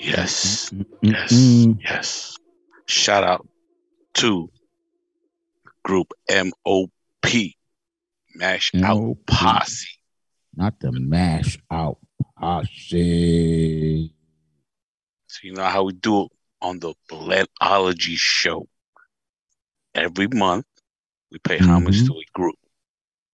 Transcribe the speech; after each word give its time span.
Yes. 0.00 0.70
Yes. 1.02 1.32
mm, 1.32 1.78
Yes. 1.82 2.36
Shout 2.86 3.24
out 3.24 3.48
to 4.14 4.50
group 5.82 6.12
MOP, 6.30 7.54
Mash 8.34 8.70
Out 8.82 9.16
Posse. 9.26 9.88
Not 10.54 10.78
the 10.80 10.92
mash 10.92 11.58
out 11.70 11.98
posse. 12.38 14.12
So 15.26 15.38
you 15.42 15.52
know 15.54 15.64
how 15.64 15.84
we 15.84 15.92
do 15.92 16.24
it 16.24 16.32
on 16.62 16.78
the 16.80 16.94
Blendology 17.10 18.16
show. 18.16 18.68
Every 19.94 20.28
month, 20.28 20.66
we 21.30 21.38
pay 21.38 21.58
homage 21.58 22.02
Mhm. 22.02 22.06
to 22.06 22.12
a 22.14 22.24
group. 22.32 22.56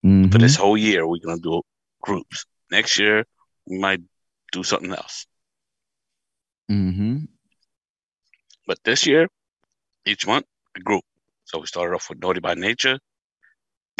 Mhm. 0.05 0.33
For 0.33 0.39
this 0.39 0.57
whole 0.57 0.77
year, 0.77 1.07
we're 1.07 1.21
gonna 1.25 1.41
do 1.41 1.63
groups. 2.03 2.47
Next 2.71 2.99
year, 2.99 3.25
we 3.67 3.79
might 3.79 4.01
do 4.53 4.63
something 4.65 4.91
else. 4.93 5.27
Mhm. 6.71 7.29
But 8.67 8.79
this 8.85 9.07
year, 9.07 9.29
each 10.07 10.27
month, 10.27 10.47
a 10.77 10.81
group. 10.81 11.05
So 11.45 11.59
we 11.61 11.67
started 11.67 11.95
off 11.95 12.09
with 12.09 12.21
Naughty 12.21 12.41
by 12.41 12.55
Nature, 12.55 12.99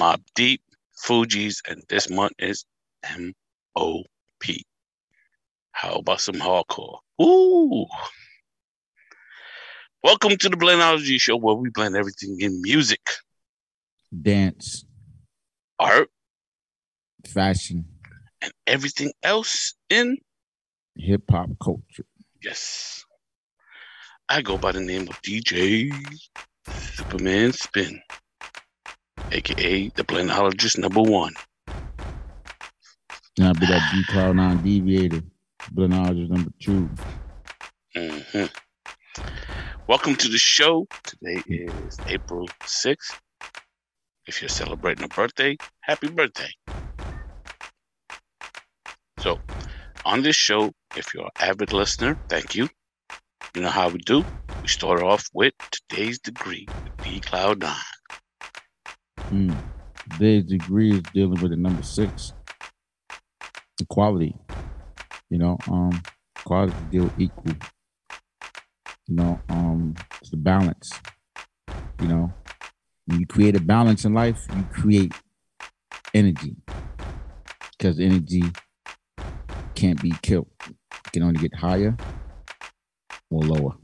Mobb 0.01 0.23
Deep, 0.35 0.63
Fugees, 1.07 1.61
and 1.69 1.83
this 1.89 2.09
month 2.09 2.33
is 2.39 2.65
M.O.P. 3.03 4.65
How 5.73 5.97
about 5.97 6.21
some 6.21 6.37
hardcore? 6.37 6.99
Ooh. 7.21 7.87
Welcome 10.03 10.37
to 10.37 10.49
the 10.49 10.57
Blendology 10.57 11.21
Show 11.21 11.37
where 11.37 11.55
we 11.55 11.71
blend 11.71 11.97
everything 11.97 12.37
in 12.41 12.61
music, 12.63 13.01
Dance, 14.23 14.85
art, 15.79 16.11
fashion, 17.27 17.87
and 18.41 18.53
everything 18.67 19.13
else 19.23 19.75
in 19.91 20.19
hip 20.97 21.25
hop 21.31 21.51
culture. 21.63 22.05
Yes. 22.45 23.05
I 24.29 24.43
go 24.43 24.59
by 24.59 24.73
the 24.73 24.81
name 24.81 25.09
of 25.09 25.21
DJ 25.23 25.91
Superman 26.69 27.53
Spin, 27.53 28.01
aka 29.33 29.91
the 29.97 30.05
Blendologist 30.05 30.79
number 30.79 31.03
one. 31.03 31.35
Now 33.39 33.53
be 33.55 33.67
that 33.67 33.91
D 33.95 34.05
Cloud 34.13 34.37
Nine 34.37 34.63
Deviator. 34.63 35.23
Blendologist 35.75 36.31
number 36.31 36.51
two. 36.61 36.91
Mhm. 37.97 38.51
Welcome 39.89 40.17
to 40.17 40.29
the 40.29 40.39
show. 40.39 40.87
Today 41.05 41.43
is 41.47 42.01
April 42.09 42.49
6th. 42.65 43.21
If 44.27 44.41
you're 44.41 44.49
celebrating 44.49 45.05
a 45.05 45.09
birthday, 45.09 45.57
happy 45.81 46.09
birthday. 46.09 46.51
So, 49.19 49.41
on 50.05 50.23
this 50.23 50.37
show, 50.37 50.73
if 50.97 51.15
you're 51.15 51.25
an 51.25 51.31
avid 51.41 51.73
listener, 51.73 52.17
thank 52.29 52.55
you. 52.55 52.69
You 53.55 53.63
know 53.63 53.71
how 53.71 53.89
we 53.89 53.99
do. 53.99 54.23
We 54.63 54.69
start 54.69 55.03
off 55.03 55.29
with 55.33 55.55
today's 55.71 56.19
degree, 56.19 56.67
D 57.03 57.21
Cloud 57.21 57.61
9. 57.61 57.75
Mm. 59.33 59.59
Today's 60.13 60.45
degree 60.45 60.93
is 60.93 61.03
dealing 61.13 61.41
with 61.41 61.51
the 61.51 61.57
number 61.57 61.83
six. 61.83 62.33
Equality. 63.81 64.37
You 65.31 65.39
know, 65.39 65.59
um, 65.69 66.03
equality 66.39 66.77
deal 66.91 67.11
equal. 67.17 67.55
You 69.07 69.17
know, 69.17 69.41
um, 69.49 69.95
it's 70.21 70.31
the 70.31 70.37
balance. 70.37 70.93
You 71.99 72.09
know, 72.09 72.33
when 73.07 73.21
you 73.21 73.27
create 73.27 73.57
a 73.57 73.61
balance 73.61 74.05
in 74.05 74.15
life, 74.15 74.47
you 74.55 74.65
create 74.71 75.13
energy. 76.15 76.57
Because 77.77 77.99
energy 77.99 78.43
can't 79.75 80.01
be 80.01 80.13
killed. 80.23 80.49
It 80.69 81.13
can 81.13 81.23
only 81.23 81.41
get 81.41 81.55
higher 81.55 81.97
or 83.31 83.43
lower. 83.43 83.75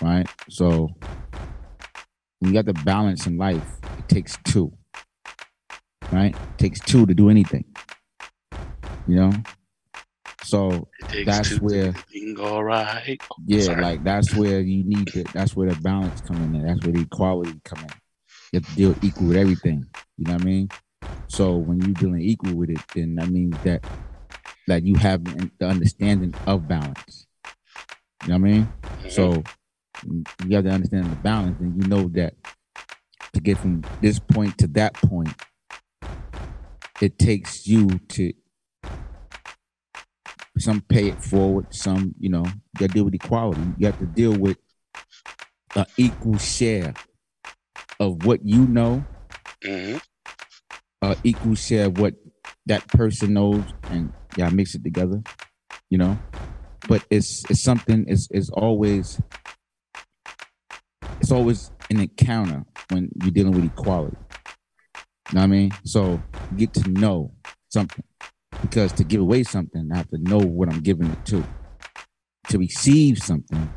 Right? 0.00 0.28
So 0.48 0.88
when 2.38 2.52
you 2.52 2.62
got 2.62 2.66
the 2.66 2.72
balance 2.84 3.26
in 3.26 3.36
life, 3.36 3.62
it 3.98 4.08
takes 4.08 4.36
two. 4.44 4.72
Right? 6.12 6.34
It 6.34 6.58
takes 6.58 6.80
two 6.80 7.04
to 7.06 7.14
do 7.14 7.28
anything. 7.30 7.64
You 9.06 9.16
know? 9.16 9.32
So 10.44 10.88
That's 11.26 11.60
where- 11.60 11.94
all 12.40 12.64
right. 12.64 13.20
yeah, 13.46 13.60
Sorry. 13.62 13.82
like 13.82 14.04
that's 14.04 14.34
where 14.34 14.60
you 14.60 14.84
need 14.84 15.14
it. 15.14 15.26
that's 15.32 15.54
where 15.56 15.68
the 15.68 15.78
balance 15.80 16.20
come 16.22 16.36
in. 16.36 16.62
That's 16.66 16.80
where 16.84 16.92
the 16.92 17.00
equality 17.02 17.60
come 17.64 17.80
in. 17.80 17.90
You 18.52 18.60
have 18.60 18.66
to 18.68 18.74
deal 18.76 18.94
equal 19.02 19.28
with 19.28 19.36
everything. 19.36 19.84
You 20.16 20.24
know 20.26 20.32
what 20.34 20.42
I 20.42 20.44
mean? 20.44 20.68
So 21.28 21.56
when 21.56 21.80
you're 21.80 21.92
dealing 21.94 22.22
equal 22.22 22.54
with 22.54 22.70
it, 22.70 22.80
then 22.94 23.14
that 23.16 23.28
means 23.28 23.56
that 23.64 23.84
that 24.68 24.84
you 24.84 24.94
have 24.96 25.24
the 25.58 25.66
understanding 25.66 26.34
of 26.46 26.68
balance. 26.68 27.26
You 28.22 28.28
know 28.28 28.34
what 28.34 28.48
I 28.48 28.52
mean? 28.52 28.68
Mhm. 29.04 29.10
So 29.10 29.42
you 30.46 30.54
have 30.56 30.64
to 30.64 30.70
understand 30.70 31.10
the 31.10 31.16
balance, 31.16 31.58
and 31.60 31.82
you 31.82 31.88
know 31.88 32.08
that 32.08 32.34
to 33.32 33.40
get 33.40 33.58
from 33.58 33.82
this 34.00 34.18
point 34.18 34.56
to 34.58 34.66
that 34.68 34.94
point, 34.94 35.34
it 37.00 37.18
takes 37.18 37.66
you 37.66 37.88
to 37.88 38.32
some 40.58 40.80
pay 40.80 41.06
it 41.08 41.22
forward, 41.22 41.72
some 41.72 42.14
you 42.18 42.28
know, 42.28 42.44
you 42.44 42.52
got 42.78 42.88
to 42.88 42.94
deal 42.94 43.04
with 43.04 43.14
equality. 43.14 43.62
You 43.78 43.86
have 43.86 43.98
to 43.98 44.06
deal 44.06 44.36
with 44.36 44.58
an 45.76 45.86
equal 45.96 46.36
share 46.38 46.94
of 48.00 48.24
what 48.24 48.44
you 48.44 48.66
know, 48.66 49.04
Mhm. 49.64 50.00
a 51.02 51.16
equal 51.22 51.54
share 51.54 51.86
of 51.86 51.98
what 51.98 52.14
that 52.66 52.86
person 52.88 53.34
knows, 53.34 53.64
and 53.90 54.12
yeah, 54.36 54.48
mix 54.50 54.74
it 54.74 54.84
together. 54.84 55.22
You 55.90 55.98
know, 55.98 56.18
but 56.88 57.04
it's 57.10 57.48
it's 57.50 57.62
something. 57.62 58.04
It's 58.08 58.28
it's 58.30 58.50
always 58.50 59.20
it's 61.20 61.32
always 61.32 61.70
an 61.90 62.00
encounter 62.00 62.64
when 62.90 63.10
you're 63.22 63.30
dealing 63.30 63.52
with 63.52 63.64
equality. 63.64 64.16
You 65.30 65.34
know 65.34 65.40
what 65.40 65.44
I 65.44 65.46
mean? 65.46 65.70
So 65.84 66.20
get 66.56 66.72
to 66.74 66.88
know 66.90 67.32
something 67.68 68.04
because 68.62 68.92
to 68.94 69.04
give 69.04 69.20
away 69.20 69.42
something, 69.44 69.90
I 69.92 69.98
have 69.98 70.08
to 70.08 70.18
know 70.18 70.38
what 70.38 70.72
I'm 70.72 70.80
giving 70.80 71.10
it 71.10 71.24
to. 71.26 71.44
To 72.48 72.58
receive 72.58 73.18
something, 73.18 73.70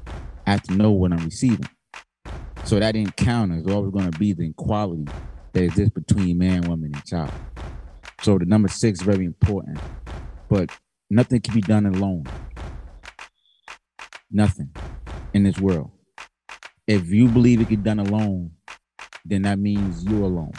I 0.48 0.52
have 0.52 0.64
to 0.64 0.76
know 0.76 0.92
what 0.92 1.12
I'm 1.12 1.26
receiving. 1.26 1.68
So 2.64 2.80
that 2.80 2.96
encounter 2.96 3.58
is 3.58 3.68
always 3.68 3.92
going 3.92 4.10
to 4.10 4.18
be 4.18 4.34
the 4.34 4.50
equality 4.50 5.06
that 5.52 5.64
exists 5.64 5.94
between 5.94 6.38
man, 6.38 6.62
woman, 6.62 6.92
and 6.94 7.06
child. 7.06 7.32
So 8.22 8.38
the 8.38 8.46
number 8.46 8.68
six 8.68 9.00
is 9.00 9.06
very 9.06 9.26
important, 9.26 9.80
but 10.48 10.70
nothing 11.10 11.42
can 11.42 11.56
be 11.56 11.62
done 11.62 11.88
alone. 11.88 12.26
Nothing 14.30 14.70
in 15.34 15.44
this 15.44 15.58
world. 15.58 15.92
If 16.86 17.10
you 17.10 17.28
believe 17.28 17.62
it 17.62 17.68
can 17.68 17.78
be 17.78 17.82
done 17.82 18.00
alone, 18.00 18.52
then 19.26 19.42
that 19.42 19.58
means 19.58 20.04
you're 20.04 20.24
alone. 20.24 20.52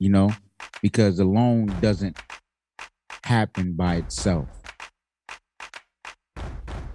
You 0.00 0.10
know, 0.10 0.30
because 0.82 1.20
alone 1.20 1.66
doesn't 1.80 2.18
happen 3.22 3.74
by 3.74 3.96
itself. 3.96 4.48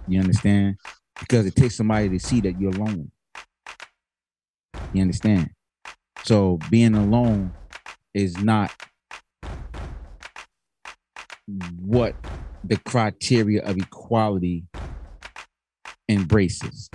You 0.06 0.20
understand? 0.20 0.76
Because 1.18 1.46
it 1.46 1.56
takes 1.56 1.76
somebody 1.76 2.10
to 2.10 2.18
see 2.18 2.42
that 2.42 2.60
you're 2.60 2.74
alone. 2.74 3.10
You 4.92 5.00
understand? 5.00 5.50
So 6.24 6.58
being 6.70 6.94
alone 6.94 7.54
is 8.14 8.36
not 8.38 8.72
what 11.80 12.16
the 12.64 12.76
criteria 12.76 13.62
of 13.62 13.78
equality 13.78 14.64
embraces. 16.08 16.90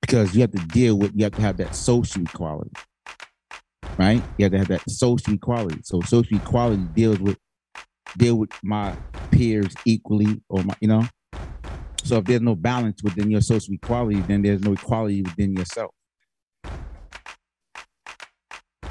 Because 0.00 0.34
you 0.34 0.40
have 0.40 0.52
to 0.52 0.58
deal 0.68 0.98
with, 0.98 1.12
you 1.14 1.24
have 1.24 1.34
to 1.36 1.42
have 1.42 1.58
that 1.58 1.74
social 1.74 2.22
equality, 2.22 2.70
right? 3.98 4.24
You 4.38 4.44
have 4.46 4.52
to 4.52 4.58
have 4.58 4.68
that 4.68 4.88
social 4.90 5.34
equality. 5.34 5.80
So 5.84 6.00
social 6.02 6.36
equality 6.36 6.86
deals 6.86 7.18
with 7.18 7.38
deal 8.16 8.36
with 8.36 8.50
my 8.62 8.96
peers 9.30 9.74
equally, 9.84 10.40
or 10.48 10.62
my, 10.64 10.74
you 10.80 10.88
know. 10.88 11.06
So 12.04 12.18
if 12.18 12.24
there's 12.26 12.40
no 12.40 12.54
balance 12.54 13.02
within 13.02 13.30
your 13.30 13.40
social 13.42 13.74
equality, 13.74 14.22
then 14.22 14.42
there's 14.42 14.62
no 14.62 14.72
equality 14.72 15.22
within 15.22 15.54
yourself. 15.54 15.90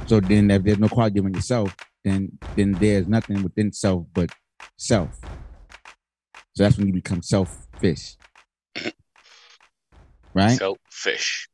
So 0.08 0.20
then, 0.22 0.50
if 0.52 0.64
there's 0.64 0.78
no 0.78 0.90
quality 0.90 1.20
within 1.20 1.36
yourself, 1.36 1.74
then 2.04 2.38
then 2.56 2.78
there's 2.80 3.08
nothing 3.08 3.44
within 3.44 3.72
self 3.74 4.08
but 4.16 4.30
self. 4.78 5.14
So 6.56 6.64
that's 6.64 6.78
when 6.78 6.88
you 6.88 6.94
become 6.94 7.22
selfish, 7.22 8.16
right? 10.34 10.58
Selfish. 10.58 11.50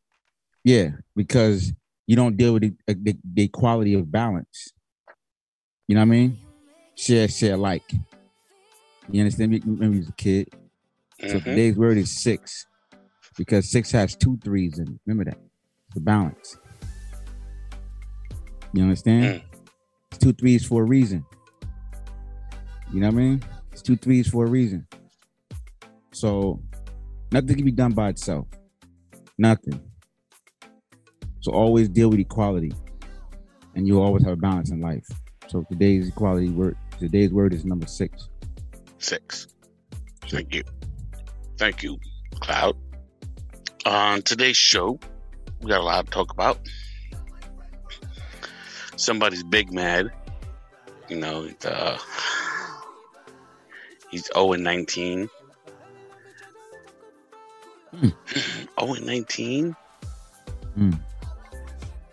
Yeah, 0.63 0.89
because 1.15 1.73
you 2.07 2.15
don't 2.15 2.37
deal 2.37 2.53
with 2.53 2.61
the, 2.63 2.73
uh, 2.87 2.95
the, 3.01 3.17
the 3.33 3.43
equality 3.43 3.95
of 3.95 4.09
balance. 4.11 4.71
You 5.87 5.95
know 5.95 6.01
what 6.01 6.05
I 6.05 6.09
mean? 6.09 6.39
Share, 6.95 7.27
share, 7.27 7.57
like. 7.57 7.91
You 9.09 9.19
understand 9.21 9.51
me? 9.51 9.61
Remember, 9.65 9.97
was 9.97 10.07
a 10.09 10.13
kid. 10.13 10.49
So 11.19 11.39
Mhm. 11.39 11.43
today's 11.43 11.75
word 11.75 11.97
is 11.97 12.21
six, 12.21 12.67
because 13.37 13.69
six 13.69 13.91
has 13.91 14.15
two 14.15 14.39
threes 14.43 14.79
in 14.79 14.93
it. 14.93 14.99
Remember 15.05 15.25
that. 15.31 15.37
The 15.93 15.99
balance. 16.01 16.57
You 18.73 18.83
understand? 18.83 19.41
Mm. 19.41 19.43
It's 20.11 20.17
two 20.17 20.33
threes 20.33 20.65
for 20.65 20.81
a 20.81 20.85
reason. 20.85 21.25
You 22.91 22.99
know 22.99 23.07
what 23.07 23.15
I 23.15 23.17
mean? 23.17 23.43
It's 23.71 23.81
two 23.81 23.95
threes 23.95 24.27
for 24.27 24.45
a 24.45 24.49
reason. 24.49 24.87
So 26.11 26.61
nothing 27.31 27.55
can 27.55 27.65
be 27.65 27.71
done 27.71 27.93
by 27.93 28.09
itself. 28.09 28.47
Nothing. 29.37 29.79
So 31.41 31.51
always 31.51 31.89
deal 31.89 32.09
with 32.09 32.19
equality, 32.19 32.71
and 33.75 33.87
you'll 33.87 34.01
always 34.01 34.23
have 34.23 34.33
a 34.33 34.37
balance 34.37 34.71
in 34.71 34.79
life. 34.79 35.05
So 35.47 35.65
today's 35.69 36.07
equality 36.07 36.49
word, 36.49 36.77
today's 36.99 37.31
word 37.31 37.53
is 37.53 37.65
number 37.65 37.87
six. 37.87 38.29
Six. 38.99 39.47
Thank 40.27 40.53
you. 40.53 40.63
Thank 41.57 41.83
you, 41.83 41.97
Cloud. 42.39 42.77
On 43.85 44.21
today's 44.21 44.57
show, 44.57 44.99
we 45.61 45.69
got 45.69 45.81
a 45.81 45.83
lot 45.83 46.05
to 46.05 46.11
talk 46.11 46.31
about. 46.31 46.59
Somebody's 48.95 49.43
big 49.43 49.71
mad. 49.71 50.11
You 51.09 51.17
know, 51.17 51.47
the, 51.47 51.99
he's 54.09 54.25
0 54.33 54.53
and 54.53 54.63
19. 54.63 55.29
Hmm. 57.95 58.07
0 58.79 58.93
and 58.97 59.05
19? 59.05 59.75
Hmm. 60.75 60.91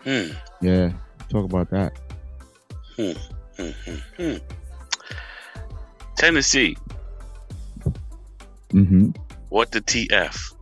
Hmm. 0.03 0.27
Yeah, 0.61 0.91
talk 1.29 1.45
about 1.45 1.69
that. 1.71 1.93
Hmm. 2.95 3.11
Hmm. 3.57 3.71
Hmm. 3.85 3.95
hmm. 4.17 4.37
Tennessee, 6.17 6.77
Mm-hmm. 8.69 9.09
what 9.49 9.71
the 9.71 9.81
TF? 9.81 10.53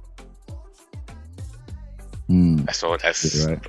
Mm. 2.30 2.66
That's 2.66 2.84
all. 2.84 2.98
That's 2.98 3.46
Right. 3.46 3.62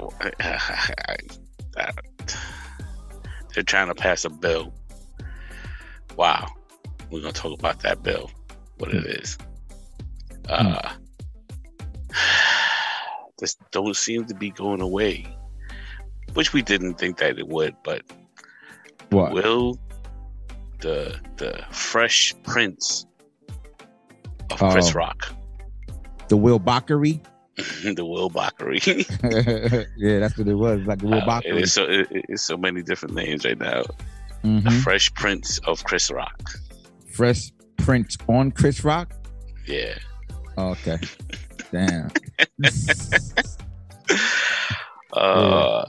they're 3.55 3.63
trying 3.63 3.89
to 3.89 3.95
pass 3.95 4.25
a 4.25 4.31
bill. 4.31 4.73
Wow, 6.17 6.47
we're 7.11 7.21
gonna 7.21 7.33
talk 7.33 7.59
about 7.59 7.81
that 7.81 8.03
bill, 8.03 8.31
what 8.79 8.93
it 8.95 9.05
is. 9.07 9.39
Uh, 10.49 10.93
this 13.39 13.57
don't 13.71 13.97
seem 13.97 14.25
to 14.27 14.35
be 14.35 14.51
going 14.51 14.81
away, 14.81 15.27
which 16.35 16.53
we 16.53 16.63
didn't 16.63 16.95
think 16.95 17.19
that 17.19 17.39
it 17.39 17.49
would. 17.49 17.75
But 17.85 18.03
What? 19.11 19.33
will 19.33 19.79
the 20.81 21.19
the 21.37 21.65
Fresh 21.71 22.35
Prince 22.43 23.07
of 24.51 24.63
Oh. 24.63 24.71
Chris 24.73 24.95
Rock, 24.95 25.33
The 26.29 26.37
Will 26.37 26.61
Bockery? 26.61 27.21
the 27.95 28.05
Will 28.05 28.31
Bockery? 28.31 28.81
yeah, 29.97 30.19
that's 30.21 30.37
what 30.39 30.49
it 30.49 30.55
was. 30.55 30.81
Like 30.87 30.99
the 31.01 31.07
Will 31.09 31.15
Uh, 31.15 31.19
it 31.45 31.55
Bockery. 31.55 31.69
so 31.69 31.85
it, 31.85 32.07
it's 32.11 32.43
so 32.43 32.57
many 32.57 32.83
different 32.83 33.15
names 33.15 33.45
right 33.45 33.59
now. 33.59 33.83
Mhm. 34.45 34.83
Fresh 34.83 35.13
Prince 35.15 35.59
of 35.67 35.83
Chris 35.85 36.11
Rock. 36.11 36.41
Fresh 37.13 37.53
Prince 37.79 38.17
on 38.29 38.51
Chris 38.53 38.83
Rock? 38.85 39.13
Yeah. 39.67 39.95
Okay. 40.57 40.99
Damn. 41.73 42.11
Uh, 45.13 45.85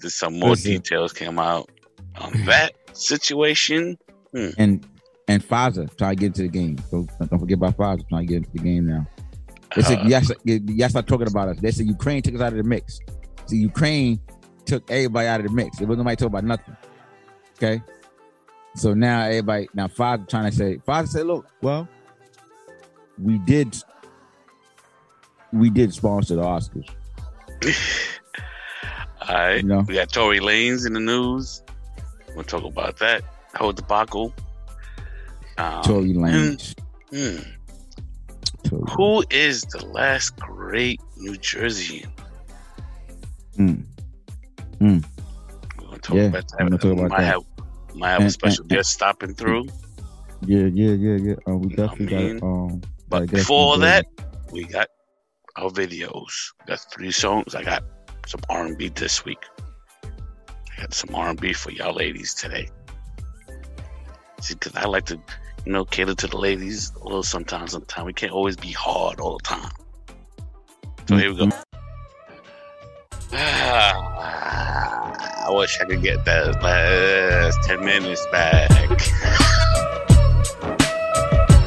there's 0.00 0.14
some 0.14 0.38
more 0.38 0.50
Listen. 0.50 0.72
details 0.72 1.12
came 1.12 1.38
out 1.38 1.68
on 2.16 2.32
that 2.44 2.72
situation. 2.92 3.96
and 4.34 4.86
and 5.30 5.42
Pfizer 5.46 5.94
trying 5.96 6.16
to 6.16 6.20
get 6.20 6.26
into 6.28 6.42
the 6.42 6.48
game. 6.48 6.76
Don't, 6.90 7.08
don't 7.18 7.38
forget 7.38 7.56
about 7.58 7.76
Pfizer 7.76 8.08
trying 8.08 8.26
to 8.26 8.32
get 8.32 8.36
into 8.38 8.50
the 8.52 8.58
game 8.60 8.86
now. 8.86 9.06
They 9.76 9.82
said 9.82 9.98
Uh, 10.00 10.04
yes, 10.06 10.30
yes, 10.44 10.90
start 10.90 11.06
talking 11.06 11.28
about 11.28 11.48
us. 11.48 11.60
They 11.60 11.70
said 11.70 11.86
Ukraine 11.86 12.22
took 12.22 12.34
us 12.34 12.40
out 12.40 12.52
of 12.52 12.58
the 12.58 12.64
mix. 12.64 13.00
So 13.46 13.54
Ukraine 13.54 14.20
took 14.64 14.90
everybody 14.90 15.28
out 15.28 15.40
of 15.40 15.46
the 15.46 15.52
mix. 15.52 15.78
There 15.78 15.86
was 15.86 15.98
nobody 15.98 16.16
talking 16.16 16.28
about 16.28 16.44
nothing. 16.44 16.76
Okay. 17.56 17.82
So 18.76 18.94
now 18.94 19.22
everybody 19.24 19.68
now 19.74 19.88
Pfizer 19.88 20.28
trying 20.28 20.50
to 20.50 20.56
say 20.56 20.76
Pfizer 20.86 21.08
said, 21.08 21.26
look, 21.26 21.46
well, 21.62 21.88
we 23.20 23.38
did 23.38 23.76
we 25.52 25.70
did 25.70 25.92
sponsor 25.92 26.36
the 26.36 26.42
Oscars. 26.42 26.88
all 29.22 29.34
right. 29.34 29.56
You 29.56 29.62
know? 29.68 29.84
We 29.86 29.94
got 29.94 30.10
Tory 30.10 30.40
Lanez 30.40 30.86
in 30.86 30.92
the 30.92 31.00
news. 31.00 31.62
We'll 32.34 32.44
talk 32.44 32.64
about 32.64 32.98
that 32.98 33.24
whole 33.54 33.72
debacle. 33.72 34.32
Um, 35.56 35.82
Tory 35.82 36.12
Lanez. 36.12 36.74
hmm, 37.10 37.16
Tory. 37.16 37.57
Who 38.96 39.24
is 39.30 39.62
the 39.62 39.84
last 39.86 40.36
great 40.36 41.00
New 41.16 41.34
Jerseyan? 41.34 42.10
Mm. 43.56 43.84
We're 44.80 45.98
talk 45.98 46.14
Yeah, 46.16 46.22
about 46.24 46.48
that. 46.48 46.56
I'm 46.60 46.68
gonna 46.68 46.78
talk 46.78 46.92
about 46.92 47.10
might 47.10 47.18
that. 47.20 47.24
have 47.26 47.42
might 47.94 48.10
have 48.10 48.22
a 48.22 48.30
special 48.30 48.62
and- 48.62 48.70
guest 48.70 48.90
stopping 48.92 49.34
through. 49.34 49.66
Yeah, 50.46 50.66
yeah, 50.72 50.92
yeah, 50.92 51.16
yeah. 51.16 51.34
Uh, 51.48 51.56
we 51.56 51.68
what 51.68 51.80
I 51.80 51.86
definitely 51.88 52.34
got. 52.40 52.46
Um, 52.46 52.80
But 53.08 53.30
before 53.30 53.78
that, 53.78 54.06
we 54.52 54.64
got 54.64 54.88
our 55.56 55.70
videos. 55.70 56.30
Got 56.66 56.78
three 56.92 57.10
songs. 57.10 57.54
I 57.56 57.64
got 57.64 57.82
some 58.26 58.40
R 58.48 58.66
and 58.66 58.78
B 58.78 58.88
this 58.88 59.24
week. 59.24 59.42
I 60.04 60.82
got 60.82 60.94
some 60.94 61.12
R 61.14 61.30
and 61.30 61.40
B 61.40 61.52
for 61.52 61.72
y'all 61.72 61.94
ladies 61.94 62.34
today. 62.34 62.68
See, 64.40 64.54
because 64.54 64.76
I 64.76 64.84
like 64.84 65.06
to, 65.06 65.18
you 65.64 65.72
know, 65.72 65.84
cater 65.84 66.14
to 66.14 66.26
the 66.26 66.36
ladies 66.36 66.92
a 67.00 67.04
little 67.04 67.22
sometimes. 67.22 67.70
Sometimes 67.72 68.06
we 68.06 68.12
can't 68.12 68.32
always 68.32 68.56
be 68.56 68.72
hard 68.72 69.20
all 69.20 69.38
the 69.38 69.44
time. 69.44 69.70
So 71.08 71.16
here 71.16 71.30
we 71.30 71.36
go. 71.36 71.48
I 73.32 75.46
wish 75.50 75.80
I 75.80 75.84
could 75.84 76.02
get 76.02 76.24
that 76.24 76.60
last 76.62 77.62
ten 77.64 77.84
minutes 77.84 78.26
back. 78.32 78.68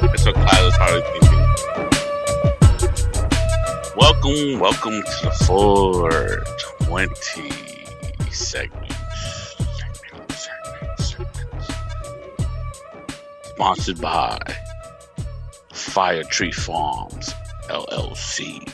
That's 0.01 0.25
what 0.25 0.35
Kyle 0.35 0.65
was 0.65 0.75
probably 0.77 1.01
thinking. 1.01 1.31
Welcome, 3.97 4.59
welcome 4.59 5.03
to 5.03 5.25
the 5.25 5.31
420 5.45 7.51
segment. 8.31 8.31
segment, 8.31 8.90
Sponsored 13.61 14.01
by 14.01 14.39
Fire 15.71 16.23
Tree 16.23 16.51
Farms 16.51 17.31
LLC. 17.69 18.67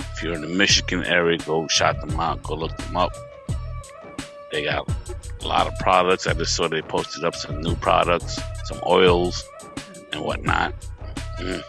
If 0.00 0.22
you're 0.24 0.34
in 0.34 0.40
the 0.40 0.48
Michigan 0.48 1.04
area, 1.04 1.38
go 1.38 1.68
shop 1.68 2.00
them 2.00 2.18
out, 2.18 2.42
go 2.42 2.56
look 2.56 2.76
them 2.76 2.96
up. 2.96 3.12
They 4.50 4.64
got 4.64 4.88
a 5.40 5.46
lot 5.46 5.68
of 5.68 5.78
products. 5.78 6.26
I 6.26 6.32
just 6.32 6.56
saw 6.56 6.66
they 6.66 6.82
posted 6.82 7.22
up 7.22 7.36
some 7.36 7.60
new 7.60 7.76
products, 7.76 8.40
some 8.64 8.80
oils 8.84 9.48
and 10.12 10.20
whatnot. 10.22 10.74
Mm. 11.38 11.62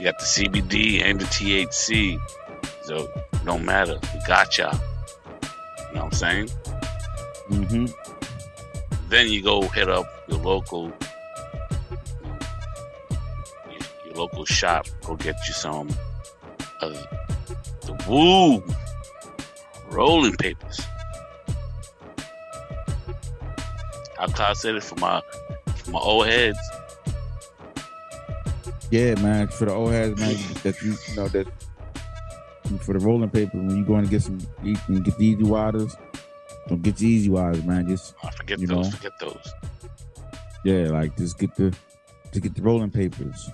You 0.00 0.04
got 0.06 0.18
the 0.18 0.24
CBD 0.24 1.00
and 1.04 1.20
the 1.20 1.26
THC, 1.26 2.20
so 2.82 3.08
don't 3.44 3.64
matter. 3.64 4.00
We 4.12 4.20
got 4.26 4.58
y'all. 4.58 4.74
You 4.74 5.94
know 5.94 6.02
what 6.02 6.04
I'm 6.06 6.10
saying? 6.10 6.48
Mm-hmm. 7.50 8.01
Then 9.12 9.28
you 9.28 9.42
go 9.42 9.60
hit 9.60 9.90
up 9.90 10.06
your 10.26 10.38
local, 10.38 10.90
your, 14.06 14.14
local 14.14 14.46
shop. 14.46 14.86
Go 15.04 15.16
get 15.16 15.36
you 15.46 15.52
some 15.52 15.90
of 16.80 16.94
the 17.82 18.04
Woo 18.08 18.64
rolling 19.90 20.32
papers. 20.36 20.80
How 24.16 24.28
Cloud 24.28 24.56
said 24.56 24.76
it 24.76 24.82
for 24.82 24.96
my 24.96 25.20
for 25.76 25.90
my 25.90 25.98
old 25.98 26.26
heads. 26.26 26.58
Yeah, 28.90 29.14
man. 29.16 29.48
For 29.48 29.66
the 29.66 29.74
old 29.74 29.92
heads, 29.92 30.18
man, 30.18 30.38
that 30.62 30.80
you, 30.80 30.96
you 31.06 31.16
know 31.16 31.28
that 31.28 31.46
for 32.80 32.94
the 32.94 33.00
rolling 33.00 33.28
paper 33.28 33.58
when 33.58 33.76
you 33.76 33.84
going 33.84 34.04
to 34.04 34.10
get 34.10 34.22
some, 34.22 34.38
you 34.62 34.74
can 34.74 35.02
get 35.02 35.18
the 35.18 35.26
E-Z 35.26 35.42
Widers. 35.42 35.94
Don't 36.68 36.82
get 36.82 36.96
the 36.96 37.06
E-Z 37.06 37.28
Widers, 37.28 37.64
man. 37.64 37.88
Just 37.88 38.14
I 38.22 38.30
forget 38.30 38.58
You 38.60 38.66
those. 38.68 38.86
know. 38.86 38.96
Forget 38.96 39.12
those. 39.20 39.52
yeah, 40.64 40.88
like 40.90 41.16
just 41.16 41.38
get 41.38 41.54
the 41.56 41.74
to 42.32 42.40
get 42.40 42.54
the 42.54 42.62
rolling 42.62 42.90
papers. 42.90 43.50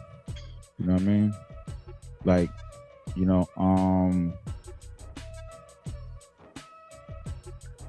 You 0.79 0.87
know 0.87 0.93
what 0.95 1.03
I 1.03 1.05
mean? 1.05 1.35
Like, 2.25 2.51
you 3.17 3.25
know, 3.27 3.49
um, 3.57 4.35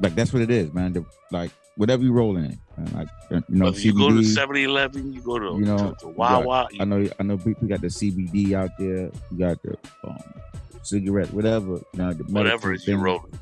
like 0.02 0.16
that's 0.16 0.32
what 0.34 0.42
it 0.42 0.50
is, 0.52 0.74
man. 0.74 0.94
The, 0.94 1.06
like 1.32 1.52
whatever 1.76 2.04
you 2.04 2.12
rolling 2.14 2.46
in, 2.46 2.60
man. 2.78 2.94
like 2.94 3.08
you 3.30 3.44
know, 3.50 3.66
Whether 3.66 3.80
you 3.80 3.94
go 3.94 4.10
to 4.10 4.16
CBD. 4.16 4.38
7-Eleven, 4.38 5.14
you 5.14 5.22
go 5.22 5.40
to, 5.40 5.46
you 5.60 5.66
know, 5.66 5.78
to, 5.92 5.96
to 6.00 6.08
Wawa. 6.08 6.68
I 6.80 6.86
know, 6.86 7.08
I 7.20 7.24
know. 7.24 7.36
We 7.36 7.54
got 7.68 7.82
the 7.82 7.88
CBD 7.88 8.54
out 8.54 8.72
there. 8.80 9.12
You 9.32 9.38
got 9.38 9.62
the 9.62 9.78
um, 10.04 10.18
cigarette, 10.84 11.32
whatever. 11.34 11.74
You 11.74 11.84
know, 11.96 12.14
the 12.14 12.24
whatever 12.24 12.74
is 12.74 12.88
you 12.88 12.98
rolling. 12.98 13.38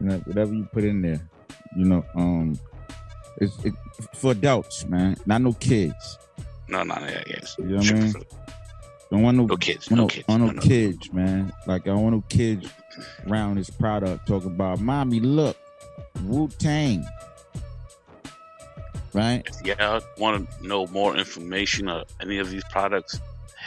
You 0.00 0.06
know, 0.08 0.18
whatever 0.18 0.54
you 0.54 0.64
put 0.72 0.84
in 0.84 1.02
there. 1.02 1.20
You 1.76 1.84
know, 1.84 2.04
um, 2.14 2.58
it's 3.38 3.56
it, 3.64 3.74
for 4.14 4.32
adults, 4.32 4.84
man. 4.86 5.16
Not 5.26 5.42
no 5.42 5.52
kids. 5.54 6.18
No, 6.68 6.82
no, 6.82 6.94
yeah, 7.00 7.22
yes. 7.28 7.56
You 7.58 7.64
know 7.66 7.76
what 7.76 7.90
I 7.90 7.94
mean? 7.94 8.12
Don't 9.10 9.22
want 9.22 9.36
no, 9.36 9.44
No 9.46 9.56
kids. 9.56 9.90
I 9.92 9.94
No 9.94 10.06
kids. 10.08 10.24
I 10.28 10.32
don't 10.38 10.46
No, 10.46 10.52
no. 10.52 10.60
kids, 10.62 11.12
man. 11.12 11.52
Like 11.66 11.82
I 11.82 11.90
don't 11.90 12.02
want 12.02 12.16
no 12.16 12.24
kids 12.28 12.68
around 13.28 13.56
this 13.58 13.70
product 13.70 14.26
talking 14.26 14.48
about, 14.50 14.80
mommy, 14.80 15.20
look, 15.20 15.56
Wu 16.24 16.48
Tang. 16.58 17.04
right? 19.12 19.42
If 19.46 19.78
y'all 19.78 20.00
want 20.18 20.48
to 20.60 20.66
know 20.66 20.86
more 20.88 21.16
information 21.16 21.88
or 21.88 22.04
any 22.20 22.38
of 22.38 22.50
these 22.50 22.64
products, 22.70 23.20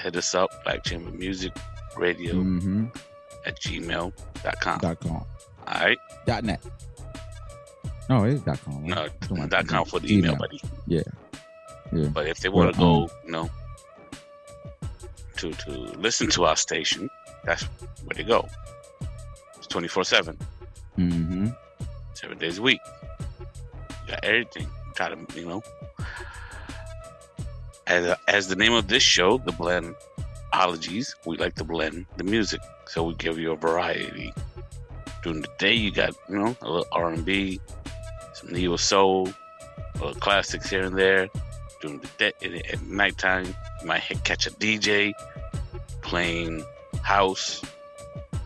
hit 0.03 0.15
us 0.15 0.36
up, 0.36 0.50
Black 0.63 0.83
Chamber 0.83 1.12
Music 1.12 1.53
Radio 1.98 2.33
Mm-hmm. 2.33 2.86
at 3.45 3.59
gmail.com. 3.62 4.79
Dot 4.79 5.00
com. 5.00 5.25
All 5.69 5.81
right? 5.81 5.97
Dot 6.25 6.43
net. 6.43 6.61
No, 8.09 8.23
it 8.23 8.33
is 8.33 8.41
dot 8.41 8.59
com. 8.63 8.83
No, 8.85 9.03
I'm 9.03 9.09
talking 9.21 9.38
about 9.38 9.49
dot 9.49 9.67
com 9.67 9.85
for 9.85 9.99
the 9.99 10.13
email, 10.13 10.33
Gmail. 10.33 10.39
buddy. 10.39 10.61
Yeah. 10.88 11.01
Yeah. 11.93 12.07
But 12.07 12.27
if 12.27 12.39
they 12.39 12.49
want 12.49 12.75
to 12.75 12.81
Well, 12.81 13.07
go, 13.07 13.13
you 13.25 13.31
know, 13.31 13.49
to 15.38 15.51
to 15.51 15.71
listen 15.71 16.27
to 16.31 16.45
our 16.45 16.55
station, 16.55 17.09
that's 17.45 17.63
where 18.03 18.15
they 18.15 18.23
go. 18.23 18.47
It's 19.57 19.67
twenty 19.67 19.88
four 19.88 20.03
seven, 20.03 20.38
Mm-hmm. 20.97 21.49
seven 22.13 22.38
days 22.39 22.57
a 22.57 22.61
week. 22.61 22.81
You 23.39 24.13
got 24.13 24.23
everything. 24.23 24.67
Try 24.95 25.09
to, 25.09 25.39
you 25.39 25.45
know, 25.47 25.63
as 27.88 28.17
as 28.27 28.47
the 28.47 28.55
name 28.55 28.73
of 28.73 28.88
this 28.88 29.03
show, 29.03 29.38
the 29.38 29.51
blend 29.51 29.95
ologies, 30.51 31.15
we 31.25 31.38
like 31.38 31.55
to 31.55 31.63
blend 31.63 32.05
the 32.17 32.23
music, 32.23 32.59
so 32.88 33.03
we 33.03 33.13
give 33.15 33.38
you 33.39 33.51
a 33.51 33.55
variety. 33.55 34.33
During 35.23 35.41
the 35.41 35.49
day, 35.57 35.73
you 35.73 35.91
got 35.91 36.15
you 36.29 36.38
know 36.39 36.55
a 36.61 36.69
little 36.69 36.88
R 36.91 37.09
and 37.09 37.25
B, 37.25 37.59
some 38.33 38.51
neo 38.51 38.75
soul, 38.77 39.29
a 39.95 39.97
little 40.05 40.19
classics 40.21 40.69
here 40.69 40.83
and 40.83 40.97
there. 40.97 41.29
During 41.81 41.99
the 41.99 42.07
day, 42.17 42.33
at, 42.43 42.73
at 42.73 42.81
nighttime, 42.83 43.45
you 43.81 43.88
might 43.88 44.01
hit, 44.01 44.23
catch 44.23 44.47
a 44.47 44.51
DJ 44.51 45.13
playing 46.01 46.63
house, 47.01 47.61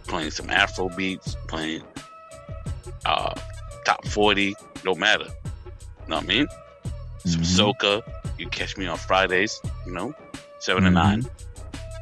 playing 0.08 0.32
some 0.32 0.50
Afro 0.50 0.90
beats, 0.90 1.36
playing 1.48 1.84
uh, 3.06 3.34
top 3.86 4.06
forty. 4.08 4.56
No 4.84 4.96
matter, 4.96 5.26
you 5.26 6.10
know 6.10 6.16
what 6.18 6.24
I 6.24 6.28
mean? 6.28 6.48
Some 7.26 7.42
Mhm. 7.42 7.74
soca. 7.76 8.02
You 8.38 8.48
catch 8.50 8.76
me 8.78 8.88
on 8.88 8.98
Fridays, 8.98 9.62
you 9.86 9.94
know, 9.94 10.14
seven 10.60 10.84
to 10.84 10.90
Mhm. 10.90 10.94
nine. 10.94 11.30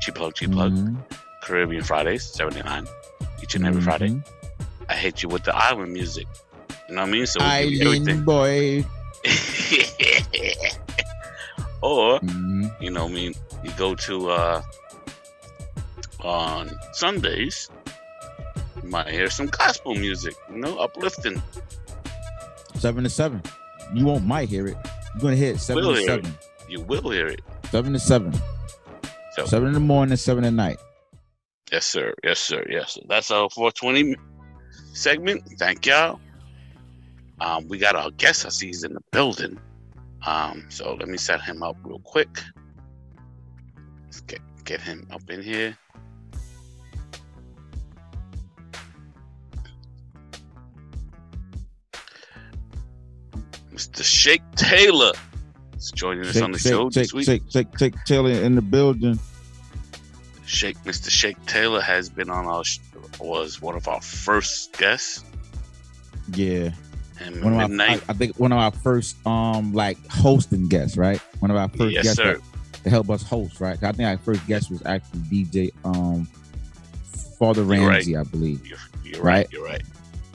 Cheap 0.01 0.15
plug, 0.15 0.33
cheap 0.33 0.51
plug. 0.51 0.73
Mhm. 0.73 0.97
Caribbean 1.43 1.83
Fridays, 1.83 2.23
seven 2.23 2.53
to 2.53 2.63
nine. 2.63 2.87
Each 3.43 3.53
and 3.55 3.65
every 3.65 3.81
Friday. 3.81 4.21
I 4.91 4.95
hit 4.95 5.24
you 5.24 5.29
with 5.29 5.43
the 5.43 5.55
island 5.55 5.93
music. 5.93 6.27
You 6.89 6.95
know 6.95 7.01
what 7.03 7.07
I 7.10 7.12
mean? 7.12 7.25
So 7.25 7.39
we 7.39 7.63
you 7.75 7.89
Island 7.91 8.25
boy. 8.25 8.86
everything. 9.24 9.91
or, 11.81 12.19
Mhm. 12.19 12.81
you 12.81 12.91
know 12.91 13.03
what 13.05 13.12
I 13.12 13.15
mean, 13.15 13.33
you 13.63 13.71
go 13.77 13.95
to 13.95 14.29
uh 14.31 14.62
on 16.24 16.69
Sundays, 16.93 17.69
you 18.83 18.89
might 18.89 19.07
hear 19.07 19.29
some 19.29 19.48
gospel 19.48 19.95
music, 19.95 20.36
you 20.51 20.57
know, 20.60 20.77
uplifting. 20.77 21.41
Seven 22.77 23.03
to 23.05 23.10
seven. 23.10 23.41
You 23.93 24.05
won't 24.05 24.25
might 24.25 24.50
hear 24.50 24.67
it. 24.67 24.77
You're 25.13 25.21
gonna 25.21 25.36
hear 25.36 25.53
it 25.53 25.60
seven 25.60 25.83
Will 25.86 25.95
to 25.95 26.01
hear 26.01 26.10
it. 26.19 26.25
seven. 26.25 26.38
You 26.69 26.81
will 26.81 27.10
hear 27.10 27.27
it. 27.27 27.41
Seven 27.71 27.93
to 27.93 28.00
seven. 28.00 28.33
So- 29.36 29.45
Seven 29.45 29.69
in 29.69 29.74
the 29.74 29.79
morning, 29.79 30.17
seven 30.17 30.43
at 30.43 30.53
night. 30.53 30.77
Yes, 31.71 31.86
sir. 31.86 32.13
Yes, 32.24 32.39
sir. 32.39 32.65
Yes, 32.69 32.93
sir. 32.95 33.01
That's 33.07 33.31
our 33.31 33.50
420 33.50 34.15
segment. 34.93 35.43
Thank 35.57 35.86
y'all. 35.86 36.19
Um, 37.39 37.67
we 37.67 37.77
got 37.77 37.95
our 37.95 38.12
guest. 38.12 38.45
I 38.45 38.50
see 38.50 38.67
he's 38.67 38.83
in 38.83 38.93
the 38.93 39.01
building. 39.12 39.60
Um, 40.25 40.65
so 40.69 40.93
let 40.93 41.07
me 41.07 41.17
set 41.17 41.41
him 41.41 41.63
up 41.63 41.75
real 41.83 42.00
quick. 42.00 42.41
Let's 44.05 44.21
get 44.21 44.41
get 44.63 44.81
him 44.81 45.07
up 45.12 45.27
in 45.29 45.41
here. 45.41 45.77
Mr. 53.74 54.03
Shake 54.03 54.43
Taylor 54.55 55.13
is 55.75 55.91
joining 55.91 56.25
us 56.25 56.39
on 56.39 56.51
the 56.51 56.60
show 56.60 56.89
shake, 56.89 56.93
this 56.93 57.13
week. 57.13 57.25
shake, 57.25 57.41
shake, 57.50 57.67
shake, 57.79 57.95
Taylor 58.05 58.29
in 58.29 58.53
the 58.53 58.62
building. 58.62 59.17
Shake 60.51 60.77
Mr. 60.84 61.10
Shake 61.10 61.43
Taylor 61.46 61.81
has 61.81 62.10
been 62.10 62.29
on 62.29 62.46
our 62.46 62.63
was 63.20 63.62
one 63.62 63.75
of 63.75 63.88
our 63.88 64.01
first 64.01 64.77
guests. 64.77 65.24
Yeah, 66.34 66.72
And 67.20 67.43
one 67.43 67.53
of 67.53 67.72
our, 67.72 67.86
I. 67.88 67.93
I 68.08 68.13
think 68.13 68.38
one 68.39 68.51
of 68.51 68.58
our 68.60 68.72
first 68.72 69.15
um 69.25 69.74
like 69.74 69.98
hosting 70.10 70.67
guests, 70.67 70.98
right? 70.98 71.20
One 71.39 71.51
of 71.51 71.58
our 71.58 71.70
first 71.70 71.93
yes, 71.93 72.03
guests 72.03 72.17
sir. 72.17 72.39
to 72.84 72.89
help 72.89 73.10
us 73.10 73.24
host, 73.24 73.60
right? 73.60 73.81
I 73.84 73.91
think 73.91 74.08
our 74.08 74.17
first 74.17 74.46
guest 74.48 74.70
was 74.72 74.81
actually 74.86 75.20
DJ 75.22 75.72
um 75.84 76.25
Father 77.39 77.62
You're 77.63 77.70
right. 77.70 77.88
Ramsey, 77.96 78.17
I 78.17 78.24
believe, 78.24 78.65
You're, 78.67 78.77
you're 79.03 79.22
right. 79.22 79.46
Right. 79.46 79.51
You're 79.51 79.65
right. 79.65 79.81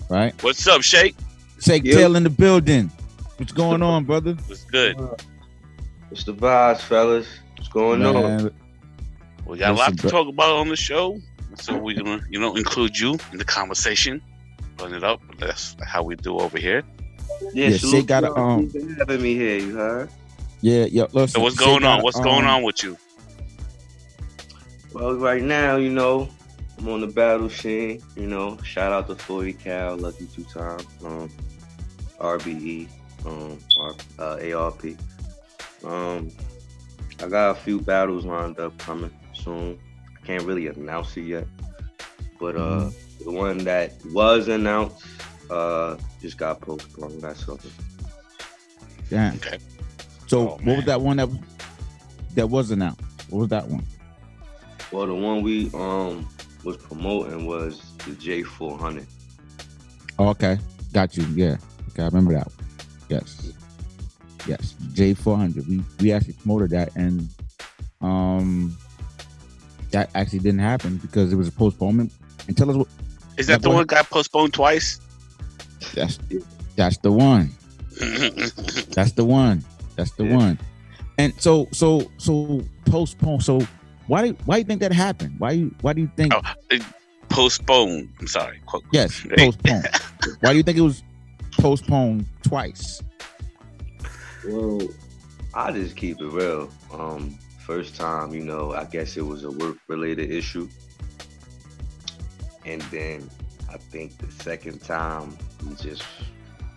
right? 0.09 0.43
What's 0.43 0.67
up, 0.67 0.83
Shake? 0.83 1.15
Shake 1.61 1.85
Yep. 1.85 1.95
Taylor 1.95 2.17
in 2.17 2.25
the 2.25 2.31
building. 2.31 2.91
What's 3.37 3.53
going 3.53 3.83
on, 3.83 4.05
brother? 4.05 4.33
What's 4.47 4.65
good? 4.65 4.97
What's 6.09 6.25
the 6.25 6.35
vibes, 6.35 6.81
fellas? 6.81 7.29
What's 7.57 7.69
going 7.69 8.05
on? 8.05 8.51
Man, 9.47 9.53
We 9.53 9.59
got 9.59 9.71
a 9.73 9.75
lot 9.75 9.91
to 9.97 10.03
bro- 10.03 10.11
talk 10.11 10.29
about 10.29 10.57
on 10.57 10.69
the 10.69 10.77
show, 10.77 11.21
so 11.57 11.77
we're 11.77 11.97
gonna, 11.97 12.21
you 12.29 12.39
know, 12.41 12.57
include 12.57 12.99
you 12.99 13.19
in 13.33 13.39
the 13.39 13.45
conversation, 13.45 14.21
run 14.81 14.93
it 14.95 15.05
up. 15.05 15.21
That's 15.39 15.77
how 15.85 16.03
we 16.03 16.17
do 16.17 16.39
over 16.39 16.59
here. 16.59 16.83
Yeah, 17.53 17.69
Yeah, 17.71 17.77
salute 17.79 17.93
Shay 18.01 18.03
got 18.07 18.25
a, 18.25 18.35
um, 18.35 18.71
having 18.99 19.23
me 19.23 19.35
here. 19.35 19.59
You 19.59 19.77
heard? 19.77 20.11
Yeah, 20.63 20.87
yeah. 20.87 21.07
Listen, 21.13 21.29
So 21.29 21.41
what's 21.41 21.57
Shake 21.57 21.67
going 21.67 21.81
got 21.83 21.93
on? 21.95 22.01
a, 22.01 22.03
What's 22.03 22.17
um, 22.19 22.25
going 22.25 22.45
on 22.47 22.63
with 22.63 22.83
you? 22.83 22.97
Well, 24.93 25.15
right 25.17 25.43
now, 25.43 25.77
you 25.77 25.91
know, 25.91 26.29
I'm 26.79 26.89
on 26.89 27.01
the 27.03 27.07
battle 27.07 27.51
scene. 27.51 28.03
You 28.17 28.27
know, 28.27 28.57
shout 28.63 28.93
out 28.93 29.07
to 29.09 29.15
40 29.17 29.53
Cal, 29.55 29.97
Lucky 29.97 30.27
Two 30.35 30.45
Time, 30.45 30.81
um, 31.05 31.31
RBE, 32.21 32.89
um, 33.27 33.59
R- 33.79 33.95
uh, 34.19 34.55
ARP. 34.57 34.85
Um, 35.85 36.31
I 37.23 37.29
got 37.29 37.51
a 37.51 37.55
few 37.55 37.81
battles 37.81 38.25
lined 38.25 38.59
up 38.59 38.77
coming 38.79 39.11
soon. 39.47 39.79
I 40.23 40.27
can't 40.27 40.43
really 40.43 40.67
announce 40.67 41.17
it 41.17 41.23
yet, 41.23 41.47
but 42.41 42.57
uh, 42.57 42.91
the 43.25 43.31
one 43.31 43.59
that 43.59 43.93
was 44.13 44.49
announced 44.49 45.07
uh 45.51 45.97
just 46.21 46.37
got 46.37 46.61
postponed. 46.61 47.23
That's 47.23 47.49
all. 47.49 47.59
Damn. 49.09 49.37
Okay. 49.37 49.59
So 50.27 50.41
Oh, 50.41 50.45
what 50.57 50.65
man. 50.65 50.77
was 50.77 50.85
that 50.87 51.01
one 51.01 51.17
that 51.19 51.29
that 52.35 52.51
was 52.51 52.73
announced? 52.73 53.01
What 53.31 53.39
was 53.41 53.49
that 53.51 53.69
one? 53.69 53.85
Well, 54.93 55.07
the 55.07 55.15
one 55.15 55.43
we 55.43 55.71
um 55.75 56.29
was 56.65 56.77
promoting 56.77 57.47
was 57.47 57.81
the 58.05 58.11
J400. 58.13 59.07
Oh, 60.19 60.29
okay, 60.31 60.59
got 60.93 61.17
you. 61.17 61.25
Yeah, 61.35 61.57
okay, 61.91 62.03
I 62.03 62.07
remember 62.07 62.35
that. 62.35 62.47
One. 62.49 62.67
Yes, 63.09 63.53
yes. 64.49 64.75
J 64.93 65.15
four 65.15 65.37
hundred. 65.37 65.69
We 65.69 65.81
we 66.01 66.11
actually 66.13 66.33
promoted 66.35 66.71
that, 66.71 66.91
and 66.97 67.29
um, 68.01 68.77
that 69.91 70.11
actually 70.15 70.41
didn't 70.41 70.61
happen 70.61 70.97
because 70.99 71.33
it 71.33 71.37
was 71.37 71.49
a 71.49 71.53
postponement. 71.53 72.13
And 72.49 72.57
tell 72.57 72.71
us 72.71 72.77
what 72.77 72.89
Is 73.37 73.47
that 73.49 73.53
Yeah, 73.55 73.59
the 73.59 73.69
one 73.71 73.79
that 73.79 73.87
got 73.89 74.09
postponed 74.11 74.55
twice? 74.55 75.01
that's 75.95 76.19
that's 76.77 76.97
the 76.99 77.13
one. 77.13 77.51
That's 78.95 79.13
the 79.13 79.25
one. 79.25 79.65
That's 79.97 80.11
the 80.13 80.25
Yeah. 80.27 80.37
one. 80.37 80.59
And 81.17 81.33
so 81.39 81.67
so 81.73 82.11
so 82.19 82.63
postpone. 82.85 83.41
So 83.41 83.61
why 84.07 84.27
do 84.29 84.37
why 84.45 84.57
do 84.57 84.59
you 84.61 84.65
think 84.67 84.81
that 84.81 84.93
happened? 84.93 85.35
Why 85.39 85.53
you 85.53 85.75
why 85.81 85.95
do 85.95 86.03
you 86.03 86.11
think? 86.17 86.35
Oh. 86.35 86.43
postponed. 87.31 88.11
I'm 88.21 88.27
sorry. 88.27 88.61
Quote. 88.67 88.85
Yes, 88.93 89.21
Hey. 89.21 89.47
postponed. 89.51 89.87
why 90.41 90.51
do 90.53 90.57
you 90.59 90.63
think 90.63 90.77
it 90.77 90.83
was 90.83 91.03
postponed 91.53 92.27
twice? 92.43 93.03
Well, 94.47 94.81
I 95.55 95.73
just 95.73 95.97
keep 95.97 96.21
it 96.21 96.27
real. 96.27 96.71
Um, 96.93 97.39
first 97.67 97.97
time, 97.97 98.33
you 98.33 98.43
know, 98.45 98.73
I 98.73 98.85
guess 98.85 99.17
it 99.17 99.27
was 99.27 99.43
a 99.43 99.51
work 99.51 99.77
related 99.89 100.31
issue. 100.31 100.69
And 102.65 102.81
then 102.83 103.29
I 103.73 103.77
think 103.77 104.17
the 104.19 104.31
second 104.43 104.83
time 104.83 105.37
he 105.69 105.75
just 105.75 106.05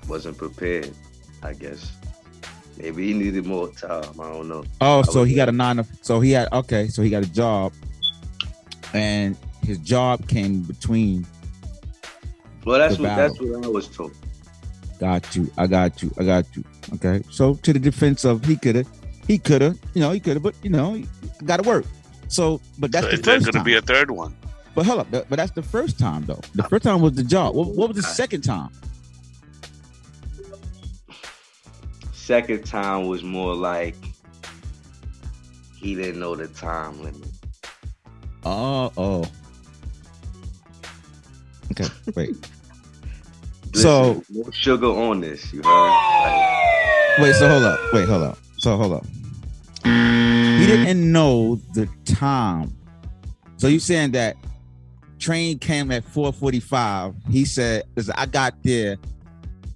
wasn't 0.07 0.37
prepared, 0.37 0.91
I 1.43 1.53
guess. 1.53 1.91
Maybe 2.77 3.07
he 3.07 3.13
needed 3.13 3.45
more 3.45 3.67
time. 3.69 4.19
I 4.19 4.31
don't 4.31 4.47
know. 4.49 4.63
Oh, 4.81 5.03
so 5.03 5.23
he 5.23 5.35
got 5.35 5.47
a 5.49 5.51
nine. 5.51 5.77
of- 5.79 5.87
So 6.01 6.19
he 6.21 6.31
had 6.31 6.51
okay. 6.53 6.87
So 6.87 7.01
he 7.03 7.09
got 7.09 7.23
a 7.23 7.31
job, 7.31 7.73
and 8.93 9.35
his 9.63 9.77
job 9.79 10.27
came 10.27 10.61
between. 10.63 11.25
Well, 12.65 12.79
that's 12.79 12.97
what 12.97 13.15
that's 13.15 13.39
what 13.39 13.65
I 13.65 13.67
was 13.67 13.87
told. 13.87 14.13
Got 14.99 15.35
you. 15.35 15.51
I 15.57 15.67
got 15.67 16.01
you. 16.01 16.11
I 16.17 16.23
got 16.23 16.45
you. 16.55 16.63
Okay. 16.95 17.21
So 17.29 17.55
to 17.55 17.73
the 17.73 17.79
defense 17.79 18.23
of 18.23 18.45
he 18.45 18.55
could 18.55 18.75
have, 18.75 18.87
he 19.29 19.37
could 19.37 19.61
have, 19.61 19.77
you 19.93 20.01
know, 20.01 20.11
he 20.11 20.19
could 20.19 20.33
have, 20.33 20.43
but 20.43 20.55
you 20.63 20.71
know, 20.71 21.01
got 21.45 21.63
to 21.63 21.69
work. 21.69 21.85
So, 22.27 22.59
but 22.79 22.91
that's 22.91 23.05
So 23.05 23.09
the 23.11 23.13
is 23.13 23.21
there 23.21 23.35
first 23.35 23.45
going 23.45 23.53
to 23.53 23.59
time. 23.59 23.63
be 23.65 23.75
a 23.75 23.81
third 23.81 24.11
one? 24.11 24.35
but 24.75 24.85
hold 24.85 24.99
up, 24.99 25.09
but 25.11 25.29
that's 25.37 25.51
the 25.51 25.61
first 25.63 25.97
time 25.99 26.25
though. 26.25 26.41
The 26.55 26.63
first 26.63 26.83
time 26.83 26.99
was 27.01 27.13
the 27.13 27.23
job. 27.23 27.53
What, 27.55 27.67
what 27.69 27.87
was 27.89 27.97
the 27.97 28.03
second 28.03 28.41
time? 28.41 28.69
Second 32.13 32.65
time 32.65 33.07
was 33.07 33.23
more 33.23 33.55
like 33.55 33.95
he 35.75 35.95
didn't 35.95 36.19
know 36.19 36.35
the 36.35 36.47
time 36.47 37.01
limit. 37.03 37.27
Oh, 38.45 38.91
oh. 38.97 39.25
Okay. 41.71 41.85
Wait. 42.15 42.29
Listen, 43.73 43.81
So- 43.81 44.23
no 44.29 44.49
sugar 44.51 44.87
on 44.87 45.21
this, 45.21 45.51
you 45.53 45.61
heard? 45.63 45.89
Like, 45.89 47.19
wait, 47.19 47.35
so 47.35 47.47
hold 47.49 47.63
up. 47.63 47.79
Wait, 47.93 48.07
hold 48.07 48.23
up. 48.23 48.37
So 48.59 48.75
hold 48.75 48.93
up. 48.93 49.05
He 49.83 50.67
didn't 50.67 51.11
know 51.11 51.55
the 51.73 51.87
time. 52.05 52.75
So 53.57 53.67
you 53.67 53.79
saying 53.79 54.11
that 54.11 54.35
train 55.17 55.59
came 55.59 55.91
at 55.91 56.03
445. 56.03 57.15
He 57.31 57.45
said, 57.45 57.83
listen, 57.95 58.13
I 58.17 58.25
got 58.25 58.53
there 58.63 58.97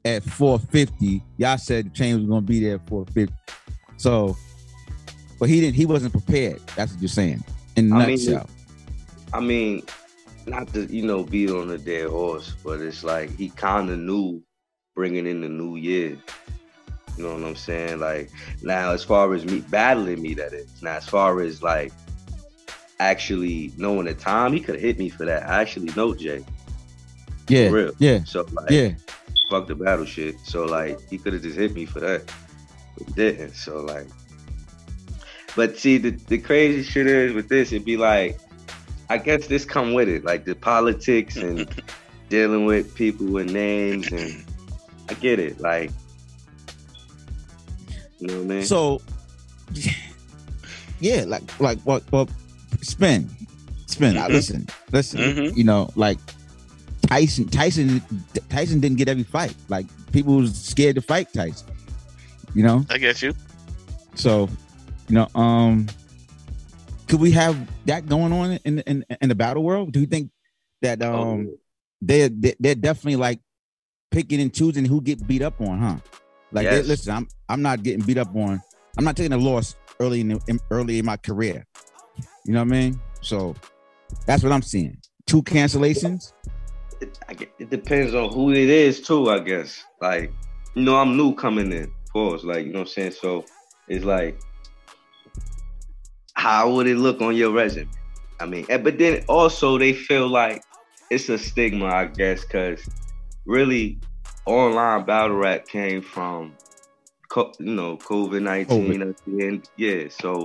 at 0.04 0.24
450. 0.24 1.24
Y'all 1.38 1.58
said 1.58 1.86
the 1.86 1.90
train 1.92 2.18
was 2.18 2.26
gonna 2.26 2.42
be 2.42 2.60
there 2.60 2.76
at 2.76 2.88
450. 2.90 3.34
So, 3.98 4.36
but 5.40 5.48
he 5.48 5.62
didn't, 5.62 5.76
he 5.76 5.86
wasn't 5.86 6.12
prepared. 6.12 6.60
That's 6.76 6.92
what 6.92 7.02
you're 7.02 7.08
saying. 7.08 7.44
In 7.78 7.92
a 7.92 7.96
I 7.96 8.06
mean, 8.06 8.10
nutshell. 8.10 8.50
I 9.34 9.40
mean, 9.40 9.84
not 10.46 10.68
to 10.74 10.86
you 10.94 11.06
know 11.06 11.24
beat 11.24 11.50
on 11.50 11.72
a 11.72 11.78
dead 11.78 12.10
horse, 12.10 12.54
but 12.64 12.82
it's 12.82 13.04
like 13.04 13.36
he 13.38 13.50
kind 13.50 13.90
of 13.90 13.98
knew 14.00 14.44
bringing 14.94 15.26
in 15.26 15.40
the 15.40 15.50
new 15.50 15.78
year. 15.78 16.18
You 17.18 17.24
know 17.24 17.34
what 17.36 17.44
I'm 17.44 17.56
saying? 17.56 18.00
Like 18.00 18.30
now, 18.62 18.92
as 18.92 19.04
far 19.04 19.34
as 19.34 19.46
me 19.46 19.60
battling 19.62 20.22
me, 20.22 20.34
that 20.36 20.54
is. 20.54 20.82
Now, 20.82 20.96
as 20.98 21.08
far 21.08 21.42
as 21.42 21.62
like 21.62 21.92
actually 23.00 23.72
knowing 23.78 24.06
the 24.06 24.14
time, 24.14 24.54
he 24.54 24.60
could 24.60 24.76
have 24.76 24.82
hit 24.82 24.98
me 24.98 25.10
for 25.10 25.26
that. 25.26 25.48
I 25.50 25.62
actually 25.62 25.92
know 25.96 26.14
Jay. 26.16 26.44
yeah. 27.48 27.70
real. 27.70 27.92
Yeah. 28.00 28.24
So 28.24 28.46
like, 28.54 28.72
Yeah. 28.72 28.92
fuck 29.50 29.68
the 29.68 29.76
battle 29.76 30.06
shit. 30.06 30.36
So 30.44 30.66
like, 30.66 31.00
he 31.10 31.18
could 31.18 31.34
have 31.34 31.42
just 31.44 31.58
hit 31.58 31.74
me 31.74 31.86
for 31.86 32.00
that, 32.00 32.32
but 32.98 33.16
didn't. 33.16 33.56
So 33.56 33.82
like, 33.82 34.08
but 35.56 35.78
see, 35.78 35.98
the 36.00 36.12
the 36.12 36.40
crazy 36.40 36.84
shit 36.84 37.06
is 37.08 37.34
with 37.34 37.50
this, 37.50 37.72
it'd 37.72 37.86
be 37.86 37.98
like, 37.98 38.40
I 39.10 39.18
guess 39.20 39.48
this 39.48 39.66
come 39.66 39.94
with 39.94 40.10
it, 40.10 40.24
like 40.24 40.46
the 40.46 40.56
politics 40.56 41.36
and 41.36 41.68
dealing 42.30 42.66
with 42.66 42.96
people 42.96 43.28
with 43.28 43.52
names, 43.52 44.12
and 44.12 44.44
I 45.10 45.14
get 45.14 45.40
it, 45.40 45.60
like. 45.60 45.92
You 48.24 48.30
know 48.30 48.38
what 48.40 48.52
I 48.52 48.56
mean? 48.56 48.64
So, 48.66 49.02
yeah, 51.00 51.26
like 51.28 51.44
like 51.60 51.80
what? 51.82 52.04
what 52.12 52.30
spin, 52.82 53.30
spin. 53.88 54.18
I 54.18 54.28
Mhm. 54.28 54.30
listen, 54.30 54.68
listen. 54.92 55.20
Mhm. 55.20 55.58
You 55.58 55.64
know, 55.66 55.90
like 55.96 56.18
Tyson. 57.04 57.50
Tyson. 57.50 58.02
Tyson 58.50 58.80
didn't 58.80 58.98
get 58.98 59.10
every 59.10 59.24
fight. 59.24 59.56
Like 59.68 59.86
people 60.12 60.38
was 60.38 60.56
scared 60.56 60.96
to 60.96 61.02
fight 61.02 61.34
Tyson. 61.34 61.68
You 62.56 62.64
know, 62.64 62.86
I 62.90 62.98
get 62.98 63.22
you. 63.22 63.34
so 64.16 64.48
you 65.10 65.16
know, 65.16 65.28
um, 65.36 65.88
could 67.08 67.20
we 67.20 67.32
have 67.32 67.58
that 67.86 68.08
going 68.08 68.32
on 68.32 68.60
in 68.64 68.80
in 68.80 69.06
in 69.22 69.28
the 69.30 69.36
battle 69.36 69.64
world? 69.64 69.92
Do 69.92 70.00
you 70.00 70.06
think 70.08 70.32
that 70.82 71.02
um 71.02 71.14
Oh, 71.16 71.58
they're 72.02 72.30
they- 72.30 72.56
they're 72.60 72.76
definitely 72.76 73.18
like 73.18 73.40
picking 74.12 74.40
and 74.40 74.54
choosing 74.54 74.86
who 74.86 75.02
get 75.02 75.26
beat 75.28 75.42
up 75.42 75.60
on, 75.60 75.80
huh? 75.80 75.98
Like, 76.52 76.70
they- 76.70 76.78
Yes. 76.78 76.88
listen, 76.88 77.14
I'm 77.16 77.28
I'm 77.54 77.62
not 77.62 77.84
getting 77.84 78.04
beat 78.04 78.18
up 78.18 78.36
on. 78.36 78.60
I'm 78.98 79.04
not 79.04 79.16
taking 79.16 79.32
a 79.32 79.38
loss 79.38 79.76
early 80.00 80.22
in, 80.22 80.30
the, 80.30 80.42
in 80.48 80.60
early 80.72 80.98
in 80.98 81.06
my 81.06 81.18
career. 81.18 81.68
You 82.46 82.54
know 82.54 82.62
what 82.62 82.74
I 82.74 82.80
mean? 82.80 83.00
So 83.22 83.54
that's 84.26 84.42
what 84.42 84.52
I'm 84.52 84.64
seeing. 84.64 84.98
Two 85.28 85.44
cancellations. 85.44 86.34
it, 87.00 87.20
it 87.60 87.70
depends 87.70 88.16
on 88.16 88.34
who 88.34 88.50
it 88.50 88.58
is 88.58 89.02
too, 89.02 89.30
I 89.30 89.38
guess. 89.38 89.84
Like, 90.02 90.34
you 90.74 90.82
know, 90.82 90.98
I'm 90.98 91.16
new 91.16 91.36
coming 91.36 91.72
in, 91.72 91.94
pause. 92.12 92.44
Like, 92.44 92.66
you 92.66 92.74
know 92.74 92.80
what 92.80 92.88
I'm 92.88 92.94
saying? 92.94 93.12
So 93.12 93.46
it's 93.88 94.04
like, 94.04 94.40
how 96.34 96.72
would 96.72 96.88
it 96.88 96.98
look 96.98 97.22
on 97.22 97.36
your 97.36 97.52
resume? 97.52 97.88
I 98.40 98.48
mean, 98.48 98.66
eh, 98.70 98.78
but 98.78 98.98
then 98.98 99.24
also 99.30 99.78
they 99.78 99.94
feel 99.94 100.28
like 100.28 100.64
it's 101.12 101.30
a 101.30 101.38
stigma, 101.38 101.86
I 101.86 102.06
guess, 102.06 102.44
because 102.44 102.90
really, 103.46 104.00
online 104.48 105.06
battle 105.06 105.38
rap 105.38 105.68
came 105.68 106.02
from, 106.02 106.56
co- 107.34 107.54
you 107.60 107.74
know, 107.74 107.98
COVID 107.98 108.42
nineteen. 108.42 109.02
at 109.02 109.16
the 109.26 109.48
end. 109.48 109.70
Yeah, 109.78 110.06
so 110.10 110.44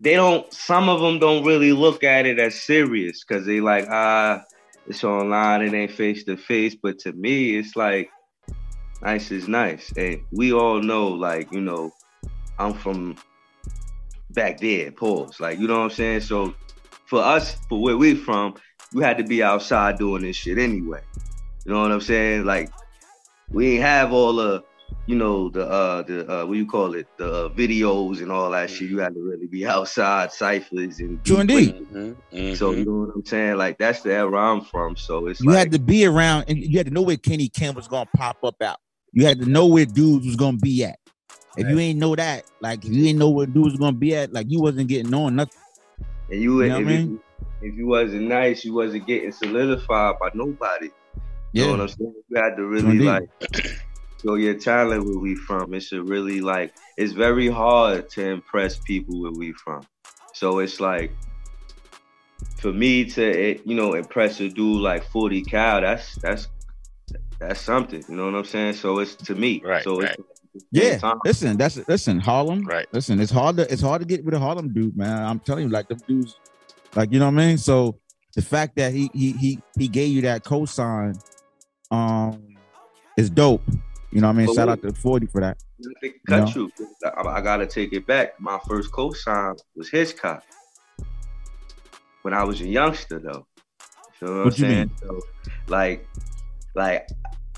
they 0.00 0.14
don't. 0.14 0.52
Some 0.52 0.88
of 0.88 1.00
them 1.00 1.18
don't 1.18 1.44
really 1.44 1.72
look 1.72 2.02
at 2.02 2.26
it 2.26 2.38
as 2.38 2.60
serious 2.60 3.24
because 3.24 3.46
they 3.46 3.60
like 3.60 3.86
ah 3.88 4.42
it's 4.86 5.04
online, 5.04 5.62
it 5.62 5.74
ain't 5.74 5.92
face 5.92 6.24
to 6.24 6.36
face. 6.36 6.74
But 6.74 6.98
to 7.00 7.12
me, 7.12 7.56
it's 7.56 7.76
like 7.76 8.10
nice 9.00 9.30
is 9.30 9.48
nice. 9.48 9.92
And 9.96 10.20
we 10.32 10.52
all 10.52 10.80
know, 10.80 11.08
like, 11.08 11.52
you 11.52 11.60
know, 11.60 11.92
I'm 12.58 12.74
from 12.74 13.16
back 14.30 14.58
there, 14.60 14.90
pause. 14.90 15.38
Like, 15.40 15.58
you 15.58 15.68
know 15.68 15.78
what 15.78 15.84
I'm 15.84 15.90
saying? 15.90 16.20
So 16.22 16.54
for 17.06 17.22
us, 17.22 17.56
for 17.68 17.80
where 17.80 17.96
we 17.96 18.14
from, 18.14 18.54
we 18.92 19.02
had 19.02 19.18
to 19.18 19.24
be 19.24 19.42
outside 19.42 19.98
doing 19.98 20.22
this 20.22 20.36
shit 20.36 20.58
anyway. 20.58 21.00
You 21.64 21.72
know 21.72 21.82
what 21.82 21.92
I'm 21.92 22.00
saying? 22.00 22.44
Like, 22.44 22.70
we 23.50 23.74
ain't 23.74 23.84
have 23.84 24.12
all 24.12 24.34
the, 24.34 24.64
you 25.06 25.16
know, 25.16 25.48
the 25.48 25.66
uh 25.68 26.02
the 26.02 26.30
uh 26.42 26.46
what 26.46 26.56
you 26.56 26.66
call 26.66 26.94
it, 26.94 27.06
the 27.18 27.46
uh, 27.46 27.48
videos 27.50 28.22
and 28.22 28.30
all 28.30 28.50
that 28.50 28.70
shit. 28.70 28.88
You 28.90 28.98
had 28.98 29.14
to 29.14 29.20
really 29.20 29.46
be 29.46 29.66
outside, 29.66 30.32
ciphers 30.32 31.00
and 31.00 31.22
True 31.24 31.40
indeed. 31.40 31.74
Mhm, 31.74 32.16
mhm. 32.32 32.56
so 32.56 32.72
you 32.72 32.84
know 32.84 33.06
what 33.06 33.14
I'm 33.16 33.24
saying? 33.24 33.56
Like 33.56 33.78
that's 33.78 34.02
the 34.02 34.12
era 34.14 34.36
I'm 34.52 34.62
from. 34.62 34.96
So 34.96 35.26
it's 35.26 35.40
You 35.40 35.50
like, 35.50 35.58
had 35.58 35.72
to 35.72 35.78
be 35.78 36.06
around, 36.06 36.44
and 36.48 36.58
you 36.58 36.78
had 36.78 36.86
to 36.86 36.92
know 36.92 37.02
where 37.02 37.16
Kenny 37.16 37.48
Kim 37.48 37.74
was 37.74 37.88
gonna 37.88 38.08
pop 38.16 38.38
up 38.44 38.60
out. 38.62 38.78
You 39.12 39.26
had 39.26 39.40
to 39.40 39.46
know 39.46 39.66
where 39.66 39.84
dudes 39.86 40.26
was 40.26 40.36
gonna 40.36 40.56
be 40.58 40.84
at. 40.84 40.98
If 41.56 41.68
you 41.68 41.78
ain't 41.78 41.98
know 41.98 42.16
that, 42.16 42.44
like 42.60 42.84
if 42.84 42.92
you 42.92 43.06
ain't 43.06 43.18
know 43.18 43.30
where 43.30 43.46
dudes 43.46 43.72
was 43.72 43.78
gonna 43.80 43.96
be 43.96 44.14
at, 44.16 44.32
like 44.32 44.46
you 44.48 44.60
wasn't 44.60 44.88
getting 44.88 45.12
on 45.12 45.36
nothing. 45.36 45.58
and 46.30 46.40
you, 46.40 46.62
You 46.62 46.68
know 46.68 46.78
if, 46.78 46.84
what 46.84 46.92
I 46.92 46.94
you 46.94 46.98
mean? 47.08 47.20
if 47.60 47.74
you 47.76 47.86
wasn't 47.86 48.22
nice, 48.22 48.64
you 48.64 48.72
wasn't 48.72 49.06
getting 49.06 49.32
solidified 49.32 50.14
by 50.18 50.30
nobody. 50.34 50.88
You 51.52 51.66
know 51.66 51.70
what 51.72 51.80
I'm 51.82 51.88
saying? 51.88 52.14
You 52.28 52.42
had 52.42 52.56
to 52.56 52.64
really 52.64 52.88
Indeed. 52.90 53.04
like 53.06 53.28
show 54.24 54.34
your 54.34 54.54
talent 54.54 55.04
where 55.04 55.18
we 55.18 55.34
from. 55.34 55.74
It's 55.74 55.92
a 55.92 56.02
really 56.02 56.40
like 56.40 56.74
it's 56.96 57.12
very 57.12 57.48
hard 57.48 58.08
to 58.10 58.24
impress 58.28 58.78
people 58.78 59.20
where 59.22 59.32
we 59.32 59.52
from. 59.52 59.82
So 60.34 60.60
it's 60.60 60.80
like 60.80 61.10
for 62.56 62.72
me 62.72 63.04
to 63.10 63.24
eh, 63.24 63.58
you 63.64 63.74
know 63.74 63.94
impress 63.94 64.40
a 64.40 64.48
dude 64.48 64.80
like 64.80 65.04
40 65.04 65.42
cal, 65.42 65.80
that's 65.80 66.16
that's 66.16 66.48
that's 67.38 67.60
something. 67.60 68.04
You 68.08 68.16
know 68.16 68.26
what 68.26 68.34
I'm 68.34 68.44
saying? 68.44 68.74
So 68.74 68.98
it's 69.00 69.16
to 69.16 69.34
me. 69.34 69.62
Right, 69.64 69.82
So 69.82 70.00
right. 70.00 70.16
it's 70.54 70.66
Yeah, 70.70 70.98
time. 70.98 71.18
listen, 71.24 71.56
that's 71.56 71.76
listen, 71.88 72.20
Harlem. 72.20 72.64
Right. 72.64 72.86
Listen, 72.92 73.20
it's 73.20 73.32
hard 73.32 73.56
to 73.56 73.72
it's 73.72 73.82
hard 73.82 74.00
to 74.00 74.06
get 74.06 74.24
with 74.24 74.34
a 74.34 74.38
Harlem 74.38 74.72
dude, 74.72 74.96
man. 74.96 75.24
I'm 75.24 75.40
telling 75.40 75.64
you, 75.64 75.70
like 75.70 75.88
them 75.88 75.98
dudes, 76.06 76.36
like 76.94 77.12
you 77.12 77.18
know 77.18 77.26
what 77.26 77.34
I 77.40 77.46
mean. 77.46 77.58
So 77.58 77.98
the 78.34 78.42
fact 78.42 78.76
that 78.76 78.92
he 78.92 79.10
he 79.12 79.32
he 79.32 79.58
he 79.76 79.88
gave 79.88 80.12
you 80.12 80.22
that 80.22 80.44
cosign, 80.44 81.20
um, 81.90 82.42
is 83.16 83.28
dope. 83.28 83.62
You 84.12 84.20
know 84.20 84.26
what 84.28 84.34
I 84.34 84.36
mean? 84.36 84.46
But 84.46 84.54
Shout 84.56 84.68
out 84.68 84.82
to 84.82 84.92
Forty 84.92 85.26
for 85.26 85.40
that. 85.40 85.56
Not 85.78 85.94
to 86.02 86.12
cut 86.28 86.54
you. 86.54 86.70
I, 87.04 87.28
I 87.28 87.40
gotta 87.40 87.66
take 87.66 87.92
it 87.92 88.06
back. 88.06 88.38
My 88.38 88.58
first 88.68 88.92
co-sign 88.92 89.54
was 89.74 89.88
Hitchcock. 89.88 90.44
When 92.22 92.34
I 92.34 92.44
was 92.44 92.60
a 92.60 92.66
youngster 92.66 93.18
though. 93.18 93.46
You 94.20 94.28
know 94.28 94.34
what, 94.34 94.36
What 94.36 94.38
I'm 94.38 94.44
you 94.46 94.50
saying? 94.52 94.78
mean? 94.78 94.90
So 95.00 95.20
like 95.68 96.06
like 96.74 97.08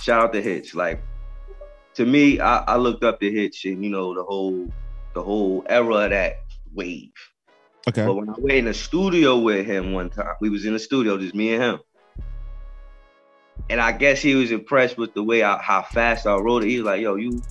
shout 0.00 0.22
out 0.22 0.32
to 0.32 0.40
Hitch. 0.40 0.74
Like 0.74 1.02
to 1.94 2.06
me, 2.06 2.40
I, 2.40 2.58
I 2.58 2.76
looked 2.76 3.04
up 3.04 3.20
to 3.20 3.30
Hitch 3.30 3.64
and 3.64 3.84
you 3.84 3.90
know 3.90 4.14
the 4.14 4.22
whole 4.22 4.68
the 5.14 5.22
whole 5.22 5.64
era 5.68 5.94
of 5.96 6.10
that 6.10 6.36
wave. 6.72 7.10
Okay. 7.88 8.06
But 8.06 8.14
when 8.14 8.30
I 8.30 8.34
went 8.38 8.56
in 8.58 8.64
the 8.66 8.74
studio 8.74 9.38
with 9.38 9.66
him 9.66 9.92
one 9.92 10.08
time, 10.08 10.34
we 10.40 10.48
was 10.48 10.64
in 10.64 10.72
the 10.72 10.78
studio, 10.78 11.18
just 11.18 11.34
me 11.34 11.52
and 11.52 11.62
him. 11.62 11.78
And 13.70 13.80
I 13.80 13.92
guess 13.92 14.20
he 14.20 14.34
was 14.34 14.50
impressed 14.50 14.98
with 14.98 15.14
the 15.14 15.22
way 15.22 15.42
I, 15.42 15.58
how 15.60 15.82
fast 15.82 16.26
I 16.26 16.36
wrote 16.36 16.64
it. 16.64 16.70
He 16.70 16.78
was 16.78 16.86
like, 16.86 17.00
"Yo, 17.00 17.14
you, 17.16 17.42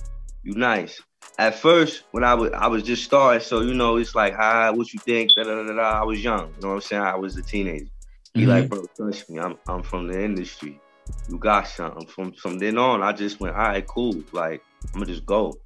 you 0.42 0.54
nice." 0.54 1.00
At 1.38 1.56
first, 1.56 2.04
when 2.12 2.22
I 2.22 2.34
was 2.34 2.52
I 2.52 2.68
was 2.68 2.84
just 2.84 3.04
starting, 3.04 3.42
so 3.42 3.60
you 3.62 3.74
know, 3.74 3.96
it's 3.96 4.14
like, 4.14 4.34
"Hi, 4.34 4.70
what 4.70 4.92
you 4.92 5.00
think?" 5.00 5.32
Da, 5.34 5.42
da, 5.42 5.54
da, 5.56 5.62
da, 5.64 5.74
da. 5.74 6.00
I 6.00 6.04
was 6.04 6.22
young, 6.22 6.52
you 6.54 6.62
know 6.62 6.68
what 6.68 6.74
I'm 6.76 6.80
saying? 6.82 7.02
I 7.02 7.16
was 7.16 7.36
a 7.36 7.42
teenager. 7.42 7.86
He 8.34 8.44
Mhm. 8.44 8.48
like, 8.48 8.68
"Bro, 8.68 8.86
trust 8.96 9.28
me, 9.28 9.40
I'm 9.40 9.56
I'm 9.66 9.82
from 9.82 10.06
the 10.06 10.22
industry. 10.22 10.80
You 11.28 11.38
got 11.38 11.66
something." 11.66 12.06
From 12.06 12.32
from 12.32 12.58
then 12.58 12.78
on, 12.78 13.02
I 13.02 13.12
just 13.12 13.40
went, 13.40 13.56
"All 13.56 13.62
right, 13.62 13.86
cool. 13.86 14.22
Like, 14.32 14.62
I'm 14.94 15.00
gonna 15.00 15.12
just 15.12 15.26
go." 15.26 15.58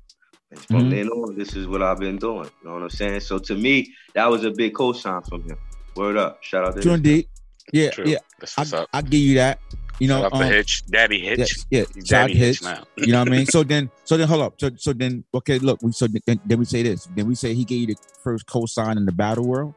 And 0.50 0.60
from 0.64 0.84
Mhm. 0.86 0.90
then 0.90 1.08
on, 1.08 1.36
this 1.36 1.54
is 1.54 1.66
what 1.66 1.82
I've 1.82 1.98
been 1.98 2.16
doing. 2.16 2.50
You 2.62 2.68
know 2.68 2.74
what 2.74 2.82
I'm 2.82 2.88
saying? 2.90 3.20
So 3.20 3.38
to 3.38 3.54
me, 3.54 3.92
that 4.14 4.30
was 4.30 4.44
a 4.44 4.50
big 4.50 4.72
cosign 4.72 5.26
from 5.28 5.42
him. 5.42 5.58
Word 5.94 6.16
up. 6.16 6.42
Shout 6.42 6.64
out 6.64 6.76
to 6.76 6.80
True 6.80 6.92
him. 6.92 6.96
indeed. 6.96 7.28
Yeah, 7.72 7.90
True. 7.90 8.08
yeah. 8.08 8.18
That's 8.40 8.58
I 8.58 8.78
up. 8.78 8.88
I 8.94 9.02
give 9.02 9.20
you 9.20 9.34
that. 9.34 9.60
You 10.00 10.08
know, 10.08 10.22
Shout 10.22 10.32
um, 10.32 10.42
Hitch, 10.42 10.86
Daddy 10.86 11.20
Hitch. 11.20 11.38
yes, 11.38 11.66
yeah. 11.70 11.84
He's 11.94 12.08
Daddy 12.08 12.32
to 12.34 12.38
Hitch 12.38 12.58
Hitch. 12.60 12.62
now. 12.62 12.84
You 12.96 13.12
know 13.12 13.18
what 13.20 13.28
I 13.28 13.30
mean? 13.32 13.46
So 13.50 13.62
then, 13.64 13.90
so 14.04 14.16
then, 14.16 14.28
hold 14.28 14.42
up. 14.42 14.60
So, 14.60 14.70
so 14.76 14.92
then, 14.92 15.24
okay, 15.34 15.58
look. 15.58 15.80
We 15.82 15.92
so 15.92 16.06
then, 16.26 16.40
then 16.44 16.58
we 16.58 16.64
say 16.64 16.82
this. 16.82 17.08
Then 17.16 17.26
we 17.26 17.34
say 17.34 17.54
he 17.54 17.64
gave 17.64 17.80
you 17.88 17.94
the 17.94 17.96
first 18.22 18.46
cosign 18.46 18.96
in 18.96 19.06
the 19.06 19.12
battle 19.12 19.44
world. 19.46 19.74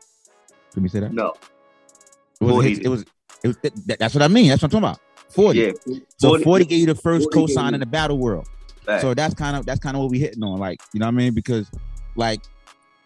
Can 0.74 0.84
we 0.84 0.90
say 0.90 1.00
that? 1.00 1.14
No. 1.14 1.34
It 2.40 2.46
was, 2.46 2.54
40 2.54 2.72
it 2.72 2.88
was, 2.88 3.06
it 3.44 3.48
was 3.48 3.58
that- 3.64 4.00
that's 4.00 4.14
what 4.14 4.24
I 4.24 4.28
mean. 4.28 4.50
That's 4.50 4.62
what 4.62 4.74
I'm 4.74 4.82
talking 4.82 4.90
about. 4.90 5.00
40. 5.30 5.60
Yeah. 5.60 5.72
So 6.18 6.38
40, 6.40 6.66
gave 6.66 6.80
you 6.80 6.86
the 6.88 6.96
first 6.96 7.30
40 7.34 7.48
gave 7.48 7.56
cosign 7.58 7.74
in 7.74 7.80
the 7.80 7.86
battle 7.86 8.18
world. 8.18 8.48
Facts. 8.86 9.02
So 9.04 9.14
that's 9.14 9.34
kind 9.36 9.56
of 9.56 9.66
that's 9.66 9.80
kind 9.80 9.96
of 9.96 10.02
what 10.02 10.12
we 10.12 10.20
hitting 10.20 10.44
on, 10.44 10.58
like 10.60 10.80
you 10.94 11.00
know 11.00 11.06
what 11.06 11.14
I 11.14 11.18
mean? 11.18 11.34
Because 11.34 11.70
like 12.16 12.42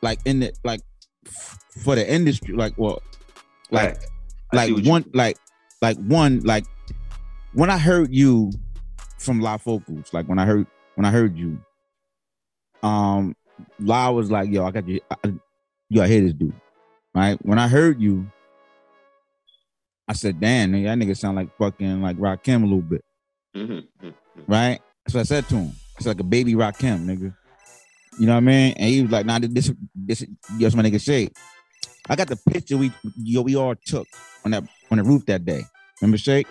like 0.02 0.20
in 0.26 0.40
the 0.40 0.54
like 0.64 0.82
f- 1.28 1.58
for 1.84 1.96
the 1.96 2.10
industry, 2.12 2.56
like 2.56 2.74
well, 2.78 3.02
like 3.72 3.96
Facts. 3.96 4.08
Like 4.54 4.70
see 4.70 4.82
you 4.82 4.90
one 4.90 5.02
mean. 5.04 5.12
like 5.14 5.38
like 5.82 5.98
one 5.98 6.40
like 6.42 6.66
when 7.56 7.70
I 7.70 7.78
heard 7.78 8.14
you 8.14 8.52
from 9.18 9.40
La 9.40 9.58
Focals, 9.58 10.14
like 10.14 10.28
when 10.28 10.38
I 10.38 10.46
heard 10.46 10.68
when 10.96 11.06
I 11.06 11.12
heard 11.12 11.38
you, 11.38 11.60
um, 12.84 13.36
La 13.80 14.12
was 14.12 14.30
like, 14.30 14.50
"Yo, 14.52 14.66
I 14.66 14.72
got 14.72 14.88
you. 14.88 15.00
I, 15.10 15.16
you 15.90 15.96
gotta 15.96 16.08
hear 16.08 16.22
this 16.22 16.34
dude." 16.34 16.54
Right 17.16 17.38
when 17.44 17.58
I 17.58 17.68
heard 17.68 18.02
you, 18.02 18.30
I 20.08 20.14
said, 20.14 20.40
"Damn, 20.40 20.74
nigga, 20.74 20.86
that 20.86 20.98
nigga 20.98 21.18
sound 21.18 21.38
like 21.38 21.58
fucking 21.58 22.02
like 22.02 22.18
Rakim 22.18 22.64
a 22.64 22.66
little 22.66 22.82
bit." 22.82 23.04
Mm-hmm. 23.56 24.10
right? 24.48 24.82
So 25.08 25.20
I 25.20 25.24
said 25.24 25.48
to 25.48 25.56
him, 25.56 25.72
it's 25.96 26.06
like 26.06 26.20
a 26.20 26.24
baby 26.24 26.56
Rakim, 26.56 27.06
nigga. 27.06 27.34
You 28.20 28.26
know 28.26 28.34
what 28.34 28.40
I 28.40 28.42
mean? 28.42 28.74
And 28.78 28.90
he 28.90 29.02
was 29.02 29.12
like, 29.12 29.26
nah, 29.26 29.40
this 29.40 29.72
this 29.96 30.26
yo, 30.58 30.70
my 30.72 30.84
nigga 30.84 31.02
Shake. 31.02 31.32
I 32.10 32.18
got 32.18 32.28
the 32.28 32.36
picture 32.36 32.78
we 32.78 32.92
yo 33.18 33.42
we 33.42 33.56
all 33.56 33.76
took 33.76 34.08
on 34.44 34.52
that 34.52 34.64
on 34.92 34.98
the 34.98 35.04
roof 35.04 35.26
that 35.28 35.46
day. 35.46 35.64
Remember 36.02 36.18
Shake? 36.18 36.48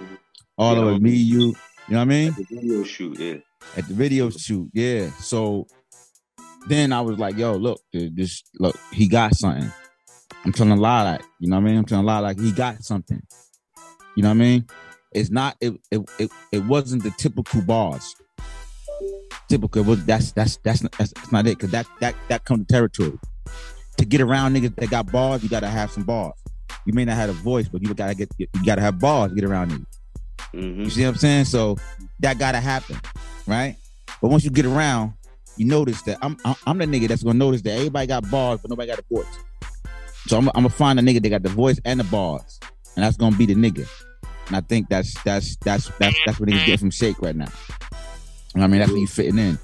All 0.56 0.88
of 0.88 1.02
me, 1.02 1.10
you, 1.10 1.40
you 1.40 1.54
know 1.88 1.98
what 1.98 2.02
I 2.02 2.04
mean? 2.04 2.28
At 2.28 2.36
the 2.36 2.46
video 2.50 2.84
shoot, 2.84 3.18
yeah. 3.18 3.36
At 3.76 3.88
the 3.88 3.94
video 3.94 4.30
shoot, 4.30 4.70
yeah. 4.72 5.10
So 5.18 5.66
then 6.68 6.92
I 6.92 7.00
was 7.00 7.18
like, 7.18 7.36
yo, 7.36 7.54
look, 7.54 7.80
dude, 7.92 8.16
this 8.16 8.42
look, 8.58 8.76
he 8.92 9.08
got 9.08 9.34
something. 9.34 9.70
I'm 10.44 10.52
telling 10.52 10.72
a 10.72 10.80
lie 10.80 11.02
like, 11.02 11.22
you 11.40 11.48
know 11.48 11.56
what 11.56 11.62
I 11.62 11.64
mean? 11.64 11.78
I'm 11.78 11.84
telling 11.84 12.04
a 12.04 12.06
lie 12.06 12.18
like 12.20 12.38
he 12.38 12.52
got 12.52 12.84
something. 12.84 13.22
You 14.16 14.22
know 14.22 14.28
what 14.28 14.36
I 14.36 14.38
mean? 14.38 14.66
It's 15.12 15.30
not 15.30 15.56
it 15.60 15.74
it 15.90 16.00
it, 16.18 16.30
it 16.52 16.64
wasn't 16.64 17.02
the 17.02 17.10
typical 17.10 17.62
bars. 17.62 18.14
Typical, 19.48 19.82
was 19.82 20.04
that's 20.04 20.32
that's 20.32 20.56
that's 20.58 20.82
not, 20.82 20.92
that's, 20.92 21.12
that's 21.12 21.32
not 21.32 21.46
it. 21.46 21.58
Cause 21.58 21.70
that 21.70 21.86
that 22.00 22.14
that 22.28 22.44
come 22.44 22.64
to 22.64 22.72
territory. 22.72 23.18
To 23.98 24.04
get 24.04 24.20
around 24.20 24.54
niggas 24.54 24.74
that 24.76 24.90
got 24.90 25.10
bars, 25.10 25.42
you 25.42 25.48
gotta 25.48 25.68
have 25.68 25.90
some 25.90 26.02
bars. 26.02 26.34
You 26.86 26.92
may 26.92 27.04
not 27.04 27.16
have 27.16 27.30
a 27.30 27.32
voice, 27.32 27.68
but 27.68 27.82
you 27.82 27.92
gotta 27.94 28.14
get 28.14 28.30
you 28.38 28.46
gotta 28.64 28.82
have 28.82 28.98
bars 28.98 29.30
to 29.30 29.34
get 29.34 29.44
around 29.44 29.72
niggas. 29.72 29.93
Mm-hmm. 30.54 30.84
You 30.84 30.90
see 30.90 31.02
what 31.02 31.10
I'm 31.10 31.16
saying? 31.16 31.44
So 31.46 31.76
that 32.20 32.38
gotta 32.38 32.60
happen, 32.60 33.00
right? 33.46 33.76
But 34.22 34.28
once 34.30 34.44
you 34.44 34.50
get 34.50 34.66
around, 34.66 35.14
you 35.56 35.66
notice 35.66 36.02
that 36.02 36.18
I'm 36.22 36.36
I'm, 36.44 36.78
the 36.78 36.86
nigga 36.86 37.08
that's 37.08 37.22
gonna 37.22 37.38
notice 37.38 37.62
that 37.62 37.72
everybody 37.72 38.06
got 38.06 38.30
bars, 38.30 38.60
but 38.60 38.70
nobody 38.70 38.88
got 38.88 38.98
a 38.98 39.04
voice. 39.10 39.26
So 40.26 40.38
I'm, 40.38 40.48
I'm 40.48 40.62
gonna 40.62 40.70
find 40.70 40.98
a 40.98 41.02
nigga 41.02 41.22
that 41.22 41.28
got 41.28 41.42
the 41.42 41.48
voice 41.48 41.80
and 41.84 42.00
the 42.00 42.04
bars, 42.04 42.60
and 42.96 43.04
that's 43.04 43.16
gonna 43.16 43.36
be 43.36 43.46
the 43.46 43.54
nigga. 43.54 43.88
And 44.46 44.56
I 44.56 44.60
think 44.60 44.88
that's 44.88 45.20
that's 45.22 45.56
that's 45.56 45.88
that's 45.98 46.16
that's 46.24 46.40
what 46.40 46.48
niggas 46.48 46.66
get 46.66 46.80
from 46.80 46.90
Shake 46.90 47.20
right 47.20 47.36
now. 47.36 47.48
I 48.56 48.66
mean, 48.66 48.78
that's 48.78 48.92
what 48.92 49.00
you 49.00 49.06
fitting 49.06 49.38
in. 49.38 49.58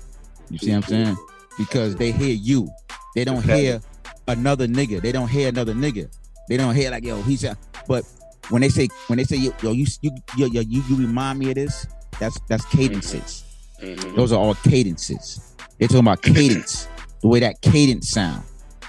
You 0.50 0.58
see 0.58 0.70
what 0.70 0.76
I'm 0.76 0.82
saying? 0.82 1.16
Because 1.58 1.96
they 1.96 2.10
hear 2.10 2.34
you, 2.34 2.68
they 3.14 3.24
don't 3.24 3.44
hear 3.44 3.80
another 4.26 4.66
nigga. 4.66 5.00
They 5.00 5.12
don't 5.12 5.28
hear 5.28 5.48
another 5.48 5.74
nigga. 5.74 6.10
They 6.48 6.56
don't 6.56 6.74
hear 6.74 6.90
like 6.90 7.04
yo, 7.04 7.22
he's 7.22 7.44
a. 7.44 7.56
But 7.86 8.04
when 8.50 8.62
they 8.62 8.68
say 8.68 8.88
when 9.06 9.16
they 9.18 9.24
say 9.24 9.36
yo, 9.36 9.52
yo 9.62 9.72
you 9.72 9.86
you 10.02 10.10
yo, 10.36 10.46
yo, 10.46 10.60
you 10.60 10.82
you 10.88 10.96
remind 10.96 11.38
me 11.38 11.48
of 11.50 11.54
this. 11.54 11.86
That's 12.18 12.38
that's 12.48 12.64
cadences. 12.66 13.44
Mhm. 13.82 14.14
Those 14.16 14.32
are 14.32 14.38
all 14.38 14.54
cadences. 14.54 15.54
They're 15.78 15.88
talking 15.88 16.00
about 16.00 16.22
cadence, 16.22 16.86
the 17.22 17.28
way 17.28 17.40
that 17.40 17.62
cadence 17.62 18.10
sound, 18.10 18.42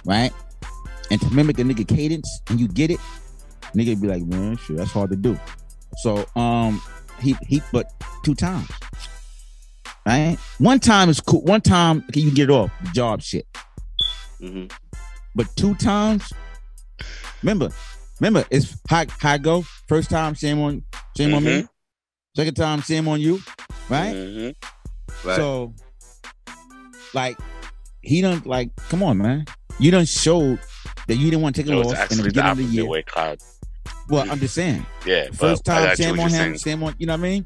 right? 0.05 0.33
And 1.09 1.21
to 1.21 1.29
mimic 1.33 1.59
a 1.59 1.63
nigga 1.63 1.87
cadence 1.87 2.41
and 2.49 2.59
you 2.59 2.67
get 2.67 2.91
it, 2.91 2.99
nigga 3.75 3.99
be 4.01 4.07
like, 4.07 4.23
man, 4.23 4.57
shit, 4.57 4.77
that's 4.77 4.91
hard 4.91 5.09
to 5.11 5.15
do. 5.15 5.39
So 5.97 6.25
um 6.35 6.81
he 7.21 7.35
he 7.47 7.61
but 7.71 7.87
two 8.23 8.35
times. 8.35 8.69
Right? 10.05 10.37
One 10.57 10.79
time 10.79 11.09
is 11.09 11.19
cool. 11.21 11.43
One 11.43 11.61
time 11.61 12.03
okay, 12.09 12.21
you 12.21 12.27
can 12.27 12.35
get 12.35 12.49
it 12.49 12.53
off 12.53 12.71
the 12.83 12.89
job 12.91 13.21
shit. 13.21 13.45
Mm-hmm. 14.41 14.65
But 15.35 15.47
two 15.55 15.75
times, 15.75 16.33
remember, 17.41 17.69
remember, 18.21 18.45
it's 18.49 18.77
high 18.89 19.07
high 19.09 19.37
go. 19.37 19.63
First 19.87 20.09
time, 20.09 20.33
shame 20.35 20.59
on 20.61 20.83
shame 21.17 21.33
on 21.33 21.43
me. 21.43 21.65
Second 22.35 22.55
time, 22.55 22.81
shame 22.81 23.07
on 23.09 23.19
you. 23.19 23.41
Right? 23.89 24.13
Mhm. 24.15 24.55
Right. 25.25 25.35
So, 25.35 25.73
like, 27.13 27.37
he 28.01 28.21
don't 28.21 28.45
like, 28.45 28.73
come 28.89 29.03
on, 29.03 29.17
man. 29.17 29.45
You 29.79 29.91
don't 29.91 30.07
show 30.07 30.57
that 31.07 31.15
you 31.15 31.29
didn't 31.29 31.41
want 31.41 31.55
to 31.55 31.63
take 31.63 31.71
a 31.71 31.75
was 31.75 31.87
loss 31.87 31.93
in 31.93 31.97
the 31.97 32.03
actually 32.03 32.17
the 32.17 32.29
beginning 32.29 32.51
of 32.51 32.57
the 32.57 32.63
year. 32.63 32.85
way, 32.85 33.01
Cloud. 33.01 33.39
Well, 34.09 34.29
I'm 34.29 34.39
just 34.39 34.53
saying. 34.53 34.85
Yeah, 35.05 35.29
First 35.31 35.65
time, 35.65 35.95
shame 35.95 36.19
on 36.19 36.29
him, 36.29 36.29
saying. 36.29 36.57
shame 36.57 36.83
on 36.83 36.95
you 36.99 37.07
know 37.07 37.13
what 37.13 37.19
I 37.19 37.23
mean. 37.23 37.45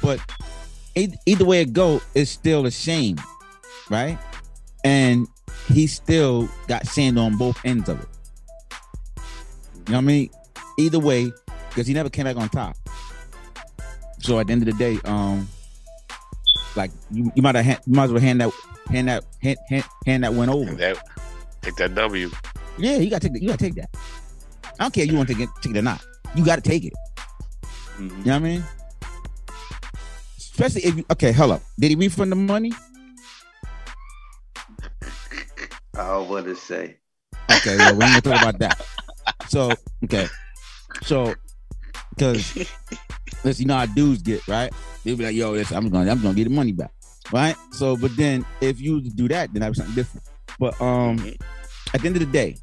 But 0.00 0.20
either 0.94 1.44
way 1.44 1.60
it 1.62 1.72
go, 1.72 2.00
it's 2.14 2.30
still 2.30 2.66
a 2.66 2.70
shame, 2.70 3.16
right? 3.90 4.18
And 4.84 5.26
he 5.72 5.86
still 5.86 6.48
got 6.68 6.86
sand 6.86 7.18
on 7.18 7.36
both 7.36 7.58
ends 7.64 7.88
of 7.88 8.00
it. 8.00 8.08
You 9.86 9.92
know 9.92 9.98
what 9.98 10.04
I 10.04 10.06
mean? 10.06 10.30
Either 10.78 10.98
way, 10.98 11.32
because 11.68 11.86
he 11.86 11.94
never 11.94 12.08
came 12.08 12.24
back 12.24 12.36
on 12.36 12.48
top. 12.48 12.76
So 14.20 14.40
at 14.40 14.46
the 14.46 14.52
end 14.54 14.66
of 14.66 14.66
the 14.66 14.72
day, 14.78 14.98
um, 15.04 15.46
like 16.76 16.90
you, 17.10 17.30
you 17.34 17.42
might 17.42 17.54
have 17.54 17.64
hand, 17.64 17.80
you 17.86 17.94
might 17.94 18.04
as 18.04 18.12
well 18.12 18.22
hand 18.22 18.40
that 18.40 18.50
hand 18.88 19.08
that 19.08 19.24
hand, 19.42 19.58
hand, 19.68 19.84
hand 20.06 20.24
that 20.24 20.32
one 20.32 20.48
over. 20.48 20.70
And 20.70 20.78
that 20.78 20.96
take 21.60 21.76
that 21.76 21.94
W. 21.94 22.30
Yeah, 22.78 22.96
you 22.96 23.10
gotta 23.10 23.28
take 23.28 23.34
that. 23.34 23.42
You 23.42 23.48
gotta 23.48 23.58
take 23.58 23.74
that. 23.74 23.90
I 24.80 24.84
don't 24.84 24.94
care 24.94 25.04
if 25.04 25.10
you 25.10 25.16
want 25.16 25.28
to 25.28 25.34
take 25.34 25.42
it, 25.44 25.50
take 25.60 25.74
it 25.74 25.78
or 25.78 25.82
not. 25.82 26.02
You 26.34 26.44
gotta 26.44 26.62
take 26.62 26.84
it. 26.84 26.92
Mhm. 27.98 28.00
You 28.00 28.08
know 28.08 28.16
what 28.24 28.32
I 28.32 28.38
mean? 28.38 28.64
Especially 30.38 30.84
if 30.84 30.96
you 30.96 31.04
okay, 31.12 31.32
hello. 31.32 31.60
Did 31.78 31.90
he 31.90 31.96
refund 31.96 32.32
the 32.32 32.36
money? 32.36 32.72
I 35.94 36.08
don't 36.08 36.28
want 36.28 36.46
to 36.46 36.56
say. 36.56 36.96
Okay, 37.50 37.76
well, 37.76 37.96
we 37.96 38.04
ain't 38.04 38.24
gonna 38.24 38.36
talk 38.36 38.42
about 38.42 38.58
that. 38.60 38.86
So, 39.48 39.70
okay. 40.04 40.26
So, 41.02 41.34
because 42.10 42.56
listen, 43.44 43.62
you 43.62 43.66
know 43.66 43.76
how 43.76 43.86
dudes 43.86 44.22
get, 44.22 44.46
right? 44.48 44.72
They'll 45.04 45.16
be 45.16 45.24
like, 45.24 45.34
yo, 45.34 45.52
listen, 45.52 45.76
I'm 45.76 45.88
gonna 45.88 46.10
I'm 46.10 46.20
gonna 46.20 46.34
get 46.34 46.44
the 46.44 46.50
money 46.50 46.72
back. 46.72 46.92
Right? 47.32 47.56
So, 47.72 47.96
but 47.96 48.16
then 48.16 48.44
if 48.60 48.80
you 48.80 49.00
do 49.00 49.28
that, 49.28 49.52
then 49.52 49.62
I 49.62 49.66
that's 49.66 49.78
something 49.78 49.94
different. 49.94 50.26
But 50.58 50.80
um 50.80 51.18
at 51.92 52.00
the 52.00 52.06
end 52.06 52.16
of 52.16 52.20
the 52.20 52.26
day, 52.26 52.56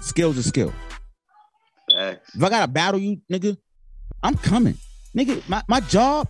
skills 0.00 0.38
are 0.38 0.42
skill. 0.42 0.72
If 1.88 2.42
I 2.42 2.48
gotta 2.48 2.68
battle 2.68 3.00
you, 3.00 3.20
nigga, 3.30 3.56
I'm 4.22 4.36
coming. 4.36 4.76
Nigga, 5.16 5.46
my, 5.48 5.62
my 5.68 5.80
job, 5.80 6.28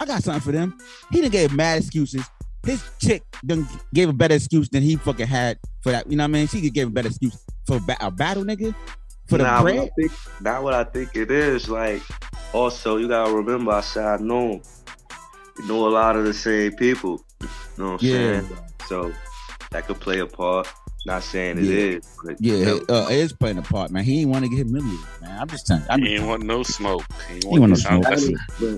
I 0.00 0.06
got 0.06 0.22
something 0.22 0.40
for 0.40 0.52
them. 0.52 0.78
He 1.10 1.20
done 1.20 1.30
gave 1.30 1.52
mad 1.52 1.78
excuses. 1.78 2.24
His 2.66 2.82
chick 3.00 3.22
done 3.44 3.66
gave 3.92 4.08
a 4.08 4.12
better 4.12 4.34
excuse 4.34 4.68
than 4.68 4.82
he 4.82 4.96
fucking 4.96 5.26
had 5.26 5.58
for 5.82 5.90
that. 5.92 6.10
You 6.10 6.16
know 6.16 6.24
what 6.24 6.28
I 6.28 6.32
mean? 6.32 6.46
She 6.46 6.68
gave 6.70 6.88
a 6.88 6.90
better 6.90 7.08
excuse 7.08 7.36
for 7.66 7.80
ba- 7.80 7.96
a 8.00 8.10
battle, 8.10 8.44
nigga. 8.44 8.72
For 9.28 9.38
the 9.38 9.44
Nah, 9.44 9.62
what 9.62 9.72
I 9.72 9.74
bread. 9.76 9.90
think, 9.98 10.12
not 10.40 10.62
what 10.62 10.74
I 10.74 10.84
think 10.84 11.16
it 11.16 11.30
is. 11.30 11.68
Like, 11.68 12.02
also, 12.52 12.96
you 12.98 13.08
gotta 13.08 13.32
remember, 13.32 13.72
I 13.72 13.80
said 13.80 14.04
I 14.04 14.16
know. 14.18 14.60
You 15.58 15.66
know 15.66 15.88
a 15.88 15.90
lot 15.90 16.16
of 16.16 16.24
the 16.24 16.34
same 16.34 16.72
people. 16.72 17.24
You 17.40 17.48
know 17.78 17.92
what 17.92 18.02
I'm 18.02 18.08
Yeah. 18.08 18.40
saying? 18.42 18.58
So 18.86 19.12
that 19.72 19.86
could 19.86 20.00
play 20.00 20.20
a 20.20 20.26
part. 20.26 20.68
Not 21.04 21.24
saying 21.24 21.58
it 21.58 21.64
Yeah. 21.64 21.96
is, 21.96 22.02
but 22.22 22.36
Yeah, 22.38 22.78
uh, 22.88 23.08
it 23.10 23.18
is 23.18 23.32
playing 23.32 23.58
a 23.58 23.62
part, 23.62 23.90
man. 23.90 24.04
He 24.04 24.20
ain't 24.20 24.30
want 24.30 24.44
to 24.44 24.48
get 24.48 24.56
humiliated, 24.56 25.00
man. 25.20 25.40
I'm 25.40 25.48
just 25.48 25.66
telling 25.66 25.82
you. 25.82 25.88
I'm 25.90 26.00
He 26.00 26.14
ain't 26.14 26.26
want 26.26 26.44
no 26.44 26.62
smoke. 26.62 27.04
He 27.28 27.34
ain't 27.34 27.44
He 27.44 27.58
want 27.58 27.70
no 27.70 27.74
it 27.74 27.78
smoke. 27.78 28.04
That's, 28.04 28.28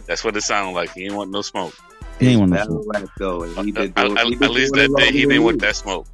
that's 0.08 0.24
what 0.24 0.36
it 0.36 0.40
sounded 0.42 0.72
like. 0.72 0.90
He 0.92 1.04
ain't 1.04 1.14
want 1.14 1.30
no 1.30 1.42
smoke. 1.42 1.74
He 2.20 2.28
ain't 2.28 2.34
it's 2.34 2.38
want 2.40 2.50
no 2.52 2.56
battle 2.56 2.84
rap 2.86 3.08
though, 3.18 3.42
he 3.62 3.72
been 3.72 3.92
At, 3.96 4.10
at- 4.10 4.42
at 4.42 4.50
least 4.50 4.74
that 4.74 4.94
day, 4.96 5.12
he 5.12 5.22
didn't 5.26 5.42
want 5.44 5.60
that 5.60 5.76
smoke. 5.76 6.06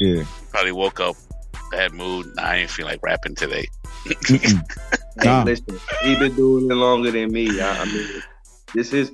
you. 0.00 0.18
Yeah. 0.18 0.24
Probably 0.50 0.72
woke 0.72 1.00
up 1.00 1.16
bad 1.70 1.92
mood. 1.92 2.34
Nah, 2.36 2.42
I 2.42 2.56
ain't 2.56 2.70
feel 2.70 2.86
like 2.86 3.00
rapping 3.02 3.34
today. 3.34 3.66
Mm-mm. 4.06 4.62
Hey, 5.22 5.44
listen, 5.44 5.78
he 6.02 6.16
been 6.16 6.34
doing 6.34 6.70
it 6.70 6.74
longer 6.74 7.10
than 7.10 7.30
me. 7.32 7.60
I, 7.60 7.82
I 7.82 7.84
mean, 7.84 8.22
this 8.74 8.92
is 8.92 9.12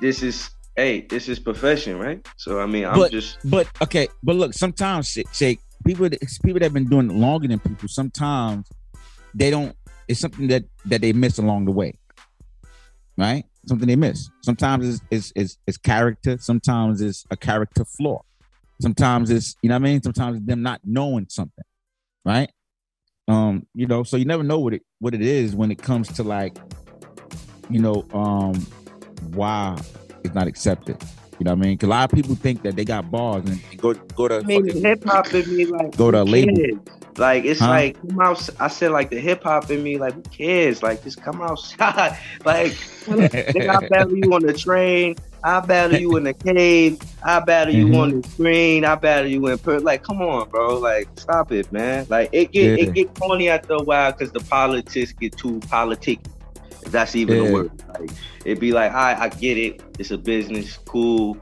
this 0.00 0.22
is 0.22 0.50
hey, 0.76 1.02
this 1.02 1.28
is 1.28 1.38
profession, 1.38 1.98
right? 1.98 2.26
So 2.36 2.60
I 2.60 2.66
mean, 2.66 2.84
I'm 2.86 2.96
But- 2.98 3.12
just 3.12 3.38
But 3.48 3.68
okay, 3.82 4.08
but 4.22 4.34
look, 4.36 4.54
sometimes 4.54 5.08
shake, 5.08 5.32
shake 5.32 5.60
people 5.86 6.08
people 6.10 6.54
that 6.58 6.62
have 6.62 6.72
been 6.74 6.88
doing 6.88 7.10
it 7.10 7.14
longer 7.14 7.46
than 7.46 7.60
people. 7.60 7.88
Sometimes 7.88 8.66
they 9.34 9.50
don't. 9.50 9.76
It's 10.08 10.20
something 10.20 10.48
that 10.48 10.64
that 10.86 11.00
they 11.00 11.12
miss 11.12 11.38
along 11.38 11.66
the 11.66 11.70
way, 11.72 11.96
right? 13.16 13.44
Something 13.66 13.88
they 13.88 13.96
miss. 13.96 14.30
Sometimes 14.42 14.86
it's 14.88 15.00
it's 15.10 15.32
it's, 15.36 15.58
it's 15.66 15.76
character. 15.78 16.36
Sometimes 16.38 17.00
it's 17.00 17.24
a 17.30 17.36
character 17.36 17.84
flaw. 17.84 18.20
Sometimes 18.80 19.30
it's 19.30 19.56
you 19.62 19.68
know 19.68 19.76
what 19.76 19.82
I 19.82 19.84
mean. 19.84 20.02
Sometimes 20.02 20.38
it's 20.38 20.46
them 20.46 20.62
not 20.62 20.80
knowing 20.84 21.26
something, 21.28 21.64
right? 22.24 22.50
Um, 23.28 23.66
you 23.74 23.86
know, 23.86 24.02
so 24.02 24.16
you 24.18 24.24
never 24.26 24.42
know 24.42 24.58
what 24.58 24.74
it 24.74 24.82
what 24.98 25.14
it 25.14 25.22
is 25.22 25.54
when 25.54 25.70
it 25.70 25.78
comes 25.82 26.08
to 26.14 26.22
like, 26.22 26.56
you 27.70 27.80
know, 27.80 28.06
um, 28.12 28.54
why 29.32 29.78
it's 30.24 30.34
not 30.34 30.46
accepted. 30.46 30.96
You 31.38 31.44
know 31.46 31.52
what 31.54 31.64
I 31.64 31.68
mean? 31.68 31.78
'Cause 31.78 31.88
a 31.88 31.90
lot 31.90 32.12
of 32.12 32.14
people 32.14 32.34
think 32.34 32.62
that 32.62 32.76
they 32.76 32.84
got 32.84 33.10
bars 33.10 33.44
and, 33.46 33.58
and 33.70 33.80
go 33.80 33.94
go 34.14 34.28
to 34.28 34.36
I 34.36 34.42
mean, 34.42 34.66
hip 34.66 35.04
hop 35.04 35.32
in 35.34 35.56
me 35.56 35.64
like 35.66 35.96
Go 35.96 36.10
to 36.10 36.22
a 36.22 36.24
label. 36.24 36.54
cares? 36.54 36.74
Like 37.16 37.44
it's 37.44 37.60
Huh? 37.60 37.68
like 37.68 38.08
come 38.08 38.20
out. 38.20 38.48
I 38.58 38.68
said 38.68 38.90
like 38.90 39.10
the 39.10 39.20
hip 39.20 39.44
hop 39.44 39.70
in 39.70 39.82
me 39.82 39.98
like 39.98 40.14
who 40.14 40.22
cares? 40.22 40.82
Like 40.82 41.02
just 41.04 41.22
come 41.22 41.40
outside. 41.40 42.18
like 42.44 42.72
nigga, 42.72 43.68
I 43.68 43.88
battle 43.88 44.16
you 44.16 44.32
on 44.34 44.42
the 44.42 44.52
train. 44.52 45.16
I 45.44 45.60
battle 45.60 46.00
you 46.00 46.16
in 46.16 46.24
the 46.24 46.32
cave. 46.34 46.98
I 47.22 47.38
battle 47.40 47.74
you 47.74 47.86
Mhm. 47.88 47.98
on 47.98 48.20
the 48.20 48.28
screen. 48.28 48.84
I 48.84 48.94
battle 48.96 49.30
you 49.30 49.46
in 49.46 49.58
per. 49.58 49.78
Like 49.78 50.02
come 50.02 50.22
on, 50.22 50.48
bro. 50.48 50.78
Like 50.78 51.08
stop 51.16 51.52
it, 51.52 51.70
man. 51.70 52.06
Like 52.08 52.30
it 52.32 52.50
get 52.50 52.78
Yeah. 52.80 52.84
it 52.86 52.94
get 52.94 53.14
corny 53.14 53.48
after 53.48 53.74
a 53.74 53.82
while 53.82 54.10
because 54.12 54.32
the 54.32 54.40
politics 54.40 55.12
get 55.12 55.36
too 55.36 55.60
politic. 55.70 56.18
If 56.82 56.90
that's 56.90 57.14
even 57.14 57.42
Yeah. 57.44 57.48
a 57.48 57.52
word. 57.52 57.70
Like 57.96 58.10
it'd 58.44 58.58
be 58.60 58.72
like 58.72 58.92
I 58.92 59.24
I 59.24 59.28
get 59.28 59.56
it. 59.56 59.82
It's 59.98 60.10
a 60.10 60.18
business. 60.18 60.78
Cool. 60.84 61.36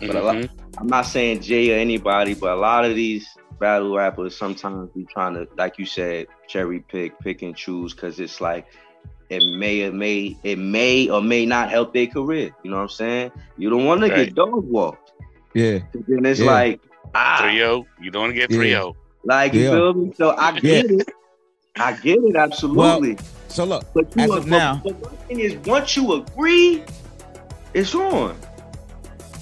But 0.00 0.14
a 0.16 0.20
lot. 0.22 0.48
I'm 0.78 0.88
not 0.88 1.06
saying 1.06 1.40
Jay 1.40 1.72
or 1.74 1.78
anybody, 1.78 2.34
but 2.34 2.50
a 2.50 2.56
lot 2.60 2.84
of 2.84 2.94
these 2.94 3.26
battle 3.58 3.96
rappers 3.96 4.36
sometimes 4.36 4.90
be 4.90 5.04
trying 5.04 5.34
to, 5.34 5.48
like 5.56 5.78
you 5.78 5.86
said, 5.86 6.26
cherry 6.48 6.80
pick, 6.80 7.18
pick 7.20 7.42
and 7.42 7.56
choose, 7.56 7.94
because 7.94 8.20
it's 8.20 8.40
like 8.40 8.66
it 9.28 9.42
may 9.58 9.82
or 9.84 9.92
may 9.92 10.36
it 10.44 10.58
may 10.58 11.08
or 11.08 11.20
may 11.22 11.46
not 11.46 11.70
help 11.70 11.92
their 11.94 12.06
career. 12.06 12.50
You 12.62 12.70
know 12.70 12.76
what 12.76 12.82
I'm 12.84 12.88
saying? 12.90 13.32
You 13.56 13.70
don't 13.70 13.84
want 13.84 14.02
to 14.02 14.08
get 14.08 14.34
dog 14.34 14.64
walked. 14.68 15.12
Yeah. 15.54 15.78
'Cause 15.80 16.02
Then 16.06 16.26
it's 16.26 16.40
Yeah. 16.40 16.46
like 16.52 16.80
ah, 17.14 17.38
3-0. 17.42 17.86
You 18.00 18.10
don't 18.10 18.22
want 18.22 18.34
to 18.34 18.38
get 18.40 18.50
Yeah. 18.50 18.56
3-0. 18.58 18.96
like 19.24 19.54
you 19.54 19.62
Yeah. 19.62 19.70
feel 19.70 19.94
me? 19.94 20.12
So 20.16 20.34
I 20.36 20.52
get 20.60 20.90
it. 20.90 21.08
I 21.78 21.92
get 21.94 22.18
it 22.22 22.36
absolutely. 22.36 23.18
So 23.48 23.64
look, 23.64 23.84
but 23.94 24.14
you 24.16 24.22
as 24.22 24.30
are, 24.30 24.38
of 24.38 24.46
now- 24.46 24.80
but, 24.84 25.00
but 25.00 25.10
one 25.12 25.16
thing 25.28 25.40
is, 25.40 25.54
once 25.66 25.96
you 25.96 26.12
agree, 26.12 26.82
it's 27.74 27.94
on. 27.94 28.36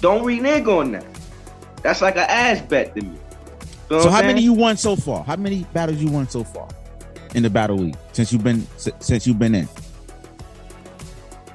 Don't 0.00 0.24
renege 0.24 0.66
on 0.66 0.92
that. 0.92 1.04
That's 1.82 2.00
like 2.00 2.16
an 2.16 2.26
ass 2.28 2.60
bet 2.62 2.94
to 2.96 3.02
me. 3.02 3.18
Feel 3.88 4.00
so 4.02 4.10
how 4.10 4.22
many 4.22 4.40
you 4.40 4.52
won 4.52 4.76
so 4.76 4.96
far? 4.96 5.24
How 5.24 5.36
many 5.36 5.64
battles 5.72 5.98
you 5.98 6.10
won 6.10 6.28
so 6.28 6.44
far 6.44 6.68
in 7.34 7.42
the 7.42 7.50
battle 7.50 7.76
league 7.76 7.96
since 8.12 8.32
you've 8.32 8.44
been 8.44 8.66
since 8.76 9.26
you've 9.26 9.38
been 9.38 9.54
in? 9.54 9.68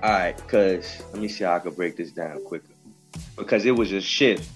All 0.02 0.12
right, 0.12 0.36
because 0.38 1.02
let 1.12 1.22
me 1.22 1.28
see 1.28 1.44
how 1.44 1.56
I 1.56 1.60
could 1.60 1.76
break 1.76 1.98
this 1.98 2.12
down 2.12 2.42
quicker. 2.46 2.66
Because 3.36 3.66
it 3.66 3.72
was 3.72 3.92
a 3.92 4.00
shift. 4.02 4.50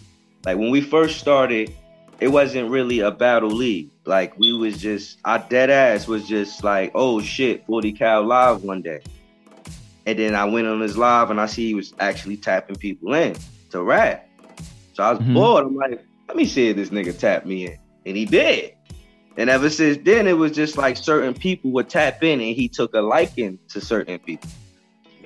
Like 0.45 0.57
when 0.57 0.69
we 0.71 0.79
first 0.81 1.19
started, 1.19 1.73
it 2.19 2.29
wasn't 2.29 2.69
really 2.69 2.99
a 2.99 3.11
battle 3.11 3.49
league. 3.49 3.89
Like 4.05 4.37
we 4.37 4.53
was 4.53 4.77
just 4.77 5.17
our 5.25 5.39
dead 5.49 5.69
ass 5.69 6.07
was 6.07 6.27
just 6.27 6.63
like, 6.63 6.91
oh 6.95 7.21
shit, 7.21 7.65
40 7.65 7.91
cal 7.93 8.23
live 8.23 8.63
one 8.63 8.81
day. 8.81 9.01
And 10.05 10.19
then 10.19 10.35
I 10.35 10.45
went 10.45 10.67
on 10.67 10.79
his 10.81 10.97
live 10.97 11.29
and 11.29 11.39
I 11.39 11.45
see 11.45 11.67
he 11.67 11.73
was 11.73 11.93
actually 11.99 12.37
tapping 12.37 12.75
people 12.75 13.13
in 13.13 13.35
to 13.71 13.81
rap. 13.81 14.27
So 14.93 15.03
I 15.03 15.11
was 15.11 15.19
Mhm. 15.19 15.33
bored. 15.33 15.65
I'm 15.65 15.75
like, 15.75 16.05
let 16.33 16.37
me 16.37 16.45
see 16.45 16.69
if 16.69 16.75
this 16.75 16.89
nigga 16.89 17.15
tap 17.15 17.45
me 17.45 17.67
in. 17.67 17.77
And 18.07 18.17
he 18.17 18.25
did. 18.25 18.73
And 19.37 19.51
ever 19.51 19.69
since 19.69 19.99
then, 20.03 20.25
it 20.25 20.33
was 20.33 20.51
just 20.51 20.79
like 20.79 20.97
certain 20.97 21.35
people 21.35 21.69
would 21.73 21.89
tap 21.89 22.23
in 22.23 22.41
and 22.41 22.55
he 22.55 22.67
took 22.67 22.95
a 22.95 23.01
liking 23.01 23.59
to 23.69 23.79
certain 23.79 24.17
people. 24.17 24.49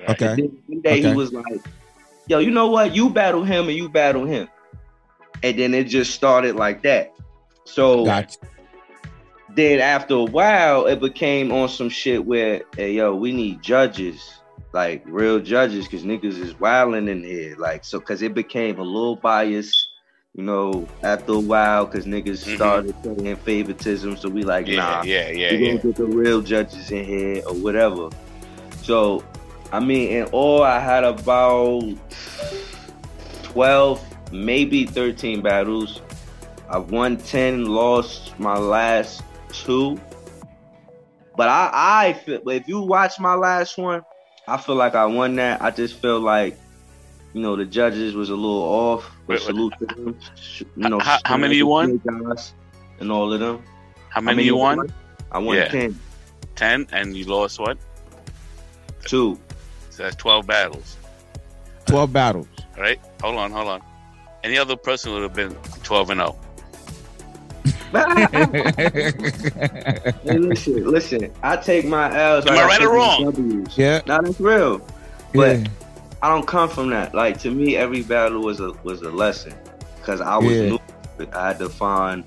Okay. 0.06 0.32
And 0.32 0.58
one 0.66 0.82
day 0.82 0.98
Okay. 0.98 1.08
he 1.08 1.14
was 1.14 1.32
like, 1.32 1.62
"Yo, 2.26 2.40
you 2.40 2.50
know 2.50 2.66
what? 2.68 2.94
You 2.94 3.08
battle 3.08 3.42
him 3.42 3.68
and 3.68 3.76
you 3.76 3.88
battle 3.88 4.26
him." 4.26 4.48
And 5.42 5.58
then 5.58 5.72
it 5.72 5.84
just 5.84 6.14
started 6.14 6.56
like 6.56 6.82
that. 6.82 7.14
So 7.64 8.04
Gotcha. 8.04 8.36
then 9.54 9.80
after 9.80 10.14
a 10.14 10.24
while, 10.24 10.84
it 10.84 11.00
became 11.00 11.50
on 11.52 11.70
some 11.70 11.88
shit 11.88 12.22
where, 12.22 12.64
hey, 12.76 12.92
yo, 12.92 13.14
we 13.14 13.32
need 13.32 13.62
judges, 13.62 14.42
like 14.74 15.02
real 15.06 15.40
judges, 15.40 15.86
because 15.86 16.04
niggas 16.04 16.38
is 16.38 16.60
wilding 16.60 17.08
in 17.08 17.24
here. 17.24 17.56
Like, 17.56 17.82
so, 17.82 17.98
because 17.98 18.20
it 18.20 18.34
became 18.34 18.78
a 18.78 18.82
little 18.82 19.16
biased, 19.16 19.87
you 20.38 20.44
know, 20.44 20.86
after 21.02 21.32
a 21.32 21.40
while, 21.40 21.84
because 21.84 22.06
niggas 22.06 22.46
Mhm. 22.46 22.54
started 22.54 22.94
saying 23.02 23.36
favoritism. 23.38 24.16
So 24.16 24.28
we 24.28 24.44
like, 24.44 24.68
Yeah, 24.68 24.76
nah, 24.76 25.02
yeah, 25.02 25.30
yeah, 25.30 25.50
we're 25.50 25.58
yeah. 25.58 25.66
gonna 25.72 25.82
get 25.82 25.96
the 25.96 26.04
real 26.04 26.40
judges 26.42 26.92
in 26.92 27.04
here 27.04 27.42
or 27.44 27.54
whatever. 27.54 28.08
So, 28.82 29.24
I 29.72 29.80
mean, 29.80 30.10
in 30.12 30.24
all, 30.26 30.62
I 30.62 30.78
had 30.78 31.02
about 31.02 31.82
12, 33.42 34.00
maybe 34.30 34.86
13 34.86 35.42
battles. 35.42 36.00
I've 36.70 36.92
won 36.92 37.16
10, 37.16 37.64
lost 37.66 38.38
my 38.38 38.56
last 38.56 39.22
two. 39.52 40.00
But 41.36 41.48
I, 41.48 41.70
I 41.72 42.12
feel, 42.12 42.42
but 42.44 42.54
if 42.54 42.68
you 42.68 42.80
watch 42.82 43.18
my 43.18 43.34
last 43.34 43.76
one, 43.76 44.02
I 44.46 44.56
feel 44.56 44.76
like 44.76 44.94
I 44.94 45.06
won 45.06 45.34
that. 45.36 45.60
I 45.60 45.72
just 45.72 45.94
feel 45.96 46.20
like, 46.20 46.56
you 47.34 47.40
know, 47.42 47.56
the 47.56 47.64
judges 47.64 48.14
was 48.14 48.30
a 48.30 48.34
little 48.34 48.62
off. 48.62 49.10
But 49.26 49.34
Wait, 49.34 49.40
wait. 49.40 49.46
salute 49.46 49.74
to 49.80 49.86
them. 49.86 50.18
You 50.76 50.88
know, 50.88 50.98
How- 50.98 51.18
how 51.24 51.36
many 51.36 51.56
you 51.56 51.66
won? 51.66 51.98
Guys 51.98 52.54
and 53.00 53.10
all 53.12 53.32
of 53.32 53.40
them. 53.40 53.62
How 54.08 54.20
many 54.20 54.42
you 54.44 54.56
won? 54.56 54.92
I 55.30 55.38
won 55.38 55.56
Yeah. 55.56 55.68
10. 55.68 55.98
10, 56.56 56.86
and 56.92 57.16
you 57.16 57.24
lost 57.26 57.60
what? 57.60 57.78
Two. 59.04 59.38
So 59.90 60.02
that's 60.04 60.16
12 60.16 60.46
battles. 60.46 60.96
Twelve 61.86 62.12
battles. 62.12 62.46
All 62.76 62.82
right? 62.82 63.00
Hold 63.22 63.36
on, 63.36 63.50
hold 63.50 63.68
on. 63.68 63.80
Any 64.44 64.58
other 64.58 64.76
person 64.76 65.12
would 65.12 65.22
have 65.22 65.34
been 65.34 65.54
12 65.84 66.10
and 66.10 66.20
oh. 66.20 66.36
0. 67.92 67.94
Hey, 70.24 70.38
listen, 70.38 70.84
listen. 70.90 71.32
I 71.42 71.56
take 71.56 71.86
my 71.86 72.14
L's. 72.16 72.46
Am 72.46 72.58
I 72.58 72.64
right 72.64 72.82
or 72.82 72.92
wrong? 72.94 73.24
W's. 73.24 73.78
yeah. 73.78 74.02
Now 74.06 74.20
that's 74.20 74.38
real. 74.40 74.86
But 75.34 75.58
yeah. 75.60 75.66
I 76.22 76.28
don't 76.28 76.46
come 76.46 76.68
from 76.68 76.90
that. 76.90 77.14
Like 77.14 77.38
to 77.40 77.50
me, 77.50 77.76
every 77.76 78.02
battle 78.02 78.42
was 78.42 78.60
a 78.60 78.72
was 78.82 79.02
a 79.02 79.10
lesson 79.10 79.54
because 80.00 80.20
I 80.20 80.36
was 80.36 80.52
Yeah. 80.56 80.68
new. 80.70 80.78
I 81.32 81.48
had 81.48 81.58
to 81.60 81.68
find 81.68 82.24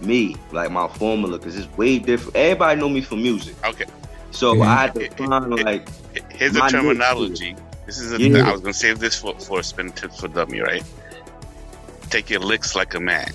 me, 0.00 0.36
like 0.52 0.70
my 0.70 0.88
formula, 0.88 1.38
because 1.38 1.56
it's 1.56 1.76
way 1.76 1.98
different. 1.98 2.36
Everybody 2.36 2.80
know 2.80 2.88
me 2.88 3.00
for 3.00 3.14
music, 3.16 3.54
Okay. 3.64 3.84
so 4.32 4.54
Mhm. 4.54 4.66
I 4.66 4.74
had 4.82 4.94
to 4.96 5.10
find 5.10 5.64
like 5.64 5.88
Here's 6.30 6.52
the 6.52 6.58
My 6.58 6.66
new- 6.66 6.72
terminology. 6.72 7.56
This 7.86 7.98
is 7.98 8.12
a, 8.12 8.20
Yeah. 8.20 8.46
I 8.48 8.52
was 8.52 8.60
gonna 8.60 8.72
save 8.74 8.98
this 8.98 9.16
for 9.16 9.34
for 9.40 9.62
spin 9.62 9.90
tips 9.92 10.20
for 10.20 10.28
dummy, 10.28 10.60
right? 10.60 10.82
Take 12.10 12.28
your 12.30 12.40
licks 12.40 12.74
like 12.76 12.94
a 12.94 13.00
man. 13.00 13.30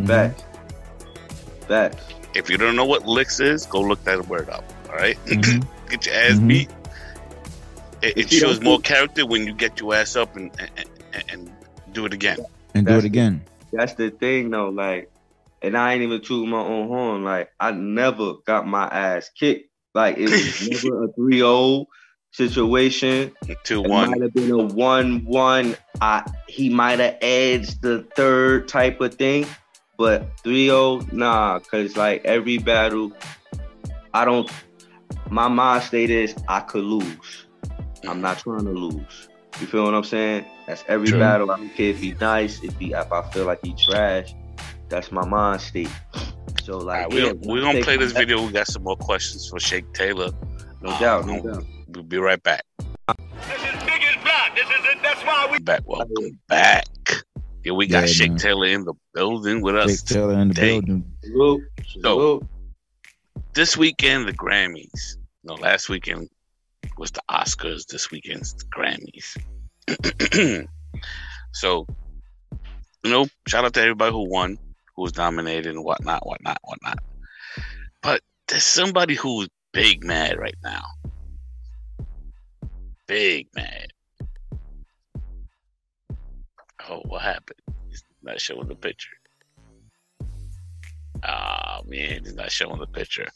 Mhm. 0.00 0.06
facts, 0.06 0.42
facts. 1.68 2.02
If 2.34 2.48
you 2.50 2.56
don't 2.56 2.74
know 2.76 2.84
what 2.86 3.06
licks 3.06 3.38
is, 3.40 3.66
go 3.66 3.80
look 3.80 4.02
that 4.04 4.26
word 4.28 4.48
up. 4.50 4.64
All 4.88 4.96
right? 4.96 5.18
Mhm. 5.26 5.64
get 5.90 6.06
your 6.06 6.14
ass 6.14 6.32
Mhm. 6.38 6.48
beat. 6.48 6.70
It, 8.02 8.16
it 8.16 8.30
shows 8.30 8.60
more 8.60 8.74
what- 8.76 8.84
character 8.84 9.26
when 9.26 9.46
you 9.46 9.54
get 9.54 9.80
your 9.80 9.94
ass 9.94 10.16
up 10.16 10.36
and 10.36 10.50
and, 10.58 10.70
and, 11.12 11.24
and 11.30 11.52
do 11.92 12.06
it 12.06 12.12
again. 12.12 12.38
And 12.74 12.86
do 12.86 12.94
it 12.96 13.04
again. 13.04 13.42
That's 13.72 13.94
the 13.94 14.10
thing 14.10 14.50
though, 14.50 14.68
like, 14.70 15.10
and 15.62 15.76
I 15.76 15.92
ain't 15.94 16.02
even 16.02 16.20
tooting 16.20 16.50
my 16.50 16.60
own 16.60 16.88
horn. 16.88 17.24
Like, 17.24 17.50
I 17.58 17.72
never 17.72 18.34
got 18.46 18.66
my 18.66 18.86
ass 18.86 19.30
kicked. 19.30 19.70
Like, 19.94 20.18
it 20.18 20.30
was 20.30 20.68
never 20.84 21.04
a 21.04 21.08
3-0 21.08 21.86
situation. 22.32 23.32
Two 23.64 23.82
one. 23.82 24.10
might 24.10 24.22
have 24.22 24.32
been 24.34 24.50
a 24.50 24.58
one-one. 24.58 25.76
I 26.00 26.30
he 26.48 26.68
might 26.68 26.98
have 26.98 27.18
edged 27.20 27.82
the 27.82 28.06
third 28.16 28.68
type 28.68 29.00
of 29.00 29.14
thing, 29.14 29.46
but 29.98 30.36
3-0, 30.38 31.12
nah, 31.12 31.58
cause 31.58 31.96
like 31.96 32.24
every 32.24 32.58
battle, 32.58 33.12
I 34.14 34.24
don't. 34.24 34.50
My 35.28 35.48
mind 35.48 35.82
state 35.84 36.10
is 36.10 36.34
I 36.48 36.60
could 36.60 36.84
lose. 36.84 37.46
I'm 38.08 38.20
not 38.20 38.38
trying 38.38 38.64
to 38.64 38.70
lose. 38.70 39.28
You 39.60 39.66
feel 39.66 39.84
what 39.84 39.94
I'm 39.94 40.04
saying? 40.04 40.44
That's 40.66 40.84
every 40.88 41.08
True. 41.08 41.18
battle. 41.18 41.50
I 41.50 41.56
don't 41.56 41.74
care 41.74 41.90
if 41.90 41.98
he 41.98 42.12
nice, 42.20 42.62
if 42.62 42.76
he 42.78 42.92
if 42.92 43.12
I 43.12 43.28
feel 43.30 43.46
like 43.46 43.60
he 43.64 43.74
trash. 43.74 44.34
That's 44.88 45.10
my 45.12 45.24
mind 45.26 45.60
state. 45.60 45.90
So 46.64 46.78
like, 46.78 47.02
right, 47.02 47.12
we're, 47.12 47.26
yeah, 47.26 47.32
we're 47.42 47.60
gonna 47.60 47.82
play 47.82 47.96
my- 47.96 48.04
this 48.04 48.12
video. 48.12 48.44
We 48.44 48.52
got 48.52 48.66
some 48.68 48.82
more 48.84 48.96
questions 48.96 49.48
for 49.48 49.58
Shake 49.60 49.92
Taylor. 49.92 50.30
No 50.82 50.90
doubt, 50.98 51.26
no 51.26 51.34
Um, 51.40 51.42
doubt. 51.52 51.64
We'll 51.88 52.04
be 52.04 52.18
right 52.18 52.42
back. 52.42 52.64
This 52.78 53.16
is 53.58 53.84
big 53.84 54.02
as 54.02 54.22
blood. 54.22 54.52
This 54.54 54.66
is 54.68 54.84
it. 54.92 55.02
That's 55.02 55.22
why 55.24 55.48
we. 55.50 55.58
Back. 55.58 55.82
Welcome 55.84 56.38
back. 56.48 56.86
Yeah, 57.64 57.72
we 57.72 57.86
got 57.86 58.00
Yeah, 58.02 58.06
Shake 58.06 58.30
man. 58.30 58.38
Taylor 58.38 58.66
in 58.66 58.84
the 58.84 58.94
building 59.14 59.60
with 59.62 59.76
us. 59.76 60.02
Jake 60.02 60.16
Taylor 60.16 60.38
in 60.40 60.48
the 60.48 60.54
building. 60.54 61.04
Salute, 61.24 61.62
salute. 62.00 62.46
This 63.52 63.76
weekend, 63.76 64.26
the 64.28 64.32
Grammys. 64.32 65.16
No, 65.44 65.54
last 65.54 65.88
weekend 65.88 66.28
was 66.96 67.10
the 67.10 67.22
Oscars. 67.30 67.86
This 67.86 68.10
weekend's 68.10 68.54
Grammys. 68.64 69.36
so, 71.52 71.86
you 73.02 73.10
know, 73.10 73.26
shout 73.48 73.64
out 73.64 73.74
to 73.74 73.80
everybody 73.80 74.12
who 74.12 74.28
won, 74.28 74.58
who 74.94 75.02
was 75.02 75.16
nominated, 75.16 75.74
and 75.74 75.84
whatnot, 75.84 76.26
whatnot, 76.26 76.58
whatnot. 76.62 76.98
But 78.02 78.20
there's 78.48 78.64
somebody 78.64 79.14
who's 79.14 79.48
big 79.72 80.04
mad 80.04 80.38
right 80.38 80.56
now. 80.62 80.82
Big 83.06 83.48
mad. 83.54 83.92
Oh, 86.88 87.02
what 87.04 87.22
happened? 87.22 87.60
He's 87.88 88.02
not 88.22 88.40
showing 88.40 88.68
the 88.68 88.74
picture. 88.74 89.10
Ah 91.22 91.80
man, 91.86 92.24
he's 92.24 92.34
not 92.34 92.50
showing 92.50 92.80
the 92.80 92.86
picture. 92.86 93.28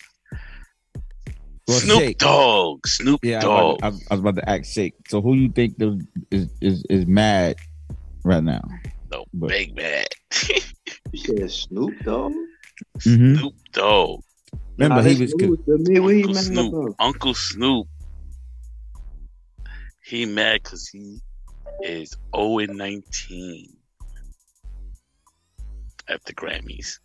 Well, 1.66 1.78
Snoop 1.80 2.00
Shake. 2.00 2.18
Dogg. 2.18 2.86
Snoop 2.86 3.20
Yeah, 3.24 3.36
I 3.36 3.38
was, 3.38 3.44
Dogg. 3.44 3.78
about 3.78 3.78
to, 3.78 3.84
I, 3.86 4.14
was, 4.14 4.20
about 4.20 4.34
to 4.36 4.50
ask 4.50 4.64
Shake. 4.66 4.94
So 5.08 5.20
who 5.22 5.34
you 5.34 5.48
think 5.50 5.78
the, 5.78 6.06
is 6.30 6.48
is 6.60 6.84
is 6.90 7.06
mad 7.06 7.56
right 8.22 8.42
now? 8.42 8.62
no, 9.10 9.24
but- 9.32 9.48
big 9.48 9.74
mad. 9.76 10.06
You 11.12 11.20
said 11.38 11.50
Snoop 11.52 11.94
Dogg? 12.04 12.32
Mm-hmm. 12.98 13.36
Snoop 13.36 13.54
Dogg. 13.72 14.20
Remember 14.76 15.02
Nah, 15.02 15.08
he 15.08 15.20
was 15.20 15.30
Snoop 15.30 15.64
to 15.66 15.78
me. 15.78 15.94
He 15.94 16.22
Uncle 16.24 16.34
Snoop. 16.34 16.94
Uncle 16.98 17.34
Snoop. 17.34 17.86
He 20.04 20.26
mad 20.26 20.60
because 20.64 20.88
he 20.88 21.18
is 21.84 22.16
0 22.34 22.58
and 22.58 22.76
19 22.76 23.76
at 26.08 26.22
the 26.24 26.34
Grammys. 26.34 26.98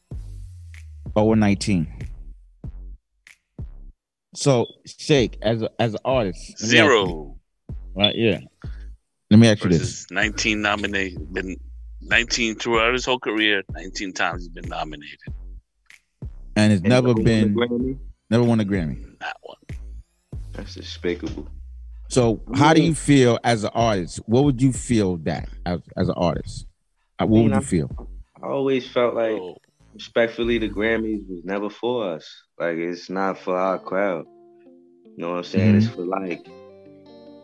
oh 1.15 1.31
and 1.31 1.39
nineteen. 1.39 1.87
So 4.39 4.67
Shake 4.85 5.37
as 5.41 5.61
a, 5.61 5.69
as 5.79 5.93
an 5.95 5.99
artist, 6.05 6.39
let 6.39 6.47
me 6.49 6.53
ask 6.53 6.61
you, 6.61 6.67
Zero. 6.69 7.35
right? 7.93 8.15
Yeah. 8.15 8.39
Let 9.29 9.37
me 9.39 9.49
ask 9.49 9.63
you 9.65 9.69
this. 9.69 10.09
19 10.11 10.61
nominated. 10.61 11.33
Been 11.33 11.57
19 12.01 12.55
throughout 12.55 12.93
his 12.93 13.03
whole 13.05 13.19
career. 13.19 13.63
19 13.71 14.13
times 14.13 14.43
he's 14.43 14.47
been 14.49 14.69
nominated. 14.69 15.19
And 16.55 16.71
it's 16.71 16.81
And 16.81 16.89
never 16.89 17.13
been 17.13 17.53
Grammy? 17.53 17.99
never 18.29 18.43
won 18.45 18.61
a 18.61 18.63
Grammy. 18.65 19.03
Not 19.19 19.35
one. 19.41 19.57
That's 20.53 20.73
despicable. 20.75 21.49
So 22.07 22.41
how 22.55 22.73
do 22.73 22.81
you 22.81 22.95
feel 22.95 23.39
as 23.43 23.65
an 23.65 23.71
artist? 23.73 24.21
What 24.25 24.45
would 24.45 24.61
you 24.61 24.71
feel 24.71 25.17
that 25.17 25.49
as, 25.65 25.81
as 25.97 26.07
an 26.07 26.15
artist? 26.15 26.65
Uh, 27.19 27.25
What 27.25 27.29
would 27.29 27.39
mean, 27.39 27.47
you 27.49 27.53
I'm- 27.55 27.63
feel? 27.63 28.09
I 28.41 28.47
always 28.47 28.87
felt 28.89 29.15
like, 29.15 29.31
Oh, 29.31 29.57
respectfully, 29.99 30.57
the 30.57 30.69
Grammys 30.69 31.27
was 31.27 31.43
never 31.43 31.69
for 31.69 32.13
us. 32.13 32.25
Like, 32.57 32.77
it's 32.77 33.09
not 33.09 33.37
for 33.37 33.57
our 33.57 33.77
crowd. 33.77 34.25
You 35.03 35.13
know 35.17 35.31
what 35.31 35.37
I'm 35.39 35.43
saying? 35.43 35.75
It's 35.75 35.87
mm-hmm. 35.87 35.95
for 35.95 36.05
like 36.05 36.47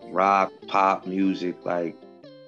rock, 0.06 0.54
pop 0.68 1.06
music. 1.06 1.58
Like, 1.65 1.98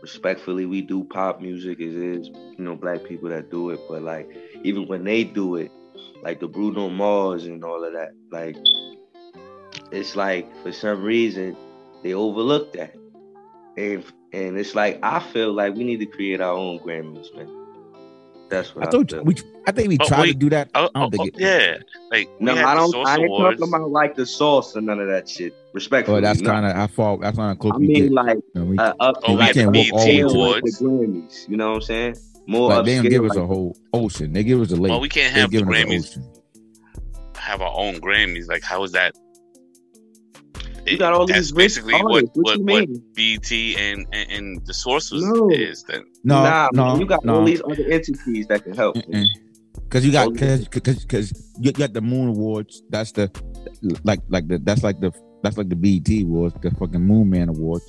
respectfully, 0.02 0.66
we 0.66 0.82
do 0.82 1.04
pop 1.04 1.42
music. 1.42 1.82
It 1.82 1.94
is, 1.94 2.30
you 2.30 2.56
know, 2.64 2.78
black 2.78 3.04
people 3.04 3.28
that 3.30 3.52
do 3.52 3.72
it. 3.72 3.82
But 3.90 4.04
like, 4.04 4.30
even 4.64 4.88
when 4.88 5.04
they 5.04 5.26
do 5.26 5.56
it, 5.58 5.74
like 6.24 6.40
the 6.40 6.48
Bruno 6.48 6.90
Mars 6.90 7.44
and 7.44 7.62
all 7.66 7.84
of 7.84 7.92
that, 7.92 8.12
like, 8.32 8.56
it's 9.92 10.16
like 10.16 10.48
for 10.64 10.72
some 10.72 11.04
reason 11.04 11.58
they 12.02 12.14
overlooked 12.14 12.78
that. 12.78 12.96
And 13.76 14.06
and 14.32 14.58
it's 14.58 14.74
like 14.74 15.00
I 15.04 15.20
feel 15.20 15.52
like 15.52 15.76
we 15.76 15.84
need 15.84 16.00
to 16.00 16.06
create 16.06 16.40
our 16.40 16.54
own 16.54 16.80
Grammys, 16.80 17.36
man. 17.36 17.57
That's 18.50 18.74
what 18.76 18.86
I 18.86 18.88
I, 18.88 18.92
told 18.92 19.10
feel. 19.10 19.20
you 19.20 19.26
we 19.26 19.36
I 19.68 19.72
think 19.72 19.90
we 19.90 19.98
Oh, 20.00 20.06
tried 20.08 20.28
to 20.28 20.34
do 20.34 20.50
that. 20.52 20.70
oh, 20.76 20.90
I 20.96 21.00
don't 21.00 21.14
oh, 21.20 21.24
think 21.24 21.36
it. 21.36 21.40
yeah. 21.42 21.78
Like 22.12 22.30
No, 22.40 22.54
I 22.54 22.74
don't. 22.76 22.96
I 23.06 23.16
ain't 23.18 23.26
Awards. 23.26 23.60
talking 23.60 23.74
about 23.74 23.90
like 23.92 24.16
the 24.16 24.26
sauce 24.26 24.76
or 24.76 24.82
none 24.82 25.00
of 25.00 25.08
that 25.08 25.28
shit. 25.28 25.54
Respectfully, 25.74 26.18
Oh, 26.20 26.22
that's 26.22 26.40
no. 26.40 26.50
kind 26.50 26.66
of 26.66 26.76
I 26.76 26.88
fall. 26.88 27.18
That's 27.18 27.38
kind 27.38 27.52
of 27.52 27.60
close 27.60 27.74
I 27.74 27.78
we 27.78 27.88
mean, 27.88 28.04
get. 28.04 28.12
like 28.14 28.38
You 28.56 28.62
know, 28.62 28.66
we, 28.66 28.78
uh, 28.78 28.94
up 29.00 29.16
Oh, 29.28 29.34
we 29.34 29.40
like 29.40 29.54
can't 29.54 29.76
walk 29.76 29.94
all 29.94 30.06
the 30.06 30.06
way 30.06 30.20
to 30.22 30.28
like 30.28 30.64
the. 30.64 30.72
Grammys. 30.72 31.50
You 31.50 31.58
know 31.58 31.70
what 31.70 31.76
I'm 31.76 31.82
saying? 31.82 32.18
More 32.50 32.70
like, 32.70 32.86
they 32.86 32.96
don't 32.96 33.10
give 33.10 33.26
us 33.26 33.30
like- 33.36 33.40
a 33.44 33.46
whole 33.48 33.78
ocean. 33.94 34.32
They 34.32 34.44
give 34.46 34.62
us 34.62 34.72
a 34.72 34.76
lake. 34.78 34.90
Well, 34.92 35.02
we 35.02 35.10
can't 35.10 35.34
have 35.36 35.52
the 35.52 35.58
giving 35.60 35.74
us 35.74 36.16
an 36.16 36.22
Grammys 36.24 37.38
have 37.38 37.62
our 37.62 37.74
own 37.76 37.96
Grammys. 37.96 38.48
Like, 38.48 38.64
how 38.64 38.84
is 38.84 38.92
that? 38.94 39.14
You 40.92 40.98
got 40.98 41.14
all 41.14 41.26
that's 41.28 41.40
these 41.40 41.52
basically 41.52 41.94
what 41.96 42.16
artists. 42.16 42.32
What 42.36 42.60
what, 42.62 42.88
you 42.88 42.94
what? 42.96 43.14
BT 43.16 43.76
and, 43.78 44.06
and 44.12 44.32
and 44.32 44.66
the 44.66 44.74
sources 44.74 45.24
No. 45.24 45.50
is. 45.50 45.84
Then 45.84 46.04
No, 46.24 46.44
nah, 46.44 46.70
no, 46.74 46.86
man, 46.88 47.00
you 47.02 47.06
got 47.06 47.24
no. 47.26 47.36
all 47.40 47.46
these 47.46 47.62
other 47.64 47.84
entities 47.90 48.48
that 48.48 48.64
can 48.64 48.76
help. 48.76 48.96
man. 49.08 49.26
Because 49.76 50.06
you 50.06 50.12
got 50.12 50.34
because 50.34 50.68
because 50.68 51.00
because 51.06 51.54
you 51.60 51.72
got 51.72 51.94
the 51.94 52.02
Moon 52.02 52.30
Awards. 52.30 52.84
That's 52.90 53.12
the 53.14 53.32
like 54.04 54.20
like 54.30 54.48
the 54.48 54.58
that's 54.60 54.84
like 54.84 55.00
the 55.00 55.12
that's 55.44 55.58
like 55.58 55.70
the 55.70 55.76
BET 55.76 56.10
Awards, 56.24 56.56
the 56.62 56.72
fucking 56.72 57.02
Moon 57.02 57.30
Man 57.30 57.50
Awards. 57.50 57.86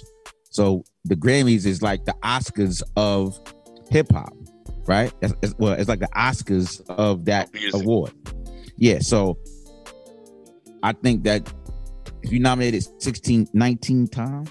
So 0.50 0.84
the 1.04 1.16
Grammys 1.16 1.66
is 1.66 1.82
like 1.82 2.04
the 2.04 2.14
Oscars 2.22 2.82
of 2.96 3.38
hip 3.90 4.12
hop, 4.12 4.32
right? 4.86 5.12
It's, 5.22 5.32
it's- 5.42 5.54
well, 5.58 5.72
it's 5.72 5.88
like 5.88 6.00
the 6.00 6.08
Oscars 6.16 6.80
of 6.90 7.24
that 7.24 7.52
Music. 7.52 7.74
award. 7.82 8.12
Yeah. 8.76 8.98
So 9.00 9.38
I 10.82 10.92
think 10.92 11.24
that 11.24 11.42
if 11.48 11.54
you 12.32 12.40
nominated 12.40 12.84
16, 13.02 13.48
19 13.52 14.08
times, 14.08 14.50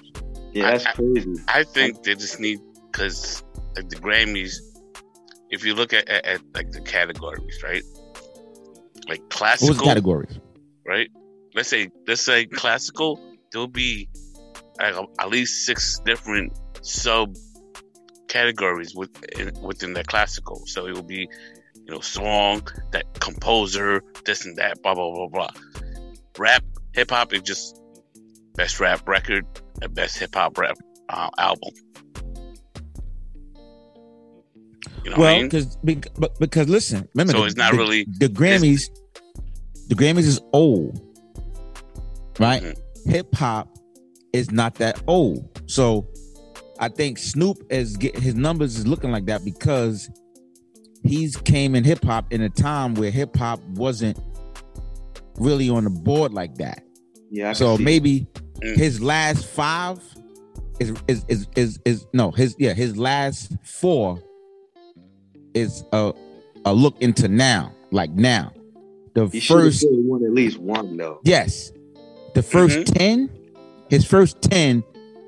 Yeah, 0.54 0.72
that's 0.72 0.86
I- 0.86 0.90
I- 0.90 0.94
crazy. 0.94 1.34
I 1.48 1.63
think 1.63 2.04
they 2.04 2.16
just 2.16 2.40
need 2.40 2.60
because 2.92 3.44
like 3.76 3.90
the 3.90 3.96
Grammys. 3.98 4.56
If 5.50 5.63
you 5.63 5.76
look 5.76 5.94
at, 5.94 6.10
at, 6.10 6.26
at 6.26 6.42
like 6.54 6.72
the 6.72 6.82
categories, 6.82 7.62
right? 7.63 7.84
Like 9.08 9.20
what 9.20 9.20
was 9.20 9.20
the 9.20 9.36
classical, 9.36 9.86
categories? 9.86 10.40
right? 10.86 11.10
Let's 11.56 11.70
say 11.70 11.90
let's 12.08 12.22
say 12.22 12.46
classical. 12.46 13.20
There'll 13.52 13.68
be 13.68 14.10
like, 14.80 14.94
at 15.20 15.30
least 15.30 15.66
six 15.66 16.00
different 16.06 16.52
sub 16.82 17.36
categories 18.28 18.94
within 18.96 19.54
within 19.62 19.94
the 19.94 20.04
classical. 20.04 20.63
So 20.66 20.86
it 20.88 20.94
will 20.94 21.04
be, 21.04 21.30
you 21.86 21.94
know, 21.94 22.02
song, 22.02 22.68
that 22.92 23.06
composer, 23.22 24.04
this 24.26 24.46
and 24.46 24.58
that, 24.58 24.82
blah 24.84 24.94
blah 24.96 25.13
blah 25.13 25.28
blah. 25.28 25.50
Rap, 26.38 26.63
hip 26.98 27.12
hop 27.12 27.32
is 27.32 27.42
just 27.44 27.80
best 28.56 28.80
rap 28.80 29.08
record 29.08 29.46
and 29.82 29.94
best 29.94 30.18
hip 30.18 30.34
hop 30.36 30.58
rap 30.58 30.76
uh, 31.10 31.30
album. 31.38 31.70
You 35.04 35.12
know 35.12 35.18
what 35.18 35.18
I 35.18 35.20
Well, 35.20 35.36
mean? 35.38 35.50
because 35.50 35.78
because 36.40 36.68
listen, 36.68 37.08
remember 37.14 37.34
So 37.34 37.40
the, 37.42 37.46
it's 37.46 37.56
not 37.56 37.72
the- 37.72 37.78
really- 37.78 38.08
the 38.20 38.28
Grammys. 38.28 38.90
The 39.90 39.96
Grammys 39.96 40.26
is 40.26 40.42
old, 40.52 41.00
right? 42.40 42.62
Mhm. 42.62 42.78
Hip 43.06 43.34
hop 43.36 43.70
is 44.34 44.52
not 44.52 44.76
that 44.76 45.02
old, 45.08 45.48
so 45.68 46.06
I 46.80 46.90
think 46.90 47.18
Snoop 47.20 47.58
is 47.70 47.96
get 47.96 48.18
his 48.20 48.36
numbers 48.36 48.78
is 48.78 48.86
looking 48.86 49.12
like 49.12 49.28
that 49.28 49.46
because 49.46 50.10
he's 51.04 51.38
came 51.38 51.74
in 51.74 51.86
hip 51.86 52.04
hop 52.04 52.34
in 52.34 52.42
a 52.42 52.50
time 52.50 52.96
where 52.96 53.12
hip 53.12 53.36
hop 53.38 53.64
wasn't 53.70 54.20
really 55.38 55.70
on 55.70 55.86
the 55.86 55.90
board 55.90 56.34
like 56.34 56.56
that. 56.56 56.84
Yeah, 57.30 57.50
I 57.50 57.54
So 57.54 57.78
maybe 57.78 58.28
Mm. 58.62 58.76
his 58.76 59.00
last 59.02 59.46
five 59.46 60.00
is 60.80 60.94
is 61.08 61.24
is 61.28 61.48
is 61.56 61.80
is 61.86 62.08
no 62.13 62.32
his 62.32 62.56
yeah 62.58 62.74
his 62.74 62.98
last 62.98 63.52
four 63.63 64.20
is 65.54 65.84
a 65.94 66.13
a 66.66 66.74
look 66.74 67.00
into 67.02 67.28
now 67.28 67.72
like 67.92 68.12
now 68.12 68.52
the 69.13 69.28
He 69.28 69.40
first 69.40 69.78
still 69.80 70.02
won 70.04 70.24
at 70.26 70.32
least 70.34 70.58
one 70.60 70.98
though. 70.98 71.20
yes 71.24 71.72
the 72.34 72.42
1st 72.42 72.80
Mhm. 72.80 72.94
ten 72.96 73.30
his 73.90 74.06
first 74.06 74.42
ten 74.42 74.84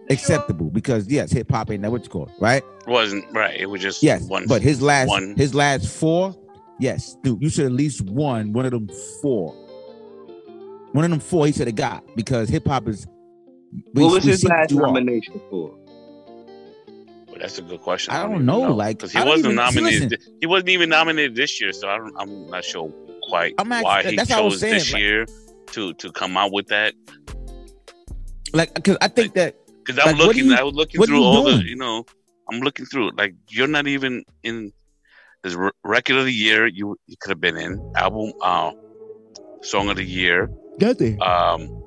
acceptable 0.10 0.70
because 0.72 1.08
yes 1.08 1.32
hip 1.32 1.52
hop 1.52 1.70
ain't 1.72 1.82
that 1.84 1.92
what 1.92 2.04
you 2.04 2.10
call 2.10 2.26
it, 2.26 2.32
right 2.40 2.64
wasn't 2.88 3.24
right. 3.32 3.60
It 3.60 3.68
was 3.68 3.82
just 3.82 4.02
yes 4.02 4.24
one. 4.28 4.46
but 4.48 4.62
his 4.64 4.82
last 4.82 5.08
one- 5.10 5.36
his 5.38 5.54
last 5.54 5.88
four 5.88 6.36
yes 6.80 7.16
dude 7.24 7.42
you 7.42 7.50
should 7.50 7.66
at 7.68 7.72
least 7.74 8.02
one 8.02 8.54
one 8.54 8.66
of 8.66 8.72
them 8.72 8.90
four 9.22 9.54
one 10.94 11.06
of 11.06 11.12
them 11.12 11.20
four 11.20 11.46
he 11.46 11.52
should 11.52 11.68
have 11.68 11.76
got 11.76 12.04
because 12.16 12.50
hip 12.50 12.68
hop 12.68 12.88
is 12.88 13.08
we- 13.94 14.04
what 14.04 14.14
was 14.16 14.24
his 14.24 14.44
last 14.44 14.72
you 14.72 14.80
are. 14.80 14.88
nomination 14.88 15.40
for? 15.50 15.76
Well, 17.28 17.38
that's 17.40 17.58
a 17.60 17.62
good 17.62 17.82
question. 17.82 18.14
I 18.14 18.24
don't 18.24 18.34
even 18.36 18.46
know, 18.46 18.62
like, 18.74 18.98
because 18.98 19.12
he 19.12 19.20
I 19.20 19.24
wasn't 19.26 19.46
even- 19.46 19.56
nominated. 19.56 20.12
listen. 20.12 20.34
he 20.42 20.48
wasn't 20.48 20.70
even 20.70 20.90
nominated 20.90 21.36
this 21.36 21.62
year, 21.62 21.72
so 21.74 21.88
I 21.90 21.98
don't, 21.98 22.16
I'm 22.18 22.50
not 22.50 22.64
sure 22.66 22.92
quite 23.30 23.54
I'm 23.60 23.72
actually- 23.72 23.86
why 23.86 24.04
he 24.04 24.16
that's 24.16 24.30
what 24.32 24.40
I 24.40 24.42
was 24.42 24.54
chose 24.56 24.60
saying, 24.62 24.74
this 24.74 24.94
like- 24.94 25.02
year 25.02 25.26
to 25.74 25.94
to 25.94 26.12
come 26.12 26.36
out 26.38 26.52
with 26.52 26.68
that. 26.68 26.94
like 28.54 28.74
because 28.74 28.98
I 29.02 29.08
think 29.08 29.34
that 29.36 29.56
Because 29.86 30.00
I'm 30.06 30.18
Like, 30.18 30.28
looking, 30.28 30.46
you- 30.46 30.56
I 30.56 30.64
was 30.64 30.74
looking 30.76 31.02
through 31.04 31.18
you 31.18 31.24
all 31.24 31.44
the, 31.44 31.64
you 31.64 31.76
know, 31.76 32.06
I'm 32.52 32.60
looking 32.62 32.86
through. 32.86 33.12
Like 33.18 33.34
you're 33.50 33.68
not 33.68 33.88
even 33.88 34.24
in 34.44 34.72
this 35.44 35.56
record 35.84 36.18
of 36.18 36.26
the 36.26 36.34
year. 36.34 36.68
You 36.68 36.96
you 37.08 37.16
could 37.20 37.30
have 37.30 37.42
been 37.42 37.58
in 37.58 37.80
album, 37.96 38.34
uh, 38.42 38.72
song 39.62 39.90
of 39.90 39.96
the 39.98 40.04
year. 40.04 40.50
Nothing. 40.82 41.22
Um, 41.22 41.84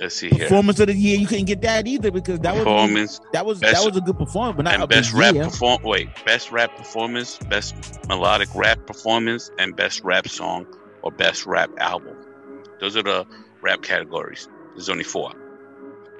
let's 0.00 0.14
see 0.16 0.28
here, 0.30 0.48
Performance 0.48 0.80
of 0.80 0.86
the 0.88 0.94
year, 0.94 1.18
you 1.18 1.26
couldn't 1.26 1.44
get 1.46 1.62
that 1.62 1.86
either 1.86 2.10
because 2.10 2.38
that 2.40 2.54
was 2.54 2.64
performance 2.64 3.20
that 3.32 3.46
was 3.46 3.58
best- 3.60 3.74
that 3.82 3.86
was 3.86 3.96
a 3.96 4.00
good 4.00 4.18
performance, 4.18 4.56
but 4.56 4.62
not 4.64 4.74
and 4.74 4.82
of 4.84 4.88
the 4.88 4.94
best 4.96 5.12
rap 5.12 5.34
year. 5.34 5.44
perform. 5.44 5.82
Wait, 5.84 6.08
best 6.26 6.50
rap 6.52 6.76
performance, 6.76 7.38
best 7.48 7.74
melodic 8.08 8.48
rap 8.54 8.86
performance, 8.86 9.50
and 9.58 9.76
best 9.76 10.02
rap 10.04 10.26
song 10.28 10.66
or 11.02 11.10
best 11.12 11.46
rap 11.46 11.70
album. 11.78 12.16
Those 12.80 12.96
are 12.96 13.02
the 13.02 13.26
rap 13.62 13.82
categories. 13.82 14.48
There's 14.74 14.88
only 14.88 15.04
four, 15.04 15.32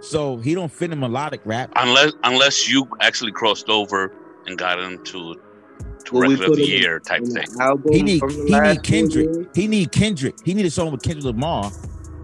So 0.01 0.37
he 0.39 0.55
don't 0.55 0.71
fit 0.73 0.93
in 0.93 1.01
melodic 1.01 1.41
rap. 1.45 1.73
unless 1.77 2.13
unless 2.25 2.69
you 2.69 2.87
actually 3.01 3.33
crossed 3.33 3.69
over 3.69 4.13
and 4.47 4.59
got 4.59 4.79
into 4.81 5.35
to 6.05 6.15
Well, 6.15 6.29
record 6.31 6.51
of 6.51 6.57
the 6.57 6.67
year 6.67 6.99
type 6.99 7.25
thing. 7.25 7.45
He 7.93 8.03
need 8.03 8.19
from 8.19 8.31
he 8.31 8.53
last 8.53 8.75
need 8.77 8.83
Kendrick. 8.83 9.25
years? 9.35 9.47
He 9.55 9.67
need 9.69 9.93
Kendrick. 9.93 10.35
He 10.45 10.53
need 10.55 10.67
a 10.67 10.71
song 10.71 10.91
with 10.91 11.03
Kendrick 11.03 11.25
Lamar 11.25 11.71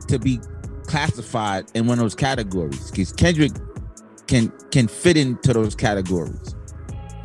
to 0.09 0.19
be 0.19 0.41
classified 0.87 1.67
in 1.75 1.87
one 1.87 1.99
of 1.99 2.05
those 2.05 2.15
categories 2.15 2.91
because 2.91 3.13
Kendrick 3.13 3.53
can 4.27 4.53
can 4.71 4.89
fit 4.89 5.17
into 5.17 5.53
those 5.53 5.75
categories. 5.75 6.55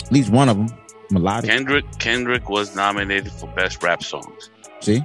At 0.06 0.12
least 0.12 0.30
one 0.30 0.50
of 0.50 0.58
them, 0.58 0.68
melodic. 1.12 1.50
Kendrick 1.50 1.86
Kendrick 2.00 2.50
was 2.50 2.76
nominated 2.76 3.32
for 3.32 3.48
best 3.56 3.82
rap 3.84 4.04
songs, 4.04 4.50
See, 4.82 5.02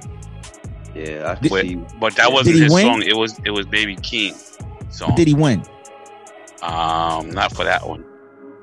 Yeah, 0.95 1.35
I 1.37 1.41
Did- 1.41 1.51
can 1.51 1.67
see. 1.67 1.85
but 1.99 2.15
that 2.15 2.31
wasn't 2.31 2.57
his 2.57 2.71
win? 2.73 2.85
song. 2.85 3.01
It 3.03 3.15
was 3.15 3.39
it 3.45 3.51
was 3.51 3.65
Baby 3.65 3.95
Keem 3.97 4.35
song. 4.91 5.15
did 5.15 5.27
he 5.27 5.33
win? 5.33 5.63
Um, 6.61 7.29
not 7.31 7.53
for 7.55 7.63
that 7.63 7.87
one. 7.87 8.03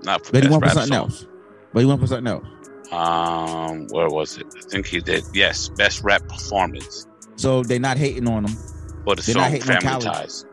Not 0.03 0.25
for 0.27 0.33
But 0.33 0.43
he 0.43 0.49
best 0.49 0.53
won 0.53 0.61
for 0.61 0.69
something 0.75 0.93
song. 0.93 0.97
else. 1.11 1.27
But 1.73 1.81
he 1.81 1.87
won 1.87 1.99
for 1.99 2.07
something 2.07 2.27
else. 2.27 2.47
Um, 2.93 3.87
where 3.89 4.09
was 4.09 4.37
it? 4.39 4.47
I 4.57 4.61
think 4.69 4.87
he 4.87 5.01
did. 5.01 5.25
Yes, 5.35 5.69
best 5.71 6.05
rap 6.05 6.23
performance 6.29 7.07
So 7.37 7.63
they're 7.65 7.81
not 7.81 7.97
hating 7.97 8.29
on 8.29 8.45
him. 8.47 8.57
The 9.15 9.23
They're 9.23 9.35
not 9.37 9.51
hating 9.51 9.71
on 9.71 9.81
Family 9.81 10.01
Khaled. 10.05 10.15
Ties. 10.15 10.45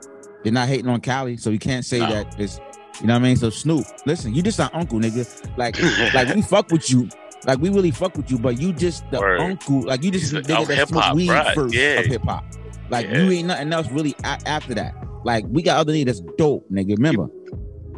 They're 0.43 0.53
not 0.53 0.67
hating 0.67 0.87
on 0.89 1.01
Cali, 1.01 1.37
so 1.37 1.49
you 1.49 1.59
can't 1.59 1.85
say 1.85 1.99
No. 1.99 2.09
that 2.09 2.39
it's 2.39 2.59
you 3.01 3.07
know 3.07 3.13
what 3.13 3.21
I 3.21 3.23
mean. 3.23 3.37
So 3.37 3.49
Snoop, 3.49 3.85
listen, 4.05 4.35
you 4.35 4.43
just 4.43 4.59
our 4.59 4.69
uncle, 4.73 4.99
nigga. 4.99 5.25
Like, 5.57 5.81
like 6.13 6.35
we 6.35 6.41
fuck 6.43 6.69
with 6.69 6.91
you, 6.91 7.09
like 7.47 7.57
we 7.59 7.69
really 7.69 7.89
fuck 7.91 8.15
with 8.15 8.29
you, 8.29 8.37
but 8.37 8.59
you 8.61 8.71
just 8.73 9.09
the 9.09 9.19
Word. 9.19 9.39
uncle, 9.39 9.81
like 9.81 10.03
you 10.03 10.11
just 10.11 10.25
He's 10.31 10.31
the 10.31 10.41
nigga 10.53 10.67
that 10.67 10.77
hip-hop, 10.77 11.15
weed 11.15 11.29
right, 11.29 11.55
first 11.55 11.73
yeah. 11.73 11.99
of 12.01 12.05
hip 12.05 12.21
hop. 12.23 12.43
Like 12.89 13.07
Yeah. 13.07 13.23
you 13.23 13.31
ain't 13.31 13.47
nothing 13.47 13.73
else 13.73 13.89
really 13.89 14.13
after 14.23 14.75
that. 14.75 14.93
Like 15.23 15.45
we 15.47 15.63
got 15.63 15.77
other 15.77 15.93
niggas 15.93 16.05
that's 16.05 16.21
dope, 16.37 16.69
nigga. 16.69 16.95
Remember, 16.97 17.27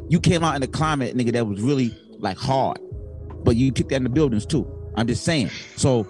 you 0.08 0.20
came 0.22 0.44
out 0.44 0.56
in 0.56 0.64
a 0.64 0.68
climate, 0.68 1.18
nigga, 1.18 1.34
that 1.34 1.46
was 1.48 1.60
really 1.62 1.94
like 2.20 2.38
hard, 2.38 2.80
but 3.44 3.56
you 3.58 3.72
kicked 3.74 3.90
that 3.90 3.98
in 3.98 4.04
the 4.04 4.10
buildings 4.10 4.46
too. 4.46 4.66
I'm 4.96 5.08
just 5.08 5.26
saying. 5.26 5.50
So 5.76 6.08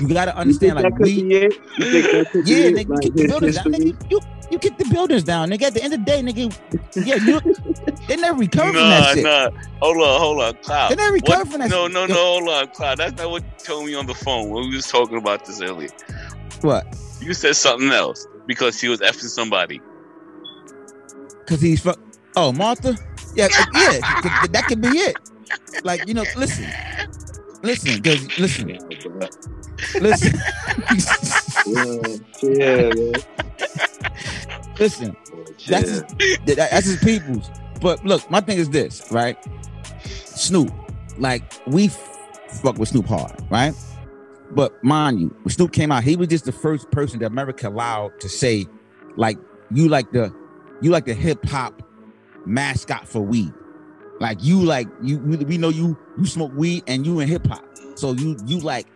you 0.00 0.08
got 0.08 0.26
to 0.26 0.30
You 0.32 0.36
understand, 0.36 0.78
think 0.78 0.92
like 0.92 0.98
we, 1.00 1.22
be 1.22 1.34
it? 1.34 1.54
You 1.76 1.86
think 1.86 2.10
that 2.10 2.30
could 2.30 2.46
be 2.46 2.52
yeah, 2.62 2.66
it? 2.68 2.74
nigga, 2.74 2.88
Like, 2.88 3.00
kick 3.02 3.14
the 3.16 3.22
his 3.22 3.30
buildings 3.30 3.54
down, 3.56 3.64
nigga. 3.72 4.10
You 4.10 4.20
you 4.50 4.58
kick 4.58 4.78
the 4.78 4.84
buildings 4.86 5.24
down, 5.24 5.50
nigga. 5.50 5.62
At 5.62 5.74
the 5.74 5.82
end 5.82 5.94
of 5.94 6.00
the 6.00 6.04
day, 6.06 6.22
nigga, 6.22 6.56
yeah, 6.94 7.16
you 7.16 7.40
they 8.08 8.16
never 8.16 8.38
recover 8.38 8.72
from 8.72 8.88
that 8.90 9.00
Nah, 9.00 9.14
shit. 9.14 9.24
nah. 9.24 9.50
Hold 9.82 9.96
on, 9.98 10.20
hold 10.20 10.42
on, 10.42 10.54
Cloud. 10.62 10.90
They 10.90 10.96
never 10.96 11.12
What- 11.12 11.22
recover 11.28 11.50
from 11.50 11.60
that 11.60 11.70
No, 11.70 11.84
shit. 11.84 11.92
no, 11.94 12.06
no, 12.06 12.14
hold 12.14 12.48
on, 12.48 12.68
Cloud. 12.68 12.98
That's 12.98 13.14
not 13.16 13.30
what 13.30 13.42
you 13.42 13.50
told 13.64 13.86
me 13.86 13.94
on 13.94 14.06
the 14.06 14.14
phone 14.14 14.50
when 14.50 14.68
we 14.68 14.76
was 14.76 14.86
talking 14.86 15.18
about 15.18 15.44
this 15.44 15.60
earlier. 15.60 15.90
What? 16.62 16.86
You 17.20 17.34
said 17.34 17.56
something 17.56 17.90
else 17.90 18.26
because 18.46 18.80
he 18.80 18.88
was 18.88 19.00
effing 19.00 19.28
somebody. 19.30 19.80
Because 21.40 21.60
he's 21.60 21.80
fuck. 21.80 21.98
Oh, 22.36 22.52
Martha. 22.52 22.98
Yeah, 23.34 23.48
yeah. 23.74 24.00
that 24.52 24.64
could 24.68 24.80
be 24.80 24.88
it. 24.98 25.18
Like 25.82 26.06
you 26.06 26.14
know, 26.14 26.24
listen, 26.36 26.66
listen, 27.62 28.00
because 28.00 28.38
listen, 28.38 28.78
listen, 30.00 30.32
Yeah, 31.66 32.16
yeah, 32.42 32.92
yeah. 32.94 33.12
listen. 34.78 35.16
That's 35.66 35.90
his, 35.90 36.04
that's 36.46 36.86
his 36.86 36.96
people's. 36.98 37.50
But 37.80 38.04
look, 38.04 38.28
my 38.30 38.40
thing 38.40 38.58
is 38.58 38.70
this, 38.70 39.10
right? 39.10 39.36
Snoop, 40.24 40.72
like 41.18 41.42
we 41.66 41.86
f- 41.86 42.18
fuck 42.62 42.78
with 42.78 42.88
Snoop 42.90 43.06
hard, 43.06 43.32
right? 43.50 43.74
But 44.52 44.82
mind 44.84 45.20
you, 45.20 45.28
when 45.42 45.50
Snoop 45.50 45.72
came 45.72 45.90
out, 45.90 46.04
he 46.04 46.16
was 46.16 46.28
just 46.28 46.44
the 46.44 46.52
first 46.52 46.90
person 46.90 47.18
that 47.20 47.26
America 47.26 47.68
allowed 47.68 48.18
to 48.20 48.28
say, 48.28 48.66
like, 49.16 49.38
you 49.72 49.88
like 49.88 50.10
the, 50.12 50.32
you 50.80 50.90
like 50.90 51.04
the 51.04 51.14
hip 51.14 51.44
hop 51.46 51.82
mascot 52.46 53.08
for 53.08 53.20
weed. 53.20 53.52
Like 54.20 54.42
you 54.42 54.62
like 54.62 54.88
you 55.02 55.18
we, 55.18 55.36
we 55.36 55.58
know 55.58 55.68
you 55.68 55.98
you 56.16 56.26
smoke 56.26 56.52
weed 56.54 56.84
and 56.86 57.04
you 57.04 57.20
in 57.20 57.28
hip 57.28 57.46
hop. 57.46 57.64
So 57.96 58.12
you 58.12 58.36
you 58.46 58.60
like 58.60 58.86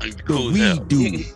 Like, 0.00 0.16
the 0.16 0.22
cool 0.24 0.48
as 0.48 0.78
weed 0.78 0.88
dude. 0.88 1.26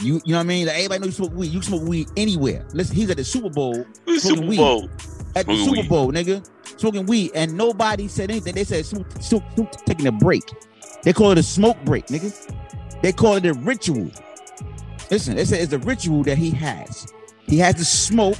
You 0.00 0.20
you 0.24 0.32
know 0.32 0.38
what 0.38 0.40
I 0.40 0.42
mean? 0.42 0.66
Like 0.66 0.76
everybody 0.76 1.00
knows 1.00 1.06
you 1.18 1.24
smoke 1.26 1.34
weed. 1.34 1.52
You 1.52 1.62
smoke 1.62 1.82
weed 1.82 2.08
anywhere. 2.16 2.66
Listen, 2.72 2.96
he's 2.96 3.10
at 3.10 3.16
the 3.16 3.24
Super 3.24 3.48
Bowl 3.50 3.86
Super 4.06 4.20
smoking 4.20 4.46
weed. 4.48 4.56
Bowl. 4.58 4.90
at 5.36 5.46
the 5.46 5.54
Smoking 5.56 5.64
Super 5.64 5.80
weed. 5.80 5.88
Bowl, 5.88 6.12
nigga, 6.12 6.48
smoking 6.78 7.06
weed, 7.06 7.30
and 7.34 7.56
nobody 7.56 8.08
said 8.08 8.30
anything. 8.30 8.54
They 8.54 8.64
said 8.64 8.84
Snoop, 8.84 9.06
Snoop, 9.22 9.42
Snoop 9.54 9.70
taking 9.86 10.06
a 10.08 10.12
break. 10.12 10.42
They 11.04 11.12
call 11.12 11.30
it 11.30 11.38
a 11.38 11.42
smoke 11.42 11.76
break, 11.84 12.06
nigga. 12.06 12.32
They 13.02 13.12
call 13.12 13.34
it 13.36 13.46
a 13.46 13.54
ritual. 13.54 14.10
Listen, 15.10 15.36
they 15.36 15.44
said 15.44 15.60
it's 15.60 15.72
a 15.72 15.78
ritual 15.78 16.22
that 16.24 16.38
he 16.38 16.50
has. 16.50 17.06
He 17.46 17.58
has 17.58 17.74
to 17.76 17.84
smoke 17.84 18.38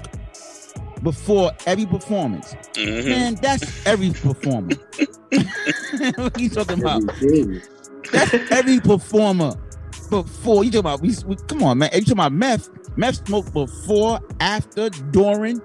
before 1.03 1.53
every 1.66 1.86
performance. 1.86 2.55
Mhm. 2.74 3.05
Man, 3.07 3.34
that's 3.36 3.86
every 3.86 4.11
performer. 4.11 4.74
what 6.16 6.38
you 6.40 6.49
talking 6.49 6.80
about? 6.80 7.03
Everything. 7.09 7.61
That's 8.14 8.52
every 8.52 8.80
performer 8.80 9.54
before. 10.10 10.64
You 10.64 10.70
talking 10.70 10.80
about? 10.80 11.00
We, 11.00 11.14
we, 11.26 11.36
come 11.36 11.62
on, 11.62 11.78
man. 11.78 11.90
You 11.92 12.00
talking 12.00 12.12
about 12.14 12.32
meth? 12.32 12.68
Meth 12.96 13.26
smoke 13.26 13.52
before, 13.52 14.20
after, 14.40 14.88
during, 14.88 15.60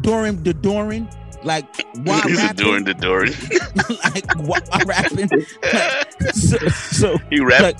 during 0.00 0.42
the 0.42 0.54
during, 0.54 1.08
like 1.44 1.66
while 2.04 2.20
He's 2.22 2.36
rapping, 2.42 2.56
during 2.56 2.84
the 2.84 2.94
during. 2.94 3.32
like 4.14 4.34
while 4.36 4.86
rapping. 4.86 5.28
Like, 5.72 6.34
so, 6.34 6.58
so, 6.68 7.18
he 7.30 7.40
rap. 7.40 7.62
like, 7.62 7.78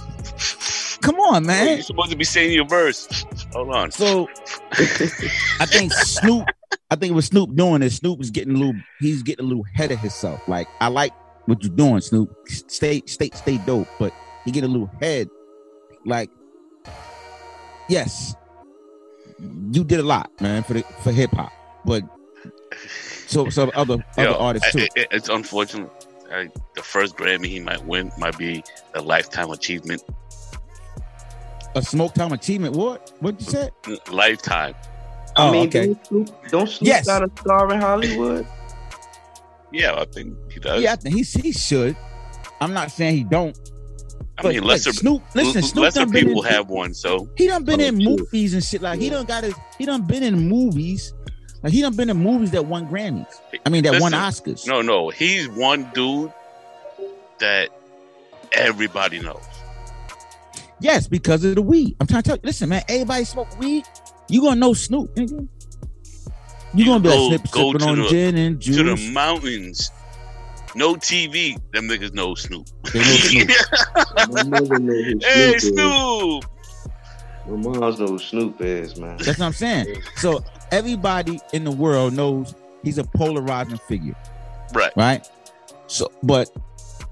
come 1.01 1.16
on, 1.16 1.47
man. 1.47 1.74
You're 1.74 1.83
supposed 1.83 2.11
to 2.11 2.16
be 2.16 2.24
saying 2.24 2.53
your 2.53 2.66
verse. 2.66 3.24
Hold 3.53 3.74
on. 3.74 3.91
So 3.91 4.28
I 5.61 5.66
think 5.66 5.93
Snoop, 5.93 6.47
I 6.91 6.97
think 6.97 7.14
what 7.14 7.24
Snoop 7.24 7.55
doing 7.57 7.83
is 7.83 7.97
Snoop 7.97 8.20
is 8.20 8.30
getting 8.30 8.55
a 8.55 8.59
little, 8.59 8.80
he's 9.01 9.22
getting 9.22 9.45
a 9.45 9.49
little 9.49 9.64
ahead 9.74 9.91
of 9.91 9.99
himself. 9.99 10.47
Like 10.47 10.68
I 10.80 10.89
like 10.89 11.12
what 11.47 11.62
you're 11.62 11.74
doing, 11.74 12.01
Snoop. 12.01 12.34
Stay, 12.47 13.03
stay, 13.07 13.30
stay 13.34 13.59
dope, 13.59 13.88
but 13.99 14.12
he 14.45 14.51
get 14.51 14.64
a 14.64 14.68
little 14.68 14.90
head. 15.01 15.28
Like, 16.05 16.30
yes, 17.88 18.34
you 19.72 19.84
did 19.84 20.01
a 20.01 20.03
lot, 20.05 20.30
man, 20.40 20.62
for 20.62 20.74
the 20.74 20.82
for 21.03 21.12
hip 21.12 21.30
hop, 21.32 21.53
but 21.84 22.03
so 23.26 23.49
some 23.51 23.70
other 23.74 24.05
other 24.16 24.30
artists 24.38 24.72
too. 24.72 24.86
I- 24.97 25.01
I- 25.01 25.07
it's 25.12 25.28
unfortunate. 25.28 25.90
I, 26.32 26.49
the 26.74 26.82
first 26.82 27.16
Grammy 27.16 27.47
he 27.47 27.61
might 27.61 27.84
win 27.84 28.11
might 28.18 28.38
be 28.38 28.64
a 28.95 29.03
lifetime 29.03 29.51
achievement. 29.51 30.03
a 31.74 31.82
smoke 31.82 32.14
time 32.14 32.32
achievement. 32.32 32.74
What? 32.74 33.12
What 33.20 33.38
you 33.40 33.47
said? 33.47 33.70
Lifetime. 34.11 34.74
I 35.36 35.49
Oh, 35.49 35.53
mean, 35.53 35.68
okay. 35.68 35.86
don't 35.86 36.07
Snoop, 36.07 36.51
don't 36.51 36.68
Snoop 36.68 36.86
Yes. 36.88 37.07
got 37.07 37.22
a 37.22 37.30
star 37.40 37.72
in 37.72 37.80
Hollywood? 37.80 38.47
Yeah, 39.73 39.95
I 39.95 40.05
think 40.05 40.37
he 40.53 40.61
does. 40.61 40.83
Yeah, 40.83 40.93
I 40.93 40.97
think 40.97 41.14
he 41.14 41.23
he 41.23 41.53
should. 41.53 41.97
I'm 42.61 42.73
not 42.73 42.91
saying 42.91 43.16
he 43.16 43.25
don't. 43.25 43.59
I 44.39 44.49
mean, 44.49 44.59
like, 44.62 44.68
lesser 44.70 44.93
Snoop, 44.93 45.23
listen, 45.35 45.62
Snoop 45.62 45.83
lesser 45.85 46.07
people 46.07 46.43
in, 46.45 46.51
have 46.51 46.68
one. 46.68 46.95
So 46.95 47.29
He 47.37 47.47
done 47.47 47.64
been 47.64 47.81
in 47.81 47.97
movies 47.97 48.55
and 48.55 48.64
shit. 48.64 48.81
Like 48.83 48.99
he 48.99 49.07
Yeah. 49.07 49.14
done 49.14 49.27
got 49.27 49.45
his. 49.45 49.55
He 49.79 49.85
done 49.85 50.03
been 50.03 50.23
in 50.23 50.49
movies. 50.49 51.12
Like 51.62 51.73
he 51.73 51.81
done 51.81 51.95
been 51.95 52.11
in 52.11 52.16
movies 52.16 52.51
that 52.53 52.66
won 52.66 52.89
Grammys. 52.89 53.27
I 53.64 53.68
mean 53.68 53.85
that 53.85 54.01
won 54.01 54.12
Oscars. 54.12 54.66
no, 54.66 54.83
no, 54.83 55.11
he's 55.11 55.49
one 55.49 55.91
dude 55.95 56.33
that 57.39 57.68
everybody 58.53 59.20
knows. 59.20 59.43
Yes, 60.81 61.07
because 61.07 61.45
of 61.45 61.55
the 61.55 61.62
weed. 61.62 61.95
I'm 62.01 62.07
trying 62.07 62.23
to 62.23 62.29
tell 62.31 62.37
you. 62.37 62.43
Listen, 62.45 62.68
man. 62.70 62.83
Everybody 62.89 63.25
smoke 63.25 63.59
weed. 63.61 63.85
You 64.29 64.41
gonna 64.41 64.57
know 64.57 64.73
Snoop, 64.73 65.14
nigga. 65.14 65.47
You 66.75 66.85
You 66.85 66.91
gonna 66.91 67.01
be 67.01 67.09
go- 67.11 67.27
like 67.29 67.39
snip, 67.41 67.51
go 67.53 67.73
sipping 67.73 67.81
to 67.81 67.87
on 67.93 67.99
the- 68.03 68.09
gin 68.09 68.37
and 68.37 68.62
To 68.62 68.83
the 68.97 69.11
mountains, 69.12 69.91
no 70.75 70.95
TV. 70.95 71.57
Them 71.73 71.89
niggas 71.89 72.14
know 72.14 72.35
Snoop. 72.35 72.66
They 72.93 72.99
know 73.01 73.05
Snoop. 73.05 73.51
My 74.33 74.43
mother 74.45 74.79
know 74.79 74.93
who 74.95 75.18
hey, 75.23 75.59
Snoop. 75.59 75.75
Snoop. 75.75 76.45
My 77.49 77.57
mom's 77.79 77.99
know 78.01 78.07
who 78.07 78.18
Snoop 78.18 78.61
is, 78.61 78.97
man. 78.97 79.16
That's 79.18 79.39
what 79.39 79.47
I'm 79.47 79.53
saying. 79.53 79.97
So 80.16 80.43
everybody 80.70 81.41
in 81.53 81.64
the 81.64 81.70
world 81.73 82.14
knows 82.14 82.55
he's 82.83 82.99
a 82.99 83.05
polarizing 83.05 83.79
figure. 83.89 84.14
Right. 84.73 84.93
right? 84.97 85.29
So, 85.89 86.11
but 86.23 86.51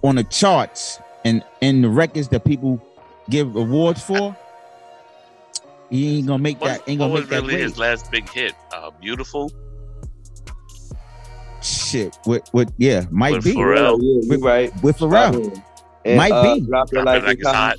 on 0.03 0.15
the 0.15 0.25
charts 0.25 0.99
and 1.27 1.45
in 1.61 1.83
the 1.83 1.89
records 1.91 2.29
that 2.29 2.45
people 2.45 2.81
give 3.29 3.55
awards 3.57 4.03
for, 4.03 4.35
he 5.91 6.19
ain't 6.19 6.27
gonna 6.27 6.43
make 6.43 6.61
What, 6.61 6.69
that. 6.69 6.89
Ain't 6.89 6.99
gonna 7.01 7.13
was 7.13 7.23
make 7.23 7.31
that 7.31 7.37
really 7.43 7.55
grade. 7.55 7.63
his 7.65 7.79
last 7.79 8.11
big 8.11 8.29
hit? 8.31 8.55
Uh, 8.73 8.91
Beautiful 9.01 9.53
Shit, 11.63 12.17
with 12.27 12.49
with 12.55 12.73
yeah, 12.79 13.05
might 13.11 13.35
With 13.35 13.45
be 13.45 13.53
Pharrell. 13.55 13.99
Yeah, 14.01 14.35
you 14.37 14.43
right. 14.43 14.83
with 14.83 14.97
Pharrell. 14.99 15.63
And, 16.07 16.17
Might 16.17 16.33
uh, 16.33 16.55
be. 16.55 16.61
Drop 16.63 16.91
it 16.93 17.05
like, 17.05 17.23
Like 17.23 17.33
it's 17.39 17.41
It's 17.41 17.47
hot. 17.49 17.77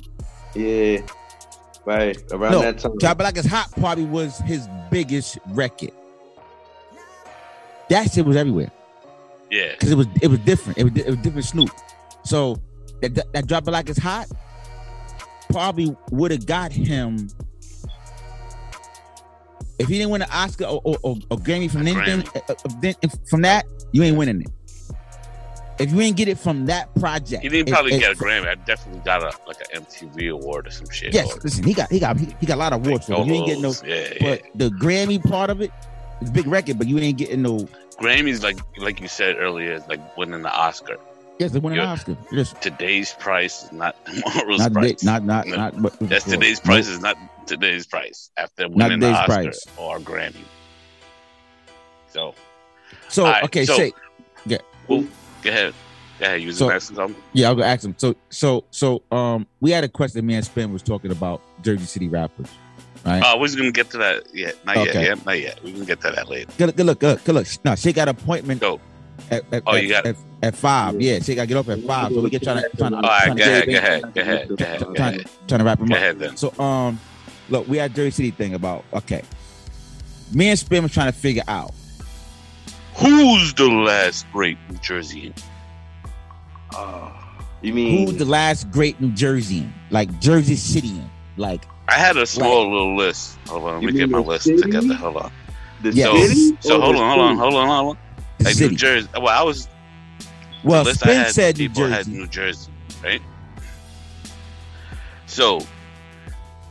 Yeah. 0.54 1.00
Right. 1.84 2.32
Around 2.32 2.52
No, 2.52 2.60
that 2.62 2.78
time. 2.78 2.96
Drop 2.98 3.18
It 3.18 3.22
Like 3.24 3.36
It's 3.38 3.48
Hot 3.48 3.72
probably 3.72 4.04
was 4.04 4.38
his 4.38 4.68
biggest 4.92 5.38
record. 5.48 5.90
That 7.90 8.12
shit 8.12 8.24
was 8.24 8.36
everywhere 8.36 8.70
Yeah. 9.50 9.72
because 9.72 9.90
it 9.90 9.96
was 9.96 10.06
it 10.22 10.28
was 10.28 10.38
different. 10.40 10.78
It 10.78 10.84
was, 10.84 10.92
it 10.96 11.06
was 11.08 11.16
different 11.16 11.44
Snoop. 11.46 11.70
So 12.24 12.56
that, 13.00 13.16
that, 13.16 13.32
that 13.32 13.46
Drop 13.48 13.66
It 13.66 13.72
Like 13.72 13.88
It's 13.90 13.98
Hot 13.98 14.28
probably 15.50 15.96
would 16.12 16.30
have 16.30 16.46
got 16.46 16.70
him 16.70 17.28
if 19.82 19.88
he 19.88 19.98
didn't 19.98 20.10
win 20.10 20.22
an 20.22 20.28
Oscar 20.32 20.64
or, 20.64 20.80
or, 20.84 20.96
or, 21.02 21.16
or 21.30 21.36
Grammy 21.38 21.70
from 21.70 21.86
A 21.86 21.90
anything 21.90 22.26
uh, 22.34 22.52
uh, 22.52 22.54
then- 22.80 22.94
from 23.28 23.42
that, 23.42 23.66
you 23.92 24.02
ain't 24.02 24.16
winning 24.16 24.42
it. 24.42 24.48
If 25.78 25.90
you 25.90 26.00
ain't 26.00 26.16
get 26.16 26.28
it 26.28 26.38
from 26.38 26.66
that 26.66 26.94
project, 26.96 27.42
He 27.42 27.48
didn't 27.48 27.68
it- 27.68 27.72
probably 27.72 27.94
it- 27.94 28.00
get 28.00 28.12
a 28.12 28.14
Grammy. 28.14 28.46
I 28.46 28.54
definitely 28.56 29.00
got 29.04 29.22
a 29.22 29.32
like 29.46 29.56
an 29.72 29.82
MTV 29.82 30.30
award 30.30 30.66
or 30.66 30.70
some 30.70 30.88
shit. 30.90 31.12
Yes, 31.14 31.34
or, 31.34 31.40
listen, 31.42 31.64
he 31.64 31.74
got 31.74 31.90
he 31.90 31.98
got 31.98 32.18
he, 32.18 32.28
he 32.40 32.46
got 32.46 32.54
a 32.56 32.60
lot 32.60 32.72
of 32.72 32.86
awards 32.86 33.06
for 33.06 33.14
it. 33.14 33.26
You 33.26 33.34
ain't 33.34 33.46
getting 33.46 33.62
no. 33.62 33.74
Yeah, 33.84 34.08
yeah. 34.20 34.36
but 34.36 34.42
the 34.54 34.68
Grammy 34.70 35.22
part 35.22 35.50
of 35.50 35.60
it, 35.60 35.70
is 36.20 36.28
a 36.28 36.32
big 36.32 36.46
record, 36.46 36.78
but 36.78 36.86
you 36.86 36.98
ain't 36.98 37.18
getting 37.18 37.42
no. 37.42 37.66
Grammys, 37.98 38.42
like 38.42 38.58
like 38.78 39.00
you 39.00 39.08
said 39.08 39.36
earlier, 39.38 39.72
is 39.72 39.86
like 39.88 40.16
winning 40.16 40.42
the 40.42 40.52
Oscar. 40.52 40.98
Yes, 41.38 41.50
they 41.52 41.58
won 41.58 41.72
an 41.72 41.80
Oscar. 41.80 42.16
Just 42.32 42.60
Today's 42.60 43.14
price 43.14 43.64
is 43.64 43.72
not 43.72 43.96
tomorrow's 44.06 44.60
not 44.60 44.72
price. 44.72 44.92
big, 44.92 45.04
not 45.04 45.24
not 45.24 45.46
No. 45.46 45.56
not. 45.56 45.82
But, 45.82 45.98
That's 46.00 46.24
today's 46.24 46.62
no. 46.64 46.68
price 46.68 46.86
is 46.86 47.00
not 47.00 47.16
today's 47.46 47.86
price 47.86 48.30
after 48.36 48.68
winning 48.68 49.00
the 49.00 49.10
Oscar 49.12 49.26
price. 49.32 49.60
or 49.76 49.98
Grammy. 49.98 50.36
So 52.08 52.34
So 53.08 53.24
Alright, 53.26 53.44
okay, 53.44 53.64
so- 53.64 53.76
say 53.76 53.92
go 54.46 55.04
ahead, 55.50 55.74
go 56.20 56.24
ahead. 56.26 56.40
You 56.40 56.48
was 56.48 56.58
So- 56.58 56.70
asking 56.70 56.96
something. 56.96 57.20
yeah, 57.32 57.48
I'll 57.48 57.54
go 57.54 57.62
ask 57.62 57.84
him. 57.84 57.94
So 57.98 58.14
so 58.30 58.64
so 58.70 59.02
um, 59.10 59.46
we 59.60 59.70
had 59.70 59.82
a 59.84 59.88
question. 59.88 60.24
Man, 60.26 60.42
Spin 60.42 60.72
was 60.72 60.82
talking 60.82 61.10
about 61.10 61.40
Jersey 61.62 61.84
City 61.86 62.08
rappers, 62.08 62.48
right? 63.04 63.22
Oh, 63.24 63.38
we're 63.38 63.46
just 63.46 63.58
gonna 63.58 63.72
get 63.72 63.90
to 63.90 63.98
that 63.98 64.24
yet. 64.34 64.54
Not 64.64 64.76
Okay. 64.76 65.02
yet. 65.02 65.18
Yeah, 65.18 65.24
not 65.24 65.40
yet. 65.40 65.62
We 65.64 65.72
can 65.72 65.84
get 65.84 66.00
to 66.02 66.10
that 66.10 66.28
later. 66.28 66.50
Good, 66.58 66.76
good 66.76 66.86
look, 66.86 67.00
good, 67.00 67.24
good 67.24 67.34
look. 67.34 67.46
No, 67.64 67.74
she 67.74 67.92
got 67.92 68.08
an 68.08 68.16
appointment. 68.16 68.60
Go. 68.60 68.80
At, 69.30 69.44
at, 69.52 69.62
Oh, 69.66 69.74
you 69.76 69.88
got- 69.88 70.06
at, 70.06 70.16
at 70.42 70.54
five. 70.54 71.00
Yeah, 71.00 71.18
she 71.20 71.34
got 71.34 71.42
to 71.42 71.46
get 71.48 71.56
up 71.56 71.68
at 71.68 71.80
five. 71.80 72.12
So 72.12 72.20
we 72.20 72.30
get 72.30 72.42
trying 72.42 72.62
to 72.62 72.76
trying 72.76 72.90
to, 72.92 72.96
All 72.98 73.02
right, 73.02 73.24
trying 73.24 73.36
go 73.36 73.44
to, 73.44 73.50
ahead, 73.50 73.66
go 73.66 73.72
ahead, 73.78 74.02
go 74.14 74.20
ahead, 74.20 74.48
go 74.48 74.54
ahead, 74.64 74.78
go 74.80 74.94
trying, 74.94 75.14
ahead. 75.14 75.26
trying 75.48 75.58
to 75.60 75.64
wrap 75.64 75.80
him 75.80 75.86
Go 75.88 75.94
up. 75.94 75.98
ahead 76.00 76.18
then. 76.18 76.36
So 76.36 76.52
um, 76.62 77.00
look, 77.52 77.68
we 77.68 77.76
had 77.76 77.94
Jersey 77.94 78.10
City 78.10 78.30
thing 78.32 78.54
about 78.54 78.84
okay. 78.92 79.22
Me 80.32 80.48
and 80.48 80.58
Spin 80.58 80.82
was 80.82 80.92
trying 80.92 81.12
to 81.12 81.16
figure 81.18 81.42
out 81.46 81.72
Who's 82.94 83.54
the 83.54 83.68
last 83.68 84.26
great 84.32 84.58
New 84.70 84.78
Jerseyan? 84.78 85.38
Oh, 86.74 87.12
you 87.60 87.72
mean 87.74 88.06
Who's 88.08 88.16
the 88.18 88.24
last 88.24 88.70
great 88.70 89.00
New 89.00 89.10
Jerseyan? 89.10 89.70
Like 89.90 90.18
Jersey 90.20 90.54
Cityan? 90.56 91.08
Like 91.36 91.64
I 91.88 91.94
had 91.94 92.16
a 92.16 92.26
small 92.26 92.70
little 92.72 92.96
list. 92.96 93.38
Hold 93.48 93.64
on, 93.64 93.84
let 93.84 93.92
me 93.92 93.98
get 93.98 94.08
my 94.08 94.18
list 94.18 94.44
city? 94.44 94.60
together. 94.62 94.94
Hold 94.94 95.16
on. 95.16 95.32
the 95.82 95.92
Yeah. 95.92 96.06
So, 96.06 96.16
city? 96.26 96.56
so 96.60 96.78
or 96.78 96.82
hold 96.82 96.96
on, 96.96 97.08
hold 97.08 97.20
on, 97.20 97.36
hold 97.36 97.54
on, 97.54 97.68
hold 97.68 97.96
on. 97.96 98.44
Like 98.44 98.54
city. 98.54 98.70
New 98.70 98.76
Jersey. 98.76 99.08
Well, 99.14 99.28
I 99.28 99.42
was 99.42 99.68
well, 100.64 100.84
the 100.84 100.90
list 100.90 101.00
Spin 101.00 101.26
said 101.30 101.58
New 101.58 101.68
people 101.68 101.86
had 101.88 102.06
Jersey. 102.06 102.10
New 102.18 102.26
Jersey, 102.28 102.72
right? 103.02 103.22
So 105.26 105.60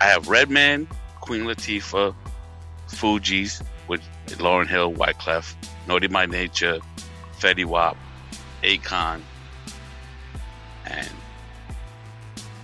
I 0.01 0.05
have 0.05 0.27
Redman, 0.27 0.87
Queen 1.19 1.43
Latifah, 1.43 2.15
Fugees 2.89 3.61
with 3.87 4.01
Lauryn 4.39 4.67
Hill, 4.67 4.91
Wyclef, 4.93 5.53
Naughty 5.87 6.07
by 6.07 6.25
Nature, 6.25 6.79
Fetty 7.39 7.65
Wap, 7.65 7.95
Akon, 8.63 9.21
and 10.87 11.07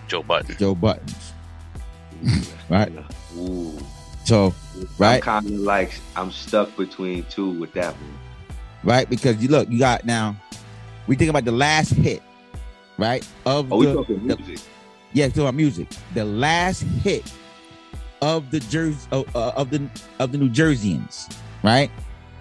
Joe 0.08 0.24
Budden. 0.24 0.56
Joe 0.58 0.74
Buttons. 0.76 1.34
Right. 2.70 2.92
Ooh. 3.38 3.78
So 4.26 4.54
Right. 4.98 5.16
I'm 5.16 5.22
kind 5.22 5.46
of 5.46 5.52
like 5.60 5.94
I'm 6.18 6.32
stuck 6.32 6.76
between 6.76 7.24
two 7.30 7.52
with 7.52 7.72
that 7.74 7.94
one. 7.94 8.18
right 8.84 9.10
because 9.10 9.38
you 9.42 9.48
look, 9.48 9.70
you 9.70 9.80
got 9.80 10.06
now. 10.06 10.36
We 11.08 11.16
think 11.16 11.30
about 11.30 11.46
the 11.46 11.54
last 11.54 11.92
hit, 11.92 12.22
right? 12.98 13.26
Of 13.46 13.72
Oh, 13.72 13.78
we 13.78 13.86
the, 13.86 13.94
talking 13.94 14.28
the- 14.28 14.36
music. 14.38 14.60
Yeah, 15.14 15.28
talking 15.28 15.44
about 15.44 15.56
music. 15.56 15.88
The 16.14 16.26
last 16.26 16.82
hit 16.82 17.32
of 18.22 18.50
the 18.52 18.60
Jersey 18.60 18.98
uh, 19.12 19.24
uh, 19.36 19.52
of 19.56 19.70
the 19.70 19.88
of 20.20 20.32
the 20.32 20.38
New 20.38 20.50
Jerseyans, 20.50 21.32
right? 21.64 21.92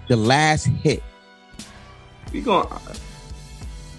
The 0.09 0.17
last 0.17 0.67
hit. 0.67 1.03
We 2.33 2.41
going. 2.41 2.69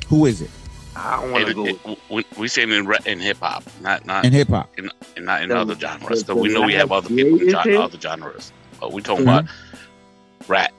Who 0.08 0.26
is 0.26 0.42
it? 0.42 0.50
I 0.96 1.22
don't 1.22 1.32
want 1.32 1.46
to 1.46 1.52
It- 1.52 1.84
go. 1.84 1.92
it- 1.92 2.00
we, 2.10 2.26
we 2.38 2.48
saying 2.48 2.72
in, 2.72 2.86
ra- 2.88 2.98
in 3.06 3.20
hip 3.20 3.38
hop, 3.40 3.64
not 3.82 4.06
not 4.06 4.26
In 4.26 4.34
hip 4.34 4.48
hop. 4.50 4.70
and 4.78 4.90
not 5.26 5.42
in 5.44 5.50
The- 5.50 5.58
other 5.58 5.76
genres. 5.76 6.24
the- 6.24 6.34
So 6.34 6.36
we 6.36 6.50
know 6.54 6.62
we 6.62 6.74
have 6.74 6.92
other 6.92 7.10
people 7.10 7.40
in 7.40 7.50
gen- 7.50 7.78
other 7.78 8.00
genres. 8.00 8.52
But 8.80 8.94
we 8.94 9.02
talking 9.02 9.26
Mhm. 9.26 9.40
about 9.40 9.46
rap 10.48 10.72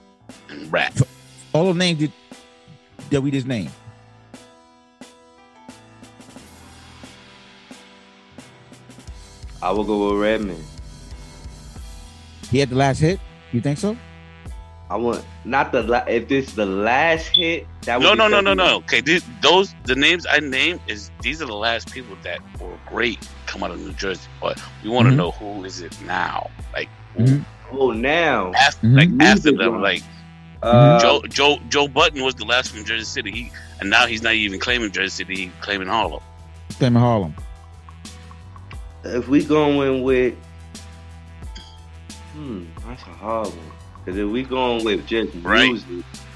and 0.49 0.73
rap. 0.73 0.95
All 1.53 1.67
the 1.73 1.75
names 1.79 2.01
that, 2.01 2.11
that 3.11 3.21
we 3.21 3.31
just 3.31 3.47
named. 3.47 3.71
I 9.69 9.71
will 9.73 9.85
go 9.85 10.11
with 10.15 10.23
Redman. 10.23 10.65
He 12.51 12.59
had 12.59 12.71
the 12.71 12.77
last 12.77 13.01
hit. 13.01 13.21
You 13.53 13.61
think 13.61 13.77
so? 13.77 13.99
I 14.89 14.97
want 14.97 15.23
not 15.45 15.73
the 15.73 15.83
la- 15.83 16.07
if 16.09 16.27
this 16.29 16.53
the 16.55 16.65
last 16.65 17.37
hit. 17.37 17.67
That 17.83 18.01
No, 18.01 18.13
be 18.13 18.17
no, 18.19 18.29
no, 18.29 18.41
no, 18.41 18.55
no. 18.55 18.77
Okay, 18.77 19.03
these, 19.03 19.23
those 19.43 19.75
the 19.85 19.95
names 19.95 20.25
I 20.31 20.39
named 20.39 20.81
is 20.87 21.11
these 21.21 21.43
are 21.43 21.47
the 21.47 21.55
last 21.55 21.93
people 21.93 22.17
that 22.23 22.39
were 22.59 22.79
great 22.87 23.19
come 23.45 23.63
out 23.63 23.71
of 23.71 23.79
New 23.79 23.93
Jersey. 23.93 24.23
But 24.41 24.59
we 24.83 24.89
want 24.89 25.07
to 25.09 25.13
Mhm. 25.13 25.17
know 25.17 25.31
who 25.33 25.63
is 25.67 25.83
it 25.83 25.95
now? 26.07 26.49
Like 26.73 26.89
who 27.15 27.25
Mhm. 27.25 27.45
Oh, 27.71 27.91
now 27.93 28.53
after, 28.55 28.87
Mhm. 28.87 28.97
like 28.97 29.11
after 29.29 29.53
them, 29.53 29.83
wise. 29.83 29.83
like 29.83 30.03
uh, 30.63 30.99
Joe 30.99 31.21
Joe 31.29 31.59
Joe 31.69 31.89
Budden 31.89 32.23
was 32.25 32.35
the 32.37 32.47
last 32.47 32.71
from 32.75 32.87
Jersey 32.87 33.05
City. 33.05 33.31
He 33.31 33.53
and 33.81 33.91
now 33.91 34.07
he's 34.07 34.23
not 34.23 34.33
even 34.33 34.59
claiming 34.59 34.91
Jersey 34.93 35.11
City. 35.25 35.37
He's 35.37 35.51
claiming 35.61 35.89
Harlem. 35.89 36.21
Claim 36.79 36.97
in 36.97 37.03
Harlem. 37.03 37.35
If 39.17 39.29
we 39.29 39.45
going 39.45 40.03
with, 40.03 40.35
hmm, 42.35 42.65
that's 42.87 43.03
a 43.03 43.07
hard 43.07 43.49
one. 43.49 43.59
Because 44.05 44.19
if 44.19 44.29
we 44.29 44.43
going 44.43 44.85
with 44.85 45.07
just 45.07 45.33
Right. 45.43 45.69
music, 45.69 45.89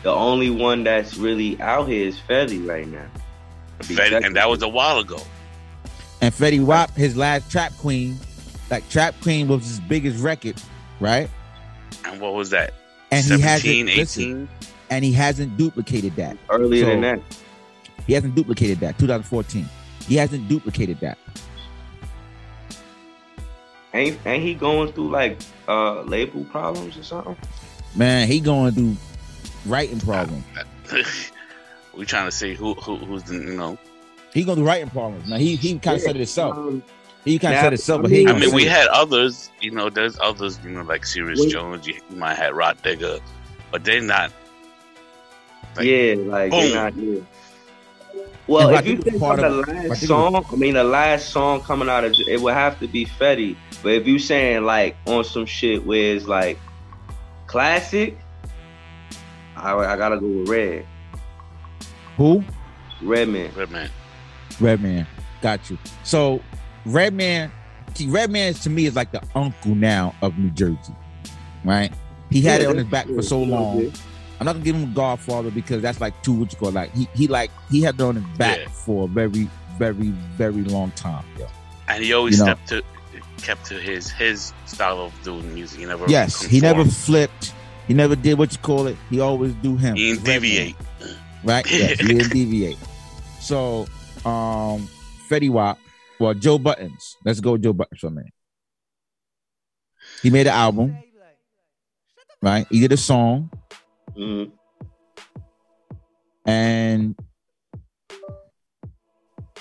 the 0.03 0.11
only 0.11 0.51
one 0.51 0.85
that's 0.85 1.16
really 1.16 1.61
out 1.61 1.89
here 1.89 2.07
is 2.09 2.16
Fetty 2.29 2.66
right 2.66 2.87
now. 2.87 3.07
To 3.81 3.89
be 3.89 3.95
Fed- 3.95 4.12
and 4.12 4.37
that 4.37 4.49
was 4.49 4.62
a 4.62 4.68
while 4.68 4.99
ago. 4.99 5.20
And 6.20 6.33
Fetty 6.35 6.64
Wap, 6.64 6.95
his 6.97 7.16
last 7.16 7.51
Trap 7.51 7.73
Queen, 7.79 8.16
like 8.70 8.89
Trap 8.91 9.14
Queen 9.23 9.49
was 9.49 9.64
his 9.66 9.81
biggest 9.81 10.23
record, 10.23 10.55
right? 11.01 11.29
And 12.05 12.20
what 12.20 12.35
was 12.35 12.51
that? 12.51 12.75
And 13.11 13.25
he 13.25 13.41
hasn't 13.41 13.87
listen, 13.87 14.23
18? 14.23 14.49
and 14.91 15.05
he 15.05 15.12
hasn't 15.12 15.57
duplicated 15.57 16.14
that. 16.16 16.37
earlier 16.51 16.85
so- 16.85 16.91
than 16.91 17.01
that. 17.03 17.20
He 18.07 18.12
hasn't 18.14 18.35
duplicated 18.35 18.81
that. 18.81 18.99
2014. 18.99 19.68
He 20.09 20.16
hasn't 20.16 20.49
duplicated 20.49 20.99
that. 21.01 21.18
Ain't 23.95 24.18
ain't 24.26 24.43
he 24.43 24.55
going 24.55 24.93
through 24.93 25.11
like 25.11 25.38
uh 25.68 26.03
label 26.03 26.45
problems 26.45 26.97
or 26.97 27.03
something? 27.03 27.36
Man, 27.95 28.26
he 28.26 28.40
going 28.40 28.72
through 28.72 28.97
writing 29.66 30.01
problem. 30.01 30.43
we 31.95 32.07
trying 32.07 32.26
to 32.26 32.32
see 32.32 32.55
who, 32.55 32.74
who 32.74 32.97
who's 32.97 33.22
the 33.24 33.34
you 33.34 33.55
know. 33.57 33.78
He 34.32 34.45
going 34.45 34.57
through 34.57 34.66
writing 34.66 34.88
problems. 34.90 35.28
Now 35.28 35.36
he 35.36 35.57
he 35.57 35.78
kind 35.78 35.97
of 35.97 36.03
said 36.03 36.16
it 36.16 36.20
himself. 36.20 36.57
Um, 36.57 36.82
He 37.24 37.38
kind 37.38 37.55
of 37.55 37.61
said 37.61 37.66
it 37.68 37.72
himself, 37.78 37.99
I 38.01 38.03
but 38.03 38.11
he 38.11 38.24
mean- 38.24 38.28
I 38.34 38.38
mean, 38.38 38.55
we 38.55 38.62
say 38.62 38.68
it. 38.68 38.72
had 38.72 38.88
others. 38.88 39.51
You 39.61 39.70
know, 39.72 39.90
there's 39.90 40.18
others. 40.20 40.59
You 40.64 40.70
know, 40.70 40.82
like 40.82 41.05
Sirius 41.05 41.40
Wait. 41.40 41.53
Jones. 41.53 41.86
You, 41.86 41.95
you 42.11 42.16
might 42.16 42.34
have 42.34 42.55
Rah 42.55 42.72
Digga, 42.74 43.20
but 43.70 43.84
they're 43.84 44.01
not. 44.01 44.32
Like, 45.76 45.86
yeah, 45.86 46.14
like 46.16 46.51
boom. 46.51 46.61
they're 46.61 46.74
not 46.74 46.95
here. 46.95 47.26
Well, 48.49 48.68
And 48.70 48.78
if 48.78 48.86
you 48.86 48.93
Radical 48.97 49.11
think 49.11 49.20
part 49.22 49.38
about 49.38 49.51
the 49.66 49.72
last 49.72 49.88
Radical- 49.88 49.97
song, 50.09 50.45
I 50.53 50.57
mean 50.57 50.74
the 50.74 50.84
last 50.84 51.28
song 51.28 51.61
coming 51.61 51.88
out 51.88 52.05
of 52.05 52.14
it 52.26 52.40
would 52.40 52.55
have 52.55 52.78
to 52.80 52.88
be 52.88 53.05
Fetty. 53.07 53.57
But 53.83 53.93
if 53.93 54.07
you 54.07 54.18
saying 54.18 54.64
like 54.64 54.97
on 55.07 55.24
some 55.24 55.47
shit 55.47 55.85
where 55.85 56.14
it's 56.16 56.26
like 56.26 56.59
classic, 57.47 58.16
I, 59.57 59.74
I 59.74 59.97
gotta 59.97 60.18
go 60.18 60.26
with 60.26 60.49
Red. 60.49 60.87
Who? 62.16 62.45
Redman. 63.03 63.51
Redman. 63.57 63.91
Redman. 64.61 65.07
Got 65.41 65.68
you. 65.70 65.78
So 66.05 66.41
Redman, 66.87 67.51
see, 67.95 68.09
Redman 68.09 68.55
to 68.55 68.70
me 68.70 68.87
is 68.87 68.95
like 68.97 69.12
the 69.12 69.22
uncle 69.35 69.74
now 69.74 70.14
of 70.22 70.39
New 70.39 70.51
Jersey, 70.51 70.95
right? 71.64 71.93
He 72.30 72.41
had 72.43 72.61
Yeah, 72.61 72.68
it 72.68 72.70
on 72.70 72.76
his 72.76 72.87
that's 72.89 73.07
back 73.09 73.14
for 73.14 73.22
so 73.22 73.43
long. 73.43 73.80
Yeah. 73.80 73.91
I'm 74.41 74.47
not 74.47 74.53
gonna 74.55 74.64
give 74.64 74.76
him 74.76 74.91
a 74.91 74.95
Godfather 74.95 75.51
because 75.51 75.83
that's 75.83 76.01
like 76.01 76.20
too 76.22 76.33
what 76.33 76.53
you 76.53 76.59
call 76.59 76.68
it, 76.68 76.74
like 76.74 76.95
he 76.95 77.09
he 77.14 77.28
like 77.28 77.51
he 77.70 77.83
had 77.83 77.95
it 77.97 78.01
on 78.01 78.16
his 78.16 78.24
back 78.39 78.59
Yeah. 78.61 78.68
for 78.68 79.05
a 79.05 79.09
very 79.09 79.49
very 79.78 80.09
very 80.37 80.62
long 80.64 80.91
time. 80.93 81.24
Yo. 81.39 81.47
And 81.89 82.03
he 82.03 82.12
always 82.12 82.39
You 82.39 82.45
know. 82.47 82.53
stepped 82.55 82.68
to 82.68 82.83
kept 83.43 83.64
to 83.66 83.74
his 83.74 84.11
his 84.11 84.53
style 84.66 85.01
of 85.01 85.12
doing 85.22 85.53
music. 85.55 85.80
He 85.80 85.86
never 85.86 86.07
Yes, 86.09 86.43
he 86.43 86.61
never 86.61 86.84
flipped. 86.84 87.53
He 87.88 87.95
never 87.95 88.14
did 88.16 88.38
what 88.38 88.53
you 88.53 88.59
call 88.59 88.86
it. 88.86 88.97
He 89.11 89.20
always 89.20 89.53
do 89.55 89.76
him. 89.76 89.97
He 89.97 90.12
didn't 90.12 90.24
deviate. 90.24 90.76
right? 91.45 91.66
Yes, 91.70 91.99
he 92.01 92.07
didn't 92.09 92.32
deviate. 92.32 92.78
So, 93.40 93.86
um, 94.24 94.88
Fetty 95.28 95.51
Wap, 95.51 95.78
well, 96.20 96.32
Joe 96.34 96.59
Buttons. 96.59 97.16
Let's 97.24 97.40
go, 97.40 97.57
Joe 97.59 97.72
Buttons 97.72 98.01
for 98.01 98.07
a 98.07 98.11
minute. 98.11 98.32
He 100.22 100.30
made 100.30 100.47
an 100.47 100.53
album, 100.55 100.97
right? 102.40 102.66
He 102.70 102.78
did 102.80 102.93
a 102.93 102.97
song, 102.97 103.51
Mhm. 104.16 104.53
and 106.47 107.16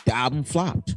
the 0.05 0.13
album 0.15 0.43
flopped. 0.43 0.95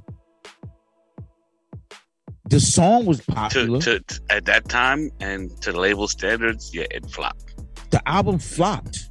The 2.51 2.61
song 2.61 3.07
was 3.07 3.21
popular. 3.23 3.81
to, 3.81 4.01
to- 4.01 4.21
at 4.31 4.45
that 4.45 4.69
time 4.69 5.11
and 5.21 5.51
to 5.63 5.73
the 5.73 5.81
label 5.81 6.07
standards, 6.09 6.75
yeah, 6.75 6.85
it 6.91 7.09
flopped. 7.11 7.55
the 7.91 8.07
album 8.09 8.39
flopped, 8.39 9.09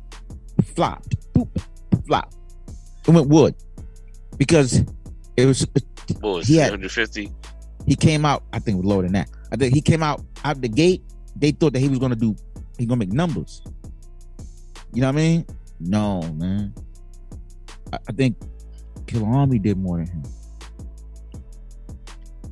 flopped, 0.75 1.15
boop, 1.33 1.49
flop. 2.05 2.31
It 3.07 3.11
went 3.11 3.27
wood 3.29 3.55
because 4.37 4.83
it 5.35 5.45
was. 5.45 5.65
What 6.19 6.35
was 6.35 6.47
He 6.47 6.57
it, 6.59 6.63
had- 6.63 6.71
150? 6.71 7.31
He 7.87 7.95
came 7.95 8.23
out. 8.23 8.43
I 8.53 8.59
think 8.59 8.75
it 8.75 8.81
was 8.81 8.85
lower 8.85 9.01
than 9.01 9.13
that. 9.13 9.29
I 9.51 9.55
think 9.57 9.73
he 9.73 9.81
came 9.81 10.03
out 10.03 10.21
out 10.45 10.61
the 10.61 10.69
gate. 10.69 11.01
They 11.35 11.51
thought 11.51 11.73
that 11.73 11.79
he 11.79 11.89
was 11.89 11.99
gonna 11.99 12.15
do. 12.15 12.35
He 12.77 12.85
gonna 12.85 12.99
make 12.99 13.11
numbers. 13.11 13.61
You 14.93 15.01
know 15.01 15.07
what 15.07 15.15
I 15.15 15.17
mean? 15.17 15.45
No, 15.79 16.21
man. 16.33 16.73
I, 17.91 17.97
I 18.07 18.11
think 18.13 18.37
Killarmy 19.05 19.61
did 19.61 19.77
more 19.77 19.97
than 19.97 20.07
him. 20.07 20.23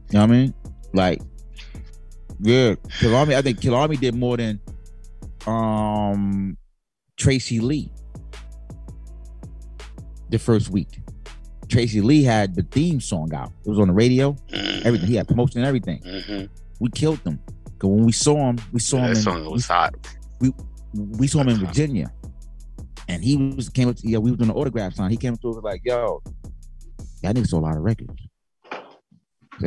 You 0.09 0.19
know 0.19 0.21
what 0.21 0.23
I 0.23 0.25
mean? 0.27 0.53
Like, 0.93 1.21
yeah, 2.39 2.75
Killarmy. 2.99 3.35
I 3.35 3.41
think 3.41 3.59
Killarmy 3.59 3.99
did 3.99 4.15
more 4.15 4.37
than 4.37 4.59
um 5.47 6.57
Tracey 7.17 7.59
Lee. 7.59 7.91
The 10.29 10.39
first 10.39 10.69
week, 10.69 10.99
Tracey 11.67 12.01
Lee 12.01 12.23
had 12.23 12.55
the 12.55 12.63
theme 12.63 12.99
song 13.01 13.33
out. 13.33 13.51
It 13.65 13.69
was 13.69 13.79
on 13.79 13.87
the 13.89 13.93
radio. 13.93 14.33
Mhm. 14.53 14.85
Everything. 14.85 15.07
He 15.07 15.15
had 15.15 15.27
promotion 15.27 15.59
and 15.59 15.67
everything. 15.67 16.01
Mhm. 16.03 16.49
We 16.79 16.89
killed 16.89 17.19
them. 17.23 17.39
Cause 17.79 17.89
when 17.89 18.05
we 18.05 18.11
saw 18.11 18.49
him, 18.49 18.57
we 18.71 18.79
saw 18.79 18.97
Yeah, 18.97 19.03
him. 19.07 19.09
that 19.13 19.17
in, 19.17 19.23
song 19.23 19.51
was 19.51 19.65
hot. 19.67 19.95
we, 20.39 20.53
we 20.93 21.27
saw 21.27 21.41
him 21.41 21.49
in 21.49 21.57
Virginia, 21.57 22.11
and 23.07 23.23
he 23.23 23.35
was 23.37 23.69
came 23.69 23.89
up. 23.89 23.95
To, 23.97 24.07
yeah, 24.07 24.19
we 24.19 24.31
was 24.31 24.37
doing 24.37 24.49
the 24.49 24.53
autograph 24.55 24.93
sign. 24.93 25.09
He 25.11 25.17
came 25.17 25.33
up 25.33 25.41
to 25.41 25.49
us 25.49 25.63
like, 25.63 25.81
"Yo, 25.83 26.21
that 27.23 27.35
nigga 27.35 27.47
sold 27.47 27.63
a 27.63 27.65
lot 27.67 27.77
of 27.77 27.83
records." 27.83 28.13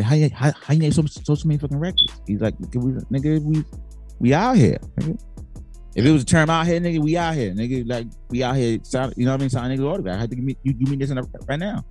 How 0.02 0.14
you 0.14 0.30
how, 0.30 0.52
how 0.62 0.74
you 0.74 0.80
name 0.80 0.92
so, 0.92 1.04
so 1.06 1.34
so 1.34 1.48
many 1.48 1.58
fucking 1.58 1.78
records? 1.78 2.20
He's 2.26 2.40
like, 2.40 2.56
"Nigga, 2.58 2.82
we, 2.82 3.18
nigga, 3.18 3.42
we 3.42 3.64
we 4.18 4.34
out 4.34 4.56
here." 4.56 4.78
Nigga. 4.98 5.20
If 5.94 6.04
it 6.04 6.10
was 6.10 6.22
a 6.22 6.26
term 6.26 6.50
out 6.50 6.66
here, 6.66 6.80
nigga, 6.80 6.98
we 6.98 7.16
out 7.16 7.34
here, 7.34 7.52
nigga. 7.52 7.88
Like 7.88 8.06
we 8.28 8.42
out 8.42 8.56
here, 8.56 8.78
sign, 8.82 9.12
you 9.16 9.26
know 9.26 9.32
what 9.32 9.40
I 9.40 9.40
mean? 9.42 9.50
Sign 9.50 9.70
niggas 9.70 9.84
autograph. 9.84 10.16
I 10.16 10.20
had 10.20 10.30
to 10.30 10.36
give 10.36 10.44
me 10.44 10.56
you, 10.64 10.74
you 10.76 10.86
mean 10.86 10.98
this 10.98 11.10
in 11.10 11.18
a, 11.18 11.22
right 11.46 11.58
now. 11.58 11.84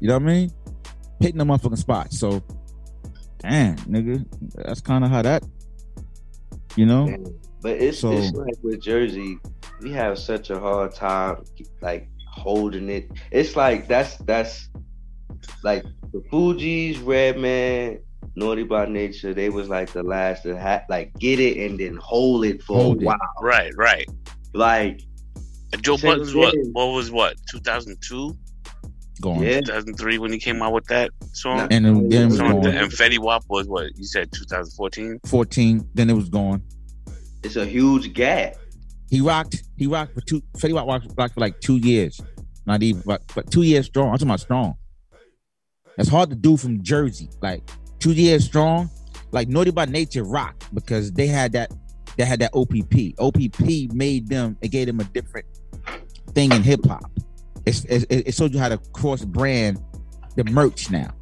You 0.00 0.08
know 0.08 0.14
what 0.14 0.22
I 0.24 0.26
mean? 0.26 0.50
Hitting 1.18 1.38
the 1.38 1.44
motherfucking 1.44 1.78
spot. 1.78 2.12
So, 2.12 2.42
damn, 3.38 3.76
nigga, 3.76 4.24
that's 4.54 4.80
kind 4.80 5.04
of 5.04 5.10
how 5.10 5.22
that. 5.22 5.44
You 6.76 6.86
know. 6.86 7.16
But 7.62 7.72
it's 7.80 8.00
So- 8.00 8.12
it's 8.12 8.32
like 8.32 8.54
with 8.62 8.82
Jersey, 8.82 9.38
we 9.80 9.92
have 9.92 10.18
such 10.18 10.50
a 10.50 10.58
hard 10.58 10.94
time 10.94 11.42
like 11.80 12.08
holding 12.28 12.88
it. 12.90 13.10
It's 13.30 13.56
like 13.56 13.88
that's 13.88 14.16
that's 14.18 14.68
like 15.62 15.84
the 16.12 16.20
Fugees, 16.32 17.04
Redman, 17.04 18.00
Naughty 18.36 18.62
by 18.64 18.86
Nature. 18.86 19.34
They 19.34 19.48
was 19.50 19.68
like 19.68 19.92
the 19.92 20.02
last 20.02 20.42
to 20.44 20.58
ha- 20.58 20.82
like 20.88 21.12
get 21.18 21.40
it 21.40 21.56
and 21.70 21.78
then 21.78 21.96
hold 21.96 22.44
it 22.44 22.62
for 22.62 22.76
Hold 22.76 23.02
a 23.02 23.08
it. 23.10 23.16
Right, 23.42 23.72
right. 23.76 24.06
Like 24.54 25.02
And 25.72 25.82
Joe 25.82 25.96
Same 25.96 26.10
Budden's 26.12 26.34
what? 26.34 26.54
What 26.72 26.86
was 26.86 27.10
what? 27.10 27.36
2002, 27.50 28.36
going. 29.20 29.42
yeah, 29.42 29.60
2003 29.60 30.18
when 30.18 30.32
he 30.32 30.38
came 30.38 30.60
out 30.62 30.72
with 30.72 30.86
that 30.86 31.10
song. 31.32 31.60
And 31.70 31.84
then, 31.84 32.08
then 32.08 32.22
it 32.22 32.26
was 32.26 32.36
Song 32.38 32.54
with 32.54 32.62
the- 32.64 32.70
going. 32.72 32.82
and 32.84 32.92
Fetty 32.92 33.18
Wap 33.18 33.44
was 33.48 33.66
what? 33.68 33.86
You 33.96 34.04
said 34.04 34.30
2014. 34.32 35.20
14. 35.26 35.88
Then 35.94 36.10
it 36.10 36.14
was 36.14 36.28
gone. 36.28 36.62
it's 37.42 37.56
a 37.56 37.64
huge 37.66 38.12
gap. 38.12 38.54
He 39.08 39.20
rocked. 39.20 39.62
He 39.76 39.86
rocked 39.86 40.14
for 40.14 40.20
two. 40.20 40.40
Fetty 40.56 40.72
Wap 40.72 40.86
rocked, 40.86 41.06
rocked 41.16 41.34
for 41.34 41.40
like 41.40 41.58
two 41.60 41.76
years. 41.78 42.20
Not 42.66 42.82
even, 42.82 43.02
but, 43.06 43.22
but 43.34 43.50
two 43.50 43.62
years 43.62 43.86
strong. 43.86 44.08
I'm 44.10 44.14
talking 44.14 44.28
about 44.28 44.40
strong. 44.40 44.74
That's 45.96 46.08
hard 46.08 46.30
to 46.30 46.36
do 46.36 46.56
from 46.56 46.82
Jersey. 46.82 47.28
Like 47.42 47.62
two 47.98 48.12
years 48.12 48.44
strong. 48.44 48.90
Like 49.32 49.48
Naughty 49.48 49.70
by 49.70 49.84
Nature 49.84 50.24
rock 50.24 50.62
because 50.74 51.12
they 51.12 51.26
had 51.26 51.52
that. 51.52 51.72
They 52.16 52.24
had 52.24 52.40
that 52.40 52.50
OPP. 52.54 53.14
OPP 53.18 53.92
made 53.94 54.28
them. 54.28 54.56
It 54.60 54.68
gave 54.68 54.86
them 54.88 54.98
a 55.00 55.04
different 55.04 55.46
thing 56.34 56.52
in 56.52 56.62
hip 56.62 56.84
hop. 56.84 57.04
It's, 57.64 57.84
it, 57.84 58.06
it 58.10 58.34
showed 58.34 58.52
you 58.52 58.58
how 58.58 58.68
to 58.68 58.78
cross 58.92 59.24
brand 59.24 59.80
the 60.36 60.44
merch 60.44 60.90
now. 60.90 61.12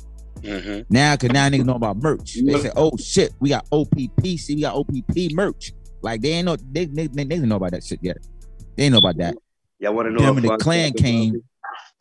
hmm 0.43 0.81
Now, 0.89 1.15
cause 1.17 1.31
now 1.31 1.49
niggas 1.49 1.65
know 1.67 1.75
about 1.75 1.99
merch. 1.99 2.39
They 2.43 2.59
say, 2.59 2.71
"Oh 2.77 2.97
shit, 2.97 3.33
we 3.41 3.51
got 3.51 3.67
OPP. 3.71 4.25
See, 4.39 4.55
we 4.55 4.63
got 4.63 4.75
OPP 4.77 5.33
merch." 5.33 5.73
Like 6.01 6.21
they 6.23 6.31
ain't 6.31 6.47
know 6.47 6.57
they 6.57 6.87
they, 6.87 7.07
they, 7.09 7.25
they 7.25 7.25
didn't 7.25 7.49
know 7.49 7.57
about 7.57 7.73
that 7.73 7.85
shit 7.85 7.99
yet. 8.03 8.17
They 8.77 8.85
ain't 8.85 8.93
know 8.93 8.99
about 8.99 9.19
that. 9.19 9.37
Y'all 9.81 9.93
want 9.95 10.07
to 10.07 10.13
know 10.13 10.21
Then 10.21 10.31
a 10.31 10.33
when 10.35 10.43
the 10.43 10.57
clan 10.57 10.89
fact 10.89 11.01
about 11.01 11.05
came, 11.05 11.35
it? 11.37 11.43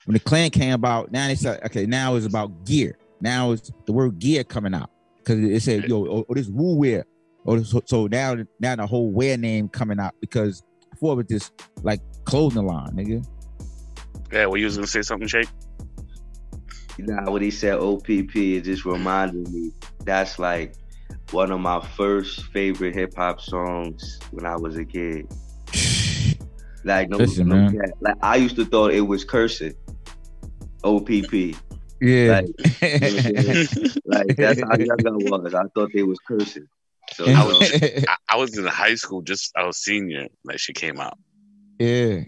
When 0.07 0.13
the 0.13 0.21
clan 0.21 0.49
came 0.51 0.71
about, 0.71 1.11
now 1.11 1.27
they 1.27 1.35
said, 1.35 1.61
"Okay, 1.65 1.85
now 1.85 2.15
it's 2.15 2.25
about 2.25 2.65
gear. 2.65 2.97
Now 3.19 3.51
it's 3.51 3.71
the 3.85 3.91
word 3.91 4.19
gear 4.19 4.45
coming 4.45 4.73
out 4.73 4.89
because 5.17 5.43
it 5.43 5.61
said, 5.61 5.89
yo, 5.89 6.05
oh, 6.07 6.25
oh, 6.29 6.33
this 6.33 6.47
Wu 6.47 6.75
Wear. 6.75 7.05
Oh, 7.45 7.61
so, 7.61 7.81
so 7.85 8.07
now 8.07 8.35
now 8.61 8.77
the 8.77 8.87
whole 8.87 9.11
wear 9.11 9.37
name 9.37 9.67
coming 9.67 9.99
out 9.99 10.15
because 10.21 10.63
before 10.89 11.13
it 11.13 11.15
was 11.17 11.25
just 11.27 11.51
like 11.83 11.99
clothing 12.23 12.65
line, 12.65 12.91
nigga. 12.91 13.25
Yeah, 14.31 14.45
well, 14.45 14.57
you 14.57 14.65
was 14.65 14.75
gonna 14.75 14.87
say 14.87 15.01
something, 15.01 15.27
Shake? 15.27 15.49
Nah, 16.99 17.29
when 17.29 17.41
he 17.41 17.51
said 17.51 17.75
OPP, 17.75 18.35
it 18.35 18.61
just 18.61 18.85
reminded 18.85 19.51
me 19.51 19.71
that's 20.05 20.39
like 20.39 20.75
one 21.31 21.51
of 21.51 21.59
my 21.59 21.85
first 21.95 22.45
favorite 22.53 22.95
hip 22.95 23.13
hop 23.13 23.41
songs 23.41 24.19
when 24.31 24.45
I 24.45 24.55
was 24.55 24.77
a 24.77 24.85
kid. 24.85 25.27
Like 26.83 27.09
no, 27.09 27.17
Listen, 27.17 27.49
no 27.49 27.55
man. 27.55 27.91
like 27.99 28.15
I 28.21 28.37
used 28.37 28.55
to 28.55 28.63
thought 28.63 28.93
it 28.93 29.01
was 29.01 29.25
cursing. 29.25 29.73
OPP. 30.88 31.55
Yeah. 31.99 32.41
Like 34.05 34.27
that's 34.38 34.61
how 34.61 34.77
young 34.77 35.07
I 35.07 35.11
was. 35.11 35.53
I 35.53 35.63
thought 35.73 35.91
they 35.93 36.03
was 36.03 36.19
cursing. 36.27 36.67
So 37.13 37.25
I 37.25 37.45
was- 37.45 37.71
I, 38.07 38.15
I 38.29 38.38
was 38.38 38.57
in 38.57 38.65
high 38.65 38.95
school, 38.95 39.21
just 39.21 39.51
I 39.57 39.65
was 39.65 39.77
senior 39.77 40.27
Like 40.43 40.59
she 40.59 40.73
came 40.73 40.99
out, 40.99 41.17
yeah. 41.79 42.21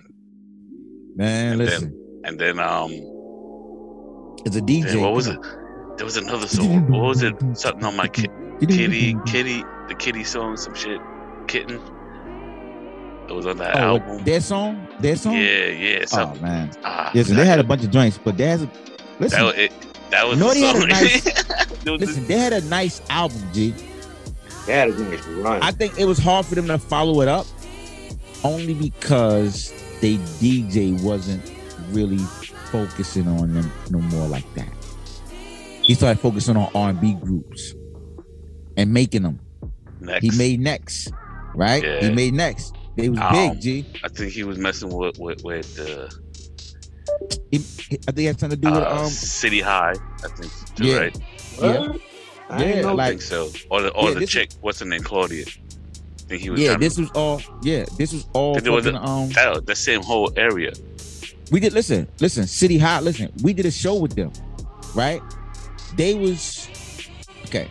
Man, 1.15 1.51
And 1.51 1.57
listen, 1.59 2.21
and 2.23 2.39
then 2.39 2.59
um, 2.59 2.91
it's 4.45 4.55
a 4.55 4.61
DJ. 4.61 4.83
then 4.85 5.01
what 5.01 5.13
was 5.13 5.27
it? 5.27 5.39
There 5.97 6.05
was 6.05 6.15
another 6.17 6.47
song. 6.47 6.87
What 6.89 7.01
was 7.01 7.23
it? 7.23 7.35
Something 7.53 7.83
on 7.85 7.95
my 7.97 8.07
ki- 8.07 8.29
kitty, 8.61 9.15
kitty, 9.25 9.63
the 9.89 9.95
kitty 9.97 10.23
song, 10.23 10.55
some 10.57 10.73
shit, 10.75 10.99
kitten. 11.47 11.79
It 13.29 13.33
was 13.35 13.45
on 13.45 13.57
that 13.57 13.75
Oh, 13.75 13.79
album. 13.79 14.15
what, 14.15 14.25
their 14.25 14.41
song? 14.41 14.87
Their 14.99 15.15
song? 15.15 15.33
Yeah, 15.35 15.65
yeah. 15.67 16.05
Oh 16.13 16.33
man. 16.41 16.71
ah, 16.83 17.11
Listen, 17.13 17.35
they 17.37 17.45
had 17.45 17.59
a 17.59 17.63
bunch 17.63 17.83
of 17.83 17.91
joints, 17.91 18.17
but 18.23 18.37
there's 18.37 18.63
a 18.63 18.65
that 18.65 19.19
listen. 19.19 19.43
was 19.45 19.55
it. 19.55 19.71
That 20.09 20.27
was 20.27 20.39
Naughty 20.39 20.61
the 20.61 20.67
had 20.67 20.75
a 20.83 20.87
nice- 20.87 21.85
Listen, 21.85 22.25
they 22.25 22.37
had 22.37 22.53
a 22.53 22.61
nice 22.61 23.01
album, 23.09 23.41
G. 23.53 23.73
they 24.65 24.73
had 24.73 24.89
a 24.89 24.99
nice 25.03 25.25
run. 25.27 25.61
I 25.61 25.71
think 25.71 25.99
it 25.99 26.05
was 26.05 26.17
hard 26.17 26.45
for 26.47 26.55
them 26.55 26.65
to 26.67 26.79
follow 26.79 27.21
it 27.21 27.27
up, 27.27 27.45
only 28.43 28.73
because 28.73 29.71
they 30.01 30.15
DJ 30.41 30.99
wasn't 31.03 31.43
really 31.91 32.17
focusing 32.71 33.27
on 33.27 33.53
them 33.53 33.71
no 33.91 33.99
more 33.99 34.27
like 34.27 34.51
that. 34.55 34.67
He 35.83 35.93
started 35.93 36.19
focusing 36.19 36.57
on 36.57 36.69
R 36.73 36.89
and 36.89 36.99
B 37.01 37.13
groups 37.13 37.73
and 38.77 38.91
making 38.91 39.21
them. 39.23 39.39
next. 39.99 40.23
He 40.23 40.35
made 40.37 40.59
next, 40.59 41.11
right? 41.55 41.83
He 42.03 42.09
made 42.11 42.33
next. 42.33 42.75
They 43.01 43.09
was 43.09 43.19
Um, 43.19 43.33
big, 43.53 43.61
G. 43.61 43.85
I 44.03 44.07
think 44.09 44.31
he 44.33 44.43
was 44.43 44.57
messing 44.57 44.89
with 44.89 45.17
with 45.19 45.43
with 45.43 45.75
the 45.75 46.13
He, 47.51 47.57
he- 47.57 47.99
I 48.07 48.11
think 48.11 48.19
it 48.19 48.25
had 48.27 48.39
something 48.39 48.61
to 48.61 48.67
do 48.67 48.71
with 48.73 48.83
uh, 48.83 49.01
um. 49.01 49.09
City 49.09 49.61
High. 49.61 49.93
I 50.23 50.27
think 50.27 50.51
too, 50.75 50.85
Yeah. 50.85 50.97
right? 50.97 51.17
Yeah, 51.61 51.93
I 52.49 52.57
didn't 52.59 52.75
Yeah, 52.77 52.81
know 52.83 52.93
like- 52.95 53.09
think 53.09 53.21
so. 53.21 53.49
Or 53.69 53.81
the 53.81 53.89
or 53.91 54.07
Yeah, 54.09 54.13
the 54.15 54.19
this 54.21 54.29
chick. 54.29 54.51
What's 54.61 54.79
her 54.79 54.85
name? 54.85 55.01
Claudia. 55.01 55.45
I 55.47 56.21
think 56.29 56.41
he 56.43 56.49
was. 56.51 56.59
yeah. 56.61 56.67
trying 56.67 56.79
to- 56.79 56.85
This 56.85 56.97
was 56.99 57.09
all. 57.11 57.41
Yeah, 57.63 57.85
this 57.97 58.13
was 58.13 58.25
all. 58.33 58.53
Think 58.53 58.63
there 58.65 58.73
was 58.73 58.85
fucking, 58.85 58.99
um. 59.01 59.29
that, 59.29 59.65
the 59.65 59.75
same 59.75 60.03
whole 60.03 60.31
area. 60.35 60.71
We 61.51 61.59
did 61.59 61.73
listen, 61.73 62.07
listen, 62.19 62.45
City 62.45 62.77
High, 62.77 62.99
listen. 62.99 63.31
We 63.41 63.53
did 63.53 63.65
a 63.65 63.71
show 63.71 63.95
with 63.95 64.15
them, 64.15 64.31
right? 64.93 65.19
They 65.95 66.13
was 66.13 66.67
okay. 67.45 67.67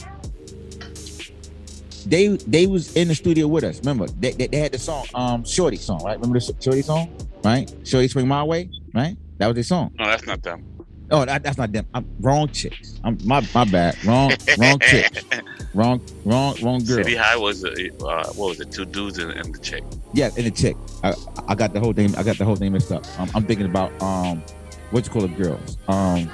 They 2.08 2.28
they 2.28 2.66
was 2.66 2.96
in 2.96 3.08
the 3.08 3.14
studio 3.14 3.46
with 3.46 3.64
us. 3.64 3.80
Remember, 3.80 4.06
they, 4.06 4.32
they, 4.32 4.46
they 4.46 4.56
had 4.58 4.72
the 4.72 4.78
song, 4.78 5.06
um, 5.14 5.44
Shorty 5.44 5.76
song, 5.76 6.02
right? 6.04 6.16
Remember 6.18 6.40
the 6.40 6.54
Shorty 6.60 6.82
song, 6.82 7.14
right? 7.44 7.72
Shorty 7.84 8.08
Swing 8.08 8.26
My 8.26 8.42
Way, 8.42 8.70
right? 8.94 9.16
That 9.36 9.48
was 9.48 9.54
their 9.54 9.64
song. 9.64 9.92
No, 9.98 10.06
that's 10.06 10.26
not 10.26 10.42
them. 10.42 10.64
Oh, 11.10 11.24
that, 11.24 11.42
that's 11.42 11.58
not 11.58 11.72
them. 11.72 11.86
I'm 11.94 12.06
wrong 12.20 12.48
chicks. 12.48 13.00
I'm 13.04 13.18
my 13.24 13.46
my 13.54 13.64
bad. 13.64 14.02
Wrong 14.04 14.32
wrong 14.58 14.78
chick. 14.80 15.22
Wrong 15.74 16.00
wrong 16.24 16.56
wrong 16.62 16.82
girl. 16.82 16.96
City 16.96 17.14
High 17.14 17.36
was 17.36 17.62
uh, 17.62 17.68
uh, 18.00 18.26
what 18.32 18.48
was 18.48 18.60
it? 18.60 18.72
Two 18.72 18.86
dudes 18.86 19.18
and, 19.18 19.30
and 19.32 19.54
the 19.54 19.58
chick. 19.58 19.84
Yeah, 20.14 20.30
and 20.36 20.46
the 20.46 20.50
chick. 20.50 20.76
I, 21.04 21.12
I 21.46 21.54
got 21.54 21.74
the 21.74 21.78
whole 21.78 21.92
thing. 21.92 22.16
I 22.16 22.22
got 22.22 22.38
the 22.38 22.44
whole 22.46 22.56
thing 22.56 22.72
mixed 22.72 22.90
up. 22.90 23.04
Um, 23.20 23.30
I'm 23.34 23.44
thinking 23.44 23.66
about 23.66 23.92
um, 24.02 24.42
what 24.90 25.04
you 25.04 25.12
call 25.12 25.24
it, 25.24 25.36
girls. 25.36 25.76
Um, 25.86 26.30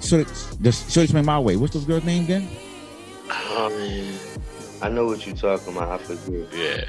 so 0.00 0.22
the 0.24 0.72
Shorty 0.72 1.08
Swing 1.08 1.24
My 1.24 1.38
Way. 1.40 1.56
What's 1.56 1.72
those 1.72 1.86
girls' 1.86 2.04
name 2.04 2.24
again? 2.24 2.48
Oh 3.30 3.70
man. 3.70 4.29
I 4.82 4.88
know 4.88 5.06
what 5.06 5.26
you're 5.26 5.36
talking 5.36 5.76
about. 5.76 5.88
I 5.90 5.98
forget. 5.98 6.52
Yeah. 6.54 6.84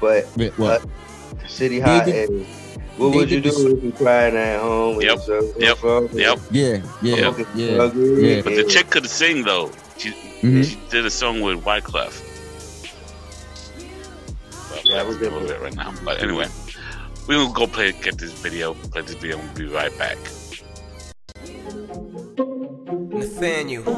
But 0.00 0.26
Wait, 0.36 0.58
What? 0.58 0.84
City 1.46 1.80
High 1.80 2.04
did- 2.04 2.30
is 2.30 2.46
what 2.96 3.10
they 3.10 3.16
would 3.16 3.30
you 3.30 3.40
did 3.40 3.54
do 3.54 3.76
if 3.76 3.82
you 3.84 3.92
crying 3.92 4.36
at 4.36 4.60
home? 4.60 4.96
with 4.96 5.04
Yep, 5.04 5.14
your 5.26 5.42
circle 5.42 5.60
yep. 5.60 5.78
Yep. 6.14 6.38
Yeah, 6.50 6.82
yeah, 7.02 7.16
Yep. 7.16 7.38
Yeah. 7.54 7.92
yeah. 7.94 8.40
But 8.42 8.54
the 8.54 8.64
chick 8.64 8.88
could 8.90 9.06
sing 9.08 9.42
though. 9.44 9.70
She 9.98 10.10
Mhm. 10.42 10.64
she 10.64 10.78
did 10.90 11.04
a 11.04 11.10
song 11.10 11.40
with 11.40 11.62
Wyclef. 11.64 12.22
But 14.70 14.84
Yeah, 14.84 14.96
yeah, 14.96 15.02
we're 15.02 15.08
we're 15.10 15.18
good. 15.18 15.30
good 15.32 15.42
with 15.42 15.50
it 15.50 15.60
right 15.60 15.74
now. 15.76 15.92
But 16.04 16.22
anyway, 16.22 16.46
we 17.26 17.36
will 17.36 17.50
go 17.52 17.66
play 17.66 17.92
get 17.92 18.16
this 18.18 18.32
video, 18.32 18.74
play 18.92 19.02
this 19.02 19.14
video, 19.16 19.38
and 19.38 19.48
we'll 19.58 19.68
be 19.68 19.74
right 19.74 19.96
back. 19.98 20.18
Nathaniel, 23.12 23.82
we've 23.84 23.94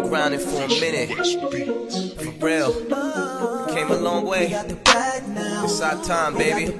been 0.00 0.08
grinding 0.08 0.40
for 0.40 0.62
a 0.62 0.68
minute. 0.68 1.10
For 2.16 2.46
real, 2.46 2.72
came 3.68 3.90
a 3.90 3.96
long 3.96 4.26
way. 4.26 4.48
It's 4.52 5.80
our 5.80 6.02
time, 6.02 6.36
baby. 6.36 6.78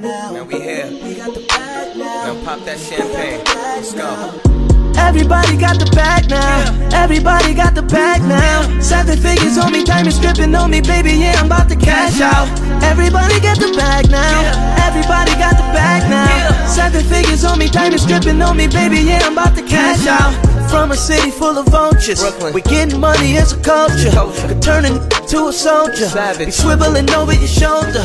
Now 0.00 0.44
we 0.44 0.60
here. 0.60 0.90
Now 1.96 2.44
pop 2.44 2.60
that 2.64 2.78
champagne. 2.78 3.42
Let's 3.44 3.92
go. 3.94 4.40
Everybody 4.98 5.56
got 5.56 5.78
the 5.78 5.90
bag 5.94 6.28
now. 6.30 6.88
Everybody 6.92 7.54
got 7.54 7.74
the 7.74 7.82
bag 7.82 8.22
now. 8.22 8.80
Seven 8.80 9.18
figures 9.18 9.58
on 9.58 9.72
me, 9.72 9.84
diamonds 9.84 10.18
dripping 10.18 10.54
on 10.54 10.70
me, 10.70 10.80
baby. 10.80 11.12
Yeah, 11.12 11.38
I'm 11.38 11.46
about 11.46 11.68
to 11.68 11.76
cash 11.76 12.20
out. 12.20 12.48
Everybody 12.82 13.40
got 13.40 13.58
the 13.58 13.72
bag 13.76 14.10
now. 14.10 14.86
Everybody 14.86 15.32
got 15.32 15.56
the 15.56 15.68
bag 15.76 16.08
now. 16.10 16.66
Seven 16.66 17.04
figures 17.04 17.44
on 17.44 17.58
me, 17.58 17.68
diamonds 17.68 18.06
dripping 18.06 18.40
on 18.42 18.56
me, 18.56 18.66
baby. 18.66 18.98
Yeah, 18.98 19.20
I'm 19.22 19.34
about 19.34 19.54
to 19.56 19.62
cash 19.62 20.06
out. 20.06 20.55
From 20.68 20.92
a 20.92 20.96
city 20.96 21.30
full 21.30 21.58
of 21.58 21.66
vultures, 21.68 22.20
Brooklyn. 22.20 22.52
we 22.52 22.60
getting 22.62 23.00
money 23.00 23.36
as 23.36 23.52
a 23.52 23.60
culture. 23.62 24.10
Culture. 24.10 24.48
Could 24.48 24.62
turn 24.62 24.82
to 24.84 25.46
a 25.48 25.52
soldier. 25.52 26.06
Savage. 26.06 26.46
Be 26.46 26.52
swiveling 26.52 27.10
over 27.14 27.32
your 27.32 27.48
shoulder. 27.48 28.02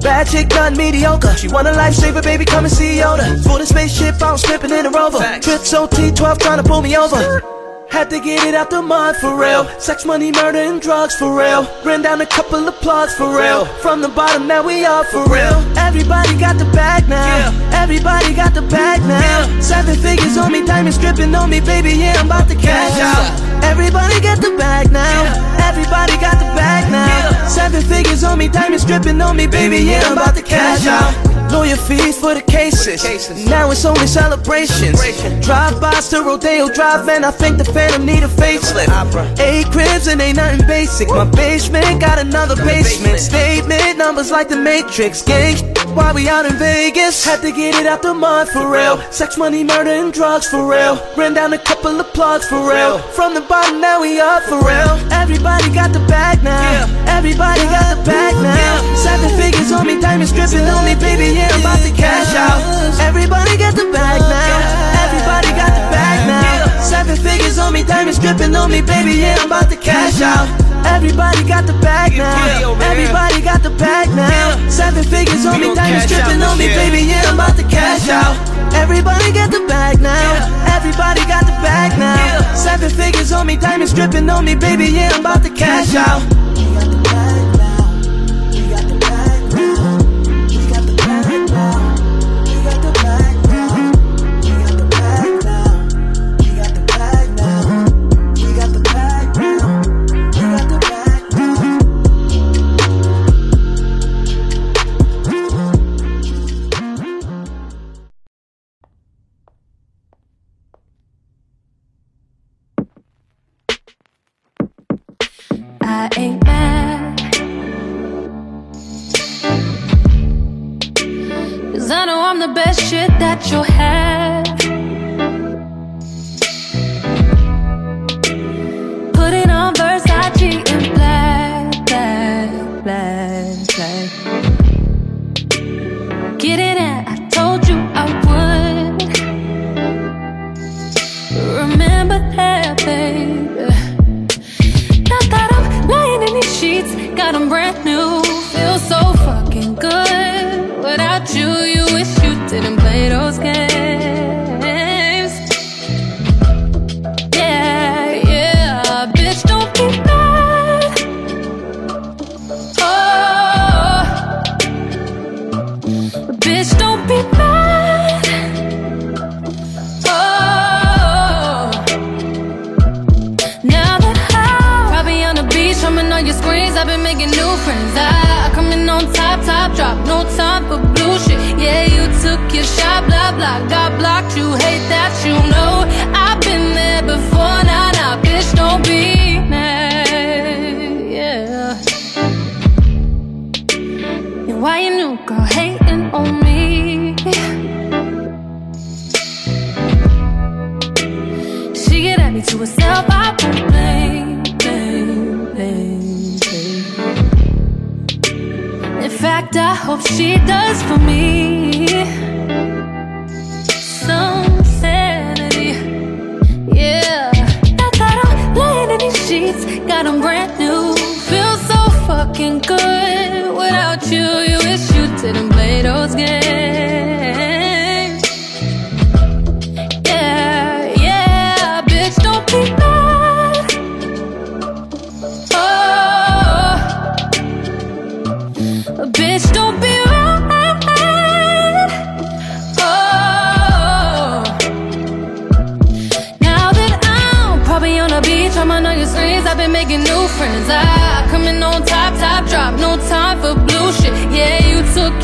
Bad 0.00 0.26
chick 0.28 0.48
done 0.48 0.76
mediocre. 0.76 1.34
She 1.36 1.48
want 1.48 1.68
a 1.68 1.72
lifesaver, 1.72 2.22
baby. 2.22 2.44
Come 2.44 2.64
and 2.64 2.72
see 2.72 2.98
Yoda. 2.98 3.42
For 3.42 3.58
the 3.58 3.66
spaceship, 3.66 4.22
I'm 4.22 4.36
slipping 4.38 4.70
in 4.70 4.86
a 4.86 4.90
rover. 4.90 5.18
Facts. 5.18 5.46
Trips 5.46 5.74
OT 5.74 6.10
12 6.12 6.38
trying 6.38 6.62
to 6.62 6.68
pull 6.68 6.82
me 6.82 6.96
over. 6.96 7.42
Had 7.90 8.08
to 8.10 8.20
get 8.20 8.46
it 8.46 8.54
out 8.54 8.70
the 8.70 8.80
mud 8.80 9.16
for 9.16 9.36
real. 9.36 9.68
Sex, 9.78 10.06
money, 10.06 10.32
murder, 10.32 10.58
and 10.58 10.80
drugs 10.80 11.14
for 11.14 11.36
real. 11.36 11.68
Ran 11.84 12.00
down 12.02 12.20
a 12.22 12.26
couple 12.26 12.66
of 12.66 12.74
plugs 12.76 13.14
for 13.14 13.36
real. 13.36 13.66
From 13.82 14.00
the 14.00 14.08
bottom, 14.08 14.46
now 14.46 14.66
we 14.66 14.84
up 14.84 15.06
for 15.06 15.24
real. 15.24 15.54
Everybody 15.76 16.38
got 16.38 16.56
the 16.56 16.64
bag 16.72 17.06
now. 17.08 17.50
Everybody 17.72 18.34
got 18.34 18.54
the 18.54 18.62
bag 18.62 19.00
now. 19.02 19.60
Seven 19.60 19.96
figures 19.96 20.36
on 20.36 20.52
me, 20.52 20.64
diamonds 20.64 20.98
dripping 20.98 21.34
on 21.34 21.50
me, 21.50 21.60
baby. 21.60 21.92
Yeah, 21.92 22.20
I'm 22.20 22.26
about 22.26 22.48
to 22.48 22.54
cash 22.54 22.98
out. 23.00 23.64
Everybody 23.64 24.20
got 24.20 24.40
the 24.40 24.56
bag 24.56 24.90
now. 24.92 25.24
Everybody 25.68 26.16
got 26.20 26.38
the 26.38 26.48
bag 26.56 26.90
now. 26.90 27.48
Seven 27.48 27.82
figures 27.82 28.24
on 28.24 28.38
me, 28.38 28.48
diamonds 28.48 28.84
dripping 28.84 29.20
on 29.20 29.36
me, 29.36 29.46
baby. 29.46 29.78
Yeah, 29.78 30.02
I'm 30.04 30.12
about 30.12 30.34
to 30.36 30.42
cash 30.42 30.86
out. 30.86 31.32
Lawyer 31.52 31.76
fees 31.76 32.18
for 32.18 32.34
the 32.34 32.40
cases. 32.40 33.04
Now 33.46 33.70
it's 33.70 33.84
only 33.84 34.06
celebrations. 34.06 34.98
Drive 35.44 35.80
by 35.80 35.92
to 35.92 36.22
Rodeo 36.22 36.72
Drive, 36.72 37.04
man. 37.04 37.24
I 37.24 37.30
think 37.30 37.58
the 37.58 37.64
Phantom 37.64 38.06
need 38.06 38.22
a 38.22 38.28
facelift. 38.28 39.38
Eight 39.38 39.66
cribs 39.66 40.06
and 40.08 40.20
ain't 40.22 40.36
nothing 40.36 40.66
basic. 40.66 41.08
My 41.08 41.26
basement 41.26 42.00
got 42.00 42.18
another 42.18 42.56
basement. 42.56 43.20
Statement 43.20 43.98
numbers 43.98 44.30
like 44.30 44.48
the 44.48 44.56
Matrix. 44.56 45.20
Gang, 45.22 45.56
while 45.94 46.14
we 46.14 46.28
out 46.28 46.46
in 46.46 46.56
Vegas, 46.56 47.24
had 47.24 47.40
to 47.42 47.52
get 47.52 47.74
it 47.74 47.86
out 47.86 48.02
the 48.02 48.14
mud 48.14 48.48
for 48.48 48.70
real. 48.70 48.98
Sex, 49.10 49.36
money, 49.36 49.64
murder, 49.64 49.90
and 49.90 50.12
drugs 50.12 50.46
for 50.46 50.64
real. 50.68 50.96
Ran 51.16 51.34
down 51.34 51.52
a 51.52 51.58
couple 51.58 51.98
of 52.00 52.06
plugs 52.14 52.46
for 52.48 52.60
real. 52.68 52.98
From 53.16 53.34
the 53.34 53.40
bottom, 53.42 53.80
now 53.80 54.00
we 54.00 54.20
up 54.20 54.42
for 54.44 54.58
real. 54.58 54.94
Everybody 55.12 55.72
got 55.72 55.92
the 55.92 56.00
bag 56.06 56.42
now. 56.42 56.86
Everybody 57.06 57.62
got 57.68 57.96
the 57.96 58.02
bag 58.04 58.34
now. 58.40 58.94
Seven 58.96 59.30
figures 59.38 59.72
on 59.72 59.86
me, 59.86 60.00
diamonds 60.00 60.32
dripping 60.32 60.66
on 60.68 60.84
me, 60.84 60.94
baby. 60.94 61.34
Yeah, 61.36 61.48
I'm 61.52 61.60
about 61.60 61.80
to 61.84 61.92
cash 61.92 62.34
out. 62.34 62.60
Everybody 63.00 63.56
got 63.56 63.74
the 63.74 63.90
bag 63.92 64.20
now. 64.20 64.58
Everybody 65.04 65.50
got 65.56 65.72
the 65.76 65.84
bag 65.92 66.18
now. 66.26 66.80
Seven 66.80 67.16
figures 67.16 67.58
on 67.58 67.72
me, 67.72 67.82
diamonds 67.82 68.18
dripping 68.18 68.54
on 68.54 68.70
me, 68.70 68.80
baby. 68.80 69.20
Yeah, 69.20 69.36
I'm 69.40 69.46
about 69.46 69.70
to 69.70 69.76
cash 69.76 70.20
out. 70.20 70.61
Everybody 70.84 71.44
got 71.44 71.66
the 71.66 71.74
bag 71.80 72.16
now. 72.16 72.74
Everybody 72.80 73.40
got 73.42 73.62
the 73.62 73.70
bag 73.70 74.08
now. 74.10 74.68
Seven 74.68 75.04
figures 75.04 75.46
on 75.46 75.60
me, 75.60 75.74
diamonds 75.74 76.06
dripping 76.06 76.42
on 76.42 76.58
me, 76.58 76.68
baby. 76.68 77.02
Yeah, 77.06 77.22
I'm 77.26 77.34
about 77.34 77.56
to 77.56 77.64
cash 77.64 78.08
out. 78.08 78.36
Everybody 78.74 79.32
got 79.32 79.50
the 79.50 79.64
bag 79.68 80.00
now. 80.00 80.48
Everybody 80.74 81.20
got 81.26 81.46
the 81.46 81.56
bag 81.62 81.98
now. 81.98 82.54
Seven 82.54 82.90
figures 82.90 83.32
on 83.32 83.46
me, 83.46 83.56
diamonds 83.56 83.92
dripping 83.92 84.28
on 84.30 84.44
me, 84.44 84.54
baby. 84.54 84.86
Yeah, 84.86 85.10
I'm 85.12 85.20
about 85.20 85.42
to 85.44 85.50
cash 85.50 85.94
out. 85.94 86.22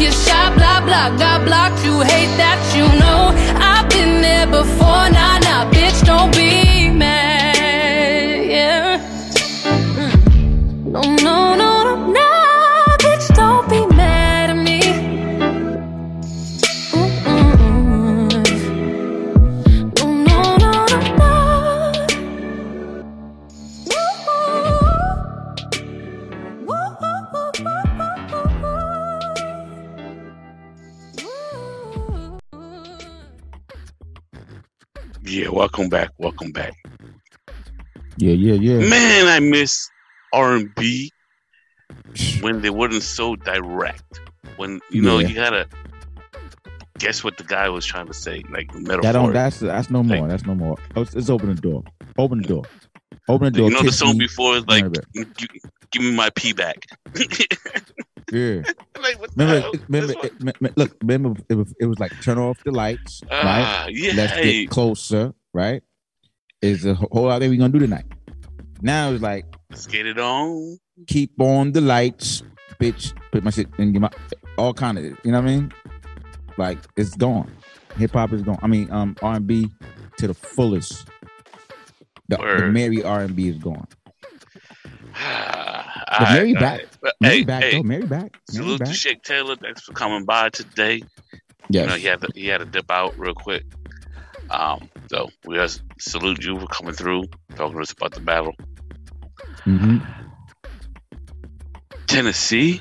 Your 0.01 0.12
shot, 0.12 0.55
blah 0.57 0.80
blah, 0.80 1.11
got 1.16 1.44
blocked. 1.44 1.84
You 1.84 2.01
hate 2.01 2.32
that, 2.36 2.59
you 2.76 2.86
know. 3.01 3.47
Welcome 35.68 35.88
back. 35.90 36.10
Welcome 36.18 36.50
back. 36.50 36.72
Yeah, 38.16 38.32
yeah, 38.32 38.54
yeah. 38.54 38.88
Man, 38.88 39.26
I 39.28 39.38
miss 39.38 39.88
R 40.32 40.54
and 40.56 40.74
B 40.74 41.12
when 42.40 42.62
they 42.62 42.70
weren't 42.70 43.02
so 43.02 43.36
direct. 43.36 44.20
When 44.56 44.80
you 44.90 45.02
know 45.02 45.18
Yeah. 45.18 45.28
you 45.28 45.34
gotta 45.34 45.68
guess 46.98 47.22
what 47.22 47.36
the 47.36 47.44
guy 47.44 47.68
was 47.68 47.84
trying 47.84 48.06
to 48.06 48.14
say? 48.14 48.42
Like 48.50 48.74
metaphor. 48.74 49.02
That 49.02 49.12
don't. 49.12 49.32
That's 49.34 49.60
that's 49.60 49.90
no 49.90 50.02
more. 50.02 50.20
Like- 50.22 50.30
That's 50.30 50.46
no 50.46 50.54
more. 50.54 50.78
Let's, 50.96 51.14
let's 51.14 51.28
open 51.28 51.54
the 51.54 51.60
door. 51.60 51.84
Open 52.16 52.40
the 52.40 52.48
door. 52.48 52.64
Open 53.28 53.52
the 53.52 53.58
door. 53.58 53.68
you 53.68 53.76
know 53.76 53.82
the 53.82 53.92
song 53.92 54.14
me. 54.16 54.24
before 54.24 54.56
is 54.56 54.66
like, 54.66 54.84
Remember. 54.84 55.02
"Give 55.92 56.02
me 56.02 56.12
my 56.12 56.30
pee 56.30 56.52
back." 56.54 56.86
Yeah. 58.30 58.60
like 59.00 59.18
Remember? 59.36 59.70
Remember? 59.88 60.14
It- 60.22 60.42
me- 60.42 60.52
me- 60.60 60.68
look. 60.76 60.94
Remember? 61.00 61.40
It 61.48 61.54
was. 61.54 61.74
It 61.80 61.86
was 61.86 61.98
like 61.98 62.12
turn 62.20 62.36
off 62.36 62.62
the 62.62 62.72
lights. 62.72 63.22
right. 63.30 63.40
Ah, 63.64 63.86
yeah. 63.88 64.12
Let's 64.14 64.34
get 64.34 64.68
closer. 64.68 65.32
Right. 65.55 65.82
Is 66.62 66.82
the 66.82 66.94
whole 66.94 67.24
lot 67.26 67.38
that 67.40 67.49
we 67.51 67.57
gonna 67.57 67.72
do 67.72 67.78
tonight? 67.78 68.05
Now 68.82 69.11
it's 69.12 69.22
like 69.22 69.44
Let's 69.70 69.86
get 69.86 70.07
it 70.07 70.18
on. 70.18 70.78
keep 71.07 71.32
on 71.40 71.72
the 71.72 71.80
lights, 71.80 72.42
bitch. 72.80 73.12
Put 73.32 73.44
my 73.44 73.51
shit 73.51 73.68
and 73.78 73.92
get 73.92 74.03
my 74.03 74.11
all 74.57 74.74
kind 74.74 74.99
of. 74.99 75.05
You 75.05 75.32
know 75.32 75.40
what 75.40 75.49
I 75.51 75.55
mean? 75.57 75.72
Like 76.57 76.78
it's 76.96 77.14
gone. 77.16 77.51
Hip 77.96 78.12
hop 78.12 78.32
is 78.32 78.42
gone. 78.42 78.59
I 78.62 78.66
mean, 78.66 78.90
um, 78.90 79.16
R 79.22 79.36
and 79.36 79.46
B 79.46 79.68
to 80.18 80.26
the 80.28 80.34
fullest. 80.34 81.07
The, 82.28 82.36
the 82.36 82.66
Mary 82.70 83.03
R 83.03 83.20
and 83.22 83.34
B 83.34 83.49
is 83.49 83.57
gone. 83.59 83.86
But 86.18 86.32
Mary 86.32 86.55
back. 86.55 86.80
Mary 87.20 87.38
Hey, 87.38 87.44
back 87.44 87.62
hey, 87.62 87.72
though. 87.76 87.82
Mary 87.82 88.03
back. 88.07 88.20
Mary 88.22 88.30
salute 88.51 88.78
back. 88.80 88.88
to 88.88 88.94
Shake 88.94 89.22
Taylor. 89.22 89.57
Thanks 89.57 89.82
for 89.82 89.92
coming 89.92 90.24
by 90.24 90.49
today. 90.49 91.03
You 91.70 91.86
know, 91.86 91.94
he 91.94 92.07
had 92.07 92.20
to, 92.22 92.28
he 92.34 92.46
had 92.46 92.59
to 92.59 92.64
dip 92.64 92.90
out 92.90 93.16
real 93.18 93.34
quick. 93.34 93.64
Um, 94.51 94.88
so 95.11 95.28
we 95.44 95.57
just 95.57 95.82
salute 95.99 96.44
you 96.44 96.59
for 96.59 96.66
coming 96.66 96.94
through, 96.94 97.24
talking 97.55 97.76
to 97.76 97.82
us 97.82 97.92
about 97.92 98.12
the 98.12 98.20
battle. 98.20 98.55
hmm 99.64 99.99
Tennessee, 102.07 102.80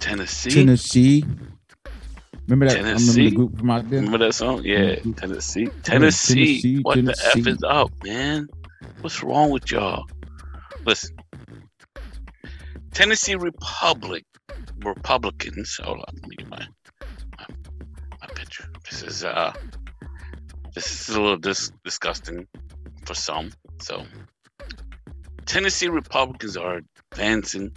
Tennessee. 0.00 0.50
Tennessee. 0.50 1.24
Remember 2.48 2.66
that? 2.66 2.76
I 2.76 2.78
remember 2.80 2.90
Tennessee? 2.98 3.28
the 3.30 3.34
group 3.36 3.58
from 3.58 3.70
out 3.70 3.88
there. 3.90 4.00
Remember 4.00 4.18
that 4.18 4.34
song? 4.34 4.62
Yeah, 4.64 4.96
Mhm. 4.96 5.16
Tennessee. 5.16 5.70
Tennessee. 5.82 6.34
Tennessee, 6.34 6.80
What 6.82 7.04
the 7.04 7.14
F 7.24 7.46
is 7.46 7.58
up, 7.66 7.90
man? 8.02 8.48
What's 9.00 9.22
wrong 9.22 9.50
with 9.50 9.70
y'all? 9.70 10.04
Listen. 10.86 11.14
Tennessee 12.92 13.34
Republic 13.34 14.24
Republicans. 14.78 15.78
Hold 15.82 15.98
on, 15.98 16.04
let 16.14 16.28
me 16.28 16.36
get 16.36 16.48
my 16.48 16.66
my, 17.38 17.46
my 18.20 18.26
picture. 18.34 18.66
This 18.88 19.02
is 19.02 19.24
uh 19.24 19.52
this 20.74 21.08
is 21.08 21.16
a 21.16 21.20
little 21.20 21.36
dis- 21.36 21.72
disgusting 21.84 22.46
for 23.06 23.14
some. 23.14 23.52
So 23.80 24.04
Tennessee 25.46 25.88
Republicans 25.88 26.56
are 26.56 26.80
advancing 27.12 27.70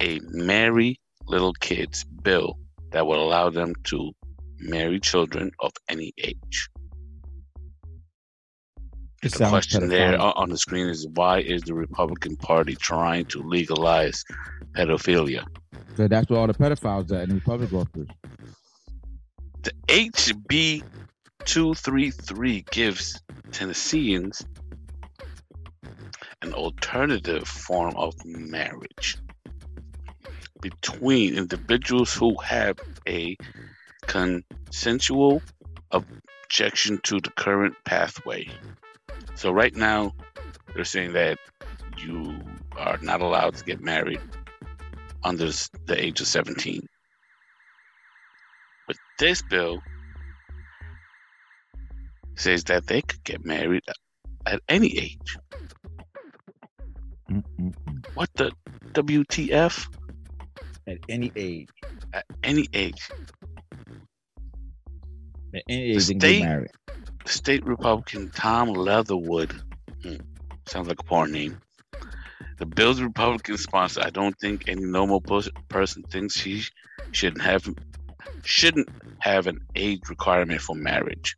a 0.00 0.20
marry 0.30 1.00
little 1.26 1.52
kids 1.54 2.04
bill 2.04 2.58
that 2.90 3.06
will 3.06 3.22
allow 3.22 3.50
them 3.50 3.74
to 3.84 4.12
marry 4.60 5.00
children 5.00 5.50
of 5.60 5.72
any 5.88 6.12
age. 6.18 6.68
It 9.22 9.32
The 9.32 9.48
question 9.48 9.88
there 9.88 10.20
on 10.20 10.32
on 10.36 10.48
the 10.48 10.58
screen 10.58 10.86
is 10.86 11.06
why 11.14 11.40
is 11.40 11.62
the 11.62 11.74
Republican 11.74 12.36
Party 12.36 12.76
trying 12.76 13.24
to 13.26 13.42
legalize 13.42 14.24
pedophilia? 14.76 15.44
So 15.96 16.06
that's 16.06 16.30
where 16.30 16.38
all 16.38 16.46
the 16.46 16.54
pedophiles 16.54 17.10
are 17.10 17.22
in 17.22 17.30
the 17.30 17.34
Republic 17.34 17.72
office. 17.72 18.08
The 19.62 19.72
HB 19.88 20.84
233 21.48 22.62
gives 22.70 23.22
Tennesseans 23.52 24.44
an 26.42 26.52
alternative 26.52 27.48
form 27.48 27.96
of 27.96 28.14
marriage 28.26 29.16
between 30.60 31.38
individuals 31.38 32.12
who 32.12 32.36
have 32.44 32.78
a 33.08 33.34
consensual 34.02 35.40
objection 35.90 37.00
to 37.04 37.18
the 37.18 37.30
current 37.30 37.74
pathway. 37.86 38.46
So, 39.34 39.50
right 39.50 39.74
now, 39.74 40.12
they're 40.74 40.84
saying 40.84 41.14
that 41.14 41.38
you 41.96 42.38
are 42.76 42.98
not 43.00 43.22
allowed 43.22 43.54
to 43.54 43.64
get 43.64 43.80
married 43.80 44.20
under 45.24 45.46
the 45.86 45.96
age 45.96 46.20
of 46.20 46.26
17. 46.26 46.86
With 48.86 48.98
this 49.18 49.40
bill 49.40 49.80
says 52.38 52.64
that 52.64 52.86
they 52.86 53.02
could 53.02 53.22
get 53.24 53.44
married 53.44 53.82
at 54.46 54.60
any 54.68 54.96
age. 54.98 55.36
Mm-mm-mm. 57.30 57.74
What 58.14 58.30
the 58.34 58.52
WTF? 58.92 59.86
At 60.86 60.98
any 61.08 61.30
age. 61.36 61.68
At 62.14 62.24
any 62.42 62.66
age. 62.72 63.10
At 65.54 65.62
any 65.68 65.90
age, 65.90 65.94
The 65.96 66.00
state- 66.18 66.42
married. 66.42 66.70
State 67.26 67.64
Republican 67.66 68.30
Tom 68.30 68.70
Leatherwood. 68.70 69.52
Hmm, 70.02 70.16
sounds 70.66 70.88
like 70.88 71.00
a 71.00 71.04
porn 71.04 71.32
name. 71.32 71.58
The 72.56 72.64
bill's 72.66 73.02
Republican 73.02 73.58
sponsor. 73.58 74.00
I 74.02 74.10
don't 74.10 74.38
think 74.38 74.68
any 74.68 74.84
normal 74.84 75.20
person 75.20 76.02
thinks 76.04 76.40
he 76.40 76.62
shouldn't 77.12 77.42
have 77.42 77.68
shouldn't 78.44 78.88
have 79.20 79.46
an 79.46 79.60
age 79.76 80.00
requirement 80.08 80.60
for 80.62 80.74
marriage. 80.74 81.36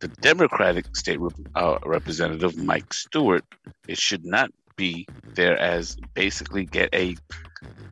The 0.00 0.08
Democratic 0.08 0.94
state 0.96 1.18
rep- 1.20 1.32
uh, 1.54 1.78
representative 1.84 2.56
Mike 2.56 2.92
Stewart, 2.94 3.44
it 3.88 3.98
should 3.98 4.24
not 4.24 4.50
be 4.76 5.06
there 5.34 5.58
as 5.58 5.96
basically 6.14 6.64
get 6.64 6.88
a 6.94 7.16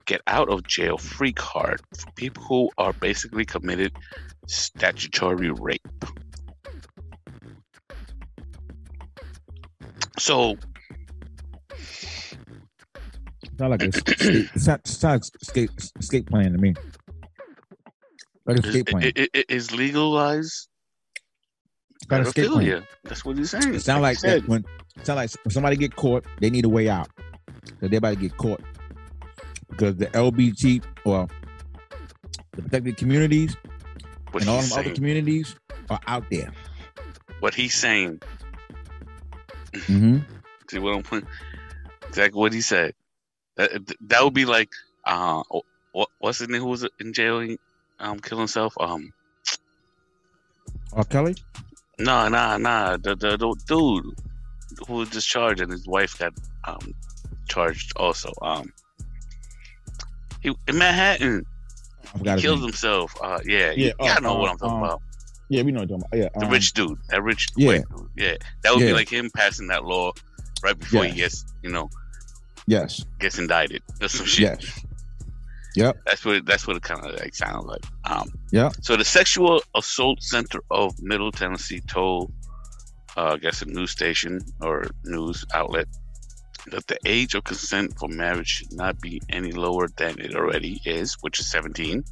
get 0.05 0.21
out 0.29 0.49
of 0.49 0.65
jail 0.69 0.99
free 0.99 1.33
card 1.33 1.81
for 1.99 2.11
people 2.13 2.45
who 2.45 2.71
are 2.79 2.93
basically 2.93 3.45
committed 3.45 3.93
statutory 4.47 5.51
rape. 5.51 5.81
So 10.19 10.57
Sound 13.59 13.71
like 13.71 13.83
a 13.83 13.89
escape, 13.89 14.17
it 14.21 14.51
sound- 14.61 14.87
sounds 14.87 15.31
escape 15.43 15.71
escape 15.99 16.27
plan 16.29 16.53
to 16.53 16.59
me. 16.59 16.75
Like 18.47 18.59
is, 18.59 18.67
escape 18.67 18.87
plan. 18.87 19.03
i- 19.05 19.13
i- 19.23 19.29
i- 19.35 19.45
is 19.49 19.73
legalized 19.73 20.69
Got 22.09 22.21
an 22.21 22.27
escape 22.27 22.51
plan. 22.51 22.87
That's 23.05 23.25
what 23.25 23.37
he's 23.39 23.51
saying. 23.51 23.75
It 23.75 23.81
sound 23.81 24.03
Like 24.03 24.17
like 24.17 24.25
you 24.25 24.31
said. 24.31 24.43
that 24.43 24.49
when 24.49 24.65
sound 25.03 25.17
like 25.17 25.31
when 25.45 25.51
somebody 25.51 25.77
get 25.77 25.97
caught, 25.97 26.25
they 26.41 26.51
need 26.51 26.65
a 26.65 26.69
way 26.69 26.89
out. 26.89 27.09
So 27.81 27.89
they 27.89 27.97
about 27.97 28.11
to 28.11 28.17
get 28.17 28.37
caught 28.37 28.61
because 29.69 29.97
the 29.97 30.07
LBT 30.07 30.85
or 31.05 31.29
the 32.53 32.63
protected 32.63 32.97
communities 32.97 33.57
what 34.31 34.43
and 34.43 34.51
all 34.51 34.61
them 34.61 34.79
other 34.79 34.95
communities 34.95 35.57
are 35.91 36.01
out 36.07 36.25
there. 36.31 36.53
What 37.41 37.55
he's 37.55 37.75
saying. 37.75 38.21
Mm-hmm. 39.73 40.19
See 40.71 40.79
what 40.79 40.95
I'm 40.95 41.03
putting? 41.03 41.29
Exactly 42.09 42.39
what 42.39 42.53
he 42.53 42.61
said. 42.61 42.95
That, 43.57 43.71
that 44.09 44.25
would 44.25 44.35
be 44.35 44.45
like, 44.45 44.71
uh, 45.05 45.43
what, 45.93 46.09
what's 46.19 46.39
his 46.39 46.49
name 46.49 46.61
who 46.61 46.69
was 46.69 46.87
in 47.01 47.13
jail, 47.13 47.57
um, 47.99 48.19
killing 48.21 48.43
himself? 48.43 48.75
Um, 48.81 49.13
R. 50.93 51.05
Kelly. 51.05 51.37
Nah, 51.99 52.29
nah, 52.29 52.57
nah. 52.59 52.97
The, 52.97 53.15
the, 53.17 53.37
the 53.37 53.55
dude 53.67 54.15
who 54.87 54.95
was 54.95 55.11
discharged 55.11 55.61
and 55.61 55.71
his 55.73 55.87
wife 55.87 56.19
got 56.19 56.33
um 56.65 56.95
charged 57.49 57.93
also. 57.97 58.33
Um, 58.43 58.73
he 60.43 60.55
in 60.69 60.79
Manhattan. 60.79 61.45
He 62.19 62.23
killed 62.37 62.61
name. 62.61 62.69
himself. 62.69 63.15
Uh, 63.23 63.41
yeah, 63.45 63.73
Yeah. 63.73 63.93
I 64.01 64.17
uh, 64.17 64.21
know 64.21 64.35
what 64.37 64.49
uh, 64.49 64.53
I'm 64.53 64.59
talking 64.59 64.77
um, 64.79 64.83
about. 64.85 65.03
Yeah, 65.49 65.63
we 65.63 65.73
know 65.73 65.81
what 65.81 65.89
you're 65.91 65.99
talking 65.99 66.19
about. 66.21 66.33
Yeah, 66.35 66.41
The 66.41 66.47
um, 66.47 66.53
rich 66.53 66.73
dude, 66.73 66.99
that 67.09 67.23
rich 67.23 67.49
yeah. 67.57 67.67
white 67.69 67.85
dude. 67.91 68.09
Yeah, 68.17 68.37
that 68.63 68.73
would 68.73 68.81
Yeah. 68.83 68.89
be 68.89 68.93
like 68.95 69.09
him 69.09 69.31
passing 69.35 69.67
that 69.69 69.85
law 69.85 70.13
right 70.63 70.79
before 70.79 71.05
he 71.05 71.13
gets, 71.13 71.45
you 71.63 71.71
know, 71.71 71.89
Yes, 72.67 73.05
gets 73.21 73.39
indicted. 73.39 73.83
That's 74.01 74.15
some 74.17 74.27
shit. 74.27 74.61
yes. 74.61 74.86
Yep. 75.77 75.99
That's 76.07 76.25
what 76.25 76.37
it, 76.37 76.47
that's 76.47 76.67
what 76.67 76.77
it 76.77 76.83
kind 76.83 77.05
of 77.05 77.13
like 77.21 77.35
sounds 77.35 77.67
like. 77.67 77.85
Um, 78.05 78.33
Yeah. 78.51 78.71
So 78.81 78.97
the 78.97 79.05
Sexual 79.05 79.63
Assault 79.75 80.23
Center 80.23 80.61
of 80.71 81.01
Middle 81.03 81.31
Tennessee 81.31 81.81
told, 81.81 82.33
uh, 83.17 83.35
I 83.35 83.37
guess, 83.37 83.63
a 83.63 83.67
news 83.67 83.91
station 83.91 84.41
or 84.63 84.87
news 85.05 85.45
outlet 85.55 85.87
that 86.71 86.87
the 86.87 86.99
age 87.05 87.35
of 87.35 87.45
consent 87.45 87.97
for 87.99 88.09
marriage 88.09 88.49
should 88.49 88.73
not 88.73 88.99
be 89.01 89.21
any 89.29 89.53
lower 89.53 89.89
than 89.97 90.19
it 90.19 90.35
already 90.35 90.81
is, 90.85 91.15
which 91.21 91.39
is 91.39 91.51
17. 91.51 92.03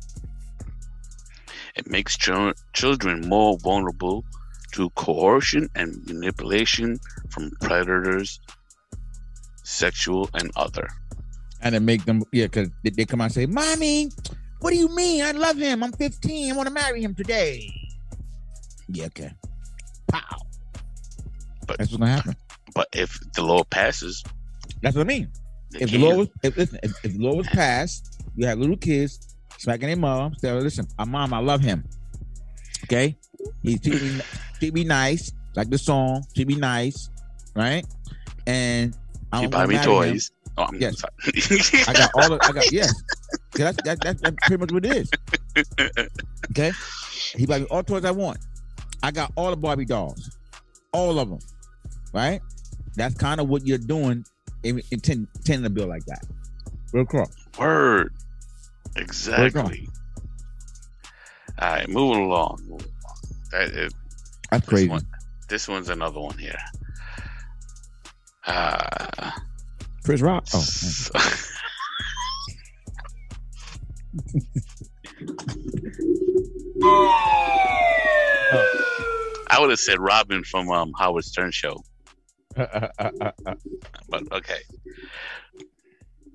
It 1.75 1.91
makes 1.91 2.17
chil- 2.17 2.53
children 2.73 3.29
more 3.29 3.59
vulnerable 3.59 4.25
to 4.73 4.91
coercion 4.91 5.69
and 5.75 6.07
manipulation 6.07 7.01
from 7.31 7.51
predators, 7.63 8.41
sexual 9.63 10.29
and 10.35 10.51
other. 10.55 10.89
And 11.65 11.75
it 11.75 11.81
make 11.81 12.05
them 12.05 12.23
yeah, 12.31 12.45
because 12.45 12.69
they, 12.83 12.91
they 12.91 13.05
come 13.05 13.21
out 13.21 13.25
and 13.25 13.33
say, 13.33 13.47
"Mommy, 13.47 14.11
what 14.61 14.71
do 14.71 14.77
you 14.77 14.95
mean? 14.95 15.25
I 15.25 15.33
love 15.33 15.57
him. 15.57 15.83
I'm 15.83 15.93
15. 15.93 16.53
I 16.53 16.57
want 16.57 16.69
to 16.69 16.75
marry 16.75 17.03
him 17.03 17.15
today." 17.15 17.69
Yeah, 18.89 19.07
okay. 19.07 19.33
Pow. 20.09 20.21
But- 21.67 21.79
that's 21.79 21.91
what's 21.91 22.01
gonna 22.01 22.13
happen. 22.13 22.37
But 22.75 22.89
if 22.93 23.19
the 23.35 23.43
law 23.43 23.63
passes, 23.65 24.23
That's 24.83 24.97
what 24.97 25.03
I 25.03 25.05
mean. 25.05 25.31
If 25.73 25.91
the 25.91 25.99
law 25.99 26.15
was 26.15 26.29
if, 26.43 26.57
listen, 26.57 26.79
if, 26.83 26.93
if 27.05 27.13
the 27.17 27.19
law 27.19 27.35
was 27.35 27.47
passed, 27.49 28.23
you 28.37 28.47
have 28.47 28.59
little 28.59 28.77
kids 28.77 29.35
smacking 29.59 29.87
their 29.87 29.97
mom. 29.97 30.35
Say, 30.37 30.53
listen, 30.53 30.87
our 30.99 31.07
mom, 31.07 31.33
I 31.33 31.39
love 31.39 31.61
him. 31.61 31.85
Okay, 32.85 33.17
he 33.63 33.79
treat 33.79 34.03
me, 34.03 34.21
treat 34.59 34.75
me 34.75 34.85
nice, 34.85 35.33
like 35.57 35.71
the 35.71 35.79
song. 35.79 36.25
Treat 36.35 36.49
me 36.49 36.57
nice, 36.57 37.09
right? 37.57 37.85
And 38.47 38.97
I 39.33 39.43
You 39.43 39.49
don't 39.49 39.51
buy 39.51 39.67
me 39.67 39.79
toys. 39.79 40.31
Oh, 40.57 40.65
I'm 40.65 40.75
Yes. 40.81 41.03
I 41.89 41.93
got 41.93 42.11
all 42.15 42.33
of 42.33 42.41
I 42.43 42.53
got 42.53 42.73
yeah. 42.73 42.87
That's 43.53 43.77
that, 43.85 44.01
that, 44.03 44.21
that's 44.21 44.37
pretty 44.43 44.61
much 44.61 44.73
what 44.73 44.85
it 44.85 44.97
is. 44.97 45.11
Okay. 46.51 46.73
He 47.37 47.47
buy 47.47 47.61
me 47.61 47.67
all 47.67 47.85
toys 47.85 48.05
I 48.05 48.11
want. 48.11 48.39
I 49.03 49.13
got 49.13 49.33
all 49.37 49.51
the 49.51 49.57
Barbie 49.57 49.85
dolls. 49.85 50.37
All 50.93 51.19
of 51.21 51.29
them. 51.29 51.39
Right? 52.13 52.41
That's 52.97 53.15
kind 53.15 53.41
of 53.41 53.49
what 53.49 53.65
you're 53.67 53.79
doing 53.79 54.25
in, 54.65 54.83
intend, 54.91 55.29
intending 55.37 55.65
to 55.65 55.71
build 55.71 55.89
like 55.89 56.05
that. 56.07 56.25
Real 56.93 57.05
cross. 57.05 57.33
Word. 57.59 58.13
Exactly. 58.97 59.89
All 61.61 61.69
right, 61.69 61.89
moving 61.89 62.25
along. 62.25 62.59
moving 62.67 62.87
along. 62.87 63.23
That 63.53 63.69
is, 63.71 63.93
That's 64.51 64.67
this 64.67 64.69
crazy. 64.69 64.89
one. 64.89 65.07
This 65.49 65.69
one's 65.69 65.89
another 65.89 66.21
one 66.21 66.39
here. 66.39 66.59
Uh, 68.47 69.31
Chris 70.05 70.21
Rock. 70.21 70.45
Oh, 70.55 70.65
I 79.51 79.59
would 79.61 79.71
have 79.71 79.79
said 79.79 79.99
Robin 80.01 80.43
from 80.45 80.71
um, 80.71 80.93
Howard 80.99 81.25
Stern 81.25 81.51
show, 81.53 81.77
but 82.57 82.73
okay. 84.33 84.59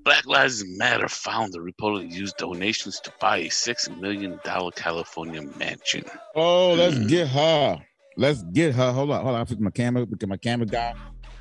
Black 0.02 0.24
Lives 0.26 0.64
Matter 0.66 1.08
founder 1.08 1.60
reportedly 1.60 2.10
used 2.10 2.36
donations 2.38 3.00
to 3.00 3.12
buy 3.20 3.38
a 3.38 3.48
six 3.50 3.88
million 3.90 4.40
dollar 4.44 4.70
California 4.72 5.42
mansion. 5.58 6.04
oh, 6.34 6.72
let's 6.74 6.96
Mm. 6.96 7.08
get 7.08 7.28
her. 7.28 7.78
Let's 8.16 8.42
get 8.44 8.74
her. 8.74 8.92
Hold 8.92 9.10
on, 9.10 9.22
hold 9.22 9.34
on. 9.34 9.40
I 9.42 9.44
fix 9.44 9.60
my 9.60 9.70
camera 9.70 10.06
because 10.06 10.28
my 10.28 10.36
camera 10.38 10.66
guy 10.66 10.94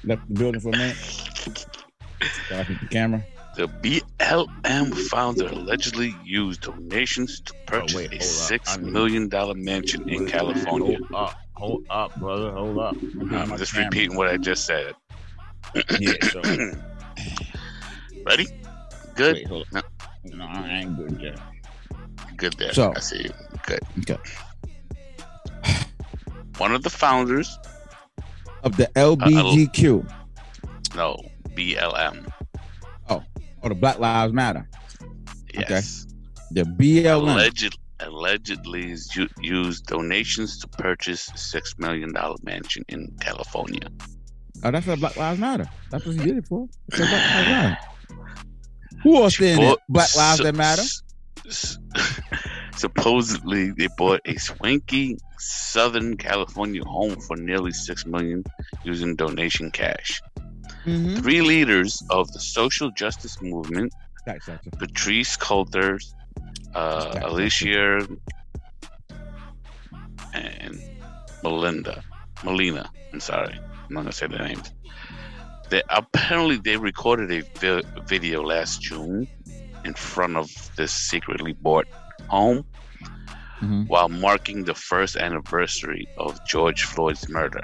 left 0.03 0.27
the 0.27 0.33
building 0.33 0.61
for 0.61 0.69
a 0.69 0.77
minute. 0.77 0.97
The 2.19 2.87
camera. 2.89 3.23
The 3.55 3.67
BLM 3.67 4.93
founder 5.09 5.47
allegedly 5.47 6.15
used 6.23 6.61
donations 6.61 7.41
to 7.41 7.53
oh, 7.53 7.57
purchase 7.65 7.95
wait, 7.95 8.13
a 8.13 8.21
six 8.23 8.77
I 8.77 8.81
need- 8.81 8.91
million 8.93 9.27
dollar 9.29 9.53
mansion 9.55 10.07
in 10.09 10.27
California. 10.27 10.97
Hold 11.11 11.13
up, 11.13 11.35
hold 11.55 11.85
up, 11.89 12.15
brother. 12.19 12.51
Hold 12.51 12.77
up. 12.77 12.95
I'm 13.31 13.57
just 13.57 13.75
repeating 13.75 14.15
what 14.15 14.27
I 14.29 14.37
just 14.37 14.65
said. 14.65 14.93
Yeah, 15.99 16.13
so 16.31 16.41
Ready? 18.25 18.47
Good. 19.15 19.33
wait, 19.35 19.47
hold 19.47 19.67
up. 19.75 19.85
No, 20.23 20.45
I 20.45 20.69
ain't 20.81 20.95
good 20.97 21.19
yet. 21.21 21.39
Good 22.37 22.53
there. 22.53 22.73
So- 22.73 22.93
I 22.95 22.99
see 22.99 23.23
you. 23.23 23.31
Good. 23.65 23.79
Okay. 23.99 24.17
One 26.57 26.73
of 26.73 26.83
the 26.83 26.89
founders, 26.89 27.57
Of 28.63 28.75
the 28.77 28.87
LBGQ. 28.95 30.09
no, 30.95 31.17
BLM. 31.59 32.31
Oh, 33.09 33.21
oh, 33.63 33.69
the 33.69 33.75
Black 33.75 33.99
Lives 33.99 34.31
Matter. 34.31 34.69
Yes. 35.53 36.07
The 36.51 36.63
BLM. 36.63 37.33
Alleged, 37.33 37.77
allegedly 37.99 38.91
is 38.91 39.13
used 39.41 39.85
donations 39.87 40.57
to 40.59 40.67
purchase 40.69 41.29
a 41.33 41.37
six 41.37 41.77
million 41.77 42.13
dollar 42.13 42.37
mansion 42.43 42.85
in 42.87 43.13
California. 43.19 43.89
Oh, 44.63 44.71
that's 44.71 44.87
what 44.87 44.99
Black 44.99 45.17
Lives 45.17 45.39
Matter. 45.39 45.69
That's 45.91 46.05
what 46.05 46.15
he 46.15 46.23
did 46.23 46.37
it 46.37 46.47
for. 46.47 46.67
Black 46.95 47.11
Lives 47.11 47.49
Matter. 47.49 47.77
Who 49.03 49.15
else 49.17 49.39
in 49.41 49.59
it? 49.59 49.79
Black 49.89 50.15
Lives 50.15 50.39
That 50.39 50.55
Matter? 50.55 50.83
Supposedly, 52.75 53.71
they 53.71 53.89
bought 53.97 54.21
a 54.23 54.37
swanky 54.37 55.17
Southern 55.37 56.15
California 56.15 56.83
home 56.85 57.19
for 57.19 57.35
nearly 57.35 57.71
six 57.73 58.05
million 58.05 58.45
using 58.85 59.17
donation 59.17 59.71
cash. 59.71 60.21
Mm-hmm. 60.85 61.15
Three 61.17 61.41
leaders 61.41 62.01
of 62.09 62.31
the 62.31 62.39
social 62.39 62.89
justice 62.91 63.41
movement. 63.41 63.93
Patrisse 64.77 65.37
Cullors, 65.37 66.13
uh. 66.75 67.19
Alicia, 67.23 68.07
and 70.33 70.79
Melinda. 71.43 72.03
Melina. 72.43 72.89
I'm 73.13 73.19
sorry. 73.19 73.53
I'm 73.59 73.93
not 73.93 74.01
gonna 74.01 74.11
say 74.11 74.27
their 74.27 74.39
names. 74.47 74.71
They 75.69 75.81
apparently 75.89 76.57
they 76.57 76.77
recorded 76.77 77.31
a 77.31 77.41
vi- 77.59 77.83
video 78.07 78.43
last 78.43 78.81
June 78.81 79.27
in 79.85 79.93
front 79.93 80.37
of 80.37 80.47
this 80.75 80.91
secretly 80.91 81.53
bought 81.53 81.87
home 82.27 82.65
Mhm. 83.61 83.87
while 83.87 84.09
marking 84.09 84.63
the 84.65 84.73
first 84.75 85.15
anniversary 85.17 86.07
of 86.17 86.39
George 86.45 86.83
Floyd's 86.83 87.27
murder. 87.29 87.61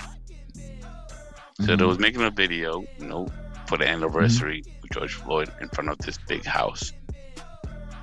So 1.61 1.75
they 1.75 1.83
Mhm. 1.83 1.87
was 1.87 1.99
making 1.99 2.21
a 2.21 2.29
video, 2.31 2.85
you 2.99 3.05
know, 3.07 3.27
for 3.67 3.77
the 3.77 3.87
anniversary 3.87 4.61
of 4.83 4.89
George 4.91 5.13
Floyd 5.13 5.51
in 5.61 5.69
front 5.69 5.89
of 5.89 5.97
this 5.99 6.17
big 6.27 6.43
house. 6.45 6.91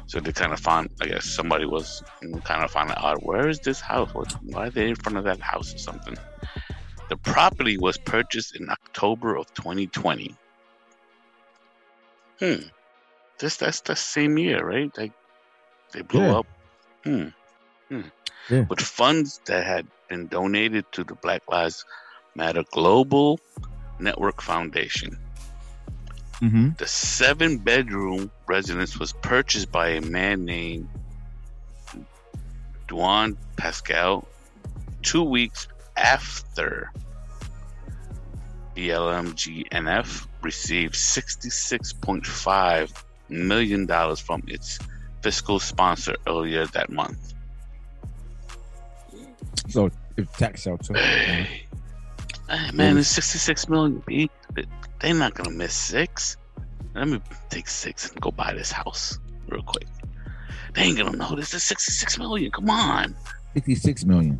So 0.06 0.20
they 0.20 0.32
kind 0.32 0.52
of 0.52 0.60
found, 0.60 0.90
I 1.00 1.06
guess 1.06 1.24
somebody 1.26 1.64
was 1.66 2.02
kind 2.44 2.64
of 2.64 2.70
finding 2.70 2.96
out 2.98 3.22
where 3.22 3.48
is 3.48 3.60
this 3.60 3.80
house? 3.80 4.12
What, 4.14 4.32
why 4.42 4.66
are 4.66 4.70
they 4.70 4.88
in 4.88 4.96
front 4.96 5.18
of 5.18 5.24
that 5.24 5.40
house 5.40 5.74
or 5.74 5.78
something? 5.78 6.16
The 7.08 7.16
property 7.18 7.76
was 7.78 7.98
purchased 7.98 8.56
in 8.56 8.68
October 8.70 9.36
of 9.36 9.52
2020. 9.54 10.34
Hmm. 12.40 12.68
This 13.38 13.56
that's 13.56 13.80
the 13.82 13.96
same 13.96 14.38
year, 14.38 14.64
right? 14.64 14.90
Like 14.96 15.12
they 15.92 16.02
blew 16.02 16.22
Yeah. 16.22 16.36
up. 16.38 16.46
Hmm. 17.04 17.28
Hmm. 17.88 18.02
Yeah. 18.48 18.60
With 18.68 18.80
funds 18.80 19.40
that 19.46 19.64
had 19.64 19.86
been 20.08 20.26
donated 20.28 20.90
to 20.92 21.04
the 21.04 21.14
Black 21.14 21.42
Lives 21.48 21.84
Matter 22.34 22.64
Global 22.70 23.40
Network 23.98 24.42
Foundation. 24.42 25.18
Mm-hmm. 26.40 26.70
The 26.78 26.86
seven 26.86 27.58
bedroom 27.58 28.30
residence 28.46 28.98
was 28.98 29.12
purchased 29.22 29.70
by 29.70 29.90
a 29.90 30.00
man 30.00 30.44
named 30.44 30.88
Dyane 32.88 33.36
Pascall 33.56 34.26
two 35.02 35.22
weeks 35.22 35.68
after 35.96 36.90
BLMGNF 38.74 40.26
received 40.42 40.94
$66.5 40.94 43.04
million 43.28 43.86
from 44.16 44.42
its 44.48 44.80
fiscal 45.22 45.60
sponsor 45.60 46.16
earlier 46.26 46.66
that 46.66 46.90
month. 46.90 47.34
So 49.68 49.90
if 50.16 50.32
tax 50.32 50.62
shelter. 50.62 50.94
Hey, 52.52 52.58
hey, 52.58 52.70
man, 52.72 52.98
it's 52.98 53.08
66 53.08 53.68
million, 53.68 54.02
B. 54.06 54.30
They're 55.00 55.14
not 55.14 55.34
going 55.34 55.50
to 55.50 55.56
miss 55.56 55.72
six. 55.74 56.36
Let 56.94 57.08
me 57.08 57.20
take 57.48 57.66
six 57.66 58.10
and 58.10 58.20
go 58.20 58.30
buy 58.30 58.52
this 58.52 58.70
house 58.70 59.18
real 59.48 59.62
quick. 59.62 59.86
They 60.74 60.82
ain't 60.82 60.98
going 60.98 61.12
to 61.12 61.16
know 61.18 61.34
this 61.34 61.54
is 61.54 61.62
66 61.62 62.18
million. 62.18 62.50
Come 62.50 62.68
on. 62.70 63.14
66 63.54 64.04
million. 64.04 64.38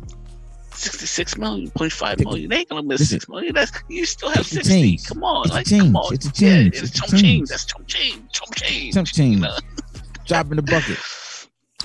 66 0.73 1.37
million, 1.37 1.69
0.5 1.71 2.15
Take- 2.17 2.25
million. 2.27 2.49
They 2.49 2.57
ain't 2.57 2.69
gonna 2.69 2.81
miss 2.83 2.99
listen. 3.01 3.19
six 3.19 3.29
million. 3.29 3.53
That's 3.53 3.71
you 3.89 4.05
still 4.05 4.29
have 4.29 4.45
60. 4.45 4.69
change. 4.73 5.05
Come 5.05 5.23
on, 5.23 5.43
It's 5.45 5.51
a 5.51 5.53
like 5.53 5.65
change. 5.67 5.83
come 5.83 5.95
on. 5.95 6.13
It's 6.15 6.25
a 6.25 6.29
Yeah, 6.29 6.33
change. 6.55 6.67
it's 6.67 6.81
It's 6.81 6.89
a 6.89 6.93
chump 6.93 7.11
change. 7.11 7.21
change. 7.23 7.49
That's 7.49 7.65
chump 7.65 7.87
change. 7.87 8.31
Chump 8.31 8.55
change. 8.55 8.93
Some 8.95 9.05
change. 9.05 9.35
You 9.35 9.41
know? 9.41 9.57
Drop 10.25 10.49
in 10.49 10.55
the 10.57 10.61
bucket. 10.63 10.97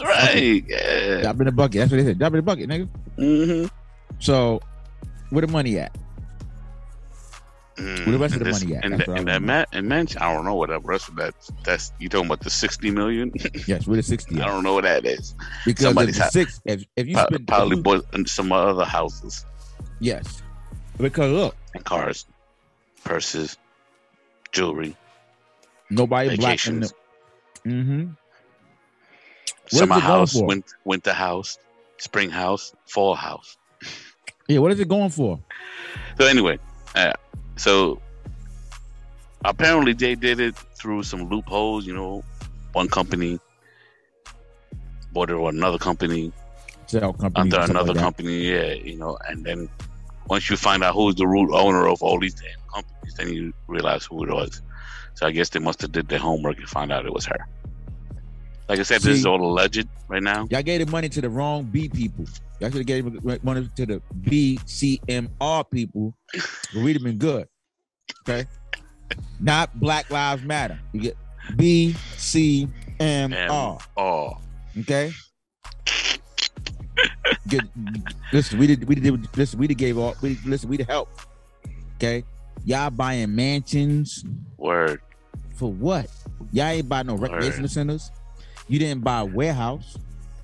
Right. 0.03 0.65
Yeah. 0.67 1.21
Drop 1.23 1.39
in 1.41 1.47
the 1.47 1.53
bucket. 1.53 1.81
That's 1.81 1.91
what 1.91 1.97
they 1.99 2.05
said. 2.05 2.19
Drop 2.19 2.33
in 2.33 2.37
the 2.37 2.43
bucket, 2.43 2.69
nigga. 2.71 2.89
Mm-hmm. 3.19 3.67
So 4.21 4.61
where 5.31 5.43
the 5.43 5.49
money 5.53 5.79
at? 5.79 5.95
Mm, 7.79 8.07
Where 8.07 8.13
the 8.13 8.19
rest 8.19 8.35
of 8.35 8.41
and 8.43 8.47
the 8.47 8.51
this- 8.53 8.65
money 8.65 8.77
at? 8.77 8.85
And, 8.85 8.95
that, 9.01 9.09
what 9.09 9.17
I 9.17 9.21
and 9.21 9.29
that, 9.29 9.43
ma- 9.43 9.65
and 9.73 9.89
mansion, 9.89 10.21
I 10.21 10.33
don't 10.35 10.45
know 10.45 10.55
what 10.57 10.69
the 10.71 10.81
rest 10.81 11.09
of 11.09 11.17
that. 11.17 11.35
That's 11.65 11.93
you 12.01 12.09
talking 12.09 12.27
about 12.27 12.41
the 12.41 12.51
60 12.51 12.91
million? 12.91 13.33
Yes, 13.67 13.87
where 13.87 13.97
the 13.97 14.03
60 14.03 14.41
I 14.41 14.47
don't 14.47 14.63
know 14.65 14.75
what 14.75 14.85
that 14.85 15.05
is. 15.07 15.35
Because 15.65 15.85
if 15.85 15.89
somebody's 15.89 16.17
the 16.17 16.25
ha- 16.25 16.31
six, 16.31 16.61
if, 16.65 16.85
if 16.97 17.07
you 17.07 17.15
Probably 17.15 17.37
if 17.37 17.77
you- 17.77 17.83
bought 17.83 18.29
some 18.29 18.51
other 18.53 18.85
houses 18.85 19.45
yes, 20.01 20.43
because 20.99 21.31
look, 21.33 21.57
and 21.75 21.85
cars, 21.85 22.27
purses, 23.05 23.57
jewelry, 24.53 24.97
nobody 25.91 26.37
black 26.37 26.67
in 26.67 26.81
vacations. 26.81 26.93
the. 27.65 27.71
Mm-hmm. 27.71 28.07
Summer 29.67 29.97
it 29.97 30.01
house, 30.03 30.35
win- 30.35 30.65
winter 30.85 31.13
house, 31.13 31.59
spring 31.99 32.31
house, 32.31 32.73
fall 32.87 33.15
house. 33.15 33.57
Yeah, 34.49 34.61
what 34.61 34.73
is 34.73 34.81
it 34.81 34.89
going 34.89 35.11
for? 35.11 35.39
So 36.19 36.27
anyway, 36.27 36.59
uh, 36.95 37.13
so 37.61 38.01
apparently 39.45 39.93
they 39.93 40.15
did 40.15 40.41
it 40.41 40.57
through 40.57 41.03
some 41.03 41.29
loopholes. 41.29 41.87
You 41.87 41.95
know, 41.95 42.25
one 42.73 42.89
company 42.89 43.39
bought 45.13 45.31
it 45.31 45.37
with 45.37 45.55
another 45.55 45.79
company 45.79 46.33
Sell 46.87 47.13
company 47.13 47.53
under 47.53 47.71
another 47.71 47.93
like 47.93 48.03
company. 48.03 48.51
Yeah, 48.51 48.73
you 48.73 48.97
know, 48.97 49.19
and 49.29 49.45
then 49.45 49.69
once 50.29 50.49
you 50.49 50.57
find 50.57 50.83
out 50.83 50.95
who's 50.95 51.15
the 51.17 51.27
root 51.27 51.51
owner 51.53 51.87
of 51.87 52.03
all 52.03 52.19
these 52.19 52.35
damn 52.35 52.59
companies, 52.73 53.15
then 53.17 53.33
you 53.33 53.53
realize 53.67 54.07
who 54.07 54.25
it 54.25 54.31
was. 54.31 54.63
So 55.15 55.27
I 55.27 55.33
guess 55.33 55.51
they 55.51 55.59
must 55.59 55.83
have 55.83 55.93
did 55.93 56.09
their 56.09 56.19
homework 56.19 56.59
and 56.59 56.69
found 56.69 56.93
out 56.93 57.05
it 57.05 57.13
was 57.13 57.27
her. 57.27 57.47
Like 58.69 58.81
I 58.81 58.83
said, 58.83 59.01
this 59.01 59.17
is 59.17 59.23
See? 59.23 59.29
all 59.29 59.43
alleged 59.43 59.89
right 60.09 60.23
now. 60.23 60.47
Y'all 60.51 60.63
gave 60.63 60.85
the 60.85 60.91
money 60.93 61.09
to 61.09 61.21
the 61.21 61.31
wrong 61.31 61.65
B 61.65 61.89
people. 61.89 62.27
Y'all 62.61 62.71
should 62.71 62.79
have 62.79 62.87
gave 62.87 63.05
the 63.05 63.41
money 63.43 63.69
to 63.77 63.87
the 63.87 64.03
BCMR 64.23 65.71
people. 65.71 66.15
We'd 66.75 66.95
have 66.95 67.03
been 67.03 67.19
good. 67.19 67.49
Okay. 68.29 68.47
Not 69.41 69.79
Black 69.81 70.11
Lives 70.11 70.43
Matter. 70.43 70.79
You 70.93 71.01
get 71.01 71.17
BCMR. 71.53 72.69
And 73.01 73.35
oh, 73.35 73.79
Okay. 74.81 75.13
Get, 77.47 77.63
listen, 78.33 78.59
we 78.59 78.67
did 78.67 78.89
we 78.89 78.97
did 78.97 79.37
listen, 79.37 79.59
we 79.59 79.67
did 79.69 79.79
gave 79.79 79.97
all 79.97 80.15
we 80.21 80.37
listen, 80.45 80.69
we 80.69 80.77
did 80.77 80.89
help. 80.89 81.09
Okay. 81.97 82.25
Y'all 82.65 82.91
buying 82.91 83.35
mansions 83.35 84.25
word. 84.57 85.01
for 85.55 85.73
what? 85.73 86.11
Y'all 86.53 86.67
ain't 86.67 86.89
buying 86.89 87.07
no 87.07 87.15
recreational 87.15 87.69
centers. 87.69 88.11
You 88.69 88.79
didn't 88.79 89.03
buy 89.03 89.21
a 89.21 89.25
warehouse. 89.25 89.97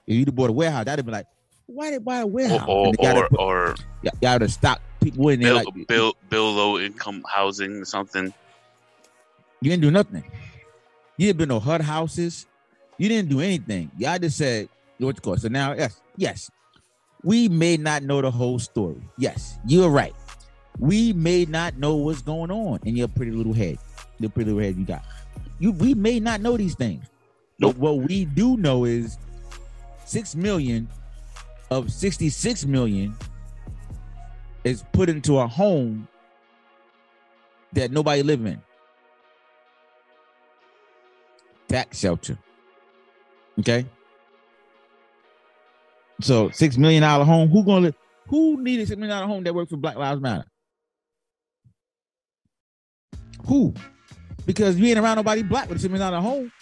If 0.07 0.17
you'd 0.17 0.29
have 0.29 0.35
bought 0.35 0.51
a 0.51 0.53
warehouse, 0.53 0.85
that'd 0.87 0.99
have 0.99 1.07
been 1.07 1.13
like, 1.15 1.27
why 1.67 1.91
did 1.91 2.05
buy 2.05 2.19
a 2.19 2.27
warehouse? 2.27 2.67
or 2.69 2.87
And 2.87 2.95
they 2.99 3.03
gotta 3.03 3.21
or, 3.21 3.29
put- 3.29 3.41
or 3.41 3.75
y- 4.03 4.11
y'all 4.21 4.33
would 4.35 4.43
have 4.43 4.53
stopped 4.53 4.83
people 5.01 5.29
in 5.31 5.41
there 5.41 5.55
build, 5.55 5.65
like 5.77 5.87
build 5.87 6.17
build 6.31 6.57
low 6.57 6.79
income 6.79 7.25
housing 7.29 7.77
or 7.83 7.85
something. 7.85 8.33
you 9.61 9.71
didn't 9.71 9.83
do 9.83 9.91
nothing. 9.91 10.25
You 11.17 11.27
didn't 11.29 11.39
build 11.39 11.49
no 11.51 11.61
HUD 11.61 11.81
houses. 11.83 12.47
You 12.99 13.09
didn't 13.09 13.29
do 13.31 13.41
anything. 13.41 13.91
Y'all 13.99 14.19
just 14.19 14.37
said 14.37 14.69
what 14.99 15.17
you 15.17 15.21
call. 15.21 15.37
So 15.37 15.49
now, 15.49 15.73
yes, 15.75 16.01
yes, 16.17 16.51
we 17.23 17.49
may 17.49 17.77
not 17.77 18.03
know 18.03 18.21
the 18.21 18.31
whole 18.31 18.59
story. 18.59 19.01
Yes, 19.19 19.59
you're 19.67 19.89
right. 19.91 20.15
We 20.79 21.13
may 21.13 21.45
not 21.45 21.77
know 21.79 21.95
what's 21.97 22.21
going 22.23 22.51
on 22.51 22.81
in 22.85 22.97
your 22.97 23.09
pretty 23.09 23.31
little 23.33 23.53
head, 23.53 23.79
your 24.19 24.31
pretty 24.31 24.51
little 24.51 24.65
head 24.67 24.77
you 24.77 24.85
got. 24.85 25.03
You, 25.59 25.73
we 25.73 25.95
may 25.95 26.19
not 26.21 26.41
know 26.41 26.57
these 26.57 26.75
things. 26.75 27.05
Nope. 27.59 27.77
But 27.77 27.81
what 27.81 28.09
we 28.09 28.25
do 28.25 28.57
know 28.57 28.85
is 28.85 29.19
six 30.05 30.35
million 30.35 30.89
of 31.71 31.93
sixty-six 31.93 32.65
million 32.67 33.15
is 34.65 34.85
put 34.93 35.09
into 35.09 35.39
a 35.39 35.47
home 35.47 36.09
that 37.73 37.91
nobody 37.91 38.23
live 38.23 38.45
in. 38.45 38.61
Tax 41.69 41.99
shelter. 41.99 42.39
Okay. 43.59 43.87
So 46.21 46.51
six 46.51 46.77
million 46.77 47.03
dollar 47.03 47.25
home. 47.25 47.49
Who 47.49 47.65
gonna 47.65 47.81
live? 47.81 47.95
Who 48.29 48.63
needed 48.63 48.89
six 48.89 48.99
million 48.99 49.17
dollar 49.17 49.27
home 49.27 49.45
that 49.45 49.55
worked 49.55 49.71
for 49.71 49.77
Black 49.77 49.97
Lives 49.97 50.21
Matter? 50.21 50.45
Who? 53.47 53.75
Because 54.47 54.77
you 54.79 54.87
ain't 54.87 54.99
around 54.99 55.17
nobody 55.17 55.43
black 55.43 55.69
with 55.69 55.79
a 55.79 55.81
six 55.81 55.91
million 55.91 56.13
dollar 56.13 56.23
home. 56.23 56.53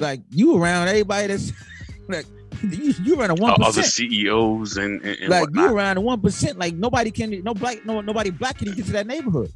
Like 0.00 0.22
you 0.30 0.56
around 0.60 0.88
everybody 0.88 1.28
that's 1.28 1.52
like 2.08 2.26
you, 2.62 2.94
you 3.04 3.20
around 3.20 3.30
a 3.30 3.34
one 3.34 3.52
Uh, 3.52 3.66
other. 3.66 3.82
CEOs 3.82 4.76
and, 4.76 5.00
and, 5.02 5.18
and 5.20 5.28
Like 5.28 5.42
whatnot. 5.42 5.70
you 5.70 5.76
around 5.76 5.94
the 5.96 6.00
one 6.00 6.20
percent. 6.20 6.58
Like 6.58 6.74
nobody 6.74 7.10
can 7.10 7.42
no 7.44 7.54
black 7.54 7.84
no 7.86 8.00
nobody 8.00 8.30
black 8.30 8.58
can 8.58 8.72
get 8.72 8.86
to 8.86 8.92
that 8.92 9.06
neighborhood. 9.06 9.52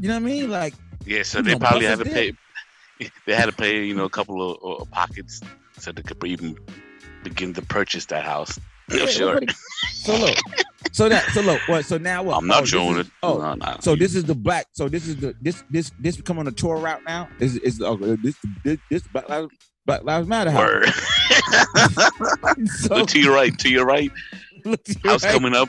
You 0.00 0.08
know 0.08 0.14
what 0.14 0.22
I 0.22 0.26
mean? 0.26 0.50
Like 0.50 0.74
Yeah, 1.06 1.22
so 1.22 1.40
they 1.42 1.54
probably 1.56 1.86
had 1.86 1.98
to 1.98 2.04
pay. 2.04 2.32
They 3.26 3.34
had 3.34 3.46
to 3.46 3.52
pay, 3.52 3.84
you 3.84 3.94
know, 3.94 4.04
a 4.04 4.08
couple 4.10 4.52
of 4.52 4.82
uh, 4.82 4.84
pockets 4.86 5.40
so 5.78 5.90
they 5.90 6.00
could 6.02 6.22
even 6.24 6.56
begin 7.24 7.52
to 7.54 7.62
purchase 7.62 8.06
that 8.06 8.24
house. 8.24 8.58
Yeah, 8.90 9.02
I'm 9.02 9.08
sure. 9.08 9.40
So 9.92 10.16
look, 10.16 10.36
so 10.92 11.08
that 11.08 11.24
so 11.32 11.40
look. 11.40 11.60
What? 11.68 11.84
So 11.86 11.96
now 11.98 12.22
what? 12.22 12.36
I'm 12.38 12.46
not 12.46 12.62
Oh, 12.62 12.66
showing 12.66 12.98
it. 12.98 13.06
Oh, 13.22 13.38
no, 13.38 13.54
no. 13.54 13.76
So 13.80 13.96
this 13.96 14.14
is 14.14 14.24
the 14.24 14.34
black. 14.34 14.66
So 14.72 14.88
this 14.88 15.06
is 15.08 15.16
the 15.16 15.34
this 15.40 15.64
this 15.70 15.90
this 15.98 16.20
come 16.20 16.38
on 16.38 16.46
a 16.46 16.52
tour 16.52 16.76
route 16.76 17.02
now. 17.06 17.28
Is 17.40 17.56
is 17.58 17.80
oh, 17.80 17.96
this 17.96 18.36
this 18.64 18.78
this 18.90 19.02
Black 19.08 19.28
Lives, 19.28 19.48
Black 19.86 20.04
Lives 20.04 20.28
Matter 20.28 20.50
house. 20.50 20.60
Word. 20.60 20.88
So 22.66 22.96
Look 22.96 23.08
to 23.10 23.20
your 23.20 23.34
right. 23.34 23.56
To 23.58 23.68
your 23.70 23.84
right. 23.86 24.10
look 24.64 24.82
to 24.84 24.96
your 25.02 25.12
House 25.12 25.24
right. 25.24 25.32
coming 25.32 25.54
up. 25.54 25.68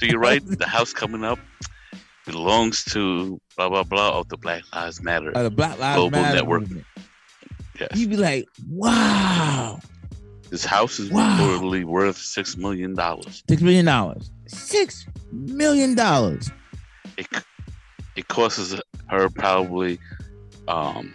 To 0.00 0.06
your 0.06 0.18
right. 0.18 0.42
The 0.58 0.66
house 0.66 0.92
coming 0.92 1.24
up 1.24 1.38
belongs 2.26 2.84
to 2.86 3.38
blah 3.56 3.68
blah 3.68 3.82
blah 3.84 4.18
of 4.18 4.28
the 4.28 4.36
Black 4.36 4.62
Lives 4.74 5.02
Matter. 5.02 5.32
Uh, 5.36 5.44
the 5.44 5.50
Black 5.50 5.78
Lives 5.78 5.96
Global 5.96 6.10
Matter 6.20 6.36
Network. 6.36 6.60
movement. 6.62 6.86
yes. 7.80 7.90
You 7.94 8.08
be 8.08 8.16
like, 8.16 8.46
wow, 8.68 9.78
This 10.50 10.64
house 10.64 10.98
is 11.00 11.10
Wow. 11.10 11.36
reportedly 11.38 11.84
worth 11.84 12.16
six 12.18 12.56
million 12.56 12.94
dollars. 12.94 13.42
six 13.48 13.60
million 13.62 13.84
dollars, 13.84 14.30
six 14.46 15.06
million 15.32 15.94
dollars. 15.94 16.50
It 17.18 17.26
it 18.14 18.28
costs 18.28 18.74
her 19.08 19.28
probably 19.30 19.98
um 20.68 21.12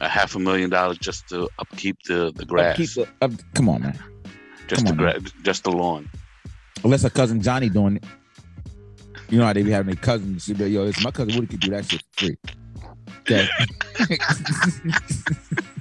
a 0.00 0.08
half 0.08 0.34
a 0.34 0.38
million 0.38 0.70
dollars 0.70 0.98
just 0.98 1.28
to 1.28 1.48
upkeep 1.58 1.96
the 2.06 2.32
the 2.36 2.44
grass, 2.44 2.76
Keep 2.76 2.90
the, 2.94 3.08
up, 3.22 3.32
come 3.54 3.68
on, 3.68 3.82
man. 3.82 3.98
just 4.68 4.84
come 4.86 4.96
the 4.96 5.02
grass, 5.02 5.20
just 5.42 5.64
the 5.64 5.70
lawn. 5.72 6.08
Unless 6.82 7.02
her 7.02 7.10
cousin 7.10 7.40
Johnny 7.40 7.68
doing 7.70 7.96
it. 7.96 8.04
You 9.30 9.38
know 9.38 9.46
how 9.46 9.54
they 9.54 9.62
be 9.62 9.70
having 9.70 9.94
their 9.94 10.02
cousins. 10.02 10.44
She 10.44 10.52
be 10.52 10.66
Yo, 10.66 10.86
it's 10.86 11.02
my 11.02 11.10
cousin 11.10 11.34
Woody 11.34 11.46
could 11.46 11.60
do 11.60 11.70
that 11.70 11.86
shit 11.86 12.02
for 12.12 12.26
free. 12.26 12.36
Okay. 13.20 13.48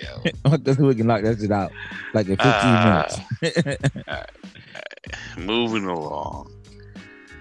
Yeah. 0.00 0.30
my 0.44 0.56
cousin 0.58 0.84
Woody 0.84 0.98
can 0.98 1.06
knock 1.08 1.22
that 1.22 1.38
shit 1.40 1.50
out 1.50 1.72
like 2.14 2.26
in 2.28 2.36
15 2.36 2.46
Ah. 2.46 3.06
minutes. 3.42 4.26
Moving 5.38 5.84
along. 5.86 6.52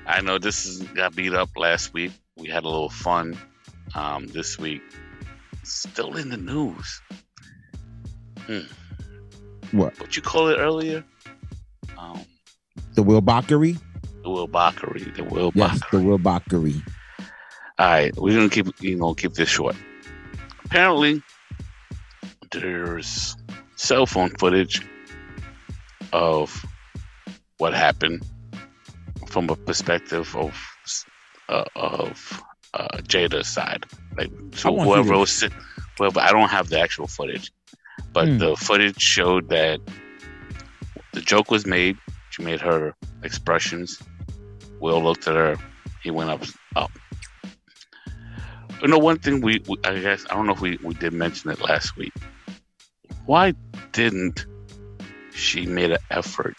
I 0.05 0.21
know 0.21 0.37
this 0.37 0.65
is 0.65 0.81
got 0.83 1.15
beat 1.15 1.33
up 1.33 1.49
last 1.55 1.93
week. 1.93 2.11
We 2.37 2.47
had 2.47 2.63
a 2.63 2.67
little 2.67 2.89
fun 2.89 3.37
um, 3.95 4.27
this 4.27 4.57
week. 4.57 4.81
Still 5.63 6.15
in 6.15 6.29
the 6.29 6.37
news. 6.37 7.01
Hmm. 8.45 8.59
what? 9.77 9.99
What 9.99 10.15
you 10.15 10.21
call 10.21 10.47
it 10.47 10.57
earlier? 10.57 11.03
Um, 11.97 12.21
The 12.93 13.03
Will 13.03 13.21
Bockery? 13.21 13.77
the 14.23 14.29
Will 14.29 14.47
Bockery. 14.47 15.13
The 15.15 15.23
Will 15.23 15.51
Yes, 15.55 15.79
the 15.91 15.99
Will 15.99 16.19
Bockery. 16.19 16.81
All 17.79 17.87
right, 17.87 18.15
we're 18.17 18.35
gonna 18.35 18.49
keep 18.49 18.67
you 18.81 18.95
know 18.95 19.13
keep 19.13 19.33
this 19.33 19.49
short. 19.49 19.75
Apparently, 20.65 21.21
there's 22.51 23.35
cell 23.75 24.05
phone 24.05 24.29
footage 24.39 24.81
of 26.13 26.65
what 27.57 27.73
happened 27.73 28.23
from 29.27 29.49
a 29.49 29.55
perspective 29.55 30.35
of 30.35 30.55
uh, 31.49 31.63
of 31.75 32.43
uh, 32.73 32.87
Jada's 33.03 33.47
side. 33.47 33.85
Like 34.17 34.29
I 34.31 34.55
so, 34.57 34.77
whoever 34.77 35.13
to- 35.13 35.19
was 35.19 35.43
whoever 35.97 36.19
I 36.19 36.31
don't 36.31 36.49
have 36.49 36.69
the 36.69 36.79
actual 36.79 37.07
footage, 37.07 37.51
but 38.13 38.27
Hmm. 38.27 38.37
the 38.37 38.55
footage 38.55 39.01
showed 39.01 39.49
that 39.49 39.79
the 41.13 41.21
joke 41.21 41.51
was 41.51 41.65
made. 41.65 41.97
She 42.31 42.43
made 42.43 42.61
her 42.61 42.93
expressions. 43.23 44.01
Will 44.79 45.01
looked 45.03 45.27
at 45.27 45.35
her. 45.35 45.57
He 46.03 46.11
went 46.11 46.29
up 46.29 46.43
up. 46.75 46.91
You 48.81 48.87
know, 48.89 48.99
one 48.99 49.17
thing 49.17 49.41
we, 49.41 49.59
we 49.67 49.75
I 49.83 49.97
guess 49.99 50.25
I 50.29 50.35
don't 50.35 50.45
know 50.45 50.53
if 50.53 50.61
we, 50.61 50.77
we 50.83 50.93
did 50.93 51.11
mention 51.13 51.49
it 51.49 51.59
last 51.61 51.97
week. 51.97 52.13
Why 53.27 53.53
didn't 53.91 54.45
she 55.33 55.65
made 55.65 55.91
an 55.91 55.97
effort 56.09 56.55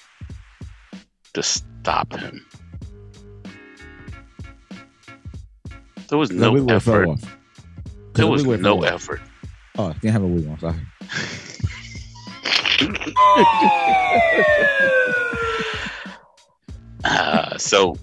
to 1.33 1.43
stop 1.43 2.13
him? 2.13 2.45
There 6.11 6.19
was 6.19 6.31
no 6.31 6.53
wig 6.53 6.71
effort. 6.71 7.09
There 8.13 8.27
the 8.27 8.27
was 8.27 8.47
wig 8.47 8.61
no 8.61 8.83
effort. 8.83 9.23
Oh, 9.79 9.95
didn't 9.95 10.13
have 10.13 10.23
a 10.23 10.27
wig 10.27 10.47
on. 10.47 10.59
Sorry. 10.59 10.77
Uh, 17.03 17.57
so, 17.57 17.97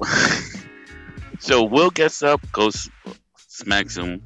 so 1.39 1.63
Will 1.63 1.91
gets 1.91 2.23
up, 2.23 2.41
goes, 2.51 2.89
smacks 3.37 3.95
him, 3.95 4.23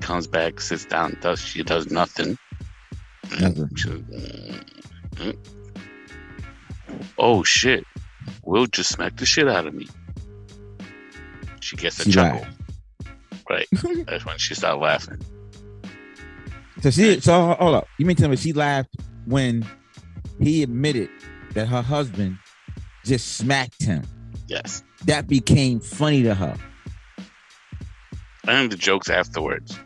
comes 0.00 0.26
back, 0.26 0.60
sits 0.60 0.84
down, 0.84 1.16
does 1.20 1.40
she 1.40 1.62
does 1.62 1.92
nothing. 1.92 2.36
Mm. 3.30 5.36
Oh 7.18 7.42
shit! 7.44 7.84
Will 8.44 8.66
just 8.66 8.90
smacked 8.90 9.18
the 9.18 9.26
shit 9.26 9.48
out 9.48 9.66
of 9.66 9.74
me. 9.74 9.88
She 11.60 11.76
gets 11.76 12.00
a 12.00 12.04
She 12.04 12.12
chuckle. 12.12 12.40
laughed. 12.40 12.54
Right. 13.50 13.66
That's 14.06 14.24
when 14.26 14.38
she 14.38 14.54
started 14.54 14.78
laughing. 14.80 15.20
So 16.82 16.90
she, 16.90 17.20
so 17.20 17.54
hold 17.58 17.74
up. 17.74 17.88
You 17.98 18.06
mean 18.06 18.16
tell 18.16 18.28
me 18.28 18.36
she 18.36 18.52
laughed 18.52 18.94
when 19.26 19.66
he 20.40 20.62
admitted 20.62 21.08
that 21.54 21.66
her 21.66 21.82
husband 21.82 22.38
just 23.04 23.36
smacked 23.36 23.82
him? 23.82 24.02
Yes. 24.46 24.82
That 25.06 25.26
became 25.26 25.80
funny 25.80 26.22
to 26.22 26.34
her. 26.34 26.56
And 28.46 28.70
the 28.70 28.76
jokes 28.76 29.10
afterwards. 29.10 29.78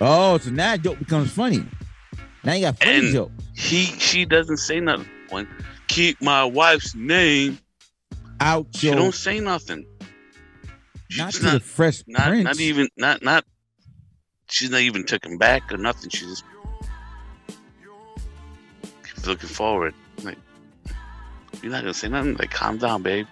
Oh, 0.00 0.38
so 0.38 0.50
now 0.50 0.76
joke 0.76 0.98
becomes 0.98 1.30
funny. 1.32 1.64
Now 2.44 2.52
you 2.54 2.60
got 2.62 2.78
funny 2.78 2.96
And- 2.98 3.12
joke. 3.12 3.30
He 3.56 3.84
she 3.84 4.24
doesn't 4.24 4.58
say 4.58 4.80
nothing. 4.80 5.08
Keep 5.88 6.20
my 6.22 6.44
wife's 6.44 6.94
name, 6.94 7.58
Out 8.40 8.66
she 8.74 8.90
don't 8.90 9.14
say 9.14 9.38
nothing. 9.40 9.86
not 11.16 11.32
She's 11.32 11.42
to 11.42 11.50
the 11.50 11.60
fresh 11.60 12.02
not 12.06 12.28
prince. 12.28 12.44
not 12.44 12.60
even 12.60 12.88
not 12.96 13.22
not 13.22 13.44
she's 14.48 14.70
not 14.70 14.80
even 14.80 15.04
taken 15.04 15.38
back 15.38 15.72
or 15.72 15.76
nothing. 15.76 16.10
She 16.10 16.24
just 16.26 16.42
keeps 19.04 19.26
looking 19.26 19.48
forward. 19.48 19.94
Like 20.22 20.38
you're 21.62 21.70
not 21.72 21.82
gonna 21.82 21.94
say 21.94 22.08
nothing. 22.08 22.36
Like 22.36 22.50
calm 22.50 22.78
down, 22.78 23.02
babe. 23.02 23.26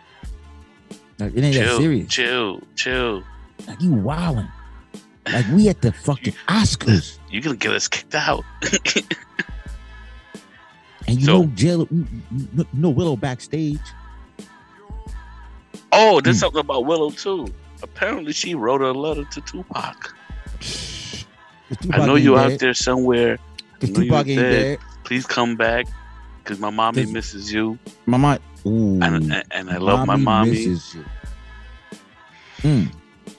Like, 1.18 1.34
it 1.34 1.44
ain't 1.44 1.54
that 1.54 1.66
Chill, 1.66 1.78
serious. 1.78 2.08
chill, 2.08 2.60
chill. 2.76 3.22
Like 3.66 3.80
you 3.80 3.92
wilding. 3.92 4.48
Like 5.26 5.46
we 5.52 5.68
at 5.68 5.80
the 5.82 5.92
fucking 5.92 6.34
Oscars, 6.48 7.18
You're 7.30 7.42
gonna 7.42 7.56
get 7.56 7.72
us 7.72 7.86
kicked 7.88 8.14
out. 8.14 8.44
and 11.06 11.20
you 11.20 11.26
So- 11.26 11.42
know 11.42 11.46
Jill, 11.54 11.88
know- 12.72 12.90
Willow 12.90 13.16
backstage. 13.16 13.78
oh, 15.92 16.20
there's 16.20 16.36
Hmm. 16.36 16.40
something 16.40 16.60
about 16.60 16.84
Willow 16.86 17.10
too. 17.10 17.46
Apparently, 17.82 18.32
she 18.32 18.54
wrote 18.54 18.80
a 18.82 18.92
letter 18.92 19.24
to 19.24 19.40
Tupac. 19.42 20.14
I 21.92 22.06
know 22.06 22.14
you 22.16 22.36
out 22.38 22.58
there 22.58 22.74
somewhere. 22.74 23.38
'Cause 23.80 23.90
I 23.90 23.92
know 23.94 24.00
you 24.00 24.04
Tupac 24.10 24.28
ain't 24.28 24.40
dead. 24.40 24.78
Please 25.04 25.26
come 25.26 25.56
back, 25.56 25.86
cause 26.44 26.58
my 26.60 26.70
mommy 26.70 27.02
'Cause- 27.04 27.12
misses 27.12 27.52
you, 27.52 27.78
Mama, 28.06 28.38
ooh, 28.66 29.00
and 29.02 29.32
and, 29.32 29.44
and 29.50 29.70
I 29.70 29.76
love 29.78 30.06
my 30.06 30.16
mommy. 30.16 30.50
misses 30.52 30.94
you. 30.94 31.04
Mm. 32.62 32.92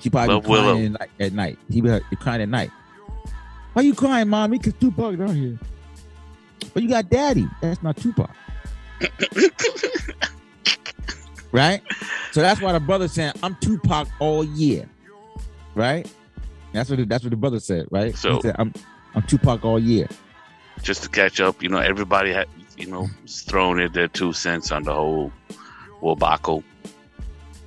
She 0.04 0.10
probably 0.10 0.36
Love 0.36 0.44
crying 0.44 0.66
Willow. 0.66 0.86
at 0.86 0.92
night- 0.92 1.10
at 1.22 1.34
night. 1.34 1.60
He 1.72 1.80
be 1.82 2.00
crying 2.20 2.42
at 2.42 2.50
night. 2.50 2.70
Why 3.72 3.84
you 3.84 3.96
crying, 3.96 4.28
mommy? 4.28 4.58
Because 4.58 4.74
Tupac 4.74 5.18
down 5.18 5.34
here. 5.36 5.58
But 6.74 6.84
you 6.84 6.90
got 6.90 7.10
daddy. 7.10 7.48
That's 7.62 7.82
not 7.82 7.96
Tupac. 7.96 8.30
right? 11.52 11.82
So 12.32 12.42
that's 12.42 12.62
why 12.62 12.74
the 12.74 12.80
brother 12.80 13.08
saying, 13.08 13.34
I'm 13.42 13.56
Tupac 13.56 14.08
all 14.20 14.44
year. 14.44 14.90
Right? 15.76 16.10
That's 16.74 16.90
what 16.90 16.98
the, 17.00 17.06
that's 17.06 17.24
what 17.24 17.30
the 17.32 17.38
brother 17.38 17.60
said, 17.60 17.86
right? 17.92 18.16
So- 18.16 18.36
he 18.36 18.42
said, 18.42 18.56
I'm 18.60 18.74
I'm 19.16 19.22
Tupac 19.24 19.64
all 19.64 19.80
year. 19.80 20.08
just 20.82 21.04
to 21.04 21.10
catch 21.10 21.40
up, 21.40 21.62
you 21.62 21.70
know, 21.70 21.78
everybody 21.78 22.34
had, 22.34 22.48
you 22.78 22.88
know, 22.88 23.08
was 23.22 23.42
throwing 23.44 23.80
in 23.80 23.92
their 23.94 24.08
two 24.08 24.34
cents 24.34 24.72
on 24.72 24.84
the 24.84 24.94
whole 24.94 25.32
Wabako. 26.02 26.64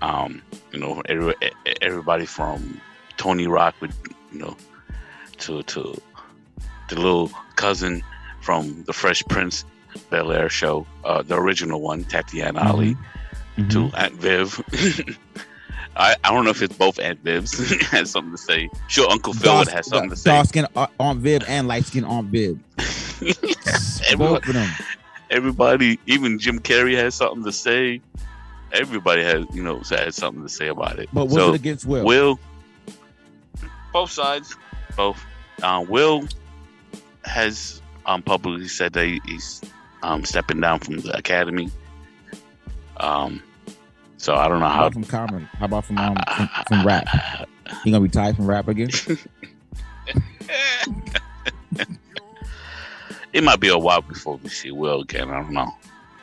Um, 0.03 0.43
you 0.77 0.83
know, 0.83 1.03
every, 1.09 1.35
everybody 1.81 2.27
from 2.27 2.81
Tony 3.17 3.47
Rock 3.47 3.75
with, 3.81 3.97
you 4.33 4.39
know, 4.39 4.57
to 5.39 5.63
to 5.63 5.99
the 6.91 6.97
little 6.97 7.29
cousin 7.57 8.03
from 8.43 8.85
the 8.85 8.93
Fresh 8.93 9.23
Prince 9.31 9.65
Bel 10.11 10.31
Air 10.33 10.51
show, 10.51 10.87
uh, 11.05 11.23
the 11.23 11.35
original 11.37 11.81
one, 11.81 12.05
Tatyana 12.05 12.63
Ali, 12.65 12.95
Mhm. 13.57 13.71
to 13.71 13.97
Aunt 13.97 14.13
Viv. 14.15 14.63
I, 15.97 16.15
I 16.23 16.31
don't 16.31 16.45
know 16.45 16.51
if 16.51 16.61
it's 16.61 16.77
both 16.77 16.99
Aunt 17.01 17.25
Vivs 17.25 17.81
has 17.91 18.11
something 18.11 18.33
to 18.33 18.37
say. 18.39 18.69
Sure, 18.89 19.11
Uncle 19.11 19.33
Phil 19.33 19.57
would 19.57 19.65
Dark- 19.65 19.75
have 19.77 19.85
something 19.87 20.11
to 20.11 20.17
say. 20.17 20.31
Dark 20.31 20.47
skin 20.49 20.67
on 21.01 21.21
Viv 21.21 21.43
and 21.49 21.67
light 21.67 21.87
skin 21.87 22.05
on 22.05 22.27
Viv. 22.27 22.59
Everyone- 24.11 24.35
Both 24.41 24.47
of 24.49 24.53
them. 24.53 24.71
everybody, 25.31 25.99
even 26.07 26.39
Jim 26.39 26.59
Carrey 26.61 26.97
has 26.97 27.15
something 27.15 27.45
to 27.45 27.53
say. 27.53 28.03
Everybody 28.77 29.23
has, 29.23 29.47
you 29.53 29.63
know, 29.63 29.81
had 29.89 30.15
something 30.15 30.43
to 30.43 30.49
say 30.49 30.69
about 30.69 30.99
it. 30.99 31.09
But 31.13 31.27
was 31.27 31.35
so, 31.35 31.53
it 31.53 31.57
against 31.57 31.87
Will? 31.87 32.05
Will, 32.05 32.39
both 33.93 34.11
sides, 34.11 34.55
both. 34.97 35.23
Um, 35.63 35.89
Will 35.89 36.29
has 37.25 37.81
um, 38.05 38.23
publicly 38.23 38.69
said 38.69 38.93
that 38.93 39.07
he- 39.07 39.23
he's 39.25 39.63
um, 40.03 40.25
stepping 40.25 40.61
down 40.61 40.81
from 40.81 40.99
the 40.99 41.17
academy. 41.17 41.71
Um, 42.99 43.43
so 44.19 44.35
I 44.35 44.49
don't 44.49 44.61
know 44.61 44.67
How 44.67 44.73
how. 44.73 44.81
about 44.87 44.93
from 44.95 45.05
comedy? 45.05 45.49
How 45.59 45.65
about 45.67 45.85
from 45.85 45.99
um, 45.99 46.17
from, 46.37 46.49
from 46.69 46.87
rap? 46.87 47.07
He 47.85 47.91
gonna 47.91 48.03
retire 48.03 48.35
from 48.35 48.47
rap 48.47 48.69
again? 48.69 48.91
it 53.33 53.45
might 53.45 53.61
be 53.61 53.69
a 53.69 53.79
while 53.79 54.03
before 54.03 54.39
we 54.43 54.49
see 54.49 54.71
Will 54.71 55.01
again. 55.03 55.31
I 55.31 55.43
don't 55.43 55.53
know. 55.53 55.71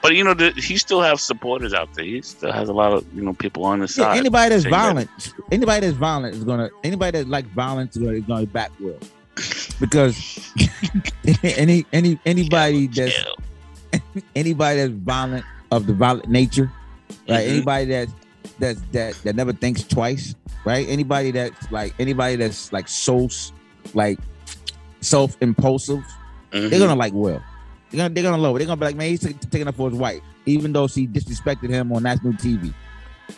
But 0.03 0.15
you 0.17 0.23
know, 0.25 0.33
the, 0.33 0.51
he 0.51 0.77
still 0.77 1.01
has 1.01 1.21
supporters 1.21 1.73
out 1.73 1.93
there. 1.93 2.03
He 2.03 2.21
still 2.21 2.51
has 2.51 2.67
a 2.67 2.73
lot 2.73 2.91
of 2.91 3.05
you 3.15 3.23
know 3.23 3.31
people 3.33 3.63
on 3.63 3.79
his 3.79 3.97
Yeah, 3.97 4.03
side. 4.11 4.17
anybody 4.17 4.49
that's 4.49 4.63
saying 4.63 4.71
that- 4.73 4.77
violent, 4.83 5.09
anybody 5.51 5.85
that's 5.87 5.97
violent 5.97 6.35
is 6.35 6.43
gonna. 6.43 6.69
Anybody 6.83 7.19
that 7.19 7.29
like 7.29 7.45
violence 7.53 7.95
is 7.95 8.03
gonna, 8.03 8.17
is 8.17 8.23
gonna 8.25 8.45
back 8.45 8.71
Will, 8.81 8.99
because 9.79 10.51
any 11.43 11.85
any 11.93 12.19
anybody 12.25 12.87
that's 12.87 13.15
anybody 14.35 14.77
that's 14.79 14.91
violent 14.91 15.45
of 15.71 15.87
the 15.87 15.93
violent 15.93 16.27
nature, 16.27 16.69
right? 17.29 17.47
Mhm. 17.47 17.51
Anybody 17.51 17.85
that 17.85 18.07
that's 18.59 18.81
that 18.91 19.13
that 19.23 19.35
never 19.37 19.53
thinks 19.53 19.83
twice, 19.83 20.35
right? 20.65 20.85
Anybody 20.89 21.31
that's 21.31 21.71
like 21.71 21.95
anybody 21.97 22.35
that's 22.35 22.73
like 22.73 22.89
so 22.89 23.29
like 23.93 24.19
self 24.99 25.37
impulsive, 25.41 26.03
Mhm. 26.51 26.69
they're 26.69 26.79
gonna 26.79 26.95
like 26.95 27.13
Will. 27.13 27.41
They're 27.93 27.99
gonna 28.05 28.13
they're 28.15 28.23
gonna 28.23 28.41
love 28.41 28.55
it. 28.55 28.59
They're 28.59 28.67
gonna 28.67 28.79
be 28.79 28.85
like, 28.87 28.95
man, 28.95 29.09
he's 29.09 29.19
t- 29.19 29.33
taking 29.51 29.67
up 29.67 29.75
for 29.75 29.87
his 29.87 29.99
wife, 29.99 30.21
even 30.47 30.73
though 30.73 30.87
she 30.87 31.05
disrespected 31.07 31.69
him 31.69 31.91
on 31.91 32.01
national 32.01 32.33
TV. 32.33 32.73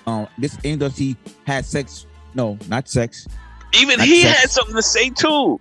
Um, 0.07 0.27
this 0.37 0.57
even 0.63 0.79
though 0.79 0.89
she 0.89 1.17
had 1.45 1.65
sex, 1.65 2.05
no, 2.33 2.57
not 2.69 2.87
sex, 2.87 3.27
Even 3.77 3.97
That's 3.99 4.09
he 4.09 4.21
sex. 4.21 4.39
had 4.39 4.49
something 4.49 4.75
to 4.75 4.81
say 4.81 5.09
too. 5.09 5.59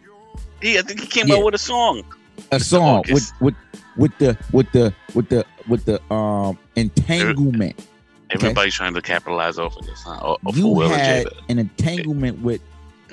He, 0.63 0.79
I 0.79 0.83
think 0.83 1.01
he 1.01 1.07
came 1.09 1.27
Yeah. 1.27 1.35
out 1.37 1.45
with 1.45 1.55
a 1.57 1.59
song. 1.59 2.05
a 2.53 2.61
song 2.61 3.03
with 3.11 3.33
with 3.41 3.55
with 3.97 4.17
the 4.19 4.39
with 4.53 4.71
the 4.71 4.95
with 5.15 5.29
the 5.29 5.45
with 5.69 5.85
the 5.87 6.01
um 6.15 6.57
entanglement. 6.77 7.85
Everybody's 8.31 8.75
trying 8.75 8.95
to 8.95 9.03
capitalize 9.03 9.59
off 9.59 9.77
of 9.77 9.85
this. 9.87 10.03
Huh? 10.05 10.37
You 10.55 10.79
had 10.81 11.27
an 11.49 11.59
entanglement 11.59 12.41
with 12.43 12.61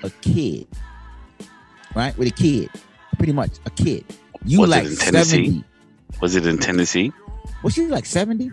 a 0.04 0.10
kid, 0.22 0.68
right? 1.96 2.16
With 2.18 2.28
a 2.28 2.32
kid, 2.32 2.70
pretty 3.18 3.34
much 3.34 3.52
a 3.66 3.70
kid. 3.72 4.06
You 4.46 4.62
Was 4.62 4.70
like 4.70 4.88
seventy? 4.88 5.64
Was 6.22 6.36
it 6.36 6.46
in 6.46 6.58
Tennessee? 6.68 7.12
Was 7.64 7.74
she 7.74 7.88
like 7.88 8.06
seventy? 8.06 8.50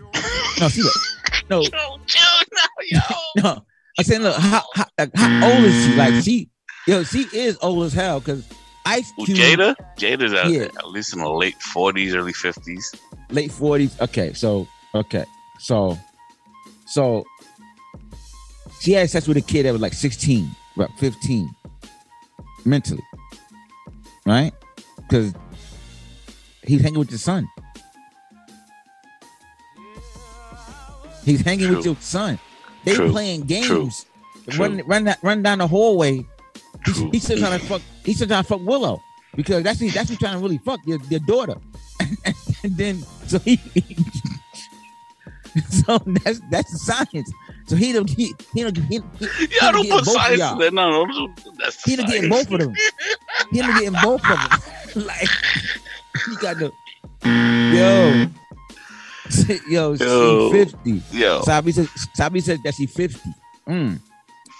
No, 0.59 0.69
she 0.69 0.81
like 0.81 0.93
no, 1.49 1.61
Yo, 1.61 1.69
chill 2.05 2.21
now, 2.53 2.67
yo. 2.89 2.99
no. 3.43 3.65
I 3.97 4.03
said, 4.03 4.21
look, 4.21 4.35
how 4.35 4.63
how, 4.75 4.85
like, 4.97 5.11
how 5.15 5.47
old 5.55 5.63
is 5.65 5.85
she? 5.85 5.95
Like 5.95 6.23
she, 6.23 6.49
yo, 6.87 7.03
she 7.03 7.25
is 7.33 7.57
old 7.61 7.83
as 7.85 7.93
hell 7.93 8.19
because 8.19 8.47
Ice 8.85 9.11
Who, 9.17 9.25
Cube, 9.25 9.37
Jada? 9.37 9.75
Jada's 9.97 10.33
at, 10.33 10.49
Yeah. 10.49 10.63
at 10.63 10.87
least 10.89 11.13
in 11.13 11.19
the 11.21 11.29
late 11.29 11.61
forties, 11.61 12.15
early 12.15 12.33
fifties. 12.33 12.93
late 13.29 13.51
forties. 13.51 13.99
Okay, 14.01 14.33
so 14.33 14.67
okay, 14.95 15.25
so 15.59 15.97
so 16.87 17.23
she 18.81 18.93
had 18.93 19.09
sex 19.09 19.27
with 19.27 19.37
a 19.37 19.41
kid 19.41 19.65
that 19.65 19.73
was 19.73 19.81
like 19.81 19.93
sixteen, 19.93 20.49
about 20.75 20.91
fifteen, 20.97 21.49
mentally, 22.65 23.03
right? 24.25 24.53
Because 24.97 25.33
he's 26.69 26.81
hanging 26.81 26.99
with 26.99 27.09
your 27.11 27.17
son. 27.19 27.47
He's 31.25 31.41
hanging 31.41 31.75
with 31.75 31.85
your 31.85 31.95
son. 31.99 32.39
They 32.85 32.95
True. 32.95 33.11
playing 33.11 33.41
games. 33.41 34.05
True. 34.49 34.59
Run, 34.59 34.81
run, 34.87 35.03
that, 35.05 35.19
run 35.21 35.43
down 35.43 35.57
the 35.59 35.67
hallway. 35.67 36.25
He's, 36.85 36.95
True. 36.97 37.09
he's 37.11 37.23
still 37.23 37.37
trying 37.37 37.59
to 37.59 37.65
fuck. 37.65 37.81
He's 38.03 38.15
still 38.15 38.27
trying 38.27 38.43
to 38.43 38.47
fuck 38.47 38.61
Willow 38.61 39.01
because 39.35 39.63
that's 39.63 39.79
who- 39.79 39.91
that's 39.91 40.09
who 40.09 40.15
trying 40.15 40.37
to 40.37 40.39
really 40.39 40.57
fuck 40.59 40.79
your, 40.85 40.99
your 41.09 41.19
daughter. 41.21 41.55
and 42.63 42.77
then 42.77 43.03
so 43.27 43.37
he, 43.39 43.57
so 45.69 45.97
that's 46.23 46.39
that's 46.49 46.71
the 46.71 46.77
science. 46.79 47.31
So 47.67 47.75
he 47.75 47.91
don't 47.91 48.09
he 48.09 48.33
he 48.53 48.63
don't 48.63 48.77
he, 48.77 49.01
he, 49.19 49.47
Yeah, 49.61 49.71
don't 49.71 49.83
getting 49.83 49.91
put 49.91 50.05
both 50.05 50.07
of 50.07 50.07
science 50.07 50.41
in 50.53 50.57
there. 50.59 50.71
No, 50.71 51.03
no, 51.05 51.33
that's 51.59 51.83
he 51.83 51.95
getting 51.97 52.31
science. 52.31 52.47
both 52.47 52.51
of 52.53 52.59
them. 52.61 52.73
He 53.51 53.59
done 53.59 53.73
getting 53.73 53.99
both 54.01 54.21
of 54.25 54.95
them. 54.95 55.05
like 55.05 55.29
he 56.25 56.35
got 56.37 56.57
the 56.57 56.71
yo 57.23 58.27
yo, 59.67 59.93
Yo. 59.95 59.95
she 59.95 60.65
fifty. 60.65 61.01
Yo, 61.17 61.41
Sabi 61.41 61.71
said 61.71 61.87
Sabi 62.15 62.39
said 62.39 62.59
that 62.63 62.73
she 62.73 62.85
fifty. 62.85 63.29
Mm. 63.67 63.99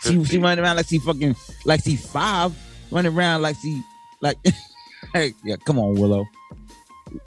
She 0.03 0.15
50. 0.15 0.25
she 0.25 0.37
running 0.37 0.63
around 0.63 0.77
like 0.77 0.87
she 0.87 0.99
fucking 0.99 1.35
like 1.65 1.83
she 1.83 1.95
five, 1.95 2.55
running 2.91 3.13
around 3.15 3.41
like 3.41 3.55
she 3.61 3.81
like 4.21 4.37
hey 5.13 5.33
yeah, 5.43 5.55
come 5.65 5.79
on, 5.79 5.95
Willow. 5.95 6.25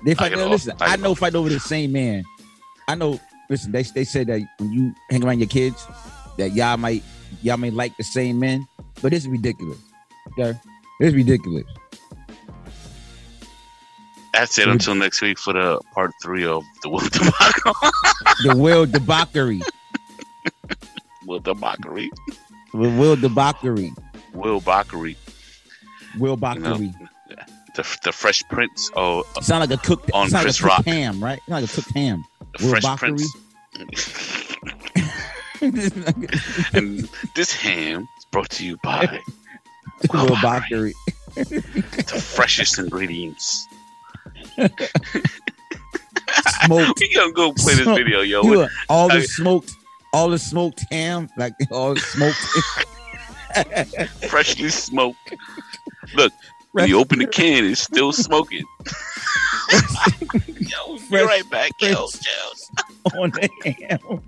They 0.05 0.15
fight 0.15 0.33
Knock 0.33 0.51
listen, 0.51 0.77
Knock 0.79 0.89
I 0.89 0.97
know 0.97 1.15
fight 1.15 1.35
over 1.35 1.49
the 1.49 1.61
same 1.61 1.93
man. 1.93 2.25
I 2.89 2.95
know 2.95 3.19
listen, 3.51 3.73
they 3.73 3.83
they 3.83 4.05
said 4.05 4.29
that 4.29 4.41
when 4.59 4.73
you 4.73 4.95
hang 5.11 5.25
around 5.25 5.41
your 5.41 5.49
kids, 5.49 5.85
that 6.39 6.53
y'all 6.53 6.77
might 6.77 7.03
y'all 7.43 7.57
may 7.57 7.71
like 7.71 7.97
the 7.97 8.05
same 8.05 8.39
men, 8.39 8.67
but 9.03 9.13
it's 9.13 9.27
ridiculous. 9.27 9.79
Okay? 10.33 10.59
It's 11.01 11.15
ridiculous. 11.15 11.65
That's 14.33 14.59
it. 14.59 14.69
Until 14.69 14.95
next 14.95 15.21
week 15.23 15.39
for 15.39 15.53
the 15.53 15.81
part 15.95 16.13
three 16.23 16.45
of 16.45 16.63
the 16.83 16.89
Will 16.89 17.01
Tobacco. 17.01 17.73
The 18.45 18.57
Will 18.57 18.87
debauchery. 18.87 19.63
Will. 21.27 22.11
The 22.73 22.89
Will 22.89 23.17
debauchery. 23.17 23.93
Will 24.33 24.61
Bockery. 24.61 25.17
Will 26.19 26.39
You 26.55 26.59
know, 26.61 26.77
the, 27.75 27.99
the 28.05 28.13
Fresh 28.13 28.43
Prince. 28.49 28.91
Oh, 28.97 29.23
Sound 29.41 29.69
like 29.71 29.79
a 29.79 29.83
cooked 29.83 30.11
On 30.13 30.29
sound 30.29 30.43
Chris 30.45 30.61
like 30.63 30.73
a 30.73 30.75
cooked 30.77 30.87
Rock. 30.89 30.95
ham, 30.95 31.23
right? 31.23 31.41
Sound 31.49 31.63
like 31.63 31.71
a 31.71 31.75
cooked 31.75 31.95
ham. 31.95 32.25
the 32.59 32.65
Will 32.65 32.71
Fresh 32.73 32.83
Bockery? 32.85 33.27
Prince. 33.75 34.57
and 36.75 37.09
this 37.37 37.53
ham 37.53 38.09
is 38.19 38.25
brought 38.31 38.51
to 38.51 38.65
you 38.67 38.77
by 38.83 39.21
Will 40.13 40.27
Bockery. 40.37 40.93
Bockery. 41.37 42.07
the 42.07 42.21
freshest 42.21 42.79
ingredients. 42.79 43.67
Smoked. 46.65 47.01
we 47.01 47.15
gonna 47.15 47.33
go 47.33 47.53
play 47.53 47.75
this 47.75 47.85
Smoke. 47.85 47.99
video, 47.99 48.21
yo. 48.21 48.43
You 48.43 48.61
are 48.63 48.69
all 48.89 49.09
the 49.09 49.15
I- 49.17 49.23
smoked, 49.25 49.73
all 50.13 50.29
the 50.31 50.39
smoked 50.39 50.83
ham, 50.91 51.29
like 51.37 51.55
all 51.71 51.95
the 51.95 52.01
smoked. 52.01 52.39
Freshly 54.31 54.69
smoked. 54.71 55.35
Look, 56.15 56.33
when 56.73 56.89
you 56.89 56.99
open 56.99 57.19
the 57.19 57.27
can, 57.27 57.65
it's 57.65 57.81
still 57.83 58.13
smoking. 58.13 58.65
yo, 60.59 60.95
be 60.95 60.99
Fresh- 61.09 61.27
right 61.27 61.51
back, 61.51 61.73
yo. 61.81 62.07
fresh. 62.07 62.27
yo. 63.13 63.19
on 63.21 63.31
the 63.31 63.49
ham. 63.65 64.23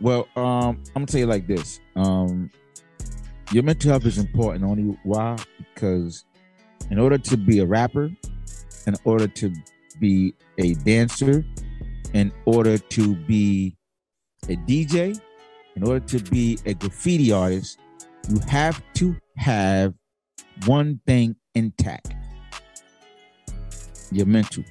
Well, 0.00 0.28
um, 0.34 0.82
I'm 0.96 1.04
gonna 1.04 1.06
tell 1.06 1.20
you 1.20 1.26
like 1.26 1.46
this. 1.46 1.78
Um, 1.94 2.50
your 3.52 3.62
mental 3.62 3.90
health 3.90 4.04
is 4.04 4.18
important. 4.18 4.64
Only 4.64 4.98
why? 5.04 5.36
Because 5.58 6.24
in 6.90 6.98
order 6.98 7.18
to 7.18 7.36
be 7.36 7.60
a 7.60 7.66
rapper, 7.66 8.10
in 8.88 8.96
order 9.04 9.28
to 9.28 9.54
be 10.00 10.34
a 10.58 10.74
dancer, 10.74 11.44
in 12.14 12.32
order 12.46 12.78
to 12.78 13.14
be 13.14 13.76
a 14.48 14.56
DJ, 14.56 15.20
in 15.76 15.84
order 15.84 16.04
to 16.06 16.18
be 16.30 16.58
a 16.66 16.74
graffiti 16.74 17.30
artist, 17.30 17.78
you 18.28 18.40
have 18.48 18.82
to 18.94 19.14
have 19.36 19.94
one 20.66 21.00
thing 21.06 21.36
intact: 21.58 22.14
your 24.10 24.26
mental. 24.26 24.64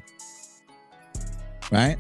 Right? 1.72 1.98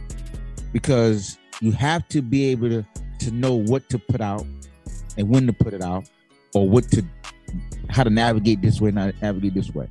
Because 0.71 1.37
you 1.61 1.71
have 1.73 2.07
to 2.09 2.21
be 2.21 2.45
able 2.45 2.69
to 2.69 2.85
to 3.19 3.31
know 3.31 3.55
what 3.55 3.89
to 3.89 3.99
put 3.99 4.21
out 4.21 4.45
and 5.17 5.29
when 5.29 5.47
to 5.47 5.53
put 5.53 5.73
it 5.73 5.81
out 5.81 6.09
or 6.53 6.69
what 6.69 6.89
to 6.91 7.03
how 7.89 8.03
to 8.03 8.09
navigate 8.09 8.61
this 8.61 8.79
way 8.79 8.91
not 8.91 9.13
navigate 9.21 9.53
this 9.53 9.73
way 9.73 9.87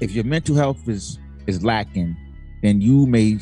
if 0.00 0.12
your 0.12 0.24
mental 0.24 0.54
health 0.54 0.88
is 0.88 1.18
is 1.46 1.64
lacking 1.64 2.16
then 2.62 2.80
you 2.80 3.06
may 3.06 3.38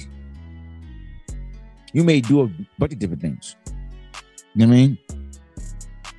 you 1.93 2.05
may 2.05 2.21
do 2.21 2.43
a 2.43 2.51
bunch 2.79 2.93
of 2.93 2.99
different 2.99 3.21
things 3.21 3.57
you 4.55 4.67
know 4.67 4.69
what 4.69 4.75
i 4.75 4.77
mean 4.77 4.99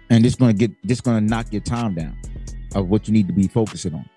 and 0.10 0.26
it's 0.26 0.36
to 0.56 0.68
get 0.68 1.04
going 1.04 1.24
to 1.24 1.30
knock 1.30 1.48
your 1.52 1.62
time 1.62 1.96
down 1.96 2.16
of 2.76 2.90
what 2.90 3.08
you 3.08 3.14
need 3.14 3.28
to 3.28 3.34
be 3.34 3.48
focusing 3.48 3.94
on 3.94 4.08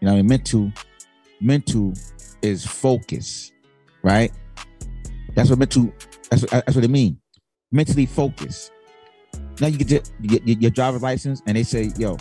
you 0.00 0.06
know 0.06 0.12
what 0.12 0.18
I 0.18 0.22
mean? 0.22 0.26
mental 0.28 0.72
mental 1.40 1.92
is 2.42 2.66
focus 2.66 3.52
right 4.02 4.30
that's 5.34 5.48
what 5.50 5.58
mental 5.58 5.92
that's 6.30 6.42
what, 6.42 6.50
that's 6.50 6.74
what 6.74 6.84
it 6.84 6.90
means 6.90 7.16
mentally 7.72 8.06
focused. 8.06 8.70
Now 9.60 9.66
you 9.66 9.78
get 9.78 9.90
your, 9.90 10.40
your, 10.44 10.58
your 10.58 10.70
driver's 10.70 11.02
license 11.02 11.42
and 11.46 11.56
they 11.56 11.64
say, 11.64 11.90
yo, 11.98 12.16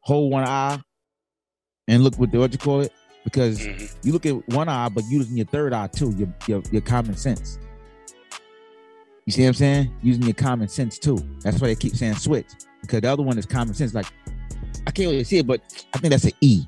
hold 0.00 0.32
one 0.32 0.44
eye 0.44 0.80
and 1.86 2.02
look 2.02 2.18
what, 2.18 2.32
the, 2.32 2.38
what 2.40 2.50
you 2.52 2.58
call 2.58 2.80
it. 2.80 2.92
Because 3.22 3.60
Mhm. 3.60 3.94
you 4.02 4.12
look 4.12 4.26
at 4.26 4.48
one 4.48 4.68
eye, 4.68 4.88
but 4.88 5.04
using 5.08 5.36
your 5.36 5.46
third 5.46 5.72
eye 5.72 5.86
too, 5.86 6.10
your, 6.16 6.34
your, 6.48 6.62
your 6.72 6.82
common 6.82 7.16
sense. 7.16 7.58
You 9.24 9.32
see 9.32 9.42
what 9.42 9.48
I'm 9.48 9.54
saying? 9.54 9.94
Using 10.02 10.24
your 10.24 10.34
common 10.34 10.66
sense 10.68 10.98
too. 10.98 11.18
That's 11.42 11.60
why 11.60 11.68
they 11.68 11.76
keep 11.76 11.94
saying 11.94 12.16
switch. 12.16 12.48
Because 12.82 13.00
the 13.02 13.08
other 13.08 13.22
one 13.22 13.38
is 13.38 13.46
common 13.46 13.72
sense. 13.74 13.94
Like, 13.94 14.06
I 14.86 14.90
can't 14.90 15.10
really 15.10 15.24
see 15.24 15.38
it, 15.38 15.46
but 15.46 15.60
I 15.94 15.98
think 15.98 16.10
that's 16.10 16.24
an 16.24 16.32
E. 16.40 16.64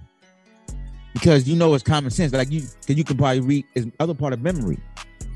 Because 1.12 1.48
you 1.48 1.56
know 1.56 1.72
it's 1.74 1.82
common 1.84 2.10
sense. 2.10 2.32
Like 2.32 2.50
you, 2.50 2.60
because 2.80 2.96
you 2.96 3.04
can 3.04 3.16
probably 3.16 3.40
read 3.40 3.64
is 3.74 3.86
other 4.00 4.14
part 4.14 4.32
of 4.32 4.42
memory. 4.42 4.78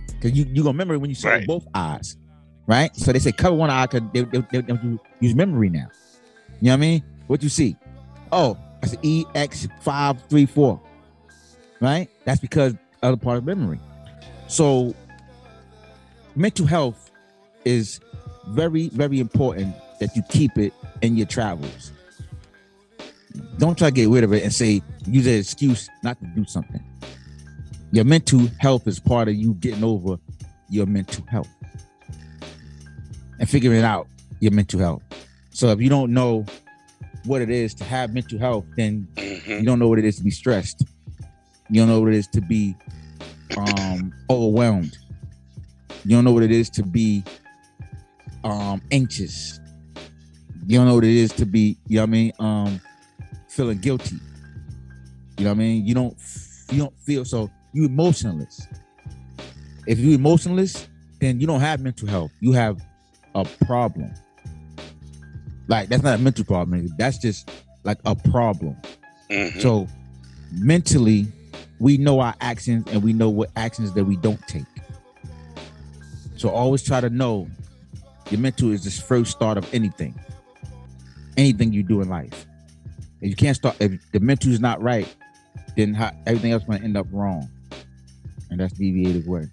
Because 0.08 0.32
you 0.32 0.44
you 0.44 0.62
gonna 0.62 0.68
remember 0.72 0.98
when 0.98 1.08
you 1.10 1.16
see 1.16 1.28
Right. 1.28 1.46
both 1.46 1.66
eyes, 1.74 2.16
right? 2.66 2.94
So 2.96 3.12
they 3.12 3.18
say 3.18 3.32
cover 3.32 3.56
one 3.56 3.70
eye 3.70 3.86
because 3.86 4.02
they, 4.12 4.22
they, 4.22 4.44
they, 4.52 4.60
they 4.60 4.98
use 5.20 5.34
memory 5.34 5.70
now. 5.70 5.88
You 6.60 6.66
know 6.66 6.72
what 6.72 6.74
I 6.74 6.76
mean? 6.76 7.02
What 7.26 7.42
you 7.42 7.48
see? 7.48 7.76
Oh, 8.32 8.58
that's 8.82 8.94
E 9.02 9.24
X 9.34 9.66
five 9.80 10.22
three 10.28 10.44
four, 10.46 10.80
right? 11.80 12.08
That's 12.24 12.40
because 12.40 12.74
other 13.02 13.16
part 13.16 13.38
of 13.38 13.44
memory. 13.46 13.80
So 14.48 14.94
mental 16.36 16.66
health 16.66 17.10
is 17.64 18.00
very 18.48 18.88
very 18.90 19.20
important 19.20 19.74
that 20.00 20.14
you 20.14 20.22
keep 20.28 20.58
it 20.58 20.74
in 21.00 21.16
your 21.16 21.26
travels. 21.26 21.92
Don't 23.58 23.76
try 23.76 23.88
to 23.88 23.94
get 23.94 24.08
rid 24.08 24.24
of 24.24 24.32
it 24.32 24.42
and 24.42 24.52
say 24.52 24.82
use 25.06 25.26
an 25.26 25.34
excuse 25.34 25.88
not 26.02 26.18
to 26.20 26.26
do 26.34 26.44
something. 26.44 26.82
Your 27.92 28.04
mental 28.04 28.40
health 28.58 28.86
is 28.86 28.98
part 29.00 29.28
of 29.28 29.34
you 29.34 29.54
getting 29.54 29.84
over 29.84 30.18
your 30.68 30.86
mental 30.86 31.24
health 31.26 31.48
and 33.38 33.48
figuring 33.48 33.82
out 33.82 34.06
your 34.40 34.52
mental 34.52 34.78
health. 34.80 35.02
So 35.50 35.68
if 35.68 35.80
you 35.80 35.88
don't 35.88 36.12
know 36.12 36.44
what 37.24 37.42
it 37.42 37.50
is 37.50 37.74
to 37.74 37.84
have 37.84 38.12
mental 38.14 38.38
health, 38.38 38.64
then 38.76 39.06
Mhm. 39.16 39.60
you 39.60 39.64
don't 39.66 39.78
know 39.78 39.88
what 39.88 39.98
it 39.98 40.04
is 40.04 40.16
to 40.16 40.22
be 40.24 40.30
stressed. 40.30 40.84
You 41.68 41.80
don't 41.80 41.88
know 41.88 42.00
what 42.00 42.12
it 42.12 42.16
is 42.16 42.28
to 42.28 42.40
be 42.40 42.76
um 43.56 44.12
overwhelmed. 44.30 44.96
You 46.04 46.10
don't 46.16 46.24
know 46.24 46.32
what 46.32 46.42
it 46.44 46.52
is 46.52 46.70
to 46.70 46.82
be 46.82 47.24
um 48.44 48.80
anxious. 48.90 49.60
You 50.66 50.78
don't 50.78 50.86
know 50.86 50.94
what 50.94 51.04
it 51.04 51.10
is 51.16 51.32
to 51.32 51.46
be, 51.46 51.76
you 51.88 51.96
know 51.96 52.02
what 52.02 52.08
I 52.08 52.10
mean, 52.10 52.32
um 52.38 52.80
feeling 53.50 53.78
guilty. 53.78 54.16
You 55.36 55.44
know 55.44 55.50
what 55.50 55.56
I 55.56 55.58
mean? 55.58 55.86
You 55.86 55.94
don't 55.94 56.16
you 56.70 56.78
don't 56.78 56.96
feel 57.00 57.24
so 57.24 57.50
you 57.72 57.84
emotionless. 57.86 58.66
If 59.86 59.98
you 59.98 60.14
emotionless, 60.14 60.86
then 61.20 61.40
you 61.40 61.46
don't 61.46 61.60
have 61.60 61.80
mental 61.80 62.08
health. 62.08 62.30
You 62.40 62.52
have 62.52 62.80
a 63.34 63.44
problem. 63.66 64.12
Like 65.66 65.88
that's 65.88 66.02
not 66.02 66.18
a 66.18 66.22
mental 66.22 66.44
problem. 66.44 66.88
That's 66.98 67.18
just 67.18 67.50
like 67.84 67.98
a 68.04 68.14
problem. 68.14 68.76
Mhm. 69.30 69.60
So 69.60 69.86
mentally, 70.52 71.26
we 71.78 71.96
know 71.96 72.20
our 72.20 72.34
actions 72.40 72.84
and 72.92 73.02
we 73.02 73.12
know 73.12 73.30
what 73.30 73.50
actions 73.56 73.92
that 73.94 74.04
we 74.04 74.16
don't 74.16 74.40
take. 74.46 74.64
So 76.36 76.50
always 76.50 76.82
try 76.82 77.00
to 77.00 77.10
know 77.10 77.48
your 78.30 78.40
mental 78.40 78.70
is 78.70 78.84
the 78.84 78.90
first 78.90 79.32
start 79.32 79.58
of 79.58 79.72
anything. 79.74 80.14
Anything 81.36 81.72
you 81.72 81.82
do 81.82 82.00
in 82.00 82.08
life. 82.08 82.46
If 83.20 83.30
you 83.30 83.36
can't 83.36 83.56
start, 83.56 83.76
if 83.80 83.92
the 84.12 84.20
mental 84.20 84.50
is 84.52 84.60
not 84.60 84.82
right, 84.82 85.12
then 85.76 85.94
how, 85.94 86.12
everything 86.26 86.52
else 86.52 86.64
might 86.66 86.82
end 86.82 86.96
up 86.96 87.06
wrong. 87.12 87.48
And 88.50 88.58
that's 88.60 88.72
deviated 88.74 89.26
way. 89.26 89.46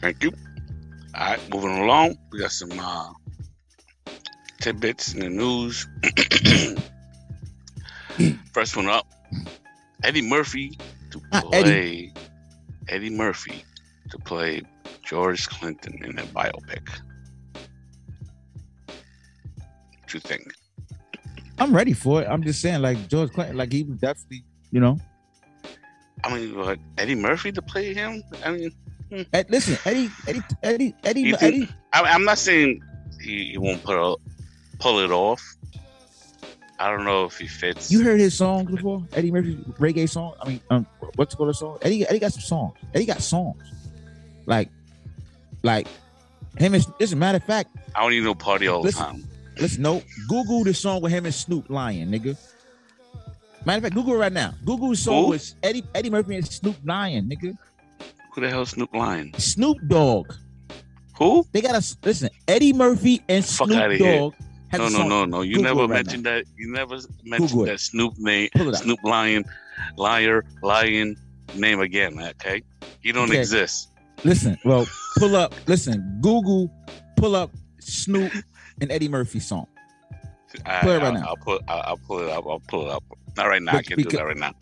Thank 0.00 0.22
you. 0.22 0.32
All 1.14 1.30
right, 1.30 1.40
moving 1.50 1.78
along. 1.78 2.16
We 2.30 2.40
got 2.40 2.50
some 2.52 2.70
uh, 2.78 3.12
tidbits 4.60 5.14
in 5.14 5.20
the 5.20 5.28
news. 5.30 5.86
First 8.52 8.76
one 8.76 8.88
up 8.88 9.06
Eddie 10.02 10.22
Murphy 10.22 10.78
to 11.10 11.20
Ah, 11.32 11.40
play 11.42 11.58
Eddie. 11.58 12.12
Eddie. 12.88 13.10
Murphy 13.10 13.64
to 14.10 14.18
play 14.18 14.62
George 15.04 15.48
Clinton 15.48 16.02
in 16.04 16.18
a 16.18 16.22
biopic. 16.24 16.88
What 20.00 20.14
you 20.14 20.20
think? 20.20 20.52
I'm 21.58 21.74
ready 21.74 21.92
for 21.92 22.22
it. 22.22 22.26
I'm 22.28 22.42
just 22.42 22.60
saying, 22.60 22.82
like 22.82 23.08
George 23.08 23.32
Clinton, 23.32 23.56
like 23.56 23.72
he 23.72 23.82
was 23.84 23.98
definitely, 23.98 24.44
you 24.70 24.80
know. 24.80 24.98
I 26.24 26.34
mean, 26.34 26.56
what, 26.56 26.78
Eddie 26.98 27.14
Murphy 27.14 27.52
to 27.52 27.62
play 27.62 27.94
him? 27.94 28.22
I 28.44 28.50
mean, 28.52 29.26
Ed, 29.32 29.46
listen, 29.48 29.78
Eddie, 29.84 30.10
Eddie, 30.26 30.42
Eddie, 30.62 30.94
Eddie, 31.04 31.20
You 31.20 31.36
Eddie. 31.40 31.58
think- 31.60 31.70
I, 31.92 32.02
I'm 32.02 32.24
not 32.24 32.38
saying 32.38 32.82
he, 33.20 33.50
he 33.52 33.58
won't 33.58 33.82
put 33.84 33.96
a, 33.96 34.16
pull 34.78 34.98
it 35.00 35.10
off. 35.10 35.42
I 36.78 36.90
don't 36.90 37.04
know 37.04 37.24
if 37.24 37.38
he 37.38 37.46
fits. 37.46 37.90
You 37.90 38.02
heard 38.02 38.20
his 38.20 38.34
songs 38.36 38.70
before? 38.70 39.02
Eddie 39.14 39.30
Murphy's 39.30 39.56
reggae 39.78 40.08
song. 40.08 40.34
I 40.42 40.48
mean, 40.48 40.60
um, 40.68 40.86
what's 41.14 41.34
called 41.34 41.48
a 41.48 41.54
song? 41.54 41.78
Eddie, 41.80 42.06
Eddie 42.06 42.18
got 42.18 42.32
some 42.34 42.42
songs. 42.42 42.76
Eddie 42.94 43.06
got 43.06 43.22
songs. 43.22 43.62
Like, 44.44 44.68
like 45.62 45.88
him 46.58 46.74
as 46.74 47.12
a 47.12 47.16
matter 47.16 47.36
of 47.36 47.44
fact, 47.44 47.70
I 47.94 48.02
don't 48.02 48.12
even 48.12 48.24
know 48.24 48.34
party 48.34 48.68
all 48.68 48.82
the 48.82 48.92
time. 48.92 49.24
Listen, 49.58 49.82
no, 49.82 50.02
Google 50.28 50.64
the 50.64 50.74
song 50.74 51.00
with 51.02 51.12
him 51.12 51.24
and 51.26 51.34
Snoop 51.34 51.68
Lion, 51.70 52.10
nigga. 52.10 52.36
Matter 53.64 53.78
of 53.78 53.82
fact, 53.84 53.94
Google 53.94 54.14
right 54.16 54.32
now. 54.32 54.54
Google 54.64 54.90
the 54.90 54.96
song 54.96 55.32
Who? 55.32 55.38
Eddie 55.62 55.84
Eddie 55.94 56.10
Murphy 56.10 56.36
and 56.36 56.46
Snoop 56.46 56.76
Lion, 56.84 57.28
nigga. 57.28 57.56
Who 58.32 58.40
the 58.40 58.48
hell 58.48 58.62
is 58.62 58.70
Snoop 58.70 58.94
Lion? 58.94 59.32
Snoop 59.38 59.78
Dogg. 59.88 60.32
Who? 61.18 61.46
They 61.52 61.60
got 61.62 61.74
a 61.74 61.96
Listen, 62.04 62.28
Eddie 62.46 62.72
Murphy 62.72 63.22
and 63.28 63.44
Fuck 63.44 63.68
Snoop. 63.68 63.98
Dogg. 63.98 64.34
No, 64.72 64.88
no, 64.88 65.08
no, 65.08 65.24
no. 65.24 65.42
You 65.42 65.56
Google 65.56 65.74
never 65.74 65.80
right 65.92 66.04
mentioned 66.04 66.26
that. 66.26 66.44
You 66.56 66.70
never 66.70 66.98
mentioned 67.24 67.50
Google 67.50 67.64
it. 67.64 67.66
that 67.68 67.80
Snoop 67.80 68.18
name, 68.18 68.48
Pull 68.54 68.68
it 68.68 68.74
up. 68.74 68.82
Snoop 68.82 68.98
Lion, 69.04 69.44
liar, 69.96 70.44
lion 70.62 71.16
name 71.54 71.80
again. 71.80 72.20
Okay, 72.20 72.62
he 73.00 73.10
don't 73.12 73.30
Okay. 73.30 73.38
exist. 73.40 73.90
Listen, 74.24 74.58
well, 74.64 74.86
pull 75.18 75.34
up. 75.36 75.54
Listen, 75.66 76.18
Google, 76.20 76.70
pull 77.16 77.34
up 77.36 77.50
Snoop 77.80 78.32
and 78.80 78.90
Eddie 78.90 79.08
Murphy 79.08 79.40
song. 79.40 79.66
I, 80.64 80.80
Pull 80.80 80.90
it 80.92 80.94
right 80.98 81.02
I'll, 81.04 81.12
now. 81.12 81.26
I'll 81.28 81.36
pull. 81.36 81.60
I'll, 81.68 81.82
I'll 81.82 81.96
pull 81.98 82.20
it 82.20 82.30
up. 82.30 82.46
I'll 82.46 82.60
pull 82.60 82.86
it 82.86 82.90
up. 82.92 83.04
Not 83.36 83.46
right 83.46 83.60
now. 83.62 83.72
I 83.76 83.82
can't 83.82 84.02
do 84.02 84.16
that 84.16 84.24
right 84.24 84.36
now. 84.36 84.54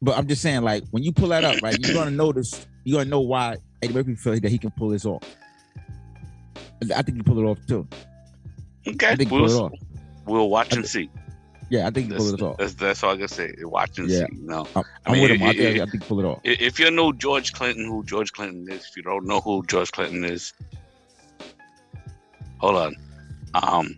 But 0.00 0.16
I'm 0.16 0.26
just 0.28 0.42
saying, 0.42 0.62
like, 0.62 0.84
when 0.90 1.02
you 1.02 1.12
pull 1.12 1.28
that 1.28 1.44
up, 1.44 1.60
right, 1.62 1.76
you're 1.78 1.94
gonna 1.94 2.10
notice, 2.10 2.66
you're 2.84 3.00
gonna 3.00 3.10
know 3.10 3.20
why 3.20 3.56
Eddie 3.82 3.94
Murphy 3.94 4.14
feels 4.14 4.40
that 4.40 4.50
he 4.50 4.58
can 4.58 4.70
pull 4.72 4.88
this 4.90 5.04
off. 5.04 5.22
I 6.94 7.02
think 7.02 7.16
he 7.18 7.22
pull 7.22 7.38
it 7.38 7.44
off 7.44 7.58
too. 7.66 7.86
Okay, 8.86 9.06
I 9.08 9.16
think 9.16 9.30
he 9.30 9.36
pull 9.36 9.44
it 9.44 9.48
we'll, 9.48 9.64
off. 9.64 9.72
we'll 10.26 10.50
watch 10.50 10.74
and 10.74 10.86
see. 10.86 11.08
Yeah, 11.70 11.86
I 11.86 11.90
think 11.90 12.12
he 12.12 12.16
it 12.16 12.42
off. 12.42 12.58
that's, 12.58 12.74
that's 12.74 13.02
all 13.02 13.12
I 13.14 13.16
can 13.16 13.28
say. 13.28 13.52
Watch 13.62 13.98
and 13.98 14.08
Yeah. 14.08 14.26
see. 14.26 14.36
Know, 14.42 14.66
I'm, 14.76 14.84
I 15.06 15.12
mean, 15.12 15.22
with 15.22 15.30
him. 15.32 15.42
I 15.42 15.50
it- 15.50 15.56
think, 15.56 15.76
it- 15.76 15.80
I 15.82 15.86
think 15.86 16.06
pull 16.06 16.20
it 16.20 16.24
off. 16.26 16.40
If 16.44 16.78
you 16.78 16.90
know 16.90 17.12
George 17.12 17.52
Clinton, 17.52 17.86
who 17.86 18.04
George 18.04 18.32
Clinton 18.32 18.70
is, 18.70 18.84
if 18.90 18.96
you 18.96 19.02
don't 19.02 19.24
know 19.26 19.40
who 19.40 19.64
George 19.66 19.90
Clinton 19.92 20.24
is, 20.24 20.52
hold 22.62 22.76
on. 22.76 22.96
Um, 23.54 23.96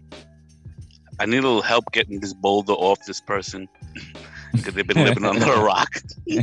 I 1.20 1.26
need 1.26 1.38
a 1.38 1.42
little 1.42 1.62
help 1.62 1.92
getting 1.92 2.18
this 2.18 2.32
boulder 2.34 2.72
off 2.72 2.98
this 3.06 3.20
person 3.20 3.68
because 4.52 4.74
they've 4.74 4.86
been 4.86 5.04
living 5.04 5.24
under 5.24 5.52
a 5.52 5.60
rock. 5.60 5.94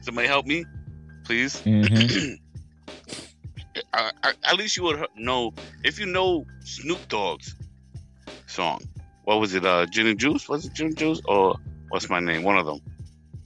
Somebody 0.00 0.26
help 0.26 0.46
me, 0.46 0.64
please. 1.24 1.60
Mhm. 1.62 2.38
I, 3.94 4.10
I, 4.24 4.32
at 4.44 4.56
least 4.56 4.76
you 4.76 4.82
would 4.84 5.06
know 5.16 5.52
if 5.84 6.00
you 6.00 6.06
know 6.06 6.44
Snoop 6.64 7.06
Dogg's 7.08 7.54
song. 8.46 8.80
What 9.24 9.40
was 9.40 9.54
it? 9.54 9.64
Uh, 9.64 9.86
Gin 9.86 10.06
and 10.08 10.18
Juice? 10.18 10.48
Was 10.48 10.64
it 10.66 10.72
Gin 10.72 10.88
and 10.88 10.96
Juice 10.96 11.20
or 11.26 11.54
what's 11.90 12.10
my 12.10 12.18
name? 12.18 12.42
One 12.42 12.56
of 12.58 12.66
them. 12.66 12.80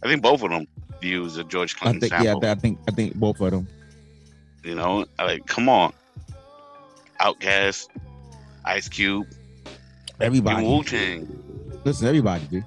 I 0.03 0.09
think 0.09 0.23
both 0.23 0.43
of 0.43 0.51
them 0.51 0.67
use 1.03 1.37
a 1.37 1.45
George 1.45 1.75
I 1.77 1.79
Clinton 1.81 2.01
think, 2.09 2.25
yeah. 2.25 2.35
I 2.51 2.55
think, 2.55 2.79
I 2.89 2.93
think 2.93 3.15
both 3.17 3.41
of 3.41 3.51
them. 3.51 3.69
You 4.65 4.75
know, 4.77 5.05
like 5.19 5.47
come 5.47 5.69
on, 5.69 5.93
Outkast, 7.21 7.89
Ice 8.65 8.89
Cube, 8.89 9.27
Everybody. 10.21 10.65
Wu 10.65 10.83
Tang, 10.85 11.27
Listen, 11.85 12.09
everybody, 12.09 12.45
dude. 12.47 12.65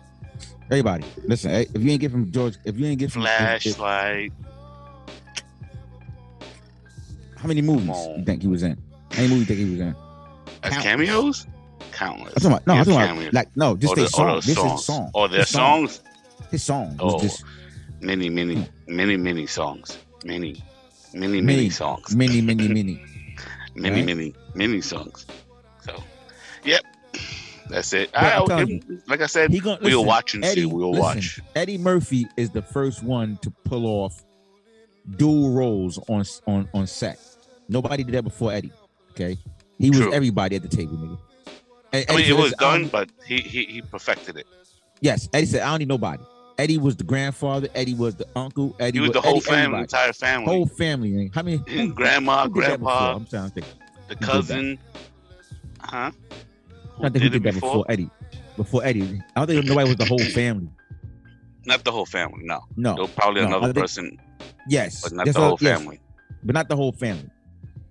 Everybody. 0.70 1.06
Listen, 1.26 1.52
if 1.52 1.70
you 1.78 1.92
ain't 1.92 2.02
get 2.02 2.12
from 2.12 2.32
George, 2.32 2.58
if 2.66 2.78
you 2.78 2.86
ain't 2.88 3.00
get 3.00 3.12
from 3.12 3.22
Flashlight. 3.22 4.34
how 7.38 7.48
many 7.48 7.62
movies 7.62 7.88
you 8.18 8.24
think 8.26 8.42
he 8.42 8.48
was 8.48 8.64
in? 8.64 8.78
How 9.12 9.22
many 9.22 9.28
movies 9.34 9.50
you 9.50 9.56
think 9.56 9.60
he 9.68 9.72
was 9.72 9.80
in? 9.82 9.96
As 10.64 10.84
cameos? 10.84 11.48
Countless. 11.92 12.34
I'm 12.36 12.42
talking 12.42 12.52
about, 12.52 12.68
no, 12.68 12.74
I'm 12.74 12.86
talking 12.86 13.22
about 13.22 13.34
like 13.34 13.56
no, 13.56 13.78
just 13.78 13.96
their 13.96 14.08
song. 14.08 14.36
This 14.38 14.50
is 14.50 14.56
songs. 14.56 14.72
his 14.72 14.86
song. 14.86 15.12
Or 15.14 15.28
their 15.30 15.40
His 15.42 15.50
song. 15.50 15.88
songs. 15.88 16.02
His 16.52 16.64
song 16.64 16.96
Oh, 17.00 17.20
just 17.20 17.44
many, 18.02 18.30
many, 18.30 18.68
many, 18.88 19.16
many 19.16 19.46
songs. 19.46 19.98
Many, 20.26 20.62
many, 21.16 21.42
many, 21.42 21.58
Many. 21.58 21.70
songs. 21.70 22.16
many, 22.16 22.42
many, 22.42 22.68
many. 22.68 23.04
many, 23.76 23.96
right? 23.96 24.06
many, 24.06 24.34
many 24.54 24.82
songs. 24.82 25.26
So, 25.82 26.04
yep, 26.64 26.84
that's 27.70 27.94
it. 27.94 28.10
I, 28.14 28.44
telling 28.46 29.02
like 29.08 29.22
I 29.22 29.26
said, 29.28 29.52
gonna 29.64 29.80
we'll 29.82 29.92
listen, 30.00 30.06
watch 30.08 30.34
and 30.36 30.46
Eddie, 30.46 30.62
see. 30.62 30.66
We'll 30.68 30.92
listen, 30.92 31.02
watch. 31.04 31.40
Eddie 31.56 31.78
Murphy 31.78 32.28
is 32.38 32.50
the 32.52 32.62
first 32.62 33.04
one 33.04 33.38
to 33.38 33.50
pull 33.64 33.86
off 33.88 34.24
dual 35.18 35.52
roles 35.52 35.98
on 36.10 36.26
on 36.48 36.68
on 36.74 36.88
set. 36.88 37.20
Nobody 37.68 38.04
did 38.04 38.14
that 38.16 38.24
before 38.24 38.52
Eddie. 38.52 38.72
Okay, 39.12 39.38
he 39.80 39.90
was 39.90 40.02
everybody 40.14 40.56
at 40.56 40.62
the 40.62 40.68
table, 40.68 40.98
nigga. 40.98 41.18
And 41.94 42.06
I 42.10 42.16
mean, 42.16 42.26
it 42.26 42.34
was 42.34 42.52
"Listen, 42.52 42.58
I 42.60 42.72
don't 42.72 42.82
done, 42.82 42.90
but 42.90 43.10
he 43.26 43.40
he 43.40 43.66
he 43.66 43.82
perfected 43.82 44.38
it. 44.38 44.48
Yes, 45.02 45.30
Eddie 45.34 45.46
said, 45.46 45.62
I 45.62 45.70
don't 45.70 45.80
need 45.80 45.88
nobody. 45.88 46.24
Eddie 46.58 46.78
was 46.78 46.96
the 46.96 47.04
grandfather. 47.04 47.68
Eddie 47.76 47.94
was 47.96 48.16
the 48.16 48.26
uncle. 48.36 48.76
Eddie 48.80 48.98
He 49.00 49.02
was 49.02 49.12
the 49.12 49.22
whole 49.22 49.38
Eddie, 49.38 49.42
family, 49.42 49.62
everybody. 49.64 49.82
entire 49.84 50.14
family, 50.14 50.46
Whole 50.46 50.66
family. 50.68 51.10
man. 51.12 51.32
How 51.34 51.44
many? 51.44 51.58
who- 51.68 51.94
grandma, 51.94 52.44
who 52.44 52.50
before? 52.50 52.62
grandpa, 52.64 53.16
I'm 53.16 53.26
trying 53.26 53.50
to 53.50 53.54
think. 53.56 53.68
the 54.08 54.16
cousin. 54.16 54.80
Huh? 55.82 56.12
I 57.02 57.10
think 57.10 57.24
who 57.24 57.30
did 57.30 57.44
that 57.44 57.54
before 57.56 57.86
Eddie. 57.90 58.10
Before 58.58 58.84
Eddie, 58.86 59.22
I 59.36 59.40
don't 59.42 59.48
think 59.48 59.66
nobody 59.66 59.90
was 59.90 59.98
the 59.98 60.06
whole 60.06 60.18
family. 60.20 60.70
Not 61.66 61.84
the 61.84 61.92
whole 61.92 62.06
family. 62.06 62.42
No, 62.44 62.62
No. 62.78 62.94
There 62.94 63.02
was 63.04 63.12
probably 63.12 63.42
No, 63.42 63.48
another 63.48 63.66
think- 63.68 63.76
person, 63.78 64.18
Yes, 64.68 65.02
but 65.02 65.12
not 65.14 65.26
the 65.26 65.34
whole 65.34 65.58
yes, 65.60 65.78
family. 65.80 66.00
but 66.44 66.54
not 66.54 66.70
the 66.70 66.76
whole 66.76 66.92
family, 66.94 67.30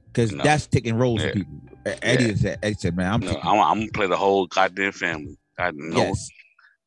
because 0.06 0.32
No. 0.32 0.42
that's 0.42 0.66
taking 0.66 0.94
roles 0.96 1.20
Yeah. 1.22 1.28
for 1.28 1.34
people. 1.34 1.60
Eddie 2.02 2.24
Yeah. 2.30 2.34
said, 2.36 2.58
Eddie 2.62 2.76
said, 2.78 2.96
man, 2.96 3.12
I'm 3.12 3.20
No. 3.20 3.38
I'm, 3.42 3.58
I'm 3.60 3.78
gonna 3.80 3.90
play 3.92 4.06
the 4.06 4.16
whole 4.16 4.46
goddamn 4.46 4.92
family. 4.92 5.36
I 5.58 5.70
know. 5.72 5.96
yes, 5.98 6.28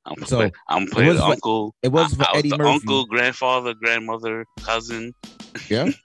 I'm 0.07 0.25
So, 0.25 0.37
play, 0.37 0.51
I'm 0.69 0.85
gonna 0.85 0.91
play 0.91 1.07
was 1.09 1.17
for- 1.19 1.23
uncle. 1.33 1.75
it 1.83 1.89
was 1.89 2.13
I- 2.13 2.15
for 2.15 2.23
I 2.23 2.31
was 2.31 2.39
Eddie 2.39 2.49
the 2.49 2.57
Murphy. 2.57 2.69
uncle, 2.71 3.05
grandfather, 3.05 3.73
grandmother, 3.73 4.45
cousin. 4.61 5.13
Yeah. 5.69 5.89